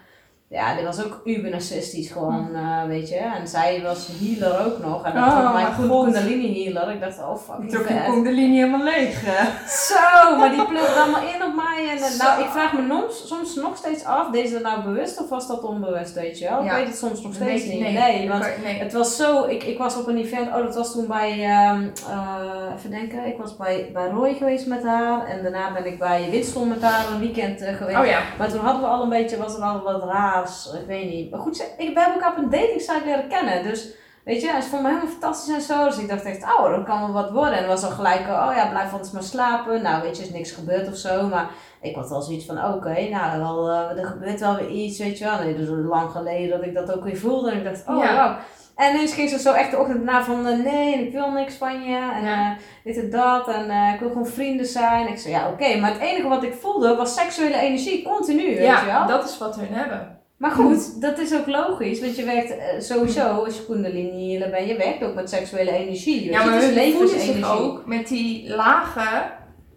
Ja, 0.53 0.75
die 0.75 0.85
was 0.85 1.05
ook 1.05 1.21
uber 1.25 1.51
narcistisch 1.51 2.11
gewoon, 2.11 2.49
eh, 2.55 2.85
weet 2.87 3.09
je. 3.09 3.17
En 3.17 3.49
zij 3.49 3.81
was 3.83 4.09
healer 4.21 4.67
ook 4.67 4.79
nog. 4.79 5.05
En 5.05 5.15
dat 5.15 5.23
Oh, 5.25 5.43
was 5.43 5.53
mijn 5.53 5.89
kundalini 5.89 6.65
healer. 6.65 6.95
Ik 6.95 7.01
dacht, 7.01 7.19
oh 7.23 7.35
Ik 7.35 7.41
fucking 7.47 7.71
trok 7.71 7.89
je 7.89 8.03
kundalini 8.11 8.57
helemaal 8.57 8.83
leeg. 8.85 9.21
hè? 9.25 9.45
Zo, 9.69 10.37
maar 10.37 10.51
die 10.51 10.67
plukt 10.67 10.97
allemaal 10.97 11.23
in 11.23 11.43
op 11.43 11.55
mij. 11.55 11.89
En, 11.91 11.97
eh, 11.97 12.05
Zo. 12.05 12.25
nou, 12.25 12.43
ik 12.43 12.49
vraag 12.49 12.73
me 12.73 12.87
soms, 12.89 13.29
soms 13.29 13.55
nog 13.55 13.77
steeds 13.77 14.05
af, 14.05 14.31
deed 14.31 14.47
ze 14.49 14.53
dat 14.53 14.63
nou 14.63 14.83
bewust 14.83 15.21
of 15.21 15.29
was 15.29 15.47
dat 15.49 15.63
onbewust, 15.63 16.15
weet 16.15 16.39
je 16.39 16.49
wel? 16.49 16.63
Ja. 16.65 16.71
Ik 16.71 16.77
weet 16.79 16.87
het 16.87 16.99
soms 16.99 17.23
nog 17.23 17.35
steeds 17.35 17.65
niet. 17.65 17.81
nee, 17.81 17.93
Nee, 17.93 18.29
want 18.29 18.45
nee. 18.63 18.79
het 18.79 18.93
was 18.93 19.17
zo, 19.17 19.45
ik, 19.45 19.63
ik 19.63 19.79
was 19.79 19.97
op 19.97 20.07
een 20.07 20.17
event, 20.19 20.47
oh 20.49 20.63
dat 20.65 20.75
was 20.75 20.93
toen 20.93 21.07
bij, 21.07 21.31
ehm, 21.31 21.83
eh, 22.11 22.75
even 22.79 22.91
denken, 22.91 23.27
ik 23.27 23.37
was 23.39 23.57
bij, 23.57 23.91
bij 23.93 24.09
Roy 24.09 24.35
geweest 24.35 24.67
met 24.67 24.83
haar. 24.85 25.27
En 25.27 25.43
daarna 25.43 25.73
ben 25.73 25.87
ik 25.87 25.99
bij 25.99 26.29
Winston 26.31 26.69
met 26.69 26.83
haar 26.83 27.05
een 27.13 27.21
weekend 27.21 27.63
geweest. 27.79 27.99
Oh 27.99 28.07
ja. 28.07 28.19
Maar 28.39 28.49
toen 28.49 28.61
hadden 28.61 28.83
we 28.83 28.89
al 28.89 29.03
een 29.03 29.09
beetje, 29.09 29.37
was 29.37 29.57
er 29.57 29.63
al 29.63 29.83
wat 29.83 30.03
ik 30.81 30.87
weet 30.87 31.11
niet. 31.11 31.31
Maar 31.31 31.41
goed, 31.41 31.73
ik, 31.79 31.87
hebben 31.95 32.15
elkaar 32.15 32.31
op 32.31 32.37
een 32.39 32.51
datingsite 32.51 33.03
leren 33.05 33.29
kennen, 33.29 33.63
dus... 33.63 34.01
Weet 34.25 34.41
je, 34.43 34.59
ze 34.63 34.69
vond 34.69 34.83
me 34.83 34.89
helemaal 34.89 35.11
fantastisch 35.11 35.55
en 35.55 35.61
zo. 35.61 35.85
Dus 35.85 35.99
ik 35.99 36.09
dacht 36.09 36.25
echt, 36.25 36.43
oh, 36.43 36.71
dat 36.71 36.85
kan 36.85 37.01
wel 37.01 37.13
wat 37.13 37.31
worden. 37.31 37.59
En 37.59 37.67
was 37.67 37.85
al 37.85 37.91
gelijk, 37.91 38.21
oh 38.21 38.53
ja, 38.57 38.69
blijf 38.71 38.93
anders 38.93 39.11
maar 39.11 39.23
slapen. 39.23 39.83
Nou, 39.83 40.03
weet 40.03 40.17
je, 40.17 40.23
is 40.23 40.31
niks 40.31 40.51
gebeurd 40.53 40.89
of 40.89 40.97
zo. 40.97 41.27
Maar 41.27 41.51
ik 41.81 41.95
had 41.95 42.09
wel 42.09 42.23
zoiets 42.23 42.47
van, 42.47 42.65
oké, 42.65 43.09
nou, 43.09 43.39
wel, 43.41 43.69
eh, 43.71 43.99
er 43.99 44.07
gebeurt 44.07 44.41
wel 44.41 44.57
weer 44.57 44.69
iets, 44.69 44.99
weet 44.99 45.19
je 45.19 45.25
wel. 45.25 45.39
Nee, 45.39 45.57
dus 45.57 45.69
lang 45.69 46.11
geleden 46.11 46.51
dat 46.59 46.67
ik 46.67 46.75
dat 46.75 46.93
ook 46.97 47.05
weer 47.05 47.17
voelde. 47.17 47.51
En 47.51 47.57
ik 47.57 47.65
dacht, 47.65 47.83
oh, 47.87 48.05
Ja. 48.05 48.29
wow. 48.29 48.37
En 48.77 48.95
ineens 48.95 49.15
ging 49.15 49.29
ze 49.31 49.39
zo 49.39 49.53
echt 49.53 49.71
de 49.71 49.79
ochtend 49.79 50.05
na 50.05 50.23
van, 50.25 50.47
eh, 50.47 50.59
nee, 50.59 51.07
ik 51.07 51.13
wil 51.13 51.31
niks 51.31 51.55
van 51.55 51.83
je. 51.83 52.11
En 52.15 52.25
Ja. 52.25 52.51
eh, 52.51 52.57
dit 52.85 52.97
en 52.99 53.11
dat. 53.11 53.49
En 53.49 53.93
ik 53.95 54.01
wil 54.01 54.09
gewoon 54.09 54.27
vrienden 54.27 54.67
zijn. 54.67 55.09
Ik 55.09 55.19
zei, 55.19 55.35
ja, 55.35 55.49
oké. 55.49 55.77
Maar 55.77 55.91
het 55.93 56.01
enige 56.01 56.29
wat 56.29 56.43
ik 56.43 56.55
voelde 56.55 56.97
was 56.97 57.15
seksuele 57.15 57.57
energie, 57.57 58.05
continu, 58.05 58.45
weet 58.47 58.57
je 58.57 58.63
wel. 58.63 58.87
Ja, 58.87 59.07
dat 59.07 59.25
is 59.25 59.39
wat 59.39 59.57
hun 59.57 59.75
hebben. 59.75 60.21
Maar 60.43 60.51
goed, 60.51 61.01
dat 61.01 61.19
is 61.19 61.35
ook 61.35 61.47
logisch, 61.47 62.01
want 62.01 62.17
je 62.17 62.25
werkt 62.25 62.51
eh, 62.51 62.81
sowieso, 62.81 63.23
als 63.45 63.57
je 63.57 63.67
kundalini 63.67 64.39
bent, 64.51 64.69
je 64.69 64.77
werkt 64.77 65.03
ook 65.05 65.15
met 65.15 65.31
seksuele 65.31 65.71
energie. 65.71 66.25
Ja, 66.31 66.41
je, 66.41 66.47
maar 66.51 66.55
het 66.61 66.65
hun 66.75 66.91
voelen 66.93 67.09
zich 67.09 67.19
levensenergie. 67.19 67.65
ook 67.65 67.87
met 67.87 68.09
die 68.09 68.55
lage 68.55 69.23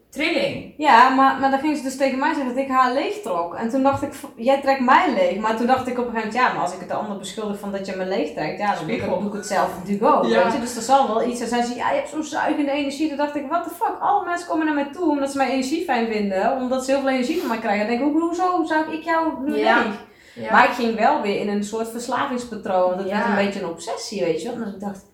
trilling. 0.09 0.73
Ja, 0.77 1.09
maar, 1.09 1.39
maar 1.39 1.49
dan 1.51 1.59
ging 1.59 1.77
ze 1.77 1.83
dus 1.83 1.97
tegen 1.97 2.19
mij 2.19 2.33
zeggen 2.33 2.55
dat 2.55 2.63
ik 2.63 2.69
haar 2.69 2.93
leeg 2.93 3.21
trok. 3.21 3.55
En 3.55 3.69
toen 3.69 3.83
dacht 3.83 4.01
ik, 4.01 4.13
jij 4.35 4.61
trekt 4.61 4.79
mij 4.79 5.13
leeg. 5.15 5.37
Maar 5.39 5.57
toen 5.57 5.67
dacht 5.67 5.87
ik 5.87 5.99
op 5.99 6.05
een 6.07 6.13
gegeven 6.13 6.27
moment, 6.33 6.33
ja, 6.33 6.53
maar 6.53 6.61
als 6.61 6.73
ik 6.73 6.79
het 6.79 6.87
de 6.89 6.93
ander 6.95 7.17
beschuldig 7.17 7.59
van 7.59 7.71
dat 7.71 7.85
je 7.85 7.95
me 7.95 8.05
leeg 8.05 8.33
trekt, 8.33 8.59
ja, 8.59 8.75
dan 8.75 8.83
doe 8.85 8.93
ik, 8.95 9.01
Spiegel. 9.01 9.19
doe 9.19 9.27
ik 9.29 9.33
het 9.35 9.47
zelf 9.47 9.69
natuurlijk 9.77 10.15
ook. 10.15 10.25
Ja. 10.25 10.43
Weet 10.43 10.53
je? 10.53 10.59
Dus 10.59 10.75
er 10.75 10.81
zal 10.81 11.07
wel 11.07 11.27
iets. 11.27 11.41
En 11.41 11.47
zei 11.47 11.61
ze, 11.61 11.75
ja, 11.75 11.89
je 11.89 11.95
hebt 11.95 12.09
zo'n 12.09 12.23
zuigende 12.23 12.71
energie. 12.71 13.07
Toen 13.07 13.17
dacht 13.17 13.35
ik, 13.35 13.45
what 13.49 13.63
the 13.63 13.69
fuck, 13.69 13.95
alle 13.99 14.25
mensen 14.25 14.47
komen 14.47 14.65
naar 14.65 14.75
mij 14.75 14.87
toe 14.93 15.09
omdat 15.09 15.31
ze 15.31 15.37
mijn 15.37 15.49
energie 15.51 15.83
fijn 15.83 16.07
vinden. 16.11 16.51
Omdat 16.57 16.85
ze 16.85 16.91
heel 16.91 16.99
veel 16.99 17.09
energie 17.09 17.39
van 17.39 17.47
mij 17.49 17.57
krijgen. 17.59 17.87
Dan 17.87 17.97
denk 17.97 18.07
ik, 18.07 18.13
hoe- 18.13 18.21
hoezo 18.21 18.63
zou 18.65 18.93
ik 18.93 19.03
jou 19.03 19.27
nu 19.45 19.57
Ja. 19.57 19.83
leeg? 19.83 19.93
Ja. 20.35 20.51
Maar 20.51 20.65
ik 20.65 20.71
ging 20.71 20.95
wel 20.97 21.21
weer 21.21 21.39
in 21.39 21.49
een 21.49 21.63
soort 21.63 21.89
verslavingspatroon. 21.89 22.87
Want 22.89 22.99
het 22.99 23.09
Ja. 23.09 23.17
werd 23.17 23.27
een 23.29 23.45
beetje 23.45 23.61
een 23.61 23.69
obsessie, 23.69 24.23
weet 24.23 24.41
je 24.41 24.47
wel. 24.55 24.63
Dus 24.65 24.73
ik 24.73 24.79
dacht, 24.79 25.05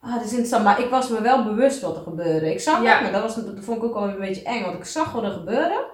ah, 0.00 0.12
dat 0.14 0.24
is 0.24 0.30
interessant. 0.30 0.64
Maar 0.64 0.80
ik 0.80 0.90
was 0.90 1.08
me 1.08 1.20
wel 1.22 1.44
bewust 1.44 1.80
wat 1.80 1.96
er 1.96 2.02
gebeurde. 2.02 2.52
Ik 2.52 2.60
zag 2.60 2.82
Ja. 2.82 2.92
het, 2.92 3.02
maar 3.02 3.12
dat, 3.12 3.22
was, 3.22 3.34
dat 3.44 3.64
vond 3.64 3.76
ik 3.78 3.84
ook 3.84 3.94
wel 3.94 4.08
een 4.08 4.18
beetje 4.18 4.42
eng. 4.42 4.62
Want 4.64 4.76
ik 4.76 4.84
zag 4.84 5.12
wat 5.12 5.22
er 5.22 5.30
gebeurde 5.30 5.84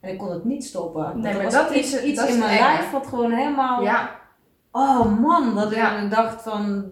en 0.00 0.10
ik 0.12 0.18
kon 0.18 0.30
het 0.30 0.44
niet 0.44 0.64
stoppen. 0.64 1.20
Nee, 1.20 1.34
maar 1.34 1.42
was 1.44 1.52
dat 1.54 1.70
iets, 1.70 1.86
is 1.86 1.92
het- 1.92 2.02
iets 2.02 2.20
dat 2.20 2.28
in 2.28 2.38
mijn 2.38 2.58
lijf 2.60 2.90
wat 2.90 3.06
gewoon 3.06 3.32
helemaal... 3.32 3.82
ja. 3.82 4.20
Oh 4.72 5.20
man, 5.20 5.54
dat 5.54 5.72
ik 5.72 6.10
dacht 6.10 6.42
van, 6.42 6.88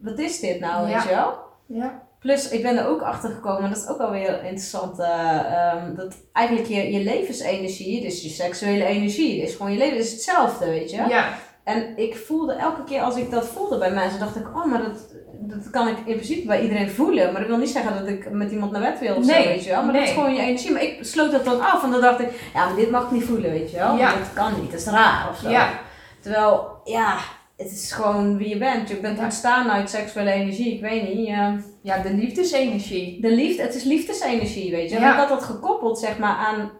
wat 0.00 0.18
is 0.18 0.40
dit 0.40 0.60
nou, 0.60 0.86
weet 0.86 1.02
je 1.02 1.08
wel? 1.08 1.38
Ja. 1.66 2.01
Plus, 2.22 2.48
ik 2.48 2.62
ben 2.62 2.78
er 2.78 2.88
ook 2.88 3.00
achter 3.00 3.30
gekomen, 3.30 3.62
en 3.62 3.68
dat 3.68 3.82
is 3.82 3.88
ook 3.88 4.00
alweer 4.00 4.44
interessant, 4.44 4.98
eh, 4.98 5.38
ehm, 5.38 5.94
dat 5.94 6.14
eigenlijk 6.32 6.68
je, 6.68 6.92
je 6.92 7.04
levensenergie, 7.04 8.02
dus 8.02 8.22
je 8.22 8.28
seksuele 8.28 8.84
energie, 8.84 9.42
is 9.42 9.54
gewoon 9.54 9.72
je 9.72 9.78
leven, 9.78 9.98
is 9.98 10.12
hetzelfde, 10.12 10.66
weet 10.66 10.90
je? 10.90 11.04
Ja. 11.08 11.28
En 11.64 11.96
ik 11.96 12.16
voelde 12.16 12.52
elke 12.52 12.84
keer 12.84 13.02
als 13.02 13.16
ik 13.16 13.30
dat 13.30 13.46
voelde 13.46 13.78
bij 13.78 13.90
mensen, 13.90 14.20
dacht 14.20 14.36
ik, 14.36 14.46
oh, 14.46 14.64
maar 14.64 14.82
dat, 14.82 15.14
dat 15.40 15.70
kan 15.70 15.88
ik 15.88 15.96
in 15.96 16.14
principe 16.14 16.46
bij 16.46 16.62
iedereen 16.62 16.90
voelen. 16.90 17.32
Maar 17.32 17.40
dat 17.40 17.50
wil 17.50 17.58
niet 17.58 17.68
zeggen 17.68 17.98
dat 17.98 18.08
ik 18.08 18.30
met 18.30 18.50
iemand 18.50 18.72
naar 18.72 18.80
bed 18.80 19.00
wil 19.00 19.16
of 19.16 19.26
Nee, 19.26 19.42
zo, 19.42 19.48
weet 19.48 19.64
je 19.64 19.70
wel. 19.70 19.82
Maar 19.82 19.92
dat 19.92 20.02
is 20.02 20.10
gewoon 20.10 20.34
je 20.34 20.40
energie. 20.40 20.70
Maar 20.70 20.82
ik 20.82 20.98
sloot 21.00 21.30
dat 21.30 21.44
dan 21.44 21.60
af 21.60 21.82
en 21.82 21.90
dan 21.90 22.00
dacht 22.00 22.20
ik, 22.20 22.50
ja, 22.54 22.64
maar 22.66 22.76
dit 22.76 22.90
mag 22.90 23.02
ik 23.04 23.10
niet 23.10 23.24
voelen, 23.24 23.50
weet 23.50 23.70
je 23.70 23.76
wel. 23.76 23.96
Ja. 23.96 24.16
Dat 24.16 24.32
kan 24.34 24.60
niet, 24.60 24.70
dat 24.70 24.80
is 24.80 24.86
raar 24.86 25.28
of 25.30 25.38
zo. 25.38 25.48
Ja. 25.50 25.70
Terwijl, 26.20 26.80
ja, 26.84 27.16
het 27.62 27.72
is 27.72 27.92
gewoon 27.92 28.36
wie 28.36 28.48
je 28.48 28.58
bent. 28.58 28.88
Je 28.88 28.96
bent 29.00 29.18
ontstaan 29.18 29.70
uit 29.70 29.90
seksuele 29.90 30.30
energie, 30.30 30.74
ik 30.74 30.80
weet 30.80 31.14
niet. 31.14 31.26
Ja, 31.82 31.98
de 32.02 32.14
liefdesenergie. 32.14 33.20
de 33.20 33.30
liefde, 33.34 33.62
het 33.62 33.74
is 33.74 33.84
liefdesenergie, 33.84 34.70
weet 34.70 34.90
je. 34.90 34.96
En 34.96 35.02
Ja. 35.02 35.12
ik 35.12 35.18
had 35.18 35.28
dat 35.28 35.42
gekoppeld, 35.42 35.98
zeg 35.98 36.18
maar, 36.18 36.36
aan 36.36 36.70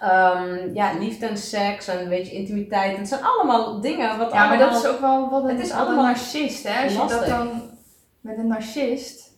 ehm, 0.00 0.74
ja, 0.74 0.92
liefde 0.98 1.26
en 1.26 1.36
seks 1.38 1.88
en 1.88 2.08
weet 2.08 2.26
je, 2.28 2.34
intimiteit. 2.36 2.92
En 2.92 2.98
het 2.98 3.08
zijn 3.08 3.24
allemaal 3.24 3.80
dingen 3.80 4.18
wat 4.18 4.32
Ja, 4.32 4.48
maar 4.48 4.58
dat 4.58 4.76
is 4.76 4.86
ook 4.86 5.00
wel 5.00 5.30
wat 5.30 5.42
een, 5.44 5.48
Het 5.56 5.66
is 5.66 5.72
allemaal 5.72 6.04
narcist, 6.04 6.68
hè. 6.68 6.82
Als 6.84 6.92
je 6.92 6.98
dat 6.98 7.26
dan 7.26 7.62
met 8.20 8.38
een 8.38 8.46
narcist, 8.46 9.28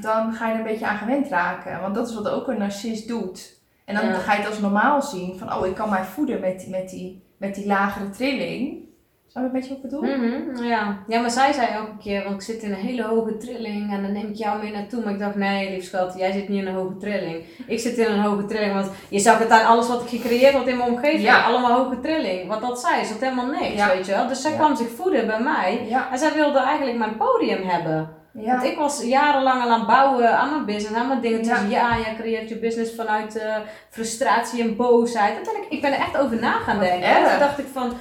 dan 0.00 0.32
ga 0.32 0.46
je 0.46 0.52
er 0.52 0.58
een 0.58 0.64
beetje 0.66 0.86
aan 0.86 0.96
gewend 0.98 1.28
raken. 1.28 1.80
Want 1.80 1.94
dat 1.94 2.08
is 2.08 2.14
wat 2.14 2.28
ook 2.28 2.48
een 2.48 2.58
narcist 2.58 3.08
doet. 3.08 3.60
En 3.84 3.94
dan 3.94 4.06
Ja. 4.06 4.14
ga 4.14 4.32
je 4.32 4.38
het 4.38 4.48
als 4.48 4.58
normaal 4.60 5.02
zien 5.02 5.38
van, 5.38 5.54
oh, 5.54 5.66
ik 5.66 5.74
kan 5.74 5.90
mij 5.90 6.04
voeden 6.04 6.40
met, 6.40 6.66
met, 6.68 6.90
die, 6.90 7.22
met 7.36 7.54
die 7.54 7.66
lagere 7.66 8.10
trilling. 8.10 8.90
Snap 9.32 9.44
je 9.44 9.50
een 9.50 9.54
beetje 9.60 9.74
wat 9.74 9.84
ik 9.84 9.90
bedoel? 9.90 10.16
Mhm, 10.16 10.64
ja. 10.64 10.96
ja, 11.06 11.20
maar 11.20 11.30
zij 11.30 11.52
zei 11.52 11.66
elke 11.66 11.96
keer, 12.02 12.22
want 12.22 12.34
ik 12.34 12.40
zit 12.42 12.62
in 12.62 12.70
een 12.70 12.76
hele 12.76 13.02
hoge 13.02 13.36
trilling 13.36 13.92
en 13.92 14.02
dan 14.02 14.12
neem 14.12 14.28
ik 14.28 14.36
jou 14.36 14.62
mee 14.62 14.72
naartoe. 14.72 15.02
Maar 15.04 15.12
ik 15.12 15.18
dacht, 15.18 15.34
nee 15.34 15.70
lief 15.70 15.84
schat, 15.84 16.14
jij 16.18 16.32
zit 16.32 16.48
niet 16.48 16.60
in 16.62 16.66
een 16.66 16.74
hoge 16.74 16.96
trilling. 16.96 17.44
Ik 17.66 17.80
zit 17.80 17.96
in 17.98 18.10
een 18.12 18.20
hoge 18.20 18.44
trilling, 18.44 18.72
want 18.74 18.90
je 19.08 19.18
zag 19.18 19.38
het 19.38 19.50
aan 19.50 19.66
alles 19.66 19.88
wat 19.88 20.02
ik 20.02 20.08
gecreëerd 20.08 20.54
had 20.54 20.66
in 20.66 20.76
mijn 20.76 20.90
omgeving. 20.90 21.22
Ja. 21.22 21.42
Allemaal 21.44 21.72
hoge 21.84 22.00
trilling. 22.00 22.48
Wat 22.48 22.60
dat 22.60 22.80
zei, 22.80 23.00
is 23.00 23.08
dat 23.08 23.20
helemaal 23.20 23.46
niks, 23.46 23.74
Ja. 23.74 23.88
weet 23.94 24.06
je 24.06 24.12
wel. 24.12 24.28
Dus 24.28 24.42
zij 24.42 24.50
Ja. 24.50 24.56
kwam 24.56 24.76
zich 24.76 24.88
voeden 24.96 25.26
bij 25.26 25.40
mij. 25.40 25.86
Ja, 25.88 26.08
En 26.12 26.18
zij 26.18 26.32
wilde 26.32 26.58
eigenlijk 26.58 26.98
mijn 26.98 27.16
podium 27.16 27.62
hebben. 27.68 28.08
Want 28.32 28.64
ik 28.64 28.78
was 28.78 29.04
jarenlang 29.04 29.62
al 29.62 29.70
aan 29.70 29.78
het 29.78 29.88
bouwen 29.88 30.38
aan 30.38 30.50
mijn 30.50 30.64
business, 30.64 30.94
aan 31.00 31.08
mijn 31.08 31.20
dingen. 31.20 31.44
Ja. 31.44 31.60
Dus 31.60 31.70
ja, 31.70 31.96
jij 32.04 32.14
creëert 32.18 32.48
je 32.48 32.56
business 32.58 32.94
vanuit 32.94 33.36
eh, 33.36 33.56
frustratie 33.90 34.62
en 34.62 34.76
boosheid. 34.76 35.34
Uiteindelijk, 35.34 35.72
ik 35.72 35.80
ben 35.80 35.92
er 35.92 35.98
echt 35.98 36.16
over 36.18 36.40
na 36.40 36.52
gaan 36.52 36.78
denken. 36.78 37.14
Toen 37.30 37.38
dacht 37.38 37.58
ik 37.58 37.66
van, 37.72 37.92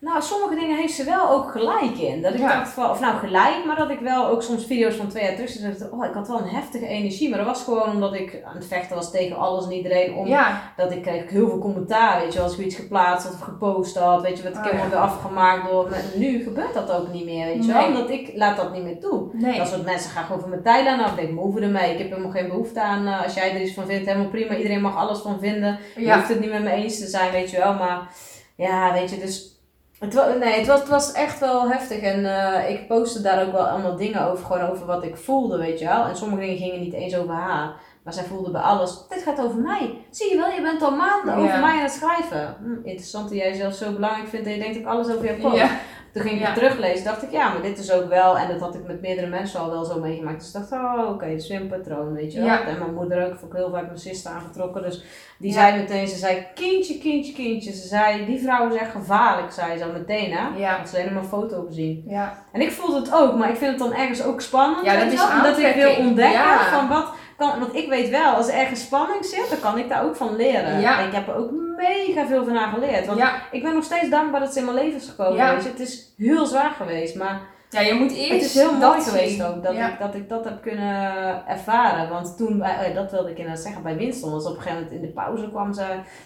nou, 0.00 0.22
sommige 0.22 0.54
dingen 0.54 0.76
heeft 0.76 0.92
ze 0.94 1.04
wel 1.04 1.30
ook 1.30 1.50
gelijk 1.50 1.98
in. 1.98 2.22
Dat 2.22 2.32
ik 2.34 2.38
Ja. 2.40 2.54
dacht 2.58 2.72
van, 2.72 2.90
of 2.90 3.00
nou 3.00 3.16
gelijk, 3.18 3.64
maar 3.66 3.76
dat 3.76 3.90
ik 3.90 3.98
wel 4.00 4.26
ook 4.26 4.42
soms 4.42 4.64
video's 4.66 4.94
van 4.94 5.08
twee 5.08 5.22
jaar 5.24 5.34
terug 5.34 5.52
dacht, 5.78 5.90
Oh, 5.92 6.04
ik 6.04 6.14
had 6.14 6.28
wel 6.28 6.38
een 6.40 6.48
heftige 6.48 6.86
energie. 6.86 7.28
Maar 7.28 7.38
dat 7.38 7.46
was 7.48 7.62
gewoon 7.64 7.90
omdat 7.90 8.14
ik 8.14 8.42
aan 8.44 8.54
het 8.56 8.66
vechten 8.66 8.96
was 8.96 9.10
tegen 9.10 9.36
alles 9.36 9.64
en 9.64 9.72
iedereen. 9.72 10.14
Om, 10.14 10.26
Ja, 10.26 10.72
Dat 10.76 10.92
ik 10.92 11.02
kreeg 11.02 11.30
heel 11.30 11.48
veel 11.48 11.58
commentaar, 11.58 12.20
weet 12.20 12.32
je, 12.32 12.40
als 12.40 12.58
ik 12.58 12.64
iets 12.64 12.74
geplaatst 12.74 13.26
had 13.26 13.34
of 13.34 13.40
gepost 13.40 13.96
had, 13.98 14.22
weet 14.22 14.36
je, 14.36 14.42
werd 14.42 14.54
ik 14.54 14.60
Oh, 14.60 14.66
helemaal 14.66 14.86
ja. 14.86 14.92
weer 14.92 15.00
afgemaakt 15.02 15.70
door. 15.70 15.88
Maar 15.90 16.02
nu 16.14 16.42
gebeurt 16.42 16.74
dat 16.74 16.90
ook 16.92 17.12
niet 17.12 17.24
meer, 17.24 17.46
weet 17.46 17.64
je 17.64 17.72
wel. 17.72 17.80
Nee. 17.80 17.88
Omdat 17.88 18.10
ik 18.10 18.30
laat 18.34 18.56
dat 18.56 18.72
niet 18.72 18.82
meer 18.84 19.00
toe. 19.00 19.28
nee. 19.32 19.58
Dat 19.58 19.68
soort 19.68 19.84
mensen 19.84 20.10
gaan 20.10 20.24
gewoon 20.24 20.40
van 20.40 20.50
mijn 20.50 20.62
tijd 20.62 20.86
aan 20.86 21.00
af. 21.04 21.16
Ik 21.18 21.36
hoeven 21.36 21.62
ermee. 21.62 21.92
Ik 21.92 21.98
heb 21.98 22.08
helemaal 22.10 22.30
geen 22.32 22.48
behoefte 22.48 22.80
aan. 22.82 23.06
eh, 23.06 23.22
als 23.24 23.34
jij 23.34 23.54
er 23.54 23.60
iets 23.62 23.74
van 23.74 23.86
vindt, 23.86 24.06
helemaal 24.06 24.28
prima. 24.30 24.56
Iedereen 24.56 24.80
mag 24.80 24.96
alles 24.96 25.18
van 25.18 25.38
vinden. 25.40 25.78
Je 25.96 26.14
hoeft 26.14 26.28
het 26.28 26.40
niet 26.40 26.50
met 26.50 26.62
me 26.62 26.70
eens 26.70 26.98
te 26.98 27.06
zijn, 27.06 27.32
weet 27.32 27.50
je 27.50 27.56
wel. 27.58 27.74
Maar 27.74 28.08
ja, 28.56 28.92
weet 28.92 29.10
je, 29.10 29.18
dus... 29.18 29.58
Het 30.00 30.14
was, 30.14 30.26
nee, 30.38 30.58
het 30.58 30.66
was, 30.66 30.78
het 30.78 30.88
was 30.88 31.12
echt 31.12 31.38
wel 31.38 31.70
heftig. 31.70 32.00
En 32.00 32.24
eh, 32.24 32.70
ik 32.70 32.88
postte 32.88 33.22
daar 33.22 33.46
ook 33.46 33.52
wel 33.52 33.68
allemaal 33.68 33.96
dingen 33.96 34.26
over. 34.26 34.44
Gewoon 34.44 34.70
over 34.70 34.86
wat 34.86 35.04
ik 35.04 35.16
voelde, 35.16 35.58
weet 35.58 35.78
je 35.78 35.84
wel. 35.84 36.04
En 36.04 36.16
sommige 36.16 36.40
dingen 36.40 36.56
gingen 36.56 36.80
niet 36.80 36.92
eens 36.92 37.16
over 37.16 37.34
haar. 37.34 37.74
Maar 38.04 38.12
zij 38.12 38.24
voelde 38.24 38.50
bij 38.50 38.60
alles, 38.60 39.04
dit 39.08 39.22
gaat 39.22 39.40
over 39.40 39.60
mij. 39.60 40.04
Zie 40.10 40.30
je 40.30 40.36
wel, 40.36 40.50
je 40.50 40.62
bent 40.62 40.82
al 40.82 40.96
maanden 40.96 41.34
over 41.34 41.60
mij 41.60 41.76
aan 41.76 41.78
het 41.78 41.90
schrijven. 41.92 42.56
Hm, 42.62 42.86
interessant 42.86 43.28
dat 43.28 43.38
jij 43.38 43.52
zelf 43.52 43.74
zo 43.74 43.92
belangrijk 43.92 44.28
vindt 44.28 44.44
dat 44.44 44.54
je 44.54 44.60
denkt 44.60 44.74
dat 44.74 44.84
ik 44.84 44.90
alles 44.90 45.08
over 45.08 45.24
jou 45.24 45.40
post. 45.40 45.56
ja, 45.56 45.70
Toen 46.12 46.22
ging 46.22 46.40
ik 46.40 46.46
het 46.46 46.54
teruglezen, 46.54 47.04
dacht 47.04 47.22
ik, 47.22 47.30
ja, 47.30 47.52
maar 47.52 47.62
dit 47.62 47.78
is 47.78 47.92
ook 47.92 48.08
wel, 48.08 48.38
en 48.38 48.48
dat 48.48 48.60
had 48.60 48.74
ik 48.74 48.86
met 48.86 49.00
meerdere 49.00 49.26
mensen 49.26 49.60
al 49.60 49.70
wel 49.70 49.84
zo 49.84 50.00
meegemaakt. 50.00 50.38
Dus 50.38 50.48
ik 50.48 50.52
dacht, 50.54 50.72
oh, 50.72 51.08
oké, 51.08 51.36
dat 51.36 51.68
patroon, 51.68 52.12
weet 52.12 52.32
je 52.32 52.40
wel. 52.40 52.48
En 52.48 52.78
mijn 52.78 52.94
moeder 52.94 53.26
ook, 53.26 53.38
vond 53.38 53.52
ik 53.52 53.58
heel 53.58 53.70
vaak 53.70 53.86
mijn 53.86 53.98
zuster 53.98 54.30
aangetrokken. 54.30 54.82
Dus 54.82 55.04
die 55.38 55.52
zei 55.52 55.76
meteen, 55.76 56.08
ze 56.08 56.16
zei, 56.16 56.46
kindje, 56.54 56.98
kindje, 56.98 57.32
kindje. 57.32 57.72
Ze 57.72 57.86
zei, 57.86 58.26
die 58.26 58.40
vrouw 58.40 58.68
is 58.68 58.80
echt 58.80 58.90
gevaarlijk, 58.90 59.52
zei 59.52 59.78
ze 59.78 59.84
al 59.84 59.92
meteen, 59.92 60.32
hè. 60.32 60.58
Ja. 60.58 60.76
Had 60.76 60.88
ze 60.88 60.96
alleen 60.96 61.12
maar 61.12 61.22
een 61.22 61.28
foto 61.28 61.64
gezien. 61.66 62.04
ja. 62.06 62.44
En 62.52 62.60
ik 62.60 62.72
voelde 62.72 63.00
het 63.00 63.12
ook, 63.14 63.36
maar 63.36 63.50
ik 63.50 63.56
vind 63.56 63.70
het 63.70 63.78
dan 63.78 63.94
ergens 63.94 64.22
ook 64.22 64.40
spannend. 64.40 64.84
Ja, 64.84 65.04
dat 65.04 65.12
is 65.12 65.22
Omdat 65.22 65.58
ik 65.58 65.74
wil 65.74 65.94
ontdekken 65.96 66.60
van 66.72 66.88
wat 66.88 67.12
kan, 67.48 67.60
want 67.60 67.74
ik 67.74 67.88
weet 67.88 68.08
wel, 68.08 68.34
als 68.34 68.48
er 68.48 68.54
ergens 68.54 68.80
spanning 68.80 69.24
zit, 69.24 69.46
dan 69.50 69.60
kan 69.60 69.78
ik 69.78 69.88
daar 69.88 70.04
ook 70.04 70.16
van 70.16 70.36
leren. 70.36 70.80
Ja. 70.80 70.98
En 71.00 71.06
ik 71.06 71.14
heb 71.14 71.28
er 71.28 71.34
ook 71.34 71.50
mega 71.76 72.26
veel 72.26 72.44
van 72.44 72.54
haar 72.56 72.72
geleerd. 72.72 73.06
Want 73.06 73.18
Ja. 73.18 73.32
ik 73.50 73.62
ben 73.62 73.74
nog 73.74 73.84
steeds 73.84 74.08
dankbaar 74.10 74.40
dat 74.40 74.52
ze 74.52 74.58
in 74.58 74.64
mijn 74.64 74.76
leven 74.76 75.00
is 75.00 75.08
gekomen. 75.08 75.34
Ja. 75.36 75.54
Weet 75.54 75.62
je. 75.62 75.68
Het 75.68 75.80
is 75.80 76.12
heel 76.16 76.46
zwaar 76.46 76.70
geweest, 76.70 77.14
maar 77.16 77.40
ja, 77.70 77.80
je 77.80 77.94
moet 77.94 78.12
eerst 78.12 78.30
het 78.32 78.42
is 78.42 78.54
heel 78.54 78.72
mooi 78.72 79.00
geweest 79.00 79.30
zien. 79.36 79.44
ook 79.44 79.62
dat, 79.62 79.74
Ja. 79.74 79.88
ik, 79.92 79.98
dat 79.98 80.14
ik 80.14 80.28
dat 80.28 80.44
heb 80.44 80.62
kunnen 80.62 81.46
ervaren. 81.46 82.08
Want 82.08 82.36
toen, 82.36 82.62
oh 82.62 82.68
ja, 82.86 82.94
dat 82.94 83.10
wilde 83.10 83.30
ik 83.30 83.38
inderdaad 83.38 83.62
zeggen, 83.62 83.82
bij 83.82 83.96
Winston 83.96 84.32
was 84.32 84.44
op 84.46 84.56
een 84.56 84.62
gegeven 84.62 84.82
moment 84.82 85.00
in 85.00 85.06
de 85.06 85.12
pauze 85.12 85.48
kwam 85.50 85.72
ze. 85.72 85.84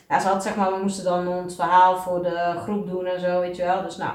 Ja, 0.09 0.21
ze 0.21 0.29
had 0.29 0.43
zeg 0.43 0.57
maar, 0.57 0.73
we 0.73 0.79
moesten 0.83 1.05
dan 1.05 1.29
ons 1.29 1.55
verhaal 1.55 1.97
voor 1.97 2.23
de 2.23 2.55
groep 2.63 2.89
doen 2.89 3.07
en 3.07 3.21
zo, 3.21 3.41
weet 3.41 3.57
je 3.57 3.65
wel. 3.65 3.83
Dus 3.83 3.97
nou, 3.97 4.13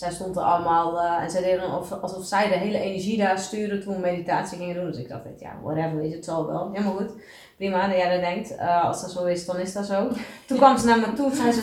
zij 0.00 0.12
stond 0.12 0.36
er 0.36 0.42
allemaal 0.42 1.00
eh, 1.00 1.22
en 1.22 1.30
zij 1.30 1.42
deden 1.42 1.60
dan 1.60 1.78
of, 1.78 1.92
alsof 1.92 2.24
zij 2.24 2.48
de 2.48 2.54
hele 2.54 2.78
energie 2.78 3.18
daar 3.18 3.38
stuurde 3.38 3.78
toen 3.78 3.94
we 3.94 4.00
meditatie 4.00 4.58
gingen 4.58 4.74
doen. 4.74 4.86
Dus 4.86 4.98
ik 4.98 5.08
dacht, 5.08 5.22
ja, 5.38 5.58
whatever, 5.62 6.04
je, 6.04 6.14
het 6.14 6.24
zal 6.24 6.46
wel. 6.46 6.70
Helemaal 6.72 6.96
goed. 6.96 7.10
Prima, 7.56 7.88
dat 7.88 7.96
jij 7.96 8.10
dat 8.10 8.20
denkt. 8.20 8.56
Eh, 8.56 8.84
als 8.84 9.00
dat 9.00 9.10
zo 9.10 9.24
is, 9.24 9.46
dan 9.46 9.58
is 9.58 9.72
dat 9.72 9.86
zo. 9.86 10.08
Toen 10.46 10.56
kwam 10.56 10.78
ze 10.78 10.86
naar 10.86 10.98
me 10.98 11.12
toe 11.12 11.30
en 11.30 11.36
zei 11.36 11.52
ze, 11.52 11.62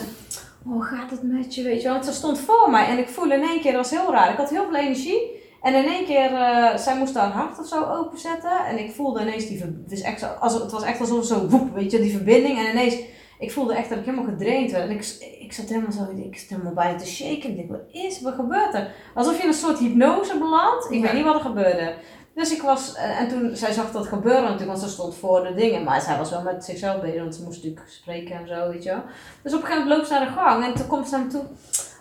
hoe 0.62 0.82
gaat 0.82 1.10
het 1.10 1.22
met 1.22 1.54
je, 1.54 1.62
weet 1.62 1.82
je. 1.82 1.88
Want 1.88 2.04
ze 2.04 2.12
stond 2.12 2.38
voor 2.38 2.70
mij 2.70 2.86
en 2.86 2.98
ik 2.98 3.08
voelde 3.08 3.34
in 3.34 3.48
één 3.48 3.60
keer, 3.60 3.72
dat 3.72 3.90
was 3.90 4.00
heel 4.00 4.12
raar. 4.12 4.30
Ik 4.30 4.36
had 4.36 4.50
heel 4.50 4.64
veel 4.64 4.76
energie. 4.76 5.36
En 5.62 5.74
in 5.74 5.84
één 5.84 6.04
keer, 6.04 6.34
eh, 6.34 6.76
zij 6.76 6.96
moest 6.96 7.14
haar 7.14 7.30
hart 7.30 7.58
of 7.58 7.66
zo 7.66 7.84
openzetten. 7.84 8.66
En 8.66 8.78
ik 8.78 8.94
voelde 8.94 9.20
ineens 9.20 9.46
die, 9.46 9.84
is 9.88 10.02
zo, 10.18 10.26
als, 10.26 10.54
het 10.54 10.72
was 10.72 10.82
echt 10.82 11.00
alsof 11.00 11.24
zo, 11.24 11.48
woep, 11.48 11.74
weet 11.74 11.90
je, 11.90 12.00
die 12.00 12.16
verbinding. 12.16 12.58
En 12.58 12.70
ineens, 12.70 12.96
ik 13.38 13.52
voelde 13.52 13.74
echt 13.74 13.88
dat 13.88 13.98
ik 13.98 14.04
helemaal 14.04 14.28
gedraind 14.28 14.70
werd. 14.70 14.84
En 14.84 14.90
ik, 14.90 15.16
ik 15.40 15.52
zat 15.52 15.68
helemaal 15.68 15.92
zo, 15.92 16.02
ik 16.16 16.38
zat 16.38 16.48
helemaal 16.48 16.72
bijna 16.72 16.98
te 16.98 17.06
shaken. 17.06 17.50
Ik 17.50 17.56
dacht, 17.56 17.68
wat 17.68 18.02
is, 18.02 18.20
wat 18.20 18.34
gebeurt 18.34 18.74
er? 18.74 18.90
Alsof 19.14 19.36
je 19.36 19.42
in 19.42 19.48
een 19.48 19.54
soort 19.54 19.78
hypnose 19.78 20.38
belandt. 20.38 20.86
Ik 20.90 20.94
Ja. 20.96 21.02
weet 21.02 21.12
niet 21.12 21.24
wat 21.24 21.34
er 21.34 21.40
gebeurde. 21.40 21.94
Dus 22.34 22.52
ik 22.52 22.62
was, 22.62 22.94
eh, 22.94 23.20
en 23.20 23.28
toen, 23.28 23.56
zij 23.56 23.72
zag 23.72 23.90
dat 23.92 24.06
gebeuren 24.06 24.42
natuurlijk, 24.42 24.68
want 24.68 24.78
ze 24.80 24.88
stond 24.88 25.14
voor 25.14 25.42
de 25.42 25.54
dingen. 25.54 25.84
Maar 25.84 26.00
zij 26.00 26.18
was 26.18 26.30
wel 26.30 26.42
met 26.42 26.64
zichzelf 26.64 27.00
bezig, 27.00 27.20
want 27.20 27.34
ze 27.34 27.42
moest 27.42 27.56
natuurlijk 27.56 27.88
spreken 27.88 28.36
en 28.36 28.48
zo, 28.48 28.68
weet 28.70 28.82
je 28.84 28.90
wel. 28.90 29.02
Dus 29.42 29.54
op 29.54 29.60
een 29.60 29.66
gegeven 29.66 29.88
moment 29.88 29.96
loopt 29.96 30.06
ze 30.06 30.12
naar 30.12 30.26
de 30.26 30.40
gang 30.40 30.64
en 30.64 30.74
toen 30.74 30.86
komt 30.86 31.08
ze 31.08 31.16
naar 31.16 31.24
me 31.24 31.30
toe. 31.30 31.42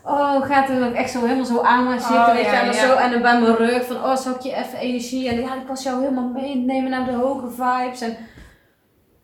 Oh, 0.04 0.42
gaat 0.46 0.70
er 0.70 0.88
ook 0.88 0.94
echt 0.94 1.12
zo 1.12 1.22
helemaal 1.22 1.46
zo 1.46 1.62
aan 1.62 1.84
me 1.84 1.92
zitten, 1.92 2.16
Oh, 2.16 2.28
weet 2.34 2.46
je 2.46 2.52
ja, 2.52 2.66
wel. 2.66 2.74
ja. 2.74 2.88
Zo, 2.88 2.96
en 2.96 3.12
dan 3.12 3.22
bij 3.22 3.40
mijn 3.42 3.56
rug 3.56 3.86
van, 3.86 3.96
oh, 3.96 4.16
zal 4.16 4.34
ik 4.36 4.42
je 4.42 4.54
even 4.54 4.78
energie? 4.80 5.30
En 5.30 5.40
ja, 5.42 5.56
ik 5.56 5.68
was 5.68 5.84
jou 5.84 6.02
helemaal 6.02 6.28
meenemen 6.34 6.90
naar 6.90 7.06
de 7.06 7.12
hoge 7.14 7.50
vibes. 7.50 8.02
En, 8.02 8.18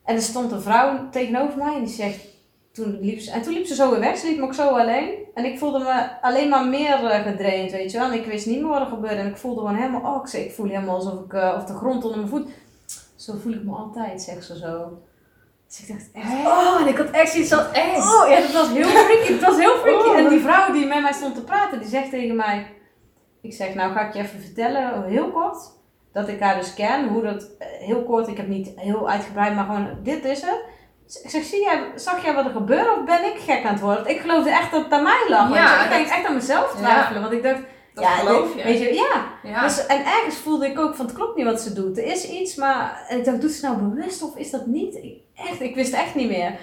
en 0.04 0.16
er 0.16 0.22
stond 0.22 0.52
een 0.52 0.62
vrouw 0.62 1.10
tegenover 1.10 1.58
mij 1.58 1.76
en 1.76 1.84
die 1.84 1.94
zegt, 1.94 2.20
toen 2.74 3.00
liep 3.02 3.20
ze, 3.20 3.32
en 3.32 3.42
toen 3.42 3.54
liep 3.54 3.66
ze 3.66 3.76
zo 3.76 3.90
weer 3.90 4.00
weg, 4.00 4.18
ze 4.18 4.28
liet 4.28 4.38
me 4.38 4.44
ook 4.44 4.54
zo 4.54 4.68
alleen. 4.68 5.14
En 5.34 5.46
ik 5.46 5.58
voelde 5.58 5.80
me 5.80 6.22
alleen 6.22 6.50
maar 6.50 6.66
meer 6.66 7.06
eh, 7.06 7.24
gedraind, 7.24 7.72
weet 7.72 7.92
je 7.92 7.98
wel. 7.98 8.12
En 8.12 8.20
ik 8.20 8.26
wist 8.26 8.46
niet 8.46 8.62
meer 8.62 8.70
wat 8.70 8.80
er 8.80 8.86
gebeurde. 8.88 9.16
En 9.16 9.28
ik 9.28 9.38
voelde 9.38 9.60
gewoon 9.60 9.76
helemaal, 9.76 10.16
oh, 10.16 10.22
ik, 10.22 10.28
zei, 10.28 10.44
ik 10.44 10.52
voel 10.52 10.68
helemaal 10.68 10.96
alsof 10.96 11.20
ik, 11.26 11.34
eh, 11.34 11.54
of 11.58 11.66
de 11.66 11.74
grond 11.74 12.04
onder 12.04 12.18
mijn 12.18 12.30
voet. 12.30 12.48
Zo 13.16 13.34
voel 13.42 13.54
ik 13.54 13.64
me 13.64 13.76
altijd, 13.76 14.22
zegt 14.22 14.46
ze 14.46 14.58
zo. 14.58 15.02
Dus 15.68 15.80
ik 15.80 15.88
dacht 15.88 16.10
echt, 16.14 16.46
oh, 16.46 16.82
en 16.82 16.88
ik 16.88 16.98
had 16.98 17.10
echt 17.10 17.32
zoiets 17.32 17.50
van, 17.50 17.74
eng. 17.74 17.96
oh, 17.96 18.30
ja, 18.30 18.40
dat 18.40 18.52
was 18.52 18.70
heel 18.70 18.88
freaky, 18.88 19.32
het 19.32 19.42
was 19.42 19.58
heel 19.58 19.78
freaky. 19.78 20.08
Oh. 20.08 20.18
En 20.18 20.30
die 20.30 20.40
vrouw 20.40 20.72
die 20.72 20.86
met 20.86 21.02
mij 21.02 21.14
stond 21.14 21.36
te 21.36 21.44
praten, 21.44 21.80
die 21.80 21.90
zegt 21.90 22.10
tegen 22.10 22.36
mij, 22.36 22.68
ik 23.42 23.54
zeg, 23.54 23.74
nou 23.74 23.94
ga 23.94 24.08
ik 24.08 24.14
je 24.14 24.20
even 24.20 24.42
vertellen, 24.42 25.04
heel 25.04 25.32
kort, 25.32 25.72
dat 26.14 26.28
ik 26.28 26.40
haar 26.40 26.56
dus 26.56 26.74
ken, 26.74 27.08
hoe 27.08 27.22
dat, 27.24 27.50
eh, 27.60 27.68
heel 27.68 28.04
kort, 28.04 28.28
ik 28.28 28.38
heb 28.38 28.48
niet 28.48 28.72
heel 28.76 29.10
uitgebreid, 29.10 29.56
maar 29.56 29.66
gewoon, 29.66 29.98
dit 30.04 30.26
is 30.26 30.42
het. 30.42 30.60
Ik 31.24 31.30
zeg, 31.30 31.44
zie 31.44 31.62
jij, 31.64 31.84
zag 31.96 32.24
jij 32.24 32.34
wat 32.34 32.46
er 32.46 32.52
gebeurde 32.52 32.92
of 33.00 33.06
ben 33.06 33.26
ik 33.26 33.40
gek 33.40 33.64
aan 33.66 33.74
het 33.74 33.82
worden? 33.82 34.08
Ik 34.08 34.20
geloofde 34.20 34.50
echt 34.50 34.72
dat 34.72 34.84
het 34.84 34.94
aan 34.94 35.04
mij 35.04 35.26
lag. 35.30 35.54
Ja, 35.54 35.84
ik 35.86 35.92
ging 35.92 36.08
echt 36.08 36.26
aan 36.26 36.34
mezelf 36.34 36.74
Ja. 36.74 36.80
twijfelen, 36.80 37.22
want 37.22 37.34
ik 37.34 37.44
dacht, 37.44 37.62
Dat 37.94 38.04
ja, 38.04 38.10
geloof 38.10 38.56
je. 38.56 38.64
Weet 38.64 38.80
je, 38.80 38.94
ja. 38.94 39.24
ja. 39.44 39.62
Dus, 39.62 39.86
en 39.86 40.06
ergens 40.06 40.36
voelde 40.36 40.68
ik 40.68 40.80
ook 40.80 40.96
van 40.96 41.06
het 41.06 41.16
klopt 41.16 41.36
niet 41.36 41.46
wat 41.46 41.62
ze 41.62 41.74
doet. 41.74 41.98
Er 41.98 42.06
is 42.06 42.30
iets, 42.30 42.56
maar 42.56 43.06
en 43.08 43.18
ik 43.18 43.26
dacht, 43.26 43.42
doet 43.42 43.52
ze 43.52 43.66
nou 43.66 43.78
bewust 43.78 44.24
of 44.24 44.36
is 44.36 44.52
dat 44.52 44.66
niet? 44.66 44.96
Ik, 44.96 45.18
echt, 45.36 45.62
ik 45.62 45.76
wist 45.76 45.94
echt 45.94 46.16
niet 46.16 46.30
meer. 46.30 46.56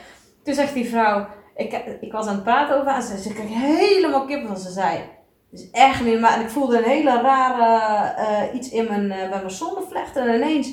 Toen 0.45 0.55
zegt 0.55 0.75
die 0.75 0.89
vrouw, 0.89 1.27
ik, 1.57 1.73
ik 2.01 2.13
was 2.13 2.27
aan 2.27 2.35
het 2.35 2.45
praten 2.45 2.77
over 2.77 2.87
haar 2.87 2.97
en 2.97 3.03
ze, 3.03 3.19
ze 3.19 3.33
kreeg 3.33 3.49
helemaal 3.49 4.25
kippen 4.25 4.49
van 4.49 4.59
ze 4.59 4.71
zei. 4.71 4.99
Is 5.53 5.71
echt 5.71 6.05
niet, 6.05 6.21
maar 6.21 6.41
ik 6.41 6.49
voelde 6.49 6.79
een 6.79 6.91
hele 6.91 7.21
rare 7.21 8.15
eh, 8.15 8.55
iets 8.55 8.71
in 8.71 8.85
mijn, 8.85 9.11
eh, 9.11 9.29
bij 9.29 9.39
mijn 9.39 9.51
zonnevlechten 9.51 10.27
en 10.27 10.35
ineens, 10.35 10.73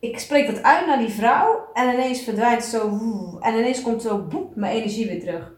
ik 0.00 0.18
spreek 0.18 0.46
dat 0.46 0.62
uit 0.62 0.86
naar 0.86 0.98
die 0.98 1.08
vrouw 1.08 1.68
en 1.72 1.92
ineens 1.92 2.22
verdwijnt 2.22 2.64
zo 2.64 2.98
en 3.40 3.54
ineens 3.54 3.82
komt 3.82 4.02
zo 4.02 4.18
boep, 4.18 4.56
mijn 4.56 4.76
energie 4.76 5.06
weer 5.06 5.20
terug. 5.20 5.52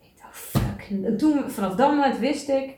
Ik 0.00 0.12
dacht, 0.22 0.36
fuck. 0.36 1.04
En 1.04 1.16
toen, 1.16 1.50
vanaf 1.50 1.74
dat 1.74 1.90
moment 1.90 2.18
wist 2.18 2.48
ik, 2.48 2.76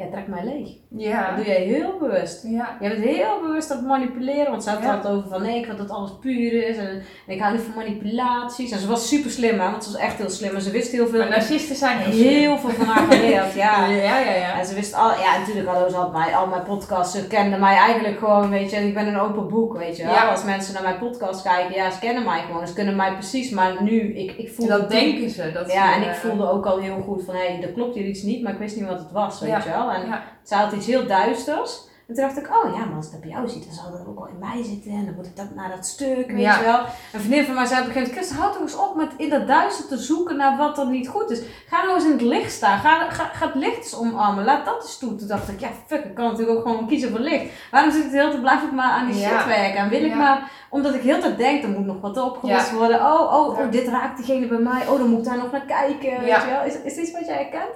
jij 0.00 0.08
trekt 0.10 0.28
mij 0.28 0.44
leeg. 0.44 0.68
Dat 0.88 1.02
Ja. 1.02 1.34
doe 1.36 1.44
jij 1.44 1.62
heel 1.62 1.98
bewust. 2.00 2.42
Ja. 2.46 2.76
Je 2.80 2.88
bent 2.88 3.04
heel 3.04 3.40
bewust 3.40 3.70
aan 3.70 3.76
het 3.76 3.86
manipuleren, 3.86 4.50
want 4.50 4.62
ze 4.62 4.70
had 4.70 4.82
Ja. 4.82 4.96
het 4.96 5.06
over 5.06 5.28
van 5.28 5.42
nee, 5.42 5.58
ik 5.58 5.66
wil 5.66 5.76
dat 5.76 5.90
alles 5.90 6.10
puur 6.20 6.68
is 6.68 6.76
en, 6.76 6.86
en 7.26 7.34
ik 7.34 7.40
hou 7.40 7.52
niet 7.52 7.62
van 7.62 7.74
manipulaties. 7.76 8.70
En 8.70 8.78
ze 8.78 8.86
was 8.88 9.08
super 9.08 9.30
slim, 9.30 9.60
hè, 9.60 9.70
want 9.70 9.84
ze 9.84 9.92
was 9.92 10.00
echt 10.00 10.16
heel 10.18 10.30
slim 10.30 10.54
en 10.54 10.60
ze 10.62 10.70
wist 10.70 10.92
heel 10.92 11.06
veel. 11.08 11.18
Maar 11.18 11.28
narcisten 11.28 11.76
zijn 11.76 11.98
heel 11.98 12.58
veel 12.58 12.70
van 12.70 12.86
haar 12.86 13.12
geleerd, 13.12 13.52
ja. 13.64 13.86
Ja, 13.86 14.18
ja, 14.18 14.34
ja. 14.34 14.58
En 14.58 14.66
ze 14.66 14.74
wist 14.74 14.94
al, 14.94 15.10
ja 15.10 15.38
natuurlijk, 15.38 15.68
hallo, 15.68 15.88
ze 15.88 15.96
had 15.96 16.12
mij, 16.12 16.34
al 16.36 16.46
mijn 16.46 16.62
podcasts, 16.62 17.18
ze 17.18 17.26
kenden 17.26 17.60
mij 17.60 17.76
eigenlijk 17.76 18.18
gewoon, 18.18 18.50
weet 18.50 18.70
je, 18.70 18.76
ik 18.76 18.94
ben 18.94 19.06
een 19.06 19.18
open 19.18 19.48
boek, 19.48 19.76
weet 19.78 19.96
je. 19.96 20.02
Ja. 20.02 20.28
Als 20.30 20.44
mensen 20.44 20.74
naar 20.74 20.82
mijn 20.82 20.98
podcast 20.98 21.42
kijken, 21.42 21.74
ja, 21.74 21.90
ze 21.90 21.98
kennen 21.98 22.24
mij 22.24 22.40
gewoon, 22.46 22.66
ze 22.66 22.74
kunnen 22.74 22.96
mij 22.96 23.12
precies, 23.12 23.50
maar 23.50 23.82
nu, 23.82 24.14
ik, 24.14 24.32
ik 24.36 24.48
voelde 24.54 24.72
dat 24.78 24.90
denken 24.90 25.30
ze. 25.30 25.50
Dat 25.52 25.72
Ja, 25.72 25.88
ze, 25.88 25.94
en 25.94 26.02
ik 26.02 26.08
eh, 26.08 26.14
voelde 26.14 26.50
ook 26.50 26.66
al 26.66 26.78
heel 26.78 27.00
goed 27.06 27.24
van, 27.24 27.34
hé, 27.34 27.46
hey, 27.46 27.62
er 27.62 27.68
klopt 27.72 27.94
hier 27.94 28.04
iets 28.06 28.22
niet, 28.22 28.42
maar 28.42 28.52
ik 28.52 28.58
wist 28.58 28.76
niet 28.76 28.86
wat 28.88 28.98
het 28.98 29.12
was, 29.12 29.40
weet 29.40 29.50
Ja. 29.50 29.58
je 29.64 29.68
wel. 29.70 29.89
En 29.94 30.06
Ja. 30.06 30.22
ze 30.44 30.54
had 30.54 30.72
iets 30.72 30.86
heel 30.86 31.06
duisters. 31.06 31.88
En 32.08 32.16
toen 32.16 32.24
dacht 32.24 32.38
ik, 32.38 32.48
oh 32.64 32.74
ja, 32.76 32.84
maar 32.84 32.96
als 32.96 33.06
ik 33.06 33.12
dat 33.12 33.20
bij 33.20 33.30
jou 33.30 33.48
ziet, 33.48 33.64
dan 33.64 33.74
zal 33.74 33.90
dat 33.90 34.06
ook 34.06 34.18
wel 34.18 34.28
in 34.28 34.38
mij 34.38 34.62
zitten. 34.64 34.90
En 34.90 35.04
dan 35.04 35.14
moet 35.14 35.26
ik 35.26 35.36
dat 35.36 35.54
naar 35.54 35.70
dat 35.76 35.86
stuk, 35.86 36.30
weet 36.30 36.40
Ja. 36.40 36.58
je 36.58 36.64
wel. 36.64 36.78
Een 37.12 37.20
vriendin 37.20 37.44
van 37.44 37.54
mij 37.54 37.66
zei 37.66 37.80
op 37.80 37.86
een 37.86 37.92
gegeven 37.92 38.08
moment, 38.08 38.16
Christen, 38.26 38.36
houd 38.36 38.52
toch 38.52 38.62
eens 38.62 38.76
op 38.76 38.94
met 38.96 39.10
in 39.16 39.30
dat 39.30 39.46
duister 39.46 39.86
te 39.88 39.96
zoeken 39.98 40.36
naar 40.36 40.56
wat 40.56 40.78
er 40.78 40.86
niet 40.86 41.08
goed 41.08 41.30
is. 41.30 41.40
Ga 41.68 41.82
nou 41.82 41.94
eens 41.94 42.04
in 42.04 42.10
het 42.10 42.20
licht 42.20 42.52
staan. 42.52 42.78
Ga, 42.78 43.10
ga, 43.10 43.24
ga 43.24 43.46
het 43.46 43.54
licht 43.54 43.76
eens 43.76 43.96
omarmen. 43.96 44.44
Laat 44.44 44.64
dat 44.64 44.82
eens 44.82 44.98
toe. 44.98 45.14
Toen 45.14 45.28
dacht 45.28 45.48
ik, 45.48 45.60
ja 45.60 45.68
fuck, 45.86 46.04
ik 46.04 46.14
kan 46.14 46.24
natuurlijk 46.30 46.58
ook 46.58 46.66
gewoon 46.66 46.86
kiezen 46.86 47.10
voor 47.10 47.18
licht. 47.20 47.44
Waarom 47.70 47.90
zit 47.90 48.10
de 48.10 48.16
hele 48.16 48.28
tijd, 48.30 48.40
blijf 48.40 48.62
ik 48.62 48.72
maar 48.72 48.90
aan 48.92 49.06
die 49.10 49.20
Ja. 49.20 49.28
shit 49.28 49.46
werken? 49.46 49.78
En 49.78 49.88
wil 49.88 50.04
ik 50.04 50.14
maar, 50.14 50.50
omdat 50.70 50.94
ik 50.94 51.02
heel 51.02 51.20
tijd 51.20 51.38
denk, 51.38 51.62
er 51.62 51.68
moet 51.68 51.86
nog 51.86 52.00
wat 52.00 52.16
opgelost 52.22 52.72
worden. 52.72 52.96
Oh, 53.00 53.20
oh, 53.34 53.58
oh, 53.58 53.70
dit 53.70 53.88
raakt 53.88 54.16
diegene 54.16 54.46
bij 54.46 54.58
mij. 54.58 54.88
Oh, 54.88 54.98
dan 54.98 55.08
moet 55.08 55.18
ik 55.18 55.24
daar 55.24 55.38
nog 55.38 55.50
naar 55.52 55.66
kijken, 55.66 56.20
weet 56.20 56.42
je 56.42 56.46
wel. 56.50 56.64
Is, 56.64 56.74
is 56.74 56.94
dit 56.94 56.96
iets 57.06 57.12
wat 57.12 57.26
jij 57.26 57.36
herkent? 57.36 57.74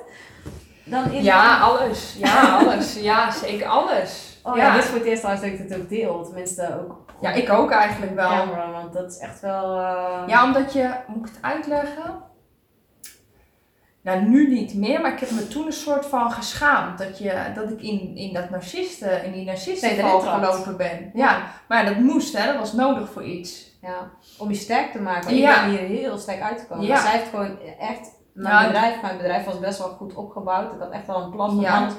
Dan 0.85 1.11
in 1.11 1.22
Ja, 1.22 1.59
alles. 1.61 2.14
Ja, 2.18 2.57
alles. 2.59 2.95
Ja, 3.01 3.30
zeker 3.30 3.66
alles. 3.66 4.39
Oh 4.43 4.57
ja, 4.57 4.66
ja. 4.66 4.74
dit 4.74 4.82
is 4.82 4.89
voor 4.89 4.99
het 4.99 5.07
eerst 5.07 5.20
trouwens 5.22 5.51
dat 5.51 5.61
ik 5.61 5.68
dit 5.68 5.78
ook 5.78 5.89
deel. 5.89 6.24
Tenminste 6.24 6.80
ook 6.80 7.03
ja, 7.20 7.30
ik 7.32 7.51
ook 7.51 7.70
eigenlijk 7.70 8.14
wel. 8.14 8.28
camera, 8.28 8.70
want 8.70 8.93
dat 8.93 9.11
is 9.12 9.18
echt 9.18 9.41
wel... 9.41 9.78
eh, 9.80 10.22
Ja, 10.26 10.45
omdat 10.45 10.72
je, 10.72 10.91
moet 11.07 11.28
ik 11.28 11.35
het 11.35 11.43
uitleggen? 11.45 12.22
Nou, 14.03 14.20
nu 14.22 14.49
niet 14.49 14.74
meer, 14.74 15.01
maar 15.01 15.12
ik 15.12 15.20
heb 15.20 15.30
me 15.30 15.49
toen 15.49 15.66
een 15.66 15.72
soort 15.72 16.07
van 16.07 16.30
geschaamd 16.32 16.99
dat, 16.99 17.18
je, 17.18 17.35
dat 17.55 17.70
ik 17.70 17.82
in, 17.82 18.16
in 18.16 18.32
dat 18.32 18.51
narcisten, 18.51 19.24
in 19.24 19.32
die 19.32 19.45
narcistenval 19.45 20.20
gelopen 20.20 20.76
ben. 20.76 21.11
Ja, 21.14 21.43
maar 21.68 21.85
ja, 21.85 21.89
dat 21.91 21.99
moest, 21.99 22.39
hè, 22.39 22.47
dat 22.47 22.57
was 22.59 22.72
nodig 22.72 23.09
voor 23.12 23.24
iets. 23.24 23.72
ja, 23.82 24.11
om 24.39 24.49
je 24.49 24.55
sterk 24.57 24.93
te 24.93 25.01
maken. 25.01 25.24
Want 25.24 25.37
Ja. 25.37 25.64
Ik 25.64 25.70
ben 25.70 25.70
hier 25.89 25.99
heel 26.01 26.18
sterk 26.18 26.41
uitgekomen. 26.43 26.87
Ja. 26.87 27.01
Zij 27.01 27.11
heeft 27.11 27.30
gewoon 27.30 27.59
echt... 27.80 28.09
Mijn, 28.35 28.55
Ja. 28.55 28.66
bedrijf, 28.66 29.03
mijn 29.03 29.16
bedrijf 29.16 29.45
was 29.45 29.59
best 29.59 29.78
wel 29.78 29.89
goed 29.89 30.14
opgebouwd. 30.14 30.72
Ik 30.72 30.80
had 30.80 30.91
echt 30.91 31.07
wel 31.07 31.22
een 31.22 31.30
plan 31.30 31.61
Ja. 31.61 31.78
alles. 31.80 31.93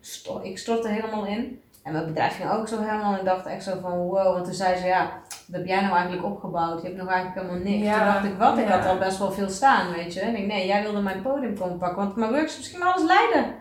Sto- 0.00 0.40
ik 0.42 0.58
stortte 0.58 0.88
helemaal 0.88 1.24
in. 1.26 1.60
En 1.82 1.92
mijn 1.92 2.06
bedrijf 2.06 2.36
ging 2.36 2.50
ook 2.50 2.68
zo 2.68 2.80
helemaal. 2.80 3.12
En 3.12 3.18
ik 3.18 3.24
dacht 3.24 3.46
echt 3.46 3.62
zo 3.62 3.72
van 3.80 3.98
wow. 3.98 4.32
Want 4.32 4.44
toen 4.44 4.54
zei 4.54 4.76
ze 4.76 4.86
ja, 4.86 5.00
wat 5.46 5.56
heb 5.56 5.66
jij 5.66 5.80
nou 5.80 5.92
eigenlijk 5.94 6.24
opgebouwd? 6.24 6.80
Je 6.82 6.86
hebt 6.86 6.98
nog 7.00 7.08
eigenlijk 7.08 7.40
helemaal 7.46 7.64
niks. 7.64 7.84
Ja. 7.86 7.96
Toen 7.96 8.12
dacht 8.12 8.24
ik 8.24 8.38
wat? 8.38 8.58
Ik 8.58 8.68
had 8.68 8.86
al 8.86 8.98
best 8.98 9.18
wel 9.18 9.32
veel 9.32 9.48
staan, 9.48 9.92
weet 9.92 10.14
je. 10.14 10.20
En 10.20 10.36
ik 10.36 10.46
nee, 10.46 10.66
jij 10.66 10.82
wilde 10.82 11.00
mijn 11.00 11.22
podium 11.22 11.58
komen 11.58 11.78
pakken. 11.78 11.96
Want 12.02 12.16
mijn 12.16 12.32
workshops 12.32 12.68
gingen 12.68 12.86
alles 12.92 13.06
leiden. 13.06 13.54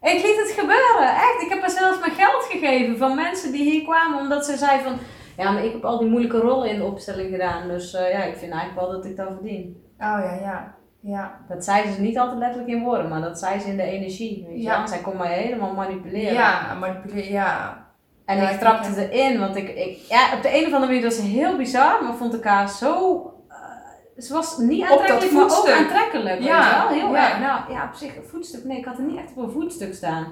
Ik 0.00 0.22
liet 0.22 0.36
het 0.36 0.50
gebeuren, 0.58 1.08
echt. 1.14 1.42
Ik 1.42 1.48
heb 1.48 1.62
er 1.62 1.70
zelfs 1.70 1.98
mijn 2.00 2.12
geld 2.12 2.44
gegeven 2.44 2.98
van 2.98 3.14
mensen 3.14 3.52
die 3.52 3.70
hier 3.70 3.82
kwamen. 3.84 4.18
Omdat 4.20 4.44
ze 4.46 4.56
zeiden 4.56 4.86
van, 4.86 4.98
ja, 5.36 5.50
maar 5.50 5.64
ik 5.64 5.72
heb 5.72 5.84
al 5.84 5.98
die 5.98 6.08
moeilijke 6.08 6.38
rollen 6.38 6.70
in 6.70 6.78
de 6.78 6.84
opstelling 6.84 7.30
gedaan. 7.30 7.68
Dus 7.68 7.94
eh, 7.94 8.12
ja, 8.12 8.18
ik 8.22 8.36
vind 8.36 8.52
eigenlijk 8.52 8.80
wel 8.80 8.90
dat 8.90 9.04
ik 9.04 9.16
dat 9.16 9.28
verdien. 9.34 9.82
Oh 9.98 10.18
ja, 10.22 10.38
ja. 10.40 10.74
Ja, 11.00 11.40
Dat 11.48 11.64
zeiden 11.64 11.92
ze 11.92 12.00
niet 12.00 12.18
altijd 12.18 12.38
letterlijk 12.38 12.70
in 12.70 12.82
woorden, 12.82 13.08
maar 13.08 13.20
dat 13.20 13.38
zei 13.38 13.60
ze 13.60 13.68
in 13.68 13.76
de 13.76 13.82
energie. 13.82 14.44
Weet 14.48 14.56
je 14.56 14.62
Ja. 14.62 14.86
Zij 14.86 14.98
kon 15.00 15.16
mij 15.16 15.32
helemaal 15.42 15.74
manipuleren. 15.74 16.32
ja 16.32 16.74
manipuleren, 16.74 17.30
ja. 17.32 17.86
En 18.24 18.36
Ja, 18.36 18.42
ik 18.48 18.54
ik 18.54 18.60
trapte 18.60 18.94
denk 18.94 19.12
erin, 19.12 19.38
want 19.38 19.56
ik, 19.56 19.68
ik, 19.68 19.96
ja, 20.08 20.36
op 20.36 20.42
de 20.42 20.56
een 20.56 20.66
of 20.66 20.72
andere 20.72 20.86
manier 20.86 21.02
was 21.02 21.16
ze 21.16 21.22
heel 21.22 21.56
bizar, 21.56 22.04
maar 22.04 22.14
vond 22.14 22.34
ik 22.34 22.44
haar 22.44 22.68
zo. 22.68 23.22
eh, 23.48 24.22
ze 24.22 24.32
was 24.32 24.58
niet 24.58 24.82
aantrekkelijk, 24.84 25.32
maar 25.32 25.58
ook 25.58 25.68
aantrekkelijk. 25.68 26.40
Ja, 26.42 26.88
weet 26.88 26.96
je 26.98 27.02
wel? 27.02 27.08
Heel 27.08 27.14
ja. 27.16 27.28
erg. 27.30 27.40
Nou 27.40 27.72
ja, 27.72 27.84
op 27.88 27.94
zich 27.94 28.16
een 28.16 28.24
voetstuk. 28.24 28.64
Nee, 28.64 28.78
ik 28.78 28.84
had 28.84 28.98
er 28.98 29.04
niet 29.04 29.18
echt 29.18 29.30
op 29.36 29.42
een 29.44 29.50
voetstuk 29.50 29.94
staan. 29.94 30.26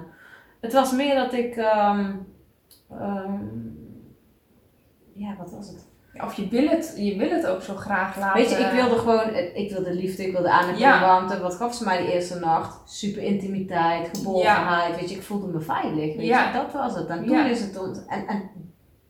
Het 0.60 0.72
was 0.72 0.92
meer 0.92 1.14
dat 1.14 1.32
ik. 1.32 1.56
ehm, 1.56 2.12
ja, 5.12 5.34
wat 5.38 5.50
was 5.50 5.68
het? 5.68 5.86
Of 6.24 6.34
je 6.34 6.48
wil 6.48 6.68
het, 6.68 6.94
je 6.96 7.16
wil 7.16 7.30
het 7.30 7.46
ook 7.46 7.62
zo 7.62 7.74
graag 7.74 8.16
laten. 8.18 8.40
Weet 8.40 8.50
je, 8.50 8.56
ik 8.56 8.70
wilde 8.72 8.98
gewoon, 8.98 9.34
ik 9.54 9.70
wilde 9.70 9.92
liefde, 9.94 10.26
ik 10.26 10.32
wilde 10.32 10.50
aandacht 10.50 10.78
Ja. 10.78 10.94
en 10.94 11.00
warmte. 11.08 11.40
Wat 11.40 11.54
gaf 11.54 11.74
ze 11.74 11.84
mij 11.84 11.98
die 12.02 12.12
eerste 12.12 12.38
nacht? 12.38 12.80
Super 12.84 13.22
intimiteit, 13.22 14.10
geborgenheid, 14.18 14.96
weet 15.00 15.10
je, 15.10 15.16
ik 15.16 15.22
voelde 15.22 15.46
me 15.46 15.60
veilig. 15.60 16.16
Weet 16.16 16.26
Ja. 16.26 16.46
je, 16.46 16.52
dat 16.52 16.72
was 16.72 16.94
het. 16.94 17.08
En 17.08 17.24
toen 17.26 17.46
is 17.46 17.60
het, 17.60 17.78
ont- 17.78 18.04
en, 18.08 18.26
en 18.26 18.50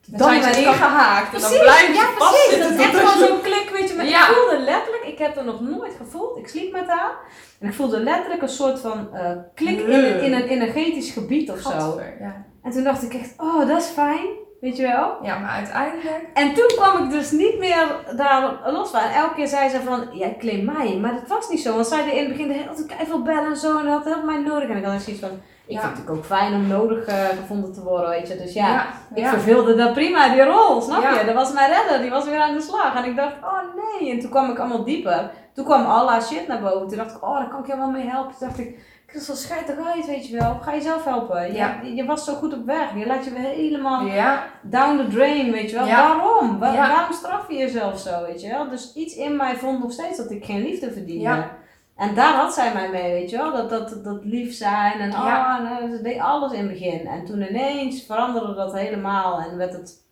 Dan 0.07 0.29
zijn 0.29 0.43
ze 0.43 0.49
werd 0.49 0.59
ik- 0.61 0.67
ingehaakt 0.67 1.35
en 1.35 1.41
dan 1.41 1.51
Precies, 1.51 1.97
ja, 1.97 2.09
precies. 2.19 2.59
Dat 2.59 2.71
is 2.71 2.79
echt 2.87 3.19
zo'n 3.19 3.41
klik, 3.43 3.71
weet 3.79 3.89
je. 3.89 3.95
Maar 3.97 4.07
Ja. 4.07 4.29
ik 4.29 4.35
voelde 4.35 4.65
letterlijk, 4.65 5.05
ik 5.07 5.19
heb 5.19 5.37
er 5.37 5.45
nog 5.45 5.61
nooit 5.61 5.95
gevoeld. 5.99 6.37
Ik 6.39 6.49
sliep 6.49 6.73
met 6.73 6.87
haar. 6.87 7.15
En 7.61 7.69
ik 7.69 7.75
voelde 7.75 8.01
letterlijk 8.01 8.43
een 8.43 8.49
soort 8.49 8.81
van 8.81 9.15
eh, 9.15 9.31
klik 9.55 9.81
in, 9.81 9.91
een- 9.93 10.21
in 10.21 10.33
een 10.33 10.43
energetisch 10.49 11.11
gebied 11.11 11.51
of 11.51 11.59
zo. 11.59 12.01
Ja. 12.21 12.45
En 12.63 12.71
toen 12.71 12.85
dacht 12.85 13.03
ik 13.03 13.15
echt, 13.15 13.35
oh, 13.37 13.69
dat 13.69 13.81
is 13.83 13.87
fijn. 13.89 14.27
Weet 14.67 14.77
je 14.77 14.83
wel? 14.83 15.17
ja, 15.23 15.39
maar 15.39 15.51
uiteindelijk... 15.51 16.29
En 16.35 16.55
toen 16.55 16.71
kwam 16.77 17.05
ik 17.05 17.11
dus 17.11 17.31
niet 17.31 17.59
meer 17.59 17.87
daar 18.17 18.55
los 18.67 18.91
van. 18.91 19.01
En 19.01 19.15
elke 19.15 19.35
keer 19.35 19.47
zei 19.47 19.69
ze 19.69 19.81
van, 19.81 20.09
ja, 20.13 20.29
claim 20.39 20.65
mij. 20.65 20.99
Maar 21.01 21.13
dat 21.15 21.29
was 21.29 21.49
niet 21.49 21.61
zo. 21.61 21.75
Want 21.75 21.87
zij 21.87 22.05
deed 22.05 22.13
in 22.13 22.19
het 22.19 22.29
begin 22.29 22.49
de 22.49 22.55
hele 22.55 22.87
tijd 22.87 23.09
veel 23.09 23.23
bellen 23.23 23.51
en 23.51 23.57
zo. 23.57 23.79
En 23.79 23.85
dat 23.85 23.95
had 23.95 24.05
heel 24.15 24.25
mij 24.25 24.39
nodig. 24.39 24.69
En 24.69 24.77
ik 24.77 24.85
had 24.85 25.03
zoiets 25.03 25.23
van, 25.23 25.31
ik 25.67 25.77
Ja. 25.77 25.81
vind 25.81 25.97
het 25.99 26.11
ook 26.11 26.25
fijn 26.25 26.55
om 26.55 26.67
nodig 26.67 27.05
eh, 27.07 27.25
gevonden 27.29 27.73
te 27.73 27.83
worden, 27.83 28.09
weet 28.11 28.29
je. 28.29 28.37
Dus 28.37 28.53
ja, 28.53 28.69
ja, 28.69 28.87
ik 29.15 29.23
ja. 29.23 29.29
verveelde 29.29 29.75
dat 29.75 29.93
prima, 29.93 30.29
die 30.29 30.43
rol, 30.45 30.81
snap 30.81 31.03
je? 31.03 31.25
Dat 31.25 31.35
was 31.35 31.53
mijn 31.53 31.71
redder, 31.73 32.01
die 32.01 32.11
was 32.11 32.25
weer 32.25 32.41
aan 32.41 32.55
de 32.55 32.61
slag. 32.61 32.95
En 32.95 33.05
ik 33.05 33.17
dacht, 33.17 33.35
oh 33.43 33.61
nee. 34.01 34.11
En 34.11 34.21
toen 34.21 34.31
kwam 34.31 34.51
ik 34.51 34.59
allemaal 34.59 34.85
dieper. 34.85 35.31
Toen 35.55 35.65
kwam 35.65 35.85
al 35.85 36.11
haar 36.11 36.23
shit 36.23 36.47
naar 36.47 36.61
boven. 36.61 36.89
Toen 36.89 36.97
dacht 36.97 37.17
ik, 37.17 37.25
oh, 37.25 37.37
daar 37.39 37.49
kan 37.49 37.61
ik 37.61 37.67
je 37.67 37.77
wel 37.77 37.91
mee 37.91 38.07
helpen. 38.09 38.35
Toen 38.39 38.49
dacht 38.49 38.59
ik, 38.61 38.79
Christel, 39.07 39.35
scheid 39.35 39.67
toch 39.67 39.87
uit, 39.95 40.07
weet 40.07 40.29
je 40.29 40.39
wel. 40.39 40.59
Ga 40.61 40.73
jezelf 40.75 41.05
helpen. 41.05 41.47
Je, 41.47 41.53
Ja. 41.53 41.81
je 41.83 42.05
was 42.05 42.25
zo 42.25 42.35
goed 42.35 42.55
op 42.55 42.65
weg. 42.67 42.95
Je 42.95 43.07
laat 43.07 43.25
je 43.25 43.31
weer 43.31 43.43
helemaal 43.43 44.07
Ja, 44.07 44.47
down 44.63 44.97
the 44.97 45.09
drain, 45.09 45.51
weet 45.53 45.71
je 45.71 45.77
wel. 45.77 45.87
Ja. 45.87 46.17
Waarom? 46.17 46.59
Waarom 46.59 47.13
straf 47.13 47.49
je 47.49 47.57
jezelf 47.57 47.99
zo, 47.99 48.25
weet 48.27 48.41
je 48.41 48.49
wel? 48.49 48.69
Dus 48.69 48.95
iets 48.95 49.17
in 49.17 49.37
mij 49.37 49.57
vond 49.57 49.79
nog 49.79 49.93
steeds 49.93 50.17
dat 50.17 50.31
ik 50.31 50.45
geen 50.45 50.63
liefde 50.63 50.93
verdiende. 50.93 51.49
En 51.97 52.15
daar 52.15 52.35
had 52.35 52.55
zij 52.55 52.73
mij 52.73 52.91
mee, 52.91 53.13
weet 53.13 53.31
je 53.31 53.37
wel. 53.37 53.53
Dat, 53.53 53.71
dat, 53.71 54.05
dat 54.05 54.25
lief 54.25 54.55
zijn 54.55 55.01
en 55.01 55.13
ah, 55.13 55.59
en, 55.59 55.67
eh, 55.67 55.91
ze 55.91 56.03
deed 56.03 56.21
alles 56.21 56.53
in 56.53 56.59
het 56.59 56.69
begin. 56.69 57.07
En 57.07 57.25
toen 57.25 57.43
ineens 57.49 58.03
veranderde 58.03 58.55
dat 58.55 58.73
helemaal 58.73 59.39
en 59.41 59.57
werd 59.57 59.73
het... 59.73 60.05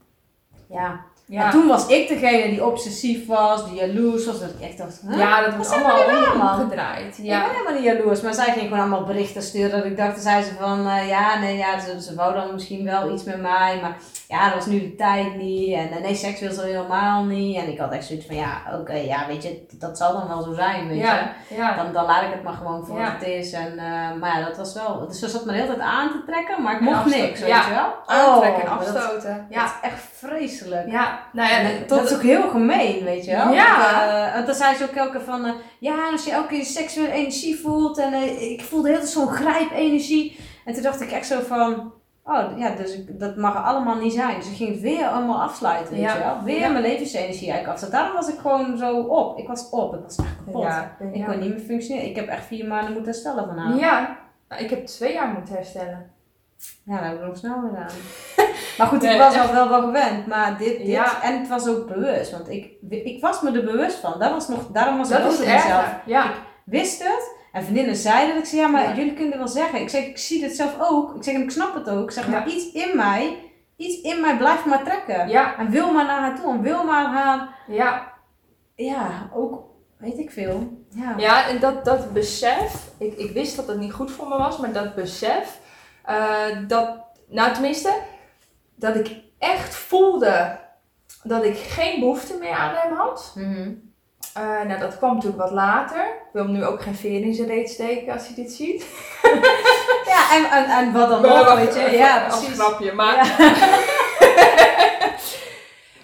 Ja. 0.68 1.00
Ja. 1.26 1.44
En 1.44 1.50
toen 1.50 1.66
was 1.66 1.86
ik 1.86 2.08
degene 2.08 2.48
die 2.50 2.64
obsessief 2.66 3.26
was, 3.26 3.64
die 3.64 3.74
jaloers 3.74 4.26
was. 4.26 4.40
Dat 4.40 4.50
ik 4.50 4.60
echt 4.68 4.78
dacht, 4.78 5.00
huh? 5.08 5.18
ja, 5.18 5.50
dat 5.50 5.66
zijn 5.66 5.84
allemaal 5.84 6.36
waar, 6.38 6.60
omgedraaid. 6.60 7.18
Ik 7.18 7.24
Ja. 7.24 7.40
ben 7.40 7.50
helemaal 7.50 7.72
niet 7.74 7.84
jaloers, 7.84 8.20
maar 8.20 8.34
zij 8.34 8.44
ging 8.52 8.60
gewoon 8.60 8.78
allemaal 8.78 9.04
berichten 9.04 9.42
sturen. 9.42 9.70
Dat 9.78 9.84
ik 9.84 9.96
dacht, 9.96 10.20
zei 10.22 10.42
ze 10.42 10.50
van, 10.60 10.86
eh, 10.88 11.08
ja, 11.08 11.38
nee, 11.38 11.56
ja, 11.56 11.80
ze, 11.80 12.02
ze 12.02 12.14
wou 12.14 12.34
dan 12.34 12.52
misschien 12.52 12.84
wel 12.84 13.12
iets 13.12 13.24
met 13.24 13.40
mij, 13.40 13.78
maar 13.82 13.96
ja, 14.28 14.44
dat 14.44 14.54
was 14.54 14.66
nu 14.66 14.80
de 14.80 14.94
tijd 14.94 15.36
niet. 15.36 15.74
En 15.74 15.90
eh, 15.90 16.00
nee, 16.02 16.14
seks 16.14 16.40
wil 16.40 16.52
ze 16.52 16.62
helemaal 16.62 17.24
niet. 17.24 17.56
En 17.56 17.68
ik 17.72 17.78
had 17.78 17.92
echt 17.92 18.04
zoiets 18.06 18.26
van, 18.26 18.36
ja, 18.36 18.62
oké, 18.80 18.92
ja, 18.94 19.26
weet 19.26 19.42
je, 19.42 19.66
dat 19.78 19.98
zal 19.98 20.12
dan 20.12 20.28
wel 20.28 20.42
zo 20.42 20.52
zijn, 20.54 20.88
weet 20.88 20.98
je. 20.98 21.22
Ja. 21.56 21.74
Dan, 21.76 21.92
dan 21.92 22.04
laat 22.04 22.22
ik 22.22 22.32
het 22.32 22.42
maar 22.42 22.52
gewoon 22.54 22.86
voor 22.86 22.98
wat 22.98 23.12
het 23.18 23.22
is. 23.28 23.52
En, 23.52 23.78
eh, 23.78 23.84
maar 24.20 24.38
ja, 24.38 24.46
dat 24.46 24.56
was 24.56 24.74
wel, 24.74 25.06
dus 25.08 25.18
ze 25.18 25.28
zat 25.28 25.44
me 25.44 25.52
de 25.52 25.58
hele 25.58 25.66
tijd 25.74 25.80
aan 25.88 26.08
te 26.10 26.22
trekken, 26.26 26.62
maar 26.62 26.74
ik 26.74 26.80
mocht 26.80 27.04
niks, 27.04 27.40
weet 27.40 27.48
je 27.64 27.70
wel. 27.70 28.16
Aantrekken 28.16 28.62
en 28.62 28.68
Oh, 28.72 28.78
dat- 28.78 28.94
afstoten. 28.96 29.46
Dat 29.50 29.64
is 29.64 29.70
echt 29.90 30.02
vreselijk. 30.12 30.90
Ja, 30.90 31.13
nou 31.32 31.48
ja, 31.48 31.68
dat 31.86 32.04
is 32.04 32.14
ook 32.14 32.22
heel 32.22 32.48
gemeen, 32.48 33.04
weet 33.04 33.24
je 33.24 33.30
wel. 33.30 33.52
Ja. 33.52 33.76
Want, 33.76 34.34
eh, 34.40 34.46
dan 34.46 34.54
zei 34.54 34.76
ze 34.76 34.84
ook 34.84 34.90
elke 34.94 35.10
keer 35.10 35.20
van, 35.20 35.44
eh, 35.44 35.52
ja, 35.78 35.94
als 36.12 36.24
je 36.24 36.30
elke 36.30 36.48
keer 36.48 36.64
seksuele 36.64 37.12
energie 37.12 37.56
voelt. 37.60 37.98
En 37.98 38.12
eh, 38.12 38.50
ik 38.50 38.62
voelde 38.62 38.88
heel 38.88 39.02
zo'n 39.06 39.28
grijpenergie. 39.28 40.36
En 40.64 40.74
toen 40.74 40.82
dacht 40.82 41.00
ik 41.00 41.10
echt 41.10 41.26
zo 41.26 41.40
van, 41.40 41.92
oh 42.24 42.58
ja, 42.58 42.70
dus 42.74 42.94
ik, 42.94 43.20
dat 43.20 43.36
mag 43.36 43.54
er 43.54 43.60
allemaal 43.62 43.96
niet 43.96 44.12
zijn. 44.12 44.36
Dus 44.38 44.48
ik 44.50 44.56
ging 44.56 44.80
weer 44.80 45.06
allemaal 45.06 45.42
afsluiten, 45.42 45.92
weet 45.94 46.02
Ja. 46.02 46.12
je 46.14 46.18
wel. 46.18 46.42
Weer 46.44 46.58
Ja. 46.58 46.68
mijn 46.68 46.82
levensenergie 46.84 47.50
eigenlijk 47.50 47.68
afsluiten. 47.68 48.00
Daarom 48.00 48.16
was 48.16 48.28
ik 48.34 48.38
gewoon 48.40 48.78
zo 48.78 48.96
op. 49.00 49.38
Ik 49.38 49.46
was 49.48 49.70
op, 49.70 49.94
ik 49.94 50.00
was 50.02 50.16
echt 50.16 50.36
kapot. 50.44 50.62
Ja, 50.62 50.96
Ik 51.12 51.24
kon 51.24 51.38
niet 51.38 51.50
meer 51.50 51.64
functioneren. 51.64 52.08
Ik 52.08 52.16
heb 52.16 52.28
echt 52.28 52.44
vier 52.46 52.66
maanden 52.66 52.92
moeten 52.92 53.10
herstellen 53.12 53.46
van 53.46 53.58
haar. 53.58 53.76
Ja, 53.76 54.16
ik 54.58 54.70
heb 54.70 54.86
twee 54.86 55.12
jaar 55.12 55.28
moeten 55.28 55.54
herstellen. 55.54 56.10
Ja, 56.84 56.94
dat 56.96 57.04
heb 57.04 57.14
ik 57.20 57.26
nog 57.26 57.36
snel 57.36 57.54
gedaan. 57.68 57.90
maar 58.78 58.86
goed, 58.86 59.02
ik 59.02 59.18
was 59.18 59.38
al 59.38 59.52
wel 59.52 59.68
wel 59.68 59.80
gewend. 59.82 60.26
Maar 60.26 60.58
dit, 60.58 60.78
dit 60.78 60.86
Ja. 60.86 61.22
en 61.22 61.38
het 61.38 61.48
was 61.48 61.66
ook 61.68 61.86
bewust. 61.86 62.30
Want 62.30 62.50
ik, 62.50 62.72
ik 62.90 63.20
was 63.20 63.40
me 63.40 63.52
er 63.52 63.64
bewust 63.64 63.96
van. 63.98 64.18
Dat 64.18 64.30
was 64.30 64.48
nog, 64.48 64.66
daarom 64.72 64.98
was 64.98 65.10
ik 65.10 65.16
boos 65.22 65.32
op 65.32 65.44
het 65.44 65.54
mezelf. 65.54 65.84
Ja. 66.06 66.32
Wist 66.64 67.02
het. 67.02 67.32
En 67.52 67.62
vriendinnen 67.62 67.96
zeiden 67.96 68.34
dat. 68.34 68.42
Ik 68.44 68.48
zei, 68.48 68.60
ja, 68.60 68.68
maar 68.68 68.82
Ja. 68.88 68.94
jullie 68.94 69.14
kunnen 69.14 69.38
wel 69.38 69.48
zeggen. 69.48 69.80
Ik 69.80 69.88
zeg, 69.88 70.04
ik 70.06 70.18
zie 70.18 70.40
dit 70.40 70.56
zelf 70.56 70.76
ook. 70.80 71.14
Ik 71.16 71.22
zeg, 71.24 71.34
en 71.34 71.42
ik 71.42 71.50
snap 71.50 71.74
het 71.74 71.88
ook. 71.90 72.02
Ik 72.04 72.10
zeg, 72.10 72.28
maar 72.28 72.48
iets 72.48 72.72
in 72.72 72.96
mij, 72.96 73.38
iets 73.76 74.00
in 74.00 74.20
mij 74.20 74.36
blijft 74.36 74.64
maar 74.64 74.84
trekken. 74.84 75.28
En 75.58 75.70
wil 75.70 75.92
maar 75.92 76.04
naar 76.06 76.20
haar 76.20 76.40
toe. 76.40 76.52
En 76.52 76.62
wil 76.62 76.84
maar 76.84 77.04
haar, 77.04 77.48
ja. 77.66 78.12
ja, 78.74 79.30
ook, 79.34 79.62
weet 79.98 80.18
ik 80.18 80.30
veel. 80.30 80.82
Ja. 80.90 81.14
Ja, 81.16 81.48
en 81.48 81.60
dat, 81.60 81.84
dat 81.84 82.12
besef, 82.12 82.90
ik, 82.98 83.18
ik 83.18 83.30
wist 83.30 83.56
dat 83.56 83.66
het 83.66 83.78
niet 83.78 83.92
goed 83.92 84.10
voor 84.10 84.28
me 84.28 84.36
was, 84.38 84.58
maar 84.58 84.72
dat 84.72 84.94
besef, 84.94 85.58
eh, 86.04 86.58
dat, 86.66 86.88
nou 87.28 87.52
tenminste, 87.52 87.94
dat 88.74 88.96
ik 88.96 89.10
echt 89.38 89.74
voelde 89.74 90.58
dat 91.22 91.44
ik 91.44 91.56
geen 91.56 92.00
behoefte 92.00 92.36
meer 92.40 92.54
aan 92.54 92.74
hem 92.74 92.96
had. 92.96 93.32
Mhm. 93.34 93.70
Eh, 94.34 94.62
nou, 94.62 94.78
dat 94.78 94.96
kwam 94.98 95.14
natuurlijk 95.14 95.42
wat 95.42 95.50
later. 95.50 96.00
Ik 96.00 96.32
wil 96.32 96.42
hem 96.42 96.52
nu 96.52 96.64
ook 96.64 96.82
geen 96.82 96.94
veer 96.94 97.20
in 97.20 97.34
zijn 97.34 97.48
reet 97.48 97.70
steken 97.70 98.12
als 98.12 98.26
hij 98.26 98.34
dit 98.34 98.52
ziet. 98.52 98.86
ja 100.12 100.32
en, 100.32 100.44
en, 100.50 100.64
en 100.64 100.92
wat 100.92 101.08
dan 101.08 101.24
ook, 101.24 101.46
wacht, 101.46 101.56
weet 101.56 101.74
je. 101.74 101.96
Ja, 101.96 102.24
als 102.24 102.38
precies. 102.38 102.58
grapje, 102.58 102.92
maar... 102.92 103.16
Ja. 103.38 103.54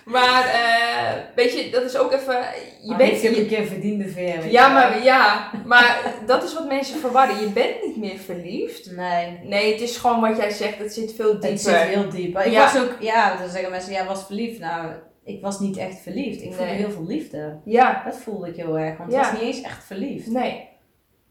Maar, 0.05 0.45
eh, 0.45 0.90
weet 1.35 1.53
je, 1.53 1.71
dat 1.71 1.83
is 1.83 1.97
ook 1.97 2.13
even... 2.13 2.35
Je 2.35 2.89
Je 2.91 2.97
bent, 2.97 3.13
ik 3.13 3.23
heb 3.23 3.35
je- 3.35 3.41
een 3.41 3.47
keer 3.49 3.67
verdiende 3.67 4.13
weet 4.13 4.51
ja, 4.53 4.69
maar, 4.69 5.03
ja, 5.05 5.51
maar 5.67 6.01
dat 6.27 6.43
is 6.43 6.55
wat 6.55 6.67
mensen 6.69 6.99
verwarren. 7.01 7.41
Je 7.41 7.49
bent 7.51 7.85
niet 7.85 7.97
meer 7.97 8.19
verliefd. 8.19 8.91
Nee. 8.97 9.39
Nee, 9.43 9.73
het 9.73 9.81
is 9.81 9.97
gewoon 9.97 10.21
wat 10.21 10.37
jij 10.37 10.51
zegt, 10.51 10.79
het 10.79 10.93
zit 10.95 11.15
veel 11.15 11.31
dieper. 11.33 11.51
Het 11.51 11.61
zit 11.61 11.75
heel 11.77 12.09
diep. 12.11 12.39
Ik 12.39 12.53
Ja. 12.53 12.73
was 12.73 12.83
ook, 12.83 12.97
ja, 13.01 13.37
dan 13.37 13.49
zeggen 13.49 13.71
mensen, 13.71 13.93
ja, 13.93 14.05
was 14.07 14.25
verliefd. 14.27 14.59
Nou, 14.61 14.93
ik 15.25 15.41
was 15.43 15.61
niet 15.61 15.77
echt 15.77 15.99
verliefd. 16.01 16.43
Ik 16.43 16.53
voelde 16.55 16.71
Nee. 16.71 16.81
heel 16.81 16.91
veel 16.91 17.07
liefde. 17.07 17.59
Ja, 17.65 18.03
Dat 18.05 18.17
voelde 18.17 18.49
ik 18.49 18.57
heel 18.57 18.79
erg, 18.79 18.99
want 18.99 19.13
Ja. 19.13 19.19
ik 19.19 19.25
was 19.25 19.33
niet 19.33 19.55
eens 19.55 19.61
echt 19.65 19.85
verliefd. 19.85 20.27
nee. 20.31 20.69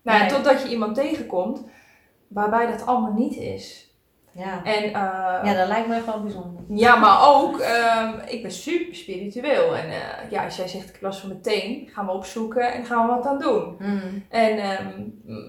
Nou, 0.04 0.20
Nee. 0.20 0.30
totdat 0.30 0.62
je 0.62 0.70
iemand 0.70 0.96
tegenkomt 0.96 1.62
waarbij 2.28 2.68
dat 2.68 2.86
allemaal 2.86 3.14
niet 3.14 3.36
is. 3.38 3.89
Ja. 4.32 4.62
En 4.64 4.84
eh, 4.84 4.92
Ja, 5.44 5.54
dat 5.54 5.68
lijkt 5.68 5.88
me 5.88 5.96
echt 5.96 6.06
wel 6.06 6.22
bijzonder. 6.22 6.62
Ja, 6.70 6.96
maar 6.96 7.28
ook, 7.28 7.60
ehm, 7.60 8.14
ik 8.28 8.42
ben 8.42 8.52
super 8.52 8.96
spiritueel. 8.96 9.76
En 9.76 9.90
eh, 9.90 10.32
ja, 10.32 10.44
als 10.44 10.56
jij 10.56 10.68
zegt, 10.68 10.90
ik 10.90 11.02
las 11.02 11.20
van 11.20 11.30
meteen, 11.30 11.90
gaan 11.94 12.06
we 12.06 12.12
opzoeken 12.12 12.74
en 12.74 12.86
gaan 12.86 13.08
we 13.08 13.14
wat 13.16 13.26
aan 13.26 13.40
doen. 13.40 13.78
En 14.30 14.58
ehm, 14.58 14.88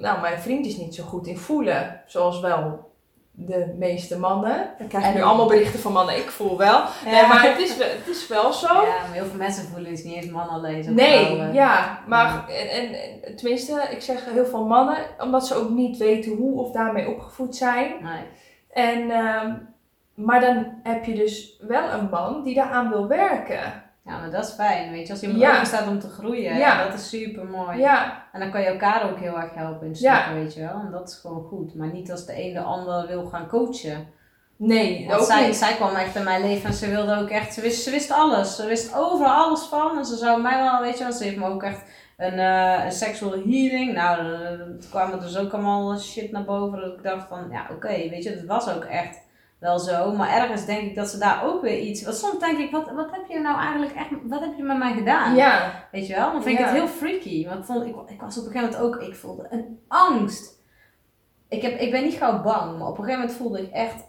nou, 0.01 0.21
mijn 0.21 0.39
vriend 0.39 0.67
is 0.67 0.77
niet 0.77 0.95
zo 0.95 1.05
goed 1.05 1.27
in 1.27 1.39
voelen, 1.39 2.01
zoals 2.07 2.41
wel 2.41 2.89
de 3.33 3.75
meeste 3.79 4.19
mannen. 4.19 4.71
Dan 4.79 4.89
krijg 4.89 5.05
En- 5.05 5.15
nu 5.15 5.23
allemaal 5.23 5.47
berichten 5.47 5.81
van 5.81 5.93
mannen, 5.93 6.17
ik 6.17 6.31
voel 6.31 6.57
wel. 6.59 6.83
Nee, 7.05 7.27
maar 7.27 7.43
het 7.49 7.59
is 7.59 7.77
wel, 7.77 7.89
het 7.89 8.09
is 8.09 8.29
wel 8.29 8.53
zo. 8.53 8.67
Ja, 8.75 8.81
maar 8.81 9.13
heel 9.13 9.25
veel 9.25 9.39
mensen 9.39 9.65
voelen 9.65 9.91
het 9.93 10.05
niet 10.05 10.15
eens 10.15 10.31
mannen 10.31 10.61
lezen. 10.61 10.93
of 10.93 10.99
Nee, 10.99 11.25
vrouwen. 11.25 11.53
ja, 11.55 12.01
maar 12.07 12.49
en, 12.49 12.69
en 12.69 13.37
tenminste, 13.37 13.83
ik 13.91 14.01
zeg 14.03 14.25
heel 14.33 14.47
veel 14.47 14.65
mannen, 14.67 14.97
omdat 15.21 15.47
ze 15.47 15.55
ook 15.55 15.71
niet 15.71 15.97
weten 15.97 16.33
hoe 16.37 16.61
of 16.61 16.71
daarmee 16.73 17.09
opgevoed 17.09 17.57
zijn. 17.57 17.93
Nee. 18.03 18.23
En, 18.73 19.11
ehm, 19.11 19.55
maar 20.15 20.41
dan 20.41 20.67
heb 20.83 21.05
je 21.05 21.15
dus 21.15 21.57
wel 21.61 21.91
een 21.91 22.09
man 22.11 22.43
die 22.45 22.55
daaraan 22.55 22.89
wil 22.89 23.07
werken. 23.09 23.83
Ja, 24.05 24.19
maar 24.19 24.31
dat 24.31 24.45
is 24.45 24.53
fijn, 24.53 24.91
weet 24.91 25.07
je. 25.07 25.13
Als 25.13 25.23
iemand 25.23 25.41
Ja. 25.41 25.65
staat 25.65 25.89
om 25.89 25.99
te 25.99 26.09
groeien, 26.09 26.57
Ja. 26.57 26.85
dat 26.85 26.95
is 26.95 27.09
super 27.09 27.45
mooi. 27.45 27.79
Ja, 27.79 28.23
En 28.33 28.41
dan 28.41 28.51
kan 28.51 28.61
je 28.61 28.67
elkaar 28.67 29.11
ook 29.11 29.19
heel 29.19 29.41
erg 29.41 29.55
helpen 29.55 29.87
in 29.87 29.97
stukken, 29.97 30.35
weet 30.35 30.55
je 30.55 30.61
wel. 30.61 30.81
En 30.85 30.91
dat 30.91 31.09
is 31.09 31.15
gewoon 31.15 31.43
goed. 31.49 31.75
Maar 31.75 31.93
niet 31.93 32.11
als 32.11 32.27
de 32.27 32.45
een 32.45 32.53
de 32.53 32.61
ander 32.61 33.07
wil 33.07 33.27
gaan 33.27 33.49
coachen. 33.49 34.07
nee, 34.57 35.07
Want 35.09 35.21
ook 35.21 35.27
zij, 35.27 35.47
niet. 35.47 35.57
zij 35.57 35.75
kwam 35.75 35.95
echt 35.95 36.17
in 36.17 36.25
mijn 36.25 36.41
leven 36.43 36.67
en 36.69 36.75
ze 36.75 36.89
wilde 36.91 37.17
ook 37.17 37.29
echt, 37.29 37.55
ze 37.55 37.61
wist, 37.61 37.83
ze 37.83 37.91
wist 37.91 38.11
alles. 38.11 38.57
Ze 38.57 38.67
wist 38.67 38.95
overal 38.95 39.45
alles 39.45 39.63
van. 39.63 39.99
En 39.99 40.05
ze 40.05 40.17
zou 40.17 40.43
mij 40.43 40.57
wel, 40.63 40.81
weet 40.81 40.99
je 40.99 41.05
wel, 41.05 41.13
ze 41.13 41.25
heeft 41.25 41.37
me 41.37 41.47
ook 41.47 41.63
echt 41.63 41.83
een, 42.21 42.39
eh 42.39 42.85
een 42.85 42.93
sexual 42.93 43.31
healing. 43.33 43.95
Nou, 43.95 44.19
er 44.19 44.43
er 44.61 44.77
kwam 44.91 45.13
er 45.13 45.21
dus 45.21 45.37
ook 45.39 45.53
allemaal 45.53 45.99
shit 45.99 46.33
naar 46.33 46.45
boven. 46.45 46.81
Dat 46.81 46.93
ik 46.97 47.03
dacht 47.03 47.29
van, 47.29 47.49
ja 47.51 47.67
oké, 47.71 47.89
weet 47.89 48.23
je, 48.23 48.35
dat 48.35 48.45
was 48.45 48.75
ook 48.75 48.85
echt 48.85 49.19
wel 49.59 49.79
zo. 49.79 50.13
Maar 50.15 50.29
ergens 50.31 50.65
denk 50.67 50.81
ik 50.81 50.95
dat 50.95 51.09
ze 51.09 51.19
daar 51.19 51.45
ook 51.45 51.63
weer 51.63 51.79
iets, 51.79 52.03
want 52.05 52.17
soms 52.17 52.39
denk 52.39 52.59
ik, 52.59 52.71
wat, 52.71 52.91
wat 52.91 53.11
heb 53.11 53.25
je 53.29 53.39
nou 53.41 53.59
eigenlijk 53.61 53.93
echt, 53.95 54.09
wat 54.23 54.41
heb 54.41 54.57
je 54.57 54.63
met 54.63 54.79
mij 54.79 54.93
gedaan? 54.93 55.35
Ja, 55.35 55.73
Weet 55.93 56.07
je 56.07 56.15
wel? 56.15 56.33
Dan 56.33 56.43
vind 56.43 56.59
ik 56.59 56.65
Ja. 56.65 56.71
het 56.71 56.79
heel 56.79 56.89
freaky. 56.89 57.47
Want 57.49 57.59
ik, 57.59 57.65
vond, 57.65 57.87
ik, 57.87 57.95
ik 58.07 58.21
was 58.21 58.39
op 58.39 58.45
een 58.47 58.51
gegeven 58.53 58.81
moment 58.81 58.95
ook, 58.97 59.03
ik 59.09 59.15
voelde 59.15 59.47
een 59.51 59.79
angst. 59.89 60.59
Ik, 61.49 61.63
heb, 61.63 61.79
ik 61.81 61.91
ben 61.91 62.03
niet 62.03 62.15
gauw 62.15 62.43
bang, 62.43 62.79
maar 62.79 62.89
op 62.89 62.99
een 62.99 63.05
gegeven 63.05 63.21
moment 63.21 63.39
voelde 63.39 63.63
ik 63.63 63.71
echt, 63.73 64.05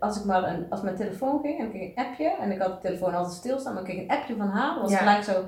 als 0.00 0.18
ik 0.18 0.24
maar 0.24 0.42
een, 0.42 0.66
als 0.70 0.82
mijn 0.82 0.96
telefoon 0.96 1.40
ging 1.40 1.58
en 1.58 1.64
ik 1.64 1.70
kreeg 1.70 1.90
een 1.96 2.04
appje, 2.04 2.30
en 2.40 2.50
ik 2.50 2.60
had 2.60 2.82
de 2.82 2.88
telefoon 2.88 3.14
altijd 3.14 3.34
stilstaan, 3.34 3.74
maar 3.74 3.82
ik 3.82 3.88
kreeg 3.88 4.02
een 4.02 4.16
appje 4.16 4.36
van 4.36 4.48
haar, 4.48 4.80
was 4.80 4.90
Ja. 4.90 4.96
gelijk 4.96 5.22
zo, 5.22 5.44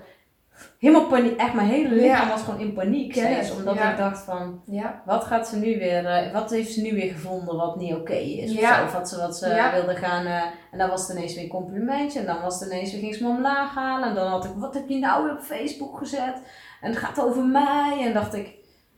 helemaal 0.78 1.06
paniek, 1.06 1.36
echt 1.40 1.54
mijn 1.54 1.68
hele 1.68 1.88
lichaam 1.88 2.26
Ja. 2.26 2.28
was 2.28 2.42
gewoon 2.42 2.60
in 2.60 2.72
paniek 2.72 3.12
steeds, 3.12 3.50
omdat 3.56 3.74
ja. 3.74 3.90
ik 3.90 3.96
dacht 3.96 4.24
van, 4.24 4.62
ja, 4.66 5.02
wat 5.06 5.24
gaat 5.24 5.48
ze 5.48 5.56
nu 5.56 5.78
weer, 5.78 6.06
eh, 6.06 6.32
wat 6.32 6.50
heeft 6.50 6.72
ze 6.72 6.80
nu 6.80 6.94
weer 6.94 7.12
gevonden 7.12 7.56
wat 7.56 7.76
niet 7.76 7.94
oké 7.94 8.12
is? 8.14 8.50
Of, 8.52 8.60
Ja. 8.60 8.78
zo, 8.78 8.84
of 8.84 8.92
wat 8.92 9.08
ze, 9.08 9.16
wat 9.16 9.36
ze 9.36 9.70
wilde 9.72 9.94
gaan. 9.94 10.26
eh, 10.26 10.42
en 10.70 10.78
dan 10.78 10.88
was 10.88 11.08
het 11.08 11.16
ineens 11.16 11.34
weer 11.34 11.44
een 11.44 11.50
complimentje. 11.50 12.20
En 12.20 12.26
dan 12.26 12.40
was 12.42 12.60
het 12.60 12.70
ineens 12.72 12.90
weer 12.92 13.00
ging 13.00 13.14
ze 13.14 13.22
me 13.22 13.28
omlaag 13.28 13.74
halen. 13.74 14.08
En 14.08 14.14
dan 14.14 14.26
had 14.26 14.44
ik, 14.44 14.50
wat 14.56 14.74
heb 14.74 14.88
je 14.88 14.98
nou 14.98 15.24
weer 15.24 15.32
op 15.32 15.40
Facebook 15.42 15.98
gezet? 15.98 16.34
En 16.80 16.90
het 16.90 16.98
gaat 16.98 17.20
over 17.20 17.42
mij. 17.44 18.02
En 18.06 18.12
dacht 18.12 18.34
ik, 18.34 18.54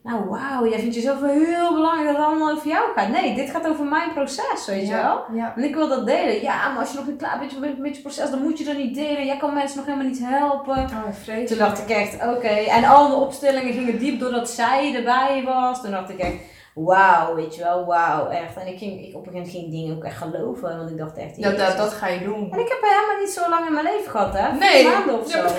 nou 0.09 0.25
wauw, 0.29 0.69
jij 0.69 0.79
vindt 0.79 0.95
jezelf 0.95 1.21
wel 1.21 1.31
heel 1.31 1.75
belangrijk 1.75 2.07
dat 2.09 2.17
het 2.17 2.27
allemaal 2.27 2.51
over 2.51 2.69
jou 2.69 2.85
gaat. 2.95 3.09
Nee, 3.09 3.35
dit 3.35 3.51
gaat 3.51 3.67
over 3.69 3.85
mijn 3.85 4.13
proces, 4.13 4.67
weet 4.67 4.87
je 4.89 4.95
wel? 4.95 5.25
Ja, 5.33 5.53
En 5.57 5.65
ik 5.65 5.75
wil 5.75 5.89
dat 5.89 6.07
delen. 6.07 6.43
Ja, 6.43 6.69
maar 6.69 6.79
als 6.81 6.91
je 6.91 6.97
nog 6.99 7.07
niet 7.07 7.17
klaar 7.19 7.39
bent 7.39 7.61
met, 7.61 7.79
met 7.79 7.97
je 7.97 8.03
proces, 8.03 8.31
dan 8.31 8.43
moet 8.43 8.59
je 8.59 8.65
dat 8.65 8.77
niet 8.77 8.95
delen. 8.95 9.27
Jij 9.27 9.37
kan 9.37 9.55
mensen 9.55 9.77
nog 9.77 9.87
helemaal 9.87 10.09
niet 10.09 10.21
helpen. 10.25 10.77
oh, 10.77 11.03
vreselijk. 11.23 11.47
Toen 11.49 11.59
dacht 11.59 11.79
ik 11.79 11.89
echt, 11.89 12.15
oké. 12.37 12.49
En 12.49 12.85
al 12.85 13.09
de 13.09 13.15
opstellingen 13.15 13.73
gingen 13.73 13.99
diep 13.99 14.21
doordat 14.21 14.51
zij 14.51 14.95
erbij 14.95 15.43
was. 15.45 15.83
Toen 15.83 15.91
dacht 15.91 16.11
ik 16.11 16.19
echt, 16.19 16.37
wauw, 16.75 17.35
weet 17.35 17.55
je 17.55 17.63
wel, 17.63 17.85
wauw, 17.87 18.29
echt. 18.29 18.57
En 18.57 18.67
ik 18.67 18.79
ging, 18.79 19.07
ik, 19.07 19.15
op 19.17 19.27
een 19.27 19.33
gegeven 19.33 19.33
moment 19.33 19.51
ging 19.51 19.65
ik 19.65 19.71
dingen 19.71 19.97
ook 19.97 20.05
echt 20.05 20.17
geloven. 20.17 20.77
Want 20.77 20.91
ik 20.91 20.99
dacht 20.99 21.17
echt, 21.17 21.43
dat, 21.43 21.59
dat, 21.59 21.77
dat 21.77 21.93
ga 21.93 22.07
je 22.07 22.25
doen. 22.25 22.51
En 22.53 22.59
ik 22.59 22.69
heb 22.69 22.79
helemaal 22.81 23.21
niet 23.21 23.31
zo 23.31 23.49
lang 23.51 23.67
in 23.67 23.73
mijn 23.73 23.85
leven 23.85 24.11
gehad, 24.11 24.33
hè. 24.39 24.49
Vier 24.51 24.59
Nee. 24.59 24.89
maanden 24.89 25.21
of 25.21 25.33
Ja, 25.33 25.49
zo. 25.49 25.55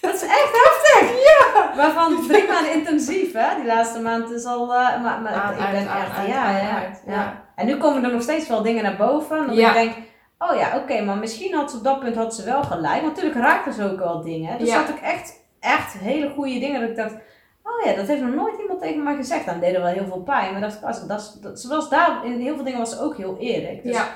Dat 0.00 0.14
is 0.14 0.22
echt 0.22 0.50
heftig. 0.52 1.24
Ja. 1.24 1.72
Waarvan 1.76 2.26
drie 2.28 2.48
maanden 2.48 2.72
intensief, 2.72 3.32
hè. 3.32 3.56
Die 3.56 3.64
laatste 3.66 4.00
maand 4.00 4.30
is 4.30 4.44
al, 4.44 4.62
eh, 4.74 5.02
maar, 5.02 5.20
maar 5.20 5.32
Aan, 5.32 5.52
ik 5.52 5.60
uit, 5.60 5.70
ben 5.70 5.88
aan, 5.88 6.00
echt, 6.00 6.26
ja, 6.26 6.42
aan, 6.44 6.54
ja, 6.54 6.58
ja. 6.58 6.90
Ja. 7.06 7.42
En 7.54 7.66
nu 7.66 7.76
komen 7.76 8.04
er 8.04 8.12
nog 8.12 8.22
steeds 8.22 8.48
wel 8.48 8.62
dingen 8.62 8.82
naar 8.82 8.96
boven. 8.96 9.46
Dat 9.46 9.56
Ja. 9.56 9.68
ik 9.68 9.74
denk, 9.74 9.92
oh 10.38 10.56
ja, 10.56 10.76
oké, 10.76 11.00
maar 11.02 11.16
misschien 11.16 11.54
had 11.54 11.70
ze 11.70 11.76
op 11.76 11.84
dat 11.84 12.00
punt 12.00 12.16
had 12.16 12.34
ze 12.34 12.44
wel 12.44 12.62
gelijk. 12.62 13.02
Want 13.02 13.14
natuurlijk 13.16 13.40
raakten 13.44 13.72
ze 13.72 13.90
ook 13.92 13.98
wel 13.98 14.22
dingen. 14.22 14.58
Dus 14.58 14.68
Ja. 14.68 14.76
had 14.76 14.88
ik 14.88 15.00
echt 15.00 15.38
echt 15.60 15.92
hele 15.92 16.30
goede 16.30 16.58
dingen. 16.58 16.80
Dat 16.80 16.90
ik 16.90 16.96
dacht, 16.96 17.14
oh 17.62 17.84
ja, 17.84 17.92
dat 17.94 18.06
heeft 18.06 18.22
nog 18.22 18.34
nooit 18.34 18.60
iemand 18.60 18.80
tegen 18.80 19.02
mij 19.02 19.14
gezegd. 19.16 19.46
Dan 19.46 19.60
deden 19.60 19.80
wel 19.82 19.90
heel 19.92 20.06
veel 20.06 20.22
pijn. 20.22 20.52
Maar 20.52 20.60
dat, 20.60 20.78
dat, 20.82 21.04
dat, 21.08 21.38
dat, 21.40 21.60
ze 21.60 21.68
was 21.68 21.88
daar, 21.88 22.24
in 22.24 22.40
heel 22.40 22.54
veel 22.54 22.64
dingen 22.64 22.78
was 22.78 22.90
ze 22.90 23.00
ook 23.02 23.16
heel 23.16 23.36
eerlijk. 23.38 23.82
Dus 23.82 23.96
ja. 23.96 24.06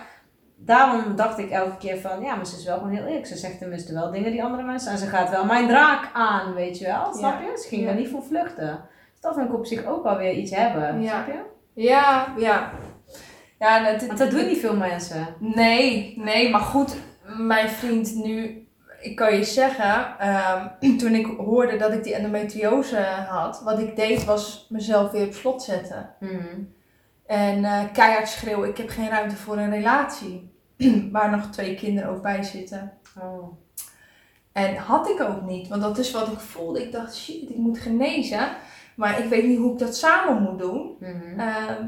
Daarom 0.57 1.17
dacht 1.17 1.39
ik 1.39 1.51
elke 1.51 1.77
keer 1.77 1.99
van, 1.99 2.21
ja, 2.23 2.35
maar 2.35 2.47
ze 2.47 2.57
is 2.57 2.65
wel 2.65 2.79
gewoon 2.79 2.93
heel 2.93 3.05
eerlijk. 3.07 3.27
Ze 3.27 3.37
zegt 3.37 3.59
tenminste 3.59 3.93
wel 3.95 4.11
dingen 4.11 4.31
die 4.33 4.43
andere 4.45 4.63
mensen... 4.63 4.91
En 4.93 4.99
ze 4.99 5.07
gaat 5.07 5.31
wel 5.31 5.45
mijn 5.45 5.69
draak 5.69 6.11
aan, 6.13 6.55
weet 6.55 6.79
je 6.79 6.85
wel. 6.87 7.15
Snap 7.15 7.41
je? 7.41 7.59
Ze 7.63 7.69
ging 7.69 7.83
Ja. 7.83 7.89
er 7.89 7.95
niet 7.95 8.09
voor 8.09 8.23
vluchten. 8.23 8.81
Dus 9.13 9.21
dat 9.21 9.35
vind 9.35 9.49
ik 9.49 9.55
op 9.55 9.67
zich 9.67 9.85
ook 9.87 10.03
wel 10.03 10.17
weer 10.17 10.33
iets 10.33 10.55
hebben. 10.55 11.01
Ja. 11.03 11.09
Snap 11.25 11.27
je? 11.27 11.43
Ja, 11.83 12.27
ja. 12.39 12.71
Ja, 13.59 13.85
het, 13.85 14.07
Want 14.07 14.19
dat 14.19 14.31
doen 14.31 14.47
niet 14.47 14.59
veel 14.61 14.77
mensen. 14.77 15.27
Nee, 15.39 16.15
nee, 16.17 16.51
maar 16.51 16.61
goed, 16.61 16.97
mijn 17.39 17.69
vriend 17.69 18.15
nu, 18.15 18.67
ik 19.01 19.17
kan 19.17 19.35
je 19.37 19.45
zeggen, 19.45 20.19
ehm, 20.19 20.69
toen 20.99 21.15
ik 21.15 21.27
hoorde 21.27 21.77
dat 21.77 21.93
ik 21.93 22.03
die 22.05 22.15
endometriose 22.15 23.01
had, 23.29 23.63
wat 23.65 23.79
ik 23.79 23.97
deed 23.97 24.25
was 24.25 24.67
mezelf 24.69 25.11
weer 25.11 25.27
op 25.27 25.33
slot 25.33 25.63
zetten. 25.63 26.11
Mhm. 26.21 26.61
En 27.27 27.65
eh, 27.65 27.93
keihard 27.93 28.29
schreeuwen, 28.29 28.69
ik 28.69 28.77
heb 28.77 28.89
geen 28.89 29.09
ruimte 29.09 29.37
voor 29.37 29.57
een 29.57 29.71
relatie. 29.71 30.53
Waar 31.13 31.31
nog 31.31 31.51
twee 31.51 31.75
kinderen 31.75 32.11
ook 32.11 32.23
bij 32.23 32.43
zitten. 32.43 32.93
Oh. 33.21 33.53
En 34.53 34.77
had 34.77 35.09
ik 35.09 35.21
ook 35.21 35.43
niet, 35.43 35.69
want 35.69 35.83
dat 35.83 35.99
is 35.99 36.11
wat 36.11 36.29
ik 36.29 36.39
voelde. 36.39 36.83
Ik 36.83 36.93
dacht, 36.93 37.17
shit, 37.17 37.51
ik 37.51 37.57
moet 37.57 37.79
genezen. 37.79 38.49
Maar 38.97 39.19
ik 39.19 39.29
weet 39.29 39.45
niet 39.47 39.59
hoe 39.59 39.73
ik 39.73 39.79
dat 39.79 39.97
samen 39.97 40.43
moet 40.43 40.59
doen. 40.59 40.97
Mhm. 41.01 41.41
Ehm, 41.41 41.87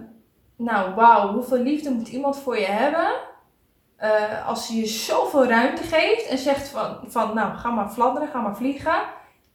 nou, 0.57 0.95
wauw, 0.95 1.33
hoeveel 1.33 1.59
liefde 1.59 1.91
moet 1.91 2.09
iemand 2.09 2.39
voor 2.39 2.59
je 2.59 2.67
hebben? 2.67 3.15
eh, 3.97 4.47
als 4.47 4.67
ze 4.67 4.77
je 4.77 4.87
zoveel 4.87 5.47
ruimte 5.47 5.83
geeft 5.83 6.27
en 6.27 6.39
zegt 6.39 6.69
van, 6.69 6.99
van 7.07 7.35
nou, 7.35 7.57
ga 7.57 7.71
maar 7.71 7.89
fladderen, 7.89 8.29
ga 8.29 8.41
maar 8.41 8.57
vliegen. 8.57 9.03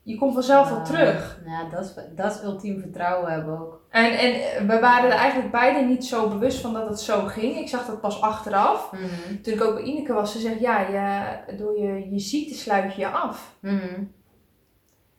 Je 0.02 0.16
komt 0.16 0.34
vanzelf 0.34 0.68
wel 0.68 0.84
terug. 0.84 1.40
Ja, 1.46 1.68
dat 1.68 1.84
is, 1.84 1.94
dat 2.14 2.34
is 2.34 2.42
ultiem 2.42 2.80
vertrouwen 2.80 3.32
hebben 3.32 3.60
ook. 3.60 3.80
En, 3.90 4.18
en 4.18 4.66
we 4.66 4.78
waren 4.80 5.10
er 5.10 5.16
eigenlijk 5.16 5.52
beide 5.52 5.80
niet 5.80 6.04
zo 6.04 6.28
bewust 6.28 6.60
van 6.60 6.72
dat 6.72 6.88
het 6.88 7.00
zo 7.00 7.20
ging. 7.20 7.58
Ik 7.58 7.68
zag 7.68 7.86
dat 7.86 8.00
pas 8.00 8.20
achteraf. 8.20 8.92
Mhm. 8.92 9.40
Toen 9.42 9.54
ik 9.54 9.62
ook 9.62 9.74
bij 9.74 9.82
Ineke 9.82 10.12
was, 10.12 10.32
ze 10.32 10.38
zegt, 10.38 10.60
ja, 10.60 10.80
je, 10.80 11.56
door 11.56 11.78
je, 11.78 12.10
je 12.10 12.18
ziekte 12.18 12.54
sluit 12.54 12.94
je 12.94 13.00
je 13.00 13.08
af. 13.08 13.56
Mhm. 13.60 14.02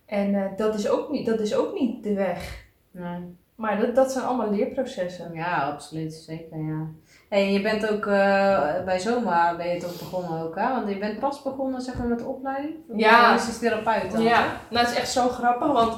En 0.06 0.36
eh, 0.36 0.58
dat, 0.58 0.76
is 0.76 0.90
ook 0.90 1.10
niet, 1.10 1.26
dat 1.26 1.40
is 1.40 1.56
ook 1.56 1.80
niet 1.80 2.04
de 2.04 2.14
weg. 2.14 2.66
Nee. 2.92 3.38
Maar 3.56 3.80
dat, 3.80 3.96
dat 3.96 4.12
zijn 4.12 4.26
allemaal 4.26 4.52
leerprocessen. 4.52 5.34
Ja, 5.34 5.72
absoluut. 5.72 6.14
Zeker, 6.14 6.58
ja. 6.58 6.88
Hey, 7.34 7.46
en 7.46 7.54
je 7.54 7.62
bent 7.62 7.90
ook 7.90 8.06
eh, 8.06 8.84
bij 8.86 9.00
Zoma 9.00 9.56
ben 9.56 9.68
je 9.68 9.80
toch 9.80 10.00
begonnen 10.00 10.42
ook, 10.42 10.56
hè? 10.56 10.70
Want 10.70 10.90
je 10.90 10.98
bent 10.98 11.20
pas 11.20 11.42
begonnen, 11.42 11.82
zeg 11.82 11.98
maar, 11.98 12.08
met 12.08 12.20
de 12.20 12.26
opleiding? 12.26 12.76
Ja. 12.96 13.34
Als 13.34 13.60
therapeut 13.60 14.12
dan? 14.12 14.22
Ja, 14.22 14.46
nou 14.70 14.86
het 14.86 14.94
is 14.94 15.00
echt 15.00 15.12
zo 15.12 15.28
grappig, 15.28 15.72
want 15.72 15.98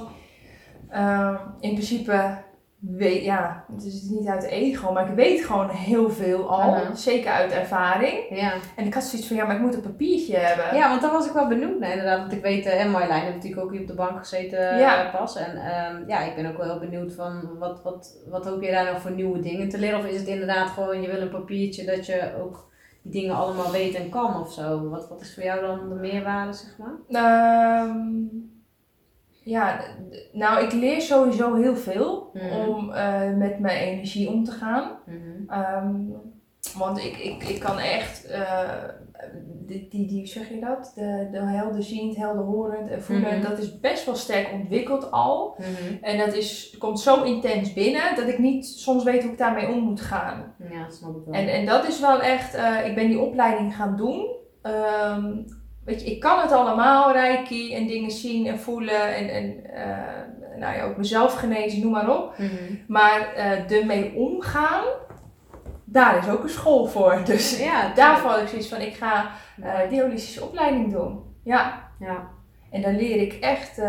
ehm, 0.90 1.36
in 1.60 1.74
principe 1.74 2.38
weet, 2.90 3.24
ja, 3.24 3.66
het 3.74 3.84
is 3.86 4.02
niet 4.10 4.28
uit 4.28 4.44
ego, 4.44 4.94
maar 4.94 5.10
ik 5.10 5.16
weet 5.16 5.46
gewoon 5.46 5.70
heel 5.70 6.10
veel 6.10 6.50
al, 6.50 6.76
zeker 6.94 7.32
uit 7.32 7.52
ervaring. 7.52 8.20
Ja. 8.30 8.54
En 8.76 8.86
ik 8.86 8.94
had 8.94 9.04
zoiets 9.04 9.28
van, 9.28 9.38
ja, 9.38 9.46
maar 9.46 9.56
ik 9.56 9.62
moet 9.62 9.74
een 9.76 9.82
papiertje 9.82 10.36
hebben. 10.38 10.78
ja, 10.78 10.90
want 10.90 11.02
daar 11.02 11.12
was 11.12 11.26
ik 11.28 11.34
wel 11.34 11.48
benieuwd 11.48 11.80
naar 11.80 11.90
inderdaad. 11.92 12.20
Want 12.20 12.32
ik 12.32 12.42
weet, 12.42 12.66
eh, 12.66 12.82
en 12.84 12.92
Marjolein 12.92 13.22
heeft 13.22 13.36
natuurlijk 13.36 13.64
ook 13.64 13.72
hier 13.72 13.82
op 13.82 13.88
de 13.88 13.94
bank 13.94 14.18
gezeten 14.18 14.70
eh, 14.70 14.80
Ja. 14.80 15.10
pas. 15.18 15.36
En 15.36 15.56
ehm, 15.58 16.08
ja, 16.08 16.20
ik 16.20 16.36
ben 16.36 16.46
ook 16.46 16.58
wel 16.58 16.66
heel 16.70 16.80
benieuwd 16.80 17.14
van 17.14 17.58
wat, 17.60 17.82
wat, 17.84 18.18
wat 18.30 18.46
hoop 18.46 18.62
je 18.62 18.72
daar 18.72 18.92
nog 18.92 19.02
voor 19.02 19.12
nieuwe 19.12 19.40
dingen 19.40 19.70
te 19.70 19.78
leren? 19.78 20.00
Of 20.00 20.06
is 20.06 20.20
het 20.20 20.28
inderdaad 20.28 20.70
gewoon, 20.70 21.02
je 21.02 21.12
wil 21.12 21.22
een 21.22 21.30
papiertje 21.30 21.86
dat 21.86 22.06
je 22.06 22.32
ook 22.42 22.74
die 23.02 23.12
dingen 23.22 23.36
allemaal 23.36 23.72
weet 23.72 23.96
en 23.96 24.10
kan 24.10 24.40
of 24.40 24.52
zo? 24.54 24.90
Wat, 24.90 25.10
wat 25.10 25.22
is 25.22 25.34
voor 25.34 25.44
jou 25.44 25.62
dan 25.62 25.90
de 25.90 25.96
meerwaarde, 25.96 26.54
zeg 26.54 26.78
maar? 26.78 26.94
Ehm, 27.22 28.04
ja, 29.46 29.80
nou, 30.32 30.64
ik 30.66 30.72
leer 30.74 31.02
sowieso 31.02 31.56
heel 31.56 31.76
veel 31.76 32.30
Mhm. 32.34 32.70
om 32.70 32.92
eh, 32.92 33.34
met 33.38 33.60
mijn 33.60 33.78
energie 33.78 34.30
om 34.30 34.44
te 34.44 34.52
gaan. 34.52 34.92
Mhm. 35.06 35.50
Ehm, 35.60 35.96
want 36.78 36.98
ik, 36.98 37.18
ik, 37.18 37.44
ik 37.44 37.60
kan 37.60 37.80
echt, 37.80 38.26
eh, 38.26 38.50
die, 39.66 39.88
die, 39.90 40.08
die, 40.08 40.26
zeg 40.28 40.50
je 40.50 40.60
dat? 40.60 40.92
De, 40.96 41.28
de 41.32 41.38
helderziend, 41.40 42.16
helderhorend 42.16 42.90
en 42.90 43.02
voelen, 43.04 43.40
Mhm. 43.40 43.50
dat 43.50 43.58
is 43.58 43.80
best 43.80 44.06
wel 44.06 44.16
sterk 44.16 44.52
ontwikkeld 44.54 45.12
al. 45.12 45.56
En 46.02 46.18
dat 46.18 46.34
is, 46.34 46.76
komt 46.80 47.00
zo 47.00 47.24
intens 47.24 47.74
binnen 47.74 48.16
dat 48.16 48.28
ik 48.28 48.38
niet 48.40 48.66
soms 48.68 49.04
weet 49.04 49.22
hoe 49.24 49.32
ik 49.32 49.38
daarmee 49.38 49.68
om 49.68 49.80
moet 49.80 50.02
gaan. 50.02 50.54
Ja, 50.72 50.90
snap 50.90 51.16
ik 51.16 51.22
wel. 51.26 51.34
En, 51.34 51.48
en 51.48 51.66
dat 51.66 51.88
is 51.88 52.00
wel 52.00 52.22
echt, 52.22 52.54
eh, 52.54 52.86
ik 52.88 52.96
ben 52.96 53.08
die 53.08 53.20
opleiding 53.20 53.76
gaan 53.76 53.96
doen. 53.98 54.28
Ehm, 54.62 55.34
weet 55.86 56.02
je, 56.02 56.12
ik 56.12 56.20
kan 56.20 56.40
het 56.42 56.52
allemaal, 56.52 57.12
reiki 57.12 57.76
en 57.76 57.88
dingen 57.88 58.12
zien 58.12 58.48
en 58.48 58.60
voelen 58.60 59.16
en, 59.16 59.30
en 59.30 59.66
eh, 59.74 60.58
nou 60.60 60.76
ja, 60.78 60.84
ook 60.84 60.98
mezelf 60.98 61.34
genezen, 61.34 61.82
noem 61.82 61.92
maar 61.92 62.10
op. 62.10 62.38
Mhm. 62.38 62.54
Maar 62.88 63.34
eh 63.36 63.72
ermee 63.72 64.14
omgaan, 64.16 64.84
daar 65.84 66.18
is 66.18 66.30
ook 66.30 66.44
een 66.44 66.50
school 66.50 66.86
voor. 66.86 67.22
Dus 67.26 67.60
Ja, 67.60 67.94
daarvoor 67.94 68.30
had 68.30 68.42
ik 68.42 68.48
zoiets 68.48 68.70
van, 68.70 68.82
ik 68.82 68.96
ga 68.96 69.30
Ja. 69.58 69.82
eh 69.82 69.90
die 69.90 70.02
holistische 70.02 70.44
opleiding 70.44 70.92
doen. 70.92 71.24
Ja, 71.44 71.90
ja. 72.00 72.28
en 72.72 72.82
dan 72.82 72.96
leer 72.96 73.22
ik 73.22 73.34
echt 73.34 73.82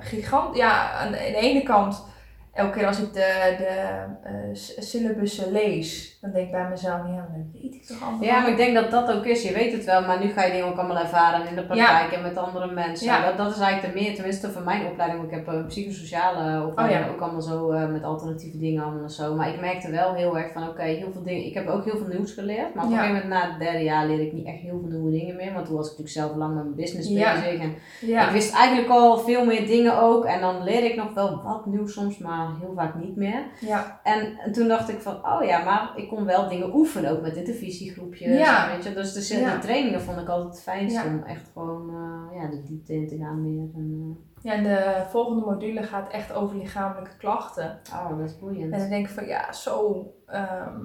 gigant. 0.00 0.56
Ja, 0.56 0.90
aan 0.92 1.12
de, 1.12 1.18
aan 1.26 1.32
de 1.32 1.38
ene 1.38 1.62
kant, 1.62 2.04
elke 2.52 2.78
keer 2.78 2.86
als 2.86 3.00
ik 3.00 3.12
de, 3.12 3.54
de 3.58 4.50
syllabussen 4.80 5.52
lees, 5.52 6.17
dan 6.20 6.30
denk 6.30 6.46
ik 6.46 6.52
bij 6.52 6.68
mezelf, 6.68 7.00
ja, 7.06 7.28
dat 7.36 7.46
weet 7.62 7.74
ik 7.74 7.84
toch 7.84 8.02
allemaal. 8.02 8.22
Ja, 8.22 8.40
maar 8.40 8.50
ik 8.50 8.56
denk 8.56 8.74
dat 8.74 8.90
dat 8.90 9.12
ook 9.12 9.24
is. 9.24 9.42
Je 9.42 9.52
weet 9.52 9.72
het 9.72 9.84
wel, 9.84 10.00
maar 10.02 10.20
nu 10.24 10.28
ga 10.30 10.44
je 10.44 10.52
dingen 10.52 10.66
ook 10.66 10.76
allemaal 10.78 10.98
ervaren 10.98 11.48
in 11.48 11.54
de 11.54 11.62
praktijk 11.66 12.12
en 12.12 12.22
met 12.22 12.36
andere 12.36 12.72
mensen. 12.72 13.06
Ja. 13.06 13.24
Dat, 13.26 13.36
dat 13.36 13.50
is 13.56 13.60
eigenlijk 13.60 13.94
de 13.94 14.00
meer, 14.00 14.14
tenminste 14.14 14.50
voor 14.50 14.62
mijn 14.62 14.86
opleiding. 14.86 15.24
Ik 15.24 15.30
heb 15.30 15.46
een 15.46 15.66
psychosociale 15.66 16.66
opleiding, 16.66 17.00
Oh 17.00 17.06
ja. 17.06 17.12
ook 17.14 17.20
allemaal 17.20 17.42
zo 17.42 17.70
eh, 17.70 17.88
met 17.88 18.02
alternatieve 18.04 18.58
dingen 18.58 18.82
allemaal 18.82 19.02
en 19.02 19.10
zo. 19.10 19.34
Maar 19.34 19.48
ik 19.48 19.60
merkte 19.60 19.90
wel 19.90 20.14
heel 20.14 20.38
erg 20.38 20.52
van, 20.52 20.68
oké, 20.68 20.82
heel 20.82 21.12
veel 21.12 21.22
dingen. 21.22 21.46
Ik 21.46 21.54
heb 21.54 21.68
ook 21.68 21.84
heel 21.84 21.96
veel 21.96 22.06
nieuws 22.06 22.32
geleerd, 22.32 22.74
maar 22.74 22.84
op 22.84 22.90
een 22.90 22.96
gegeven 22.96 23.16
moment 23.20 23.32
na 23.32 23.50
het 23.50 23.58
derde 23.60 23.82
jaar 23.84 24.06
leerde 24.06 24.26
ik 24.26 24.32
niet 24.32 24.46
echt 24.46 24.60
heel 24.60 24.78
veel 24.80 24.88
nieuwe 24.90 25.10
dingen 25.10 25.36
meer. 25.36 25.52
Want 25.52 25.66
toen 25.66 25.76
was 25.76 25.92
ik 25.92 25.98
natuurlijk 25.98 26.26
zelf 26.26 26.36
lang 26.36 26.54
met 26.54 26.62
mijn 26.64 26.76
business 26.76 27.08
bezig 27.12 27.58
en 27.60 27.74
ik 28.00 28.28
wist 28.32 28.54
eigenlijk 28.54 28.90
al 28.90 29.18
veel 29.18 29.44
meer 29.44 29.66
dingen 29.66 30.00
ook. 30.00 30.24
En 30.24 30.40
dan 30.40 30.62
leer 30.62 30.84
ik 30.84 30.96
nog 30.96 31.14
wel 31.14 31.42
wat 31.42 31.66
nieuws 31.66 31.92
soms, 31.92 32.18
maar 32.18 32.46
heel 32.60 32.72
vaak 32.76 32.94
niet 32.94 33.16
meer. 33.16 33.42
ja. 33.60 34.00
En, 34.02 34.38
en 34.44 34.52
toen 34.52 34.68
dacht 34.68 34.88
ik 34.88 35.00
van, 35.00 35.14
oh 35.14 35.44
ja, 35.44 35.64
maar 35.64 35.90
ik 35.96 36.08
kon 36.08 36.17
wel 36.24 36.48
dingen 36.48 36.74
oefenen, 36.74 37.10
ook 37.10 37.20
met 37.22 37.36
intervisiegroepjes. 37.36 38.38
Ja. 38.38 38.70
Weet 38.74 38.84
je, 38.84 38.92
dus 38.94 39.12
de, 39.28 39.34
de 39.34 39.40
Ja. 39.40 39.58
trainingen 39.58 40.00
vond 40.00 40.20
ik 40.20 40.28
altijd 40.28 40.52
het 40.54 40.62
fijnst 40.62 41.04
om 41.06 41.22
echt 41.22 41.50
gewoon 41.52 41.88
eh, 41.90 42.40
ja, 42.40 42.48
de 42.50 42.62
diepte 42.62 42.94
in 42.94 43.08
te 43.08 43.16
gaan 43.16 43.42
meer. 43.42 43.68
En, 43.74 44.16
ja, 44.42 44.52
en 44.52 44.62
de 44.62 45.04
volgende 45.10 45.44
module 45.44 45.82
gaat 45.82 46.12
echt 46.12 46.32
over 46.32 46.56
lichamelijke 46.56 47.16
klachten. 47.18 47.80
eh, 47.92 48.06
oh, 48.10 48.18
dat 48.18 48.28
is 48.28 48.38
boeiend. 48.38 48.72
En 48.72 48.78
dan 48.78 48.88
denk 48.88 49.06
ik 49.06 49.12
van, 49.14 49.26
ja, 49.26 49.52
zo... 49.52 50.06
ehm, 50.26 50.80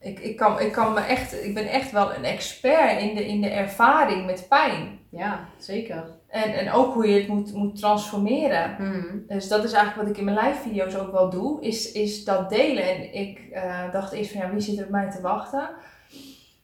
ik, 0.00 0.18
ik, 0.18 0.36
kan, 0.36 0.60
ik, 0.60 0.72
kan 0.72 0.92
me 0.92 1.00
echt, 1.00 1.44
ik 1.44 1.54
ben 1.54 1.68
echt 1.68 1.90
wel 1.90 2.14
een 2.14 2.24
expert 2.24 3.00
in 3.00 3.14
de, 3.14 3.26
in 3.26 3.40
de 3.40 3.48
ervaring 3.48 4.26
met 4.26 4.46
pijn. 4.48 4.98
Ja, 5.10 5.48
zeker. 5.56 6.04
En, 6.28 6.52
en 6.54 6.72
ook 6.72 6.94
hoe 6.94 7.08
je 7.08 7.18
het 7.18 7.28
moet, 7.28 7.52
moet 7.54 7.76
transformeren. 7.76 8.76
Mhm. 8.78 9.16
Dus 9.26 9.48
dat 9.48 9.64
is 9.64 9.72
eigenlijk 9.72 10.06
wat 10.06 10.16
ik 10.16 10.26
in 10.26 10.34
mijn 10.34 10.46
live 10.46 10.60
video's 10.68 10.96
ook 10.96 11.12
wel 11.12 11.30
doe, 11.30 11.60
is, 11.62 11.92
is 11.92 12.24
dat 12.24 12.50
delen. 12.50 12.84
En 12.96 13.14
ik 13.14 13.38
eh, 13.52 13.92
dacht 13.92 14.12
eerst 14.12 14.32
van 14.32 14.40
ja, 14.40 14.50
wie 14.50 14.60
zit 14.60 14.78
er 14.78 14.84
op 14.84 14.90
mij 14.90 15.10
te 15.10 15.20
wachten? 15.20 15.68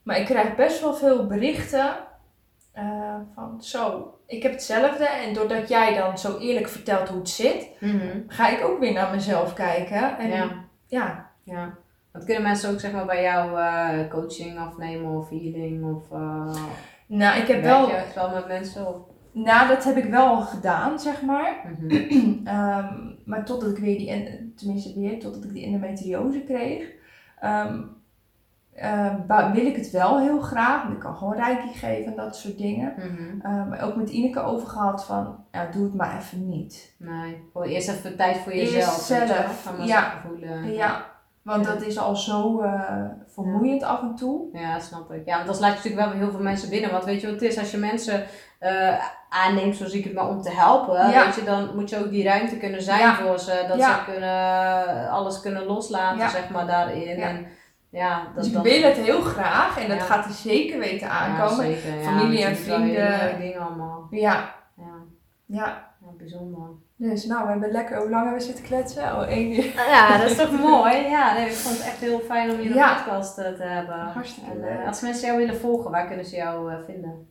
Maar 0.03 0.19
ik 0.19 0.27
krijg 0.27 0.55
best 0.55 0.81
wel 0.81 0.95
veel 0.95 1.27
berichten 1.27 1.91
eh, 2.73 3.15
van 3.35 3.62
zo, 3.62 4.15
ik 4.27 4.43
heb 4.43 4.53
hetzelfde. 4.53 5.05
En 5.07 5.35
doordat 5.35 5.69
jij 5.69 5.95
dan 5.97 6.19
zo 6.19 6.39
eerlijk 6.39 6.69
vertelt 6.69 7.09
hoe 7.09 7.19
het 7.19 7.28
zit, 7.28 7.69
Mhm. 7.81 8.19
ga 8.27 8.49
ik 8.49 8.65
ook 8.65 8.78
weer 8.78 8.93
naar 8.93 9.11
mezelf 9.11 9.55
kijken. 9.55 10.19
En 10.19 10.28
Ja. 10.28 10.51
ja, 10.86 11.31
ja. 11.43 11.74
Wat 12.12 12.24
kunnen 12.24 12.43
mensen 12.43 12.70
ook 12.70 12.81
zeg 12.81 12.93
maar 12.93 13.07
bij 13.07 13.23
jou 13.23 13.59
eh, 13.61 14.11
coaching 14.11 14.59
afnemen 14.59 15.19
of 15.19 15.28
healing 15.28 15.85
of 15.97 16.03
nou 17.07 17.41
ik 17.41 17.47
heb 17.47 17.62
wel, 17.62 17.91
wel 18.15 18.31
met 18.31 18.47
mensen? 18.49 18.86
Of? 18.89 18.97
Nou 19.35 19.69
dat 19.69 19.85
heb 19.85 19.97
ik 19.97 20.05
wel 20.11 20.40
gedaan 20.40 21.01
zeg 21.01 21.23
maar. 21.23 21.55
Mhm. 21.81 21.93
Ehm, 22.48 22.94
maar 23.24 23.44
totdat 23.44 23.70
ik 23.70 23.78
weer 23.78 23.98
die, 23.98 24.11
en- 24.11 24.52
tenminste 24.56 25.01
weer, 25.01 25.20
totdat 25.20 25.44
ik 25.44 25.52
die 25.52 25.65
endometriose 25.66 26.40
kreeg, 26.44 26.85
ehm, 27.40 27.81
ehm, 28.74 29.52
wil 29.52 29.66
ik 29.66 29.77
het 29.77 29.90
wel 29.90 30.20
heel 30.20 30.40
graag. 30.40 30.89
Ik 30.89 30.98
kan 30.98 31.16
gewoon 31.16 31.35
reiki 31.36 31.69
geven 31.78 32.11
en 32.11 32.16
dat 32.16 32.36
soort 32.36 32.59
dingen. 32.59 32.94
Mhm. 32.97 33.40
Ehm, 33.47 33.69
maar 33.69 33.82
ook 33.82 33.97
met 33.97 34.11
Ineke 34.11 34.40
over 34.40 34.69
gehad 34.69 35.05
van, 35.05 35.44
ja, 35.52 35.66
doe 35.70 35.85
het 35.85 35.94
maar 35.94 36.16
even 36.19 36.48
niet. 36.48 36.94
Nee, 36.98 37.43
gewoon 37.52 37.66
eerst 37.69 37.89
even 37.89 38.16
tijd 38.16 38.36
voor 38.36 38.52
Eerst 38.52 38.73
jezelf. 38.73 39.09
je 39.09 39.15
wel. 39.19 39.27
zelf, 39.27 39.73
maar 39.78 39.86
ja. 39.86 40.12
voelen. 40.27 40.73
Ja, 40.73 41.06
want 41.43 41.65
Ja. 41.66 41.73
dat 41.73 41.82
is 41.82 41.98
al 41.98 42.16
zo 42.16 42.61
eh, 42.61 43.05
vermoeiend 43.27 43.82
af 43.82 44.02
en 44.02 44.15
toe. 44.15 44.48
Ja, 44.52 44.78
snap 44.78 45.12
ik. 45.12 45.27
Ja, 45.27 45.35
want 45.36 45.47
dan 45.48 45.61
laat 45.61 45.70
je 45.70 45.77
natuurlijk 45.77 46.05
wel 46.11 46.20
heel 46.20 46.31
veel 46.31 46.43
mensen 46.43 46.70
binnen. 46.70 46.90
Want 46.90 47.05
weet 47.05 47.20
je 47.20 47.27
wat 47.27 47.40
het 47.40 47.51
is? 47.51 47.59
Als 47.59 47.70
je 47.70 47.77
mensen 47.78 48.24
eh, 48.59 48.95
aanneemt, 49.29 49.77
zo 49.77 49.87
zie 49.87 49.99
ik 49.99 50.05
het 50.05 50.15
maar, 50.15 50.29
om 50.29 50.43
te 50.43 50.51
helpen. 50.51 51.11
Ja. 51.11 51.25
Weet 51.25 51.35
je, 51.35 51.45
dan 51.45 51.71
moet 51.75 51.91
je 51.91 51.99
ook 51.99 52.11
die 52.11 52.25
ruimte 52.25 52.57
kunnen 52.57 52.83
zijn 52.83 52.99
Ja. 53.01 53.15
voor 53.15 53.39
ze. 53.39 53.65
Dat 53.69 53.79
Ja. 53.79 53.95
ze 53.99 54.11
kunnen, 54.13 55.11
alles 55.11 55.41
kunnen 55.41 55.65
loslaten, 55.65 56.31
zeg 56.31 56.49
maar, 56.51 56.67
daarin. 56.67 57.17
Ja. 57.19 57.27
En, 57.29 57.47
ja, 57.91 58.23
dat, 58.25 58.35
Dus 58.35 58.47
ik 58.47 58.53
dat, 58.53 58.63
wil 58.63 58.83
het 58.83 58.97
heel 58.97 59.21
graag 59.21 59.79
en 59.81 59.89
dat 59.89 60.03
gaat 60.03 60.25
er 60.25 60.31
zeker 60.33 60.79
weten 60.79 61.11
aankomen. 61.11 61.69
Ja, 61.71 61.77
zeker. 61.77 62.03
Familie 62.03 62.45
en 62.45 62.57
vrienden. 62.57 63.39
dingen 63.39 63.61
allemaal. 63.61 64.07
Ja, 64.11 64.55
Ja, 65.47 65.93
bijzonder. 66.19 66.69
Dus 66.97 67.25
nou, 67.25 67.45
we 67.45 67.51
hebben 67.51 67.71
lekker, 67.71 67.97
hoe 67.99 68.11
lang 68.11 68.23
hebben 68.23 68.41
we 68.41 68.47
zitten 68.47 68.65
kletsen? 68.65 69.03
Oh, 69.17 69.23
één 69.29 69.53
uur. 69.57 69.73
Ja, 69.89 70.19
dat 70.19 70.31
is 70.31 70.37
toch 70.37 70.51
mooi. 70.71 70.97
Ja, 70.97 71.35
nee, 71.35 71.47
ik 71.47 71.53
vond 71.53 71.77
het 71.77 71.87
echt 71.87 71.99
heel 72.01 72.21
fijn 72.21 72.51
om 72.51 72.61
je 72.61 72.69
op 72.69 72.97
podcast 73.05 73.39
eh, 73.39 73.53
te 73.53 73.63
hebben. 73.63 73.95
Hartstikke 73.99 74.51
En, 74.51 74.61
leuk. 74.61 74.79
eh, 74.81 74.87
als 74.87 75.01
mensen 75.01 75.27
jou 75.27 75.39
willen 75.39 75.57
volgen, 75.61 75.91
waar 75.91 76.07
kunnen 76.07 76.25
ze 76.25 76.37
jou 76.37 76.73
eh, 76.73 76.79
vinden? 76.87 77.29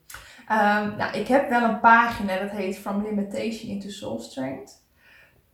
Nou, 0.98 1.18
ik 1.18 1.28
heb 1.28 1.50
wel 1.50 1.62
een 1.64 1.80
pagina 1.80 2.40
dat 2.40 2.50
heet 2.50 2.78
From 2.78 3.04
Limitation 3.04 3.70
into 3.72 3.90
Soul 3.90 4.20
Strength. 4.20 4.82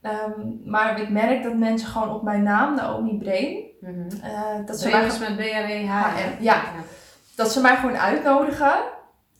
Ehm, 0.02 0.40
maar 0.64 1.00
ik 1.00 1.08
merk 1.08 1.42
dat 1.42 1.54
mensen 1.56 1.88
gewoon 1.88 2.14
op 2.14 2.22
mijn 2.22 2.42
naam, 2.42 2.74
Naomi 2.74 3.18
Brain, 3.18 3.64
Mhm. 3.80 4.08
eh, 4.22 4.66
dat, 4.66 4.80
ze 4.80 4.88
Brain 4.88 5.06
mij, 5.06 5.18
met 5.30 5.36
B-R-E-H. 5.36 6.02
HM, 6.16 6.42
ja. 6.42 6.62
dat 7.36 7.52
ze 7.52 7.60
mij 7.60 7.76
gewoon 7.76 7.96
uitnodigen. 7.96 8.72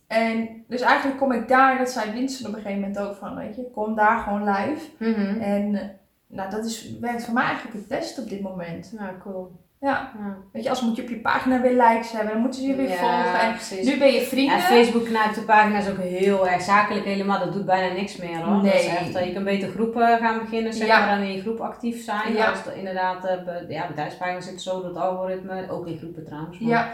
En 0.06 0.64
dus 0.68 0.80
eigenlijk 0.80 1.18
kom 1.18 1.32
ik 1.32 1.48
daar, 1.48 1.78
dat 1.78 1.90
zei 1.90 2.12
Winston 2.12 2.46
op 2.48 2.54
een 2.54 2.60
gegeven 2.62 2.80
moment 2.80 2.98
ook 2.98 3.16
van, 3.16 3.36
weet 3.36 3.56
je, 3.56 3.70
kom 3.74 3.94
daar 3.94 4.18
gewoon 4.18 4.44
live. 4.50 4.86
Mhm. 4.98 5.40
En 5.40 5.98
nou, 6.26 6.50
dat 6.50 6.64
is, 6.64 6.98
werkt 7.00 7.24
voor 7.24 7.34
mij 7.34 7.44
eigenlijk 7.44 7.76
het 7.76 7.88
beste 7.88 8.20
op 8.20 8.28
dit 8.28 8.40
moment. 8.40 8.92
Ja, 8.98 9.14
cool. 9.22 9.52
Ja, 9.80 10.10
Ja, 10.18 10.36
weet 10.52 10.62
je, 10.62 10.68
als 10.70 10.82
moet 10.82 10.96
je 10.96 11.02
op 11.02 11.08
je 11.08 11.20
pagina 11.20 11.60
weer 11.60 11.82
likes 11.82 12.12
hebben, 12.12 12.32
dan 12.32 12.40
moeten 12.42 12.60
ze 12.60 12.66
je 12.66 12.74
weer 12.74 12.88
Ja, 12.88 12.94
volgen. 12.96 13.40
En 13.40 13.52
precies. 13.52 13.86
nu 13.92 13.98
ben 13.98 14.12
je 14.12 14.20
Ja, 14.20 14.26
vrienden. 14.26 14.60
Facebook 14.60 15.04
knijpt 15.04 15.34
de 15.34 15.40
pagina's 15.42 15.88
ook 15.88 15.96
heel 15.98 16.48
erg 16.48 16.62
zakelijk 16.62 17.04
helemaal. 17.04 17.38
Dat 17.38 17.52
doet 17.52 17.64
bijna 17.66 17.94
niks 17.94 18.16
meer 18.16 18.36
hoor. 18.44 18.56
Nee. 18.62 18.72
Dat 18.72 18.80
is 18.80 18.86
echt, 18.86 19.14
eh, 19.14 19.26
je 19.26 19.32
kan 19.32 19.44
beter 19.44 19.68
groepen 19.70 20.18
gaan 20.18 20.38
beginnen, 20.38 20.72
zeg 20.72 20.86
Ja. 20.86 20.98
maar, 20.98 21.08
en 21.16 21.22
in 21.22 21.32
je 21.32 21.40
groep 21.40 21.60
actief 21.60 22.04
zijn. 22.04 22.32
Ja. 22.32 22.50
Als 22.50 22.66
er 22.66 22.76
inderdaad, 22.76 23.24
eh, 23.24 23.44
be- 23.44 23.64
ja, 23.68 23.86
bedrijfspagina 23.86 24.40
zit 24.40 24.62
zo 24.62 24.76
door 24.80 24.88
het 24.88 24.96
algoritme, 24.98 25.70
ook 25.70 25.86
in 25.86 25.98
groepen 25.98 26.24
trouwens. 26.24 26.58
Maar 26.58 26.70
ja, 26.70 26.88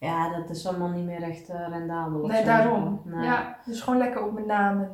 ja, 0.00 0.30
dat 0.38 0.50
is 0.50 0.66
allemaal 0.66 0.88
niet 0.90 1.04
meer 1.04 1.22
echt 1.22 1.48
eh, 1.48 1.60
rendabel. 1.70 2.20
of 2.20 2.28
nee, 2.30 2.38
zo. 2.40 2.44
daarom. 2.46 3.00
Nee. 3.04 3.24
Ja, 3.24 3.56
dus 3.64 3.80
gewoon 3.80 3.98
lekker 3.98 4.24
op 4.24 4.32
mijn 4.32 4.46
naam. 4.46 4.80
En, 4.80 4.90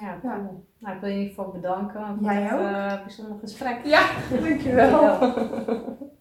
Ja, 0.00 0.16
cool. 0.20 0.64
Nou, 0.78 0.94
ik 0.94 1.00
wil 1.00 1.08
je 1.10 1.14
in 1.14 1.20
ieder 1.22 1.34
geval 1.34 1.52
bedanken 1.52 2.00
voor 2.18 2.32
Jij 2.32 2.42
het 2.42 2.60
eh, 2.60 3.00
bijzonder 3.04 3.38
gesprek. 3.40 3.80
Ja, 3.84 4.00
dankjewel. 4.48 5.18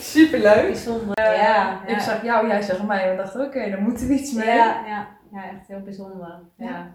Superleuk. 0.00 0.66
Bijzonder. 0.66 1.16
Eh, 1.16 1.36
ja, 1.42 1.80
Ik 1.86 2.00
zag 2.00 2.22
jou, 2.24 2.48
jij 2.48 2.62
zag 2.62 2.82
mij. 2.82 3.10
We 3.10 3.16
dachten, 3.16 3.40
oké, 3.40 3.70
daar 3.70 3.80
moeten 3.80 4.06
we 4.06 4.14
iets 4.14 4.32
mee. 4.32 4.46
Ja, 4.46 4.82
ja, 4.86 5.08
ja, 5.32 5.42
echt 5.44 5.68
heel 5.68 5.80
bijzonder. 5.80 6.38
Ja. 6.56 6.86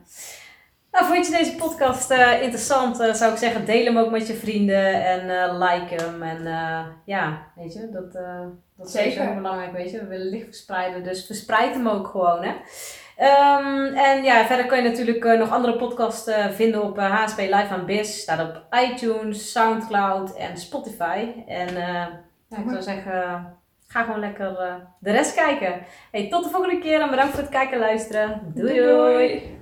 Nou, 0.91 1.05
vond 1.05 1.25
je 1.27 1.31
deze 1.37 1.55
podcast 1.55 2.11
eh, 2.11 2.41
interessant? 2.41 2.99
eh, 2.99 3.13
zou 3.13 3.31
ik 3.31 3.37
zeggen, 3.37 3.65
deel 3.65 3.85
hem 3.85 3.97
ook 3.97 4.11
met 4.11 4.27
je 4.27 4.33
vrienden 4.33 5.05
en 5.05 5.57
like 5.57 6.03
hem. 6.03 6.23
En 6.23 6.43
ja, 7.05 7.47
weet 7.55 7.73
je, 7.73 7.89
dat, 7.89 8.13
dat 8.77 8.87
is 8.87 8.91
sowieso 8.91 9.33
belangrijk, 9.33 9.71
weet 9.71 9.91
je. 9.91 9.99
We 9.99 10.07
willen 10.07 10.29
licht 10.29 10.45
verspreiden, 10.45 11.03
dus 11.03 11.25
verspreid 11.25 11.73
hem 11.73 11.87
ook 11.87 12.07
gewoon, 12.07 12.43
hè. 12.43 12.53
Ehm, 13.17 13.93
en 13.93 14.23
ja, 14.23 14.45
verder 14.45 14.65
kan 14.65 14.83
je 14.83 14.89
natuurlijk 14.89 15.23
nog 15.37 15.51
andere 15.51 15.75
podcasts 15.75 16.31
vinden 16.51 16.83
op 16.83 16.99
HSP 16.99 17.37
Live 17.39 17.67
aan 17.73 17.85
Biz. 17.85 18.17
Staat 18.19 18.49
op 18.49 18.63
iTunes, 18.83 19.51
Soundcloud 19.51 20.35
en 20.35 20.57
Spotify. 20.57 21.27
En 21.47 21.67
ja, 22.47 22.57
ik 22.57 22.69
zou 22.69 22.81
zeggen, 22.81 23.53
ga 23.87 24.03
gewoon 24.03 24.19
lekker 24.19 24.57
eh, 24.57 24.75
de 24.99 25.11
rest 25.11 25.33
kijken. 25.33 25.85
Hey, 26.11 26.29
tot 26.29 26.43
de 26.43 26.49
volgende 26.49 26.79
keer 26.79 27.01
en 27.01 27.09
bedankt 27.09 27.33
voor 27.33 27.41
het 27.43 27.51
kijken 27.51 27.73
en 27.73 27.79
luisteren. 27.79 28.51
doei. 28.53 28.75
doei. 28.75 29.13
doei. 29.13 29.54